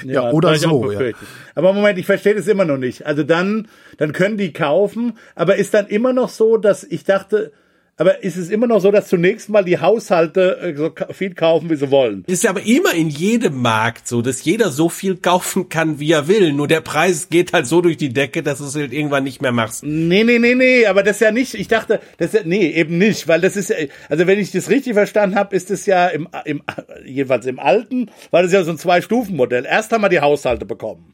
Ja, 0.03 0.23
das 0.23 0.33
oder 0.33 0.55
so, 0.55 0.91
ja. 0.91 1.11
Aber 1.55 1.73
Moment, 1.73 1.97
ich 1.97 2.05
verstehe 2.05 2.35
das 2.35 2.47
immer 2.47 2.65
noch 2.65 2.77
nicht. 2.77 3.05
Also 3.05 3.23
dann, 3.23 3.67
dann 3.97 4.13
können 4.13 4.37
die 4.37 4.53
kaufen, 4.53 5.17
aber 5.35 5.55
ist 5.55 5.73
dann 5.73 5.87
immer 5.87 6.13
noch 6.13 6.29
so, 6.29 6.57
dass 6.57 6.83
ich 6.83 7.03
dachte, 7.03 7.51
aber 8.01 8.23
ist 8.23 8.35
es 8.35 8.49
immer 8.49 8.65
noch 8.65 8.79
so, 8.79 8.89
dass 8.89 9.07
zunächst 9.07 9.47
mal 9.47 9.63
die 9.63 9.77
Haushalte 9.77 10.57
äh, 10.57 10.75
so 10.75 10.91
viel 11.11 11.35
kaufen, 11.35 11.69
wie 11.69 11.75
sie 11.75 11.91
wollen? 11.91 12.23
Ist 12.25 12.43
ja 12.43 12.49
aber 12.49 12.65
immer 12.65 12.95
in 12.95 13.09
jedem 13.09 13.61
Markt 13.61 14.07
so, 14.07 14.23
dass 14.23 14.43
jeder 14.43 14.71
so 14.71 14.89
viel 14.89 15.17
kaufen 15.17 15.69
kann, 15.69 15.99
wie 15.99 16.11
er 16.11 16.27
will. 16.27 16.51
Nur 16.51 16.67
der 16.67 16.81
Preis 16.81 17.29
geht 17.29 17.53
halt 17.53 17.67
so 17.67 17.79
durch 17.79 17.97
die 17.97 18.09
Decke, 18.09 18.41
dass 18.41 18.57
du 18.57 18.65
es 18.65 18.75
halt 18.75 18.91
irgendwann 18.91 19.23
nicht 19.23 19.43
mehr 19.43 19.51
machst. 19.51 19.83
Nee, 19.83 20.23
nee, 20.23 20.39
nee, 20.39 20.55
nee, 20.55 20.87
aber 20.87 21.03
das 21.03 21.17
ist 21.17 21.21
ja 21.21 21.31
nicht, 21.31 21.53
ich 21.53 21.67
dachte, 21.67 21.99
das 22.17 22.33
ist 22.33 22.39
ja, 22.39 22.41
nee, 22.43 22.71
eben 22.71 22.97
nicht, 22.97 23.27
weil 23.27 23.39
das 23.39 23.55
ist 23.55 23.69
ja, 23.69 23.75
also 24.09 24.25
wenn 24.25 24.39
ich 24.39 24.49
das 24.49 24.71
richtig 24.71 24.95
verstanden 24.95 25.35
habe, 25.35 25.55
ist 25.55 25.69
es 25.69 25.85
ja 25.85 26.07
im, 26.07 26.27
im, 26.45 26.63
jedenfalls 27.05 27.45
im 27.45 27.59
Alten, 27.59 28.09
war 28.31 28.41
das 28.41 28.51
ja 28.51 28.63
so 28.63 28.71
ein 28.71 28.79
Zwei-Stufen-Modell. 28.79 29.67
Erst 29.67 29.91
haben 29.91 30.01
wir 30.01 30.09
die 30.09 30.21
Haushalte 30.21 30.65
bekommen. 30.65 31.13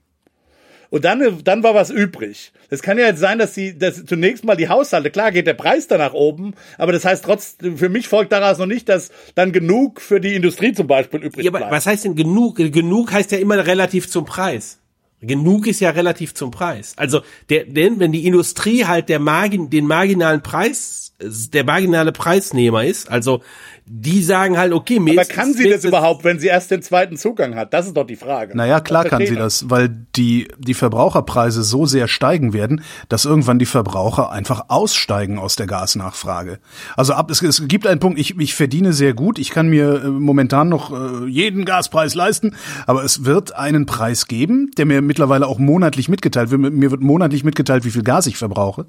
Und 0.90 1.06
dann, 1.06 1.42
dann 1.44 1.64
war 1.64 1.76
was 1.76 1.90
übrig. 1.90 2.52
Das 2.70 2.82
kann 2.82 2.98
ja 2.98 3.08
jetzt 3.08 3.20
sein, 3.20 3.40
dass 3.40 3.54
sie, 3.54 3.78
dass 3.78 4.06
zunächst 4.06 4.44
mal 4.44 4.56
die 4.56 4.70
Haushalte, 4.70 5.10
klar 5.12 5.32
geht 5.32 5.48
der 5.48 5.54
Preis 5.54 5.88
da 5.88 5.98
nach 5.98 6.14
oben, 6.14 6.54
aber 6.78 6.92
das 6.92 7.06
heißt 7.06 7.24
trotzdem, 7.26 7.78
für 7.78 7.90
mich 7.90 8.08
folgt 8.08 8.32
daraus 8.32 8.58
noch 8.58 8.66
nicht, 8.66 8.88
dass 8.90 9.10
dann 9.36 9.52
genug 9.52 10.02
für 10.02 10.20
die 10.20 10.34
Industrie 10.36 10.74
zum 10.74 10.88
Beispiel 10.88 11.22
übrig 11.24 11.46
Ja, 11.46 11.52
aber 11.52 11.60
bleibt. 11.60 11.72
was 11.74 11.86
heißt 11.86 12.06
denn 12.06 12.16
genug? 12.16 12.56
Genug 12.58 13.12
heißt 13.12 13.32
ja 13.32 13.38
immer 13.38 13.66
relativ 13.66 14.10
zum 14.10 14.26
Preis. 14.26 14.80
Genug 15.22 15.66
ist 15.66 15.80
ja 15.80 15.90
relativ 15.90 16.34
zum 16.36 16.52
Preis. 16.52 16.94
Also 16.96 17.22
der, 17.50 17.66
denn 17.66 18.00
wenn 18.00 18.12
die 18.12 18.26
Industrie 18.28 18.86
halt 18.86 19.10
der 19.10 19.20
Margin, 19.20 19.70
den 19.70 19.88
marginalen 19.88 20.44
Preis, 20.44 21.07
der 21.20 21.64
marginale 21.64 22.12
Preisnehmer 22.12 22.84
ist, 22.86 23.10
also 23.10 23.42
die 23.90 24.22
sagen 24.22 24.58
halt, 24.58 24.74
okay, 24.74 25.00
mir 25.00 25.14
aber 25.14 25.22
ist- 25.22 25.32
kann 25.32 25.54
sie 25.54 25.70
das 25.70 25.86
überhaupt, 25.86 26.24
wenn 26.26 26.40
sie 26.40 26.48
erst 26.48 26.70
den 26.72 26.82
zweiten 26.82 27.16
Zugang 27.18 27.56
hat? 27.56 27.74
Das 27.74 27.88
ist 27.88 27.96
doch 27.96 28.06
die 28.06 28.18
Frage. 28.18 28.56
Naja, 28.56 28.82
klar 28.82 29.06
kann 29.06 29.26
sie 29.26 29.36
das, 29.36 29.70
weil 29.70 29.90
die, 30.18 30.50
die 30.60 30.74
Verbraucherpreise 30.74 31.64
so 31.64 31.86
sehr 31.86 32.08
steigen 32.10 32.52
werden, 32.52 32.82
dass 33.08 33.24
irgendwann 33.24 33.60
die 33.60 33.66
Verbraucher 33.66 34.30
einfach 34.30 34.66
aussteigen 34.68 35.40
aus 35.40 35.56
der 35.56 35.68
Gasnachfrage. 35.68 36.60
Also 36.98 37.14
ab, 37.14 37.32
es, 37.32 37.42
es 37.42 37.66
gibt 37.68 37.88
einen 37.88 38.02
Punkt, 38.02 38.20
ich, 38.20 38.38
ich 38.38 38.54
verdiene 38.56 38.92
sehr 38.92 39.14
gut, 39.14 39.40
ich 39.40 39.52
kann 39.52 39.70
mir 39.70 40.04
äh, 40.04 40.08
momentan 40.10 40.68
noch 40.70 40.92
äh, 40.92 41.26
jeden 41.28 41.64
Gaspreis 41.64 42.14
leisten, 42.14 42.56
aber 42.88 43.04
es 43.06 43.24
wird 43.24 43.56
einen 43.56 43.86
Preis 43.86 44.28
geben, 44.28 44.70
der 44.78 44.86
mir 44.86 45.02
mittlerweile 45.02 45.48
auch 45.48 45.60
monatlich 45.60 46.10
mitgeteilt 46.10 46.52
wird. 46.52 46.62
Mir 46.62 46.92
wird 46.92 47.02
monatlich 47.02 47.46
mitgeteilt, 47.46 47.86
wie 47.86 47.92
viel 47.92 48.04
Gas 48.04 48.28
ich 48.28 48.36
verbrauche. 48.38 48.86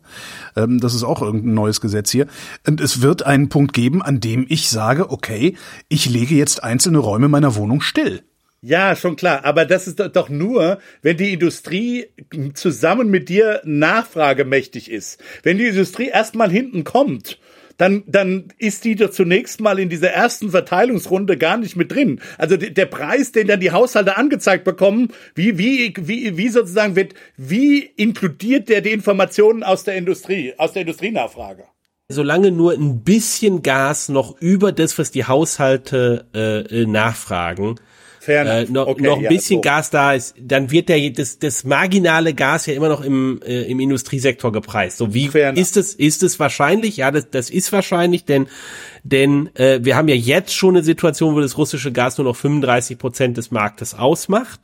Ähm, 0.57 0.81
das 0.81 0.95
ist 0.95 1.05
auch 1.05 1.23
irgendein 1.23 1.55
neues 1.55 1.81
Gesetz 1.81 2.11
hier. 2.11 2.18
Und 2.67 2.81
es 2.81 3.03
wird 3.03 3.25
einen 3.25 3.49
Punkt 3.49 3.73
geben, 3.73 4.03
an 4.03 4.21
dem 4.21 4.47
ich 4.49 4.69
sage, 4.69 5.11
okay, 5.11 5.57
ich 5.89 6.07
lege 6.09 6.35
jetzt 6.35 6.65
einzelne 6.65 6.99
Räume 6.99 7.29
meiner 7.29 7.55
Wohnung 7.57 7.81
still. 7.81 8.23
Ja, 8.61 8.97
schon 8.97 9.15
klar. 9.15 9.45
Aber 9.45 9.65
das 9.65 9.87
ist 9.87 10.01
doch- 10.01 10.29
nur, 10.29 10.79
wenn 11.03 11.17
die 11.17 11.33
Industrie 11.33 12.07
zusammen 12.55 13.09
mit 13.09 13.29
dir 13.29 13.61
nachfragemächtig 13.65 14.91
ist. 14.91 15.23
Wenn 15.43 15.59
die 15.59 15.67
Industrie 15.67 16.09
erstmal 16.09 16.51
hinten 16.51 16.83
kommt, 16.85 17.39
dann, 17.77 18.03
dann 18.09 18.47
ist 18.59 18.85
die 18.85 18.97
doch 18.97 19.11
zunächst 19.11 19.61
mal 19.61 19.79
in 19.79 19.89
dieser 19.89 20.11
ersten 20.11 20.51
Verteilungsrunde 20.51 21.37
gar 21.37 21.57
nicht 21.57 21.77
mit 21.77 21.93
drin. 21.93 22.21
Also 22.37 22.57
de- 22.57 22.71
der 22.71 22.87
Preis, 22.87 23.31
den 23.31 23.47
dann 23.47 23.61
die 23.61 23.71
Haushalte 23.71 24.17
angezeigt 24.17 24.65
bekommen, 24.65 25.11
wie, 25.37 25.59
wie, 25.59 25.95
wie, 25.97 26.37
wie 26.37 26.49
sozusagen 26.49 26.97
wird, 26.97 27.15
wie 27.37 27.79
inkludiert 27.79 28.69
der 28.69 28.81
die 28.81 28.91
Informationen 28.91 29.63
aus 29.63 29.85
der 29.85 29.95
Industrie, 29.95 30.55
aus 30.59 30.73
der 30.73 30.83
Industrienachfrage? 30.83 31.63
Solange 32.09 32.51
nur 32.51 32.73
ein 32.73 33.01
bisschen 33.03 33.63
Gas 33.63 34.09
noch 34.09 34.41
über 34.41 34.73
das, 34.73 34.99
was 34.99 35.11
die 35.11 35.27
Haushalte 35.27 36.25
äh, 36.35 36.83
äh, 36.83 36.87
nachfragen, 36.87 37.79
äh, 38.27 38.65
noch, 38.65 38.87
Okay, 38.89 39.03
noch 39.03 39.17
ein 39.17 39.23
ja, 39.23 39.29
bisschen 39.31 39.59
so. 39.59 39.61
Gas 39.63 39.91
da 39.91 40.13
ist, 40.13 40.35
dann 40.39 40.71
wird 40.71 40.89
der 40.89 41.11
das, 41.11 41.39
das 41.39 41.65
marginale 41.65 42.35
Gas 42.35 42.67
ja 42.67 42.75
immer 42.75 42.89
noch 42.89 43.03
im, 43.03 43.41
äh, 43.43 43.63
im 43.63 43.81
Industriesektor 43.81 44.53
gepreist. 44.53 44.99
So 44.99 45.15
wie 45.15 45.29
Fair 45.29 45.57
ist 45.57 45.77
es 45.77 45.95
ist 45.95 46.23
es 46.23 46.39
wahrscheinlich? 46.39 46.97
Ja, 46.97 47.11
das, 47.11 47.31
das 47.31 47.49
ist 47.49 47.73
wahrscheinlich, 47.73 48.25
denn 48.25 48.49
denn 49.03 49.49
äh, 49.55 49.81
wir 49.83 49.97
haben 49.97 50.09
ja 50.09 50.15
jetzt 50.15 50.55
schon 50.55 50.77
eine 50.77 50.85
Situation, 50.85 51.35
wo 51.35 51.41
das 51.41 51.57
russische 51.57 51.93
Gas 51.93 52.19
nur 52.19 52.27
noch 52.27 52.37
35 52.37 52.99
Prozent 52.99 53.37
des 53.37 53.51
Marktes 53.51 53.95
ausmacht. 53.95 54.61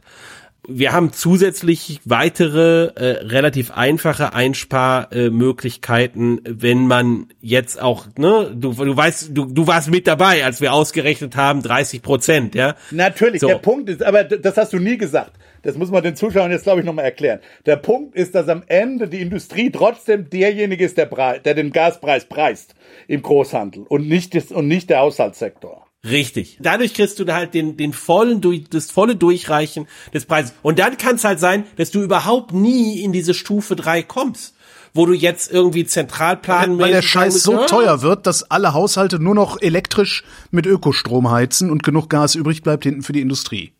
Wir 0.67 0.93
haben 0.93 1.13
zusätzlich 1.13 2.01
weitere 2.05 2.87
äh, 2.95 3.27
relativ 3.27 3.73
einfache 3.73 4.33
Einsparmöglichkeiten, 4.33 6.41
wenn 6.45 6.87
man 6.87 7.27
jetzt 7.41 7.81
auch, 7.81 8.07
ne, 8.17 8.53
du, 8.55 8.73
du 8.73 8.97
weißt, 8.97 9.31
du, 9.35 9.45
du 9.45 9.67
warst 9.67 9.91
mit 9.91 10.07
dabei, 10.07 10.45
als 10.45 10.61
wir 10.61 10.73
ausgerechnet 10.73 11.37
haben, 11.37 11.63
30 11.63 12.03
Prozent, 12.03 12.55
ja. 12.55 12.77
Natürlich, 12.91 13.41
So. 13.41 13.49
der 13.49 13.57
Punkt 13.57 13.91
ist, 13.91 14.03
aber 14.03 14.25
das 14.25 14.57
hast 14.57 14.73
du 14.73 14.79
nie 14.79 14.97
gesagt. 14.97 15.33
Das 15.65 15.77
muss 15.77 15.91
man 15.91 16.03
den 16.03 16.15
Zuschauern 16.15 16.51
jetzt, 16.51 16.65
glaube 16.65 16.81
ich, 16.81 16.87
nochmal 16.87 17.07
erklären. 17.07 17.41
Der 17.67 17.77
Punkt 17.77 18.15
ist, 18.15 18.35
dass 18.35 18.49
am 18.49 18.63
Ende 18.67 19.09
die 19.09 19.23
Industrie 19.23 19.71
trotzdem 19.71 20.29
derjenige 20.29 20.85
ist, 20.85 20.99
der, 20.99 21.07
der 21.41 21.55
den 21.55 21.73
Gaspreis 21.73 22.27
preist 22.27 22.75
im 23.09 23.23
Großhandel 23.23 23.85
und 23.89 24.07
nicht, 24.07 24.35
das, 24.35 24.53
und 24.53 24.69
nicht 24.69 24.91
der 24.91 25.01
Haushaltssektor. 25.01 25.84
Richtig. 26.05 26.59
Dadurch 26.61 26.93
kriegst 26.93 27.19
du 27.19 27.25
da 27.25 27.35
halt 27.35 27.55
den, 27.55 27.77
den 27.77 27.93
vollen, 27.93 28.41
durch, 28.41 28.65
das 28.69 28.91
volle 28.91 29.17
Durchreichen 29.17 29.87
des 30.13 30.27
Preises. 30.27 30.53
Und 30.63 30.79
dann 30.79 30.99
kann 30.99 31.17
es 31.17 31.25
halt 31.25 31.41
sein, 31.41 31.65
dass 31.77 31.91
du 31.91 32.03
überhaupt 32.03 32.53
nie 32.53 33.01
in 33.01 33.13
diese 33.13 33.33
Stufe 33.33 33.75
3 33.75 34.03
kommst, 34.03 34.55
wo 34.93 35.07
du 35.07 35.15
jetzt 35.15 35.51
irgendwie 35.51 35.87
zentral 35.87 36.37
planen 36.37 36.79
Weil 36.79 36.93
der 36.93 37.03
Scheiß 37.03 37.43
so 37.43 37.65
teuer 37.65 38.03
wird, 38.03 38.27
dass 38.27 38.51
alle 38.51 38.75
Haushalte 38.75 39.19
nur 39.19 39.35
noch 39.35 39.61
elektrisch 39.63 40.25
mit 40.51 40.67
Ökostrom 40.67 41.31
heizen 41.31 41.71
und 41.71 41.83
genug 41.83 42.11
Gas 42.11 42.35
übrig 42.35 42.63
bleibt 42.63 42.85
hinten 42.85 43.03
für 43.03 43.15
die 43.15 43.23
Industrie. 43.23 43.73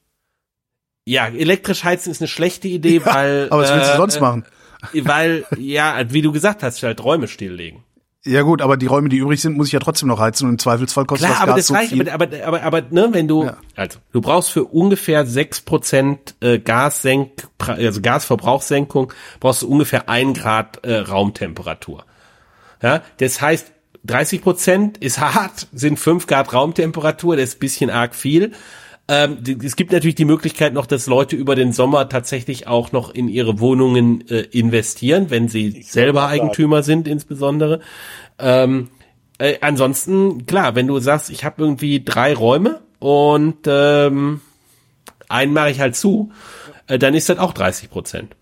Ja, 1.07 1.27
elektrisch 1.27 1.85
heizen 1.85 2.11
ist 2.11 2.23
eine 2.23 2.29
schlechte 2.29 2.69
Idee, 2.69 3.05
weil. 3.05 3.49
Aber 3.51 3.63
was 3.63 3.71
willst 3.71 3.91
du 3.91 3.95
äh, 3.95 3.97
sonst 3.99 4.21
machen? 4.21 4.45
Weil, 4.95 5.45
ja, 5.59 6.03
wie 6.11 6.23
du 6.23 6.33
gesagt 6.33 6.63
hast, 6.63 6.83
halt 6.83 7.03
Räume 7.05 7.29
stilllegen. 7.29 7.85
Ja 8.27 8.41
gut, 8.43 8.63
aber 8.63 8.79
die 8.79 8.87
Räume, 8.87 9.11
die 9.11 9.19
übrig 9.19 9.41
sind, 9.43 9.55
muss 9.57 9.67
ich 9.67 9.75
ja 9.75 9.81
trotzdem 9.81 10.09
noch 10.09 10.19
heizen 10.19 10.47
und 10.47 10.53
im 10.53 10.59
Zweifelsfall 10.59 11.05
kostet 11.05 11.29
Klar, 11.29 11.35
das 11.41 11.43
aber 11.43 11.53
Gas 11.53 11.57
das 11.59 11.67
so 11.67 11.75
reicht, 11.75 11.91
viel. 11.91 12.09
aber, 12.09 12.25
aber, 12.25 12.47
aber, 12.47 12.63
aber, 12.63 12.83
ne, 12.91 13.09
wenn 13.13 13.29
du, 13.29 13.45
Ja. 13.45 13.57
also, 13.77 13.99
du 14.13 14.21
brauchst 14.23 14.51
für 14.51 14.65
ungefähr 14.65 15.27
6% 15.27 16.35
äh, 16.41 16.59
Gassenk, 16.59 17.49
also 17.59 18.01
Gasverbrauchssenkung, 18.01 19.13
brauchst 19.41 19.61
du 19.63 19.69
ungefähr 19.69 20.09
ein 20.09 20.33
Grad 20.33 20.85
äh, 20.87 20.97
Raumtemperatur. 21.01 22.05
Ja, 22.83 23.03
das 23.19 23.41
heißt, 23.43 23.73
30 24.05 24.41
Prozent 24.43 24.99
ist 24.99 25.19
hart, 25.21 25.67
sind 25.73 25.99
5 25.99 26.27
Grad 26.27 26.53
Raumtemperatur, 26.53 27.37
das 27.37 27.51
ist 27.51 27.57
ein 27.57 27.61
bisschen 27.61 27.91
arg 27.91 28.15
viel. 28.15 28.53
Ähm, 29.07 29.39
es 29.63 29.77
gibt 29.77 29.93
natürlich 29.93 30.15
die 30.15 30.25
Möglichkeit 30.25 30.73
noch, 30.73 30.87
dass 30.87 31.07
Leute 31.07 31.37
über 31.37 31.55
den 31.55 31.73
Sommer 31.73 32.09
tatsächlich 32.09 32.67
auch 32.67 32.93
noch 32.93 33.15
in 33.15 33.29
ihre 33.29 33.61
Wohnungen 33.61 34.27
äh, 34.29 34.41
investieren, 34.41 35.29
wenn 35.29 35.49
sie 35.49 35.83
selber 35.83 36.23
mal 36.23 36.29
sagen. 36.29 36.41
Eigentümer 36.41 36.83
sind 36.83 37.07
insbesondere. 37.07 37.81
Ähm, 38.39 38.89
äh, 39.39 39.57
ansonsten, 39.61 40.47
klar, 40.47 40.75
wenn 40.75 40.87
du 40.87 40.99
sagst, 41.01 41.29
ich 41.29 41.45
habe 41.45 41.63
irgendwie 41.63 42.03
drei 42.03 42.33
Räume 42.33 42.81
und 42.99 43.59
ähm, 43.67 44.41
einen 45.29 45.53
mache 45.53 45.71
ich 45.71 45.81
halt 45.81 45.97
zu, 45.97 46.33
äh, 46.87 46.99
dann 46.99 47.15
ist 47.15 47.29
das 47.29 47.39
auch 47.39 47.53
30 47.53 47.91
Prozent. 47.91 48.37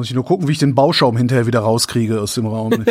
Muss 0.00 0.08
ich 0.08 0.14
nur 0.14 0.24
gucken, 0.24 0.48
wie 0.48 0.52
ich 0.52 0.58
den 0.58 0.74
Bauschaum 0.74 1.14
hinterher 1.14 1.46
wieder 1.46 1.60
rauskriege 1.60 2.22
aus 2.22 2.32
dem 2.32 2.46
Raum. 2.46 2.72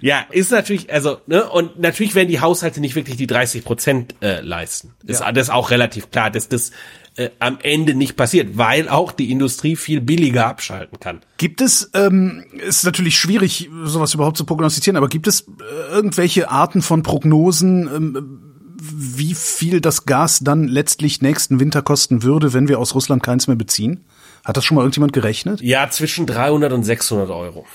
ja, 0.00 0.26
ist 0.28 0.50
natürlich, 0.50 0.92
also, 0.92 1.18
ne, 1.28 1.48
und 1.48 1.78
natürlich 1.78 2.16
werden 2.16 2.26
die 2.26 2.40
Haushalte 2.40 2.80
nicht 2.80 2.96
wirklich 2.96 3.16
die 3.16 3.28
30 3.28 3.62
Prozent 3.62 4.16
äh, 4.20 4.40
leisten. 4.40 4.92
Ist 5.06 5.20
Ja. 5.20 5.30
das 5.30 5.46
ist 5.46 5.54
auch 5.54 5.70
relativ 5.70 6.10
klar, 6.10 6.32
dass 6.32 6.48
das 6.48 6.72
äh, 7.14 7.30
am 7.38 7.58
Ende 7.62 7.94
nicht 7.94 8.16
passiert, 8.16 8.58
weil 8.58 8.88
auch 8.88 9.12
die 9.12 9.30
Industrie 9.30 9.76
viel 9.76 10.00
billiger 10.00 10.48
abschalten 10.48 10.98
kann. 10.98 11.20
Gibt 11.36 11.60
es, 11.60 11.88
ähm, 11.94 12.42
ist 12.66 12.82
natürlich 12.82 13.16
schwierig, 13.16 13.70
sowas 13.84 14.14
überhaupt 14.14 14.36
zu 14.36 14.44
prognostizieren, 14.44 14.96
aber 14.96 15.08
gibt 15.08 15.28
es 15.28 15.42
äh, 15.42 15.92
irgendwelche 15.92 16.50
Arten 16.50 16.82
von 16.82 17.04
Prognosen, 17.04 17.86
ähm, 17.86 18.52
wie 18.80 19.34
viel 19.34 19.80
das 19.80 20.06
Gas 20.06 20.40
dann 20.40 20.66
letztlich 20.66 21.22
nächsten 21.22 21.60
Winter 21.60 21.82
kosten 21.82 22.24
würde, 22.24 22.52
wenn 22.52 22.66
wir 22.66 22.80
aus 22.80 22.96
Russland 22.96 23.22
keins 23.22 23.46
mehr 23.46 23.56
beziehen? 23.56 24.00
Hat 24.44 24.56
das 24.56 24.64
schon 24.64 24.74
mal 24.76 24.82
irgendjemand 24.82 25.12
gerechnet? 25.12 25.60
Ja, 25.60 25.88
zwischen 25.90 26.26
300 26.26 26.72
und 26.72 26.82
600 26.84 27.30
Euro. 27.30 27.66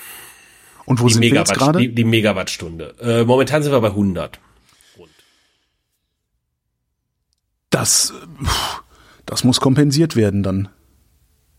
Und 0.84 1.00
wo 1.00 1.06
Die, 1.08 1.14
sind 1.14 1.22
wir 1.22 1.28
jetzt 1.30 1.48
Megawatt, 1.50 1.58
gerade? 1.58 1.78
die, 1.80 1.94
die 1.94 2.04
Megawattstunde. 2.04 2.94
Äh, 3.00 3.24
momentan 3.24 3.62
sind 3.62 3.72
wir 3.72 3.80
bei 3.80 3.88
100. 3.88 4.38
Das, 7.70 8.10
äh, 8.10 8.46
das 9.26 9.44
muss 9.44 9.60
kompensiert 9.60 10.16
werden 10.16 10.42
dann. 10.42 10.68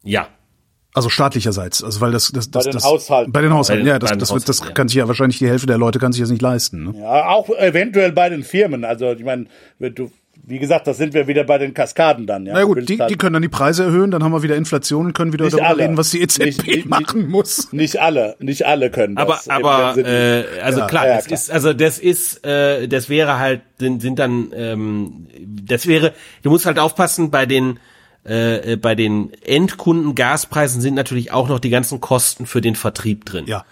Ja, 0.03 0.29
Also 0.93 1.09
staatlicherseits, 1.09 1.83
also 1.83 2.01
weil 2.01 2.11
das, 2.11 2.31
das, 2.31 2.49
das, 2.49 2.63
den 2.63 2.73
das 2.73 2.83
Haushalten. 2.83 3.31
bei 3.31 3.41
den 3.41 3.53
Haushalten, 3.53 3.81
Bei 3.83 3.85
den- 3.85 3.93
ja, 3.93 3.99
das, 3.99 4.09
das, 4.17 4.33
wird, 4.33 4.47
das 4.49 4.57
Haushalten, 4.57 4.71
ja. 4.71 4.73
kann 4.73 4.87
sich 4.87 4.97
ja 4.97 5.07
wahrscheinlich 5.07 5.37
die 5.37 5.47
Hälfte 5.47 5.67
der 5.67 5.77
Leute 5.77 5.99
kann 5.99 6.11
sich 6.11 6.21
das 6.21 6.29
nicht 6.31 6.41
leisten. 6.41 6.83
Ne? 6.85 6.99
Ja, 6.99 7.27
auch 7.27 7.49
eventuell 7.49 8.11
bei 8.11 8.29
den 8.29 8.43
Firmen. 8.43 8.85
Also 8.85 9.11
ich 9.11 9.23
meine, 9.23 9.45
wenn 9.77 9.93
du, 9.93 10.11
wie 10.45 10.57
gesagt, 10.59 10.87
da 10.87 10.93
sind 10.93 11.13
wir 11.13 11.27
wieder 11.27 11.43
bei 11.43 11.57
den 11.57 11.73
Kaskaden 11.73 12.25
dann. 12.25 12.45
Ja, 12.45 12.53
Na 12.53 12.63
gut, 12.63 12.87
die, 12.89 12.97
halt- 12.99 13.09
die 13.11 13.15
können 13.17 13.33
dann 13.33 13.41
die 13.41 13.49
Preise 13.49 13.83
erhöhen, 13.83 14.09
dann 14.11 14.23
haben 14.23 14.31
wir 14.31 14.41
wieder 14.43 14.55
Inflation 14.55 15.05
und 15.07 15.13
können 15.13 15.31
wieder 15.33 15.45
Nicht 15.45 15.53
darüber 15.53 15.69
alle. 15.69 15.83
reden, 15.83 15.97
was 15.97 16.09
die 16.11 16.21
EZB 16.21 16.45
Nicht- 16.45 16.67
nicht- 16.67 16.85
machen 16.89 17.27
muss. 17.29 17.71
nicht 17.71 18.01
alle, 18.01 18.35
nicht 18.39 18.65
alle 18.65 18.89
können 18.89 19.17
aber 19.17 19.33
das. 19.33 19.47
aber 19.49 19.93
Sinne- 19.93 20.45
äh, 20.57 20.61
also 20.61 20.79
Ja, 20.79 20.87
klar, 20.87 21.07
ja, 21.07 21.15
das 21.17 21.25
klar. 21.25 21.39
ist 21.39 21.51
also 21.51 21.73
das 21.73 21.99
ist 21.99 22.45
äh, 22.45 22.87
das 22.87 23.09
wäre 23.09 23.37
halt 23.39 23.61
sind, 23.77 24.01
sind 24.01 24.17
dann 24.19 24.51
ähm, 24.55 25.27
das 25.65 25.85
wäre 25.87 26.13
du 26.43 26.49
musst 26.49 26.65
halt 26.65 26.79
aufpassen 26.79 27.29
bei 27.31 27.45
den 27.45 27.79
äh, 28.27 28.73
äh, 28.73 28.75
bei 28.75 28.95
den 28.95 29.31
Endkunden 29.45 30.15
Gaspreisen 30.15 30.81
sind 30.81 30.95
natürlich 30.95 31.31
auch 31.31 31.47
noch 31.47 31.59
die 31.59 31.69
ganzen 31.69 32.01
Kosten 32.01 32.45
für 32.45 32.59
den 32.61 32.75
Vertrieb 32.75 33.25
drin. 33.25 33.45
Ja. 33.47 33.65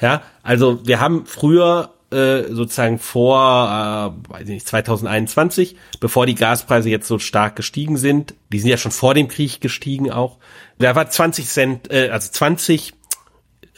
Ja, 0.00 0.22
also 0.42 0.80
wir 0.86 1.00
haben 1.00 1.24
früher 1.26 1.90
äh, 2.14 2.52
sozusagen 2.52 2.98
vor, 2.98 4.14
äh, 4.28 4.32
weiß 4.32 4.42
ich 4.42 4.54
nicht, 4.54 4.68
2021, 4.68 5.76
bevor 6.00 6.26
die 6.26 6.34
Gaspreise 6.34 6.88
jetzt 6.88 7.08
so 7.08 7.18
stark 7.18 7.56
gestiegen 7.56 7.96
sind, 7.96 8.34
die 8.52 8.60
sind 8.60 8.70
ja 8.70 8.76
schon 8.76 8.92
vor 8.92 9.14
dem 9.14 9.28
Krieg 9.28 9.60
gestiegen 9.60 10.10
auch, 10.10 10.38
da 10.78 10.94
war 10.94 11.08
20 11.08 11.46
Cent, 11.46 11.90
äh, 11.90 12.08
also 12.10 12.30
20 12.30 12.94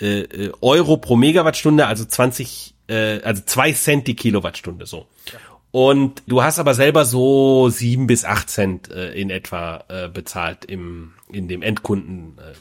äh, 0.01 0.21
äh, 0.21 0.53
Euro 0.61 0.99
pro 0.99 1.17
Megawattstunde, 1.17 1.87
also 1.87 2.05
20, 2.05 2.75
äh, 2.89 3.21
also 3.23 3.43
zwei 3.45 3.73
Cent 3.73 4.07
die 4.07 4.17
Kilowattstunde 4.17 4.87
so. 4.87 5.07
Und 5.71 6.23
du 6.27 6.43
hast 6.43 6.59
aber 6.59 6.75
selber 6.75 7.05
so 7.05 7.69
sieben 7.69 8.07
bis 8.07 8.25
acht 8.25 8.49
Cent 8.49 8.91
äh, 8.91 9.13
in 9.13 9.29
etwa 9.31 9.85
äh, 9.89 10.09
bezahlt 10.09 10.65
im 10.65 11.13
in 11.31 11.49
dem 11.49 11.63
Endkunden. 11.63 12.39
Äh, 12.39 12.55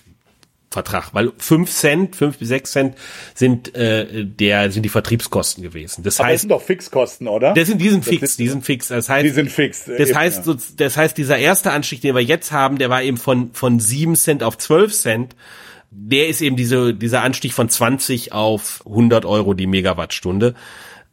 Vertrag, 0.76 1.10
weil 1.14 1.31
fünf 1.39 1.72
Cent, 1.72 2.15
fünf 2.15 2.38
bis 2.38 2.49
sechs 2.49 2.72
Cent 2.72 2.95
sind 3.34 3.73
äh, 3.76 4.23
der 4.26 4.72
sind 4.72 4.84
die 4.84 4.89
Vertriebskosten 4.89 5.64
gewesen. 5.64 6.03
Das 6.03 6.19
aber 6.19 6.27
das 6.27 6.34
heißt, 6.34 6.41
sind 6.41 6.49
doch 6.52 6.61
Fixkosten, 6.61 7.27
oder? 7.27 7.53
das 7.56 7.68
sind 7.68 7.81
die 7.81 7.89
sind 7.89 8.02
Das 8.06 8.10
fix, 8.10 8.23
ist- 8.23 8.39
die 8.39 8.47
sind 8.47 8.64
fix. 8.64 8.88
Das 8.89 9.10
heißt, 9.10 9.26
Die 9.26 9.30
sind 9.31 9.52
fix, 9.52 9.88
äh, 9.88 9.97
Das 9.97 10.10
eben, 10.10 10.19
heißt, 10.19 10.38
ja. 10.38 10.43
so, 10.43 10.56
das 10.77 10.95
heißt, 10.95 11.18
dieser 11.18 11.38
erste 11.39 11.72
Anstieg, 11.72 12.02
den 12.02 12.14
wir 12.14 12.22
jetzt 12.22 12.52
haben, 12.52 12.77
der 12.77 12.91
war 12.91 13.02
eben 13.02 13.18
von 13.18 13.49
von 13.53 13.80
sieben 13.80 14.15
Cent 14.15 14.43
auf 14.43 14.57
zwölf 14.60 14.93
Cent. 14.93 15.35
Der 15.89 16.27
ist 16.27 16.41
eben 16.41 16.56
diese 16.56 16.93
dieser 16.93 17.23
Anstieg 17.23 17.53
von 17.53 17.69
20 17.69 18.34
auf 18.34 18.84
100 18.85 19.26
Euro 19.26 19.53
die 19.56 19.65
Megawattstunde. 19.68 20.53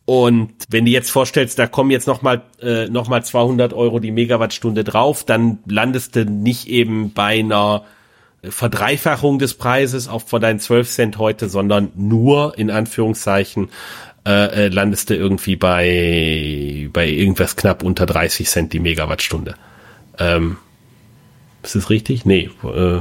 Und 0.04 0.50
wenn 0.68 0.84
du 0.84 0.90
jetzt 0.90 1.10
vorstellst, 1.12 1.60
da 1.60 1.68
kommen 1.68 1.92
jetzt 1.92 2.08
noch 2.08 2.22
mal 2.22 2.42
äh, 2.60 2.88
noch 2.88 3.06
mal 3.08 3.22
200 3.24 3.72
Euro 3.72 4.00
die 4.00 4.10
Megawattstunde 4.10 4.82
drauf, 4.82 5.24
dann 5.24 5.58
landest 5.66 6.16
du 6.16 6.24
nicht 6.24 6.66
eben 6.66 7.12
bei 7.12 7.38
einer 7.38 7.84
Verdreifachung 8.48 9.38
des 9.38 9.54
Preises 9.54 10.08
auf 10.08 10.28
von 10.28 10.40
deinen 10.42 10.58
12 10.58 10.88
Cent 10.88 11.18
heute, 11.18 11.48
sondern 11.48 11.92
nur 11.94 12.58
in 12.58 12.70
Anführungszeichen 12.70 13.68
äh, 14.26 14.66
äh, 14.66 14.68
landest 14.68 15.10
du 15.10 15.16
irgendwie 15.16 15.56
bei 15.56 16.88
bei 16.92 17.08
irgendwas 17.08 17.56
knapp 17.56 17.82
unter 17.82 18.06
30 18.06 18.48
Cent 18.48 18.72
die 18.72 18.80
Megawattstunde. 18.80 19.54
Ähm, 20.18 20.56
ist 21.62 21.76
das 21.76 21.90
richtig? 21.90 22.24
Nee, 22.24 22.50
äh, 22.64 23.00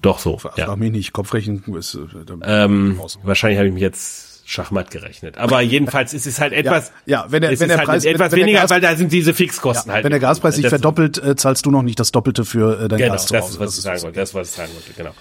doch 0.00 0.18
so. 0.18 0.38
Frag 0.38 0.56
Ja. 0.58 0.74
mich 0.76 0.90
nicht, 0.92 1.12
Kopfrechnen 1.12 1.62
ist, 1.76 1.94
äh, 1.94 1.98
Ähm, 2.44 3.00
wahrscheinlich 3.22 3.58
habe 3.58 3.68
ich 3.68 3.74
mich 3.74 3.82
jetzt 3.82 4.31
Schachmatt 4.52 4.90
gerechnet. 4.90 5.38
Aber 5.38 5.62
jedenfalls 5.62 6.12
ist 6.12 6.26
es 6.26 6.38
halt 6.38 6.52
etwas, 6.52 6.92
ja, 7.06 7.24
wenn 7.30 7.40
der- 7.40 7.58
wenn 7.58 7.68
der 7.68 7.78
halt 7.78 7.88
Preis- 7.88 8.04
etwas 8.04 8.32
wenn 8.32 8.38
der 8.40 8.46
weniger, 8.46 8.60
Gas- 8.60 8.70
weil 8.70 8.80
da 8.82 8.94
sind 8.94 9.10
diese 9.10 9.32
Fixkosten 9.32 9.88
ja, 9.88 9.94
halt. 9.94 10.04
wenn 10.04 10.10
der 10.10 10.20
Gaspreis 10.20 10.56
sich 10.56 10.62
Das- 10.64 10.70
verdoppelt, 10.70 11.16
äh, 11.22 11.36
zahlst 11.36 11.64
du 11.64 11.70
noch 11.70 11.82
nicht 11.82 11.98
das 11.98 12.12
Doppelte 12.12 12.44
für 12.44 12.78
äh, 12.84 12.88
dein 12.88 12.98
Genau, 12.98 13.12
Gas 13.14 13.26
zu 13.28 13.32
das 13.32 13.44
Hause. 13.44 13.52
ist, 13.54 13.60
was 13.60 13.76
ich 13.78 13.82
sagen 13.82 14.02
wollte. 14.02 14.20
Das 14.20 14.28
ist, 14.28 14.34
was 14.34 14.50
ich 14.50 14.54
sagen 14.56 14.72
wollte, 14.74 14.92
genau. 14.94 15.12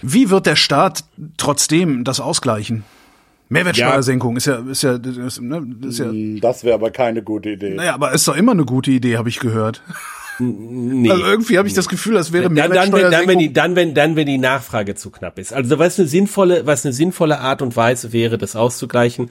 Wie 0.00 0.30
wird 0.30 0.46
der 0.46 0.56
Staat 0.56 1.04
trotzdem 1.36 2.02
das 2.04 2.18
ausgleichen? 2.20 2.84
Mehrwertsteuersenkung 3.48 4.36
ist 4.36 4.46
ja, 4.46 4.56
ist 4.68 4.82
ja, 4.82 4.94
ist, 4.94 5.40
ne, 5.40 5.64
ist 5.86 5.98
ja, 6.00 6.06
Das 6.40 6.64
wäre 6.64 6.74
aber 6.74 6.90
keine 6.90 7.22
gute 7.22 7.50
Idee. 7.50 7.74
naja, 7.74 7.94
aber 7.94 8.12
ist 8.12 8.26
doch 8.26 8.36
immer 8.36 8.52
eine 8.52 8.64
gute 8.64 8.90
Idee, 8.90 9.18
habe 9.18 9.28
ich 9.28 9.38
gehört. 9.38 9.82
Nee. 10.38 11.10
Also 11.10 11.24
irgendwie 11.24 11.58
habe 11.58 11.68
ich 11.68 11.74
das 11.74 11.88
Gefühl, 11.88 12.14
das 12.14 12.32
wäre 12.32 12.44
dann, 12.50 12.70
dann, 12.70 12.92
wenn, 12.92 13.10
dann, 13.10 13.28
wenn 13.28 13.38
die, 13.38 13.52
dann, 13.52 13.76
wenn, 13.76 13.94
dann, 13.94 14.16
wenn 14.16 14.26
die 14.26 14.38
Nachfrage 14.38 14.94
zu 14.94 15.10
knapp 15.10 15.38
ist. 15.38 15.52
Also 15.52 15.78
was 15.78 15.98
eine 15.98 16.08
sinnvolle, 16.08 16.66
was 16.66 16.84
eine 16.84 16.92
sinnvolle 16.92 17.40
Art 17.40 17.62
und 17.62 17.76
Weise 17.76 18.12
wäre, 18.12 18.38
das 18.38 18.56
auszugleichen, 18.56 19.30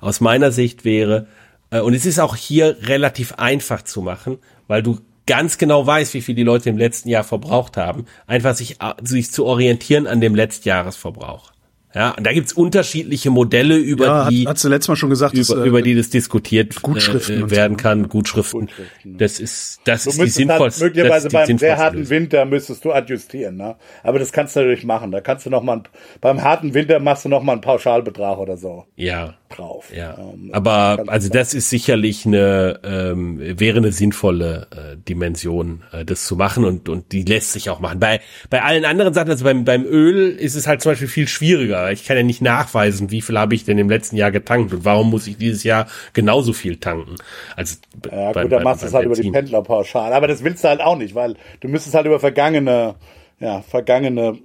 aus 0.00 0.20
meiner 0.20 0.52
Sicht 0.52 0.84
wäre, 0.84 1.26
äh, 1.70 1.80
und 1.80 1.94
es 1.94 2.06
ist 2.06 2.20
auch 2.20 2.36
hier 2.36 2.76
relativ 2.82 3.34
einfach 3.34 3.82
zu 3.82 4.02
machen, 4.02 4.38
weil 4.68 4.82
du 4.82 4.98
ganz 5.26 5.58
genau 5.58 5.86
weißt, 5.86 6.14
wie 6.14 6.20
viel 6.20 6.34
die 6.34 6.42
Leute 6.42 6.68
im 6.68 6.78
letzten 6.78 7.08
Jahr 7.08 7.24
verbraucht 7.24 7.76
haben, 7.76 8.06
einfach 8.26 8.54
sich, 8.54 8.80
äh, 8.80 8.94
sich 9.02 9.32
zu 9.32 9.46
orientieren 9.46 10.06
an 10.06 10.20
dem 10.20 10.34
Letztjahresverbrauch. 10.34 11.52
Ja, 11.94 12.12
und 12.12 12.26
da 12.26 12.32
gibt's 12.32 12.52
unterschiedliche 12.52 13.30
Modelle 13.30 13.76
über 13.76 14.06
ja, 14.06 14.28
die 14.28 14.46
hat, 14.48 14.62
letztes 14.62 14.88
Mal 14.88 14.96
schon 14.96 15.10
gesagt, 15.10 15.34
über, 15.34 15.40
dass, 15.40 15.64
äh, 15.64 15.68
über 15.68 15.82
die 15.82 15.94
das 15.94 16.10
diskutiert 16.10 16.80
Gutschriften 16.82 17.44
äh, 17.48 17.50
werden 17.50 17.76
so. 17.76 17.82
kann, 17.82 18.08
Gutschriften. 18.08 18.70
Das 19.04 19.40
ist 19.40 19.80
das 19.84 20.04
Du 20.04 20.10
ist 20.10 20.16
die 20.16 20.20
halt 20.22 20.32
sinnvollste. 20.32 20.84
möglicherweise 20.84 21.28
das 21.28 21.42
ist 21.42 21.48
die 21.48 21.52
beim 21.52 21.58
sehr 21.58 21.76
harten 21.78 21.98
Lösung. 21.98 22.10
Winter 22.10 22.44
müsstest 22.46 22.84
du 22.84 22.92
adjustieren, 22.92 23.56
ne? 23.56 23.76
Aber 24.02 24.18
das 24.18 24.32
kannst 24.32 24.56
du 24.56 24.60
natürlich 24.60 24.84
machen. 24.84 25.10
Da 25.12 25.20
kannst 25.20 25.44
du 25.44 25.50
noch 25.50 25.62
mal 25.62 25.78
ein, 25.78 25.82
beim 26.20 26.42
harten 26.42 26.72
Winter 26.74 26.98
machst 26.98 27.24
du 27.24 27.28
noch 27.28 27.42
mal 27.42 27.52
einen 27.52 27.60
Pauschalbetrag 27.60 28.38
oder 28.38 28.56
so 28.56 28.86
Ja, 28.96 29.34
drauf. 29.56 29.90
ja. 29.94 30.16
Ähm, 30.18 30.50
Aber 30.52 31.04
also 31.06 31.28
das 31.28 31.54
ist 31.54 31.70
sicherlich 31.70 32.26
eine 32.26 32.80
ähm, 32.84 33.38
wäre 33.58 33.78
eine 33.78 33.92
sinnvolle 33.92 34.66
äh, 34.70 34.96
Dimension, 34.96 35.82
äh, 35.92 36.04
das 36.04 36.26
zu 36.26 36.36
machen 36.36 36.64
und 36.64 36.88
und 36.88 37.12
die 37.12 37.22
lässt 37.22 37.52
sich 37.52 37.70
auch 37.70 37.80
machen. 37.80 38.00
Bei 38.00 38.20
bei 38.50 38.62
allen 38.62 38.84
anderen 38.84 39.14
Sachen, 39.14 39.30
also 39.30 39.44
beim 39.44 39.64
beim 39.64 39.84
Öl 39.84 40.30
ist 40.30 40.54
es 40.54 40.66
halt 40.66 40.82
zum 40.82 40.92
Beispiel 40.92 41.08
viel 41.08 41.28
schwieriger. 41.28 41.90
Ich 41.92 42.04
kann 42.04 42.16
ja 42.16 42.22
nicht 42.22 42.42
nachweisen, 42.42 43.10
wie 43.10 43.20
viel 43.22 43.38
habe 43.38 43.54
ich 43.54 43.64
denn 43.64 43.78
im 43.78 43.88
letzten 43.88 44.16
Jahr 44.16 44.30
getankt 44.30 44.72
und 44.72 44.84
warum 44.84 45.10
muss 45.10 45.26
ich 45.26 45.36
dieses 45.36 45.62
Jahr 45.64 45.86
genauso 46.12 46.52
viel 46.52 46.76
tanken. 46.76 47.16
Also 47.56 47.76
Ja, 48.10 48.32
beim- 48.32 48.42
gut, 48.44 48.52
dann 48.52 48.62
machst 48.64 48.82
du 48.82 48.86
es 48.86 48.94
halt 48.94 49.06
über 49.06 49.14
die 49.14 49.22
Benzin. 49.22 49.32
Pendlerpauschale. 49.32 50.14
Aber 50.14 50.28
das 50.28 50.42
willst 50.44 50.64
du 50.64 50.68
halt 50.68 50.80
auch 50.80 50.96
nicht, 50.96 51.14
weil 51.14 51.36
du 51.60 51.68
müsstest 51.68 51.94
halt 51.94 52.06
über 52.06 52.20
vergangene, 52.20 52.94
ja, 53.40 53.62
vergangene, 53.62 54.38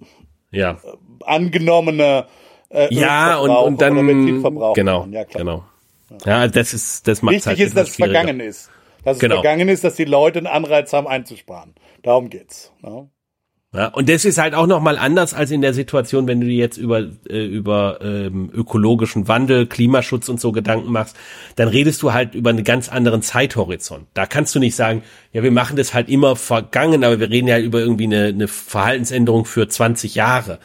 Ja. 0.52 0.78
angenommene 1.26 2.26
äh, 2.70 2.94
Ja, 2.94 3.38
und, 3.38 3.50
und 3.50 3.82
dann, 3.82 3.96
Benzinverbrauch 3.96 4.74
genau, 4.74 5.00
machen. 5.00 5.14
Ja, 5.14 5.26
klar. 5.26 5.40
genau. 5.44 5.64
Ja, 6.26 6.48
das 6.48 6.74
ist, 6.74 7.08
das 7.08 7.22
macht 7.22 7.36
Wichtig 7.36 7.48
halt 7.48 7.60
ist, 7.60 7.78
dass 7.78 7.90
es 7.90 7.96
vergangen 7.96 8.40
ist. 8.40 8.70
Dass 9.04 9.18
es 9.18 9.22
Genau. 9.22 9.36
vergangen 9.36 9.70
ist, 9.70 9.84
dass 9.84 9.96
die 9.96 10.06
Leute 10.06 10.40
einen 10.40 10.48
Anreiz 10.48 10.94
haben, 10.94 11.08
einzusparen. 11.08 11.74
Darum 12.04 12.30
geht's. 12.30 12.72
Ja. 12.84 13.08
Ja, 13.74 13.88
und 13.90 14.08
das 14.08 14.24
ist 14.24 14.38
halt 14.38 14.56
auch 14.56 14.66
noch 14.66 14.80
mal 14.80 14.98
anders 14.98 15.34
als 15.34 15.52
in 15.52 15.62
der 15.62 15.74
Situation, 15.74 16.26
wenn 16.26 16.40
du 16.40 16.48
dir 16.48 16.56
jetzt 16.56 16.78
über 16.78 17.00
äh, 17.30 17.46
über 17.46 18.00
ähm, 18.02 18.50
ökologischen 18.54 19.28
Wandel, 19.28 19.68
Klimaschutz 19.68 20.30
und 20.30 20.40
so 20.40 20.54
Gedanken 20.54 20.90
machst, 20.92 21.18
dann 21.58 21.68
redest 21.68 22.02
du 22.02 22.14
halt 22.14 22.34
über 22.34 22.50
einen 22.50 22.64
ganz 22.64 22.88
anderen 22.90 23.22
Zeithorizont. 23.22 24.08
Da 24.14 24.26
kannst 24.26 24.56
du 24.56 24.60
nicht 24.60 24.76
sagen, 24.76 25.04
ja, 25.34 25.44
wir 25.44 25.52
machen 25.52 25.76
das 25.76 25.94
halt 25.94 26.08
immer 26.08 26.38
vergangen, 26.38 27.04
aber 27.04 27.20
wir 27.20 27.30
reden 27.30 27.48
ja 27.48 27.60
über 27.60 27.80
irgendwie 27.80 28.06
eine, 28.06 28.28
eine 28.28 28.48
Verhaltensänderung 28.48 29.44
für 29.44 29.68
20 29.68 30.16
Jahre. 30.16 30.60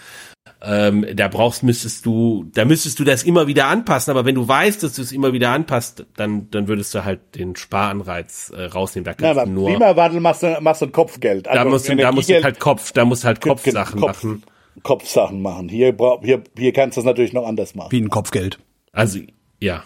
Ähm, 0.65 1.05
da 1.17 1.27
brauchst, 1.27 1.65
müsstest 1.65 2.07
du, 2.07 2.45
da 2.55 2.65
müsstest 2.65 3.01
du 3.01 3.05
das 3.05 3.25
immer 3.25 3.49
wieder 3.49 3.67
anpassen, 3.67 4.13
aber 4.13 4.25
wenn 4.25 4.37
du 4.37 4.47
weißt, 4.47 4.83
dass 4.85 4.93
du 4.95 5.03
es 5.03 5.11
immer 5.11 5.33
wieder 5.33 5.51
anpasst, 5.51 6.07
dann, 6.17 6.49
dann 6.53 6.69
würdest 6.69 6.95
du 6.95 7.05
halt 7.05 7.35
den 7.35 7.57
Sparanreiz 7.57 8.53
äh, 8.57 8.67
rausnehmen. 8.67 9.05
Da 9.05 9.11
Ja, 9.11 9.17
kannst 9.17 9.41
aber 9.41 9.47
du 9.47 9.53
nur, 9.53 9.69
Klimawandel 9.71 10.21
machst 10.21 10.45
du, 10.45 10.57
machst 10.61 10.83
du 10.83 10.87
ein 10.87 10.93
Kopfgeld. 10.93 11.47
da 11.47 11.51
Also 11.51 11.69
musst 11.69 11.89
du, 11.89 11.97
da 11.97 12.13
musst 12.13 12.29
du 12.31 12.43
halt 12.45 12.61
Kopf, 12.61 12.93
da 12.93 13.05
musst 13.05 13.25
du 13.25 13.27
halt 13.27 13.41
Kopfsachen 13.41 14.01
Kopf, 14.01 14.23
machen. 14.23 14.43
Kopfsachen 14.85 15.43
machen. 15.43 15.69
Hier, 15.69 15.93
brauch- 15.97 16.23
hier, 16.23 16.43
hier 16.57 16.73
kannst 16.73 16.97
du 16.97 17.01
es 17.01 17.05
natürlich 17.05 17.33
noch 17.33 17.45
anders 17.47 17.75
machen. 17.75 17.91
wie 17.91 18.01
ein 18.01 18.09
Kopfgeld. 18.09 18.59
Also, 18.93 19.19
ja. 19.61 19.83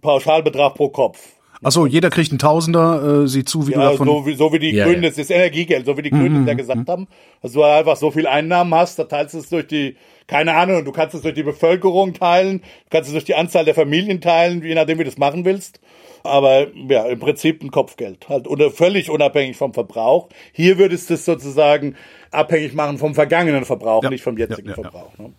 Pauschalbetrag 0.00 0.74
pro 0.74 0.88
Kopf. 0.88 1.18
Achso, 1.62 1.86
jeder 1.86 2.10
kriegt 2.10 2.30
einen 2.30 2.38
Tausender, 2.38 3.22
äh, 3.24 3.28
sieh 3.28 3.44
zu, 3.44 3.66
wie 3.66 3.72
du 3.72 3.78
Ja, 3.80 3.90
davon. 3.90 4.06
so 4.06 4.26
wie, 4.26 4.34
so 4.34 4.52
wie 4.52 4.58
die 4.58 4.70
Ja, 4.72 4.84
Grünen, 4.86 5.02
ja. 5.02 5.08
das 5.08 5.18
ist 5.18 5.30
Energiegeld, 5.30 5.86
so 5.86 5.96
wie 5.96 6.02
die 6.02 6.10
Grünen 6.10 6.42
Mhm, 6.42 6.48
ja 6.48 6.54
gesagt 6.54 6.88
haben, 6.88 7.06
dass 7.42 7.52
du 7.52 7.62
einfach 7.62 7.96
so 7.96 8.10
viel 8.10 8.26
Einnahmen 8.26 8.74
hast, 8.74 8.98
da 8.98 9.04
teilst 9.04 9.34
du 9.34 9.38
es 9.38 9.48
durch 9.48 9.66
die, 9.66 9.96
keine 10.26 10.54
Ahnung, 10.54 10.84
du 10.84 10.92
kannst 10.92 11.14
es 11.14 11.22
durch 11.22 11.34
die 11.34 11.42
Bevölkerung 11.42 12.12
teilen, 12.14 12.58
du 12.60 12.90
kannst 12.90 13.08
es 13.08 13.12
durch 13.12 13.24
die 13.24 13.34
Anzahl 13.34 13.64
der 13.64 13.74
Familien 13.74 14.20
teilen, 14.20 14.62
je 14.62 14.74
nachdem, 14.74 14.98
wie 14.98 15.04
du 15.04 15.10
das 15.10 15.18
machen 15.18 15.44
willst. 15.44 15.80
Aber 16.24 16.66
ja, 16.88 17.06
im 17.06 17.20
Prinzip 17.20 17.62
ein 17.62 17.70
Kopfgeld, 17.70 18.28
halt 18.28 18.48
oder 18.48 18.70
völlig 18.72 19.10
unabhängig 19.10 19.56
vom 19.56 19.72
Verbrauch. 19.72 20.28
Hier 20.52 20.76
würdest 20.76 21.08
du 21.08 21.14
es 21.14 21.24
sozusagen 21.24 21.94
abhängig 22.32 22.74
machen 22.74 22.98
vom 22.98 23.14
vergangenen 23.14 23.64
Verbrauch, 23.64 24.02
Ja, 24.02 24.10
nicht 24.10 24.22
vom 24.24 24.36
jetzigen 24.36 24.68
ja, 24.70 24.74
ja, 24.76 24.82
ja. 24.82 24.90
Verbrauch. 24.90 25.16
Ne? 25.18 25.32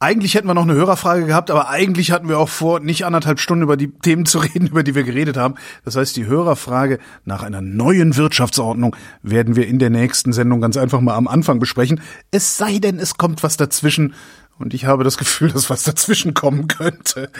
Eigentlich 0.00 0.34
hätten 0.34 0.46
wir 0.48 0.54
noch 0.54 0.64
eine 0.64 0.74
Hörerfrage 0.74 1.24
gehabt, 1.24 1.50
aber 1.50 1.68
eigentlich 1.70 2.10
hatten 2.10 2.28
wir 2.28 2.38
auch 2.38 2.48
vor, 2.48 2.80
nicht 2.80 3.06
anderthalb 3.06 3.38
Stunden 3.38 3.62
über 3.62 3.76
die 3.76 3.90
Themen 3.90 4.26
zu 4.26 4.38
reden, 4.40 4.66
über 4.66 4.82
die 4.82 4.94
wir 4.94 5.04
geredet 5.04 5.36
haben. 5.36 5.54
Das 5.84 5.96
heißt, 5.96 6.16
die 6.16 6.26
Hörerfrage 6.26 6.98
nach 7.24 7.42
einer 7.42 7.60
neuen 7.60 8.16
Wirtschaftsordnung 8.16 8.96
werden 9.22 9.56
wir 9.56 9.66
in 9.66 9.78
der 9.78 9.90
nächsten 9.90 10.32
Sendung 10.32 10.60
ganz 10.60 10.76
einfach 10.76 11.00
mal 11.00 11.14
am 11.14 11.28
Anfang 11.28 11.58
besprechen. 11.58 12.00
Es 12.30 12.56
sei 12.56 12.78
denn, 12.78 12.98
es 12.98 13.16
kommt 13.16 13.42
was 13.42 13.56
dazwischen. 13.56 14.14
Und 14.58 14.72
ich 14.74 14.84
habe 14.84 15.02
das 15.02 15.18
Gefühl, 15.18 15.50
dass 15.50 15.70
was 15.70 15.82
dazwischen 15.82 16.34
kommen 16.34 16.68
könnte. 16.68 17.30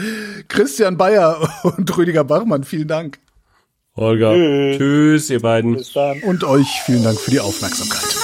Christian 0.48 0.96
Bayer 0.96 1.48
und 1.62 1.96
Rüdiger 1.96 2.24
Bachmann, 2.24 2.64
vielen 2.64 2.88
Dank. 2.88 3.18
Holger. 3.96 4.32
Tschüss. 4.32 4.78
Tschüss, 4.78 5.30
ihr 5.30 5.40
beiden. 5.40 5.76
Bis 5.76 5.92
dann. 5.92 6.20
Und 6.22 6.42
euch 6.44 6.82
vielen 6.84 7.04
Dank 7.04 7.18
für 7.18 7.30
die 7.30 7.40
Aufmerksamkeit. 7.40 8.23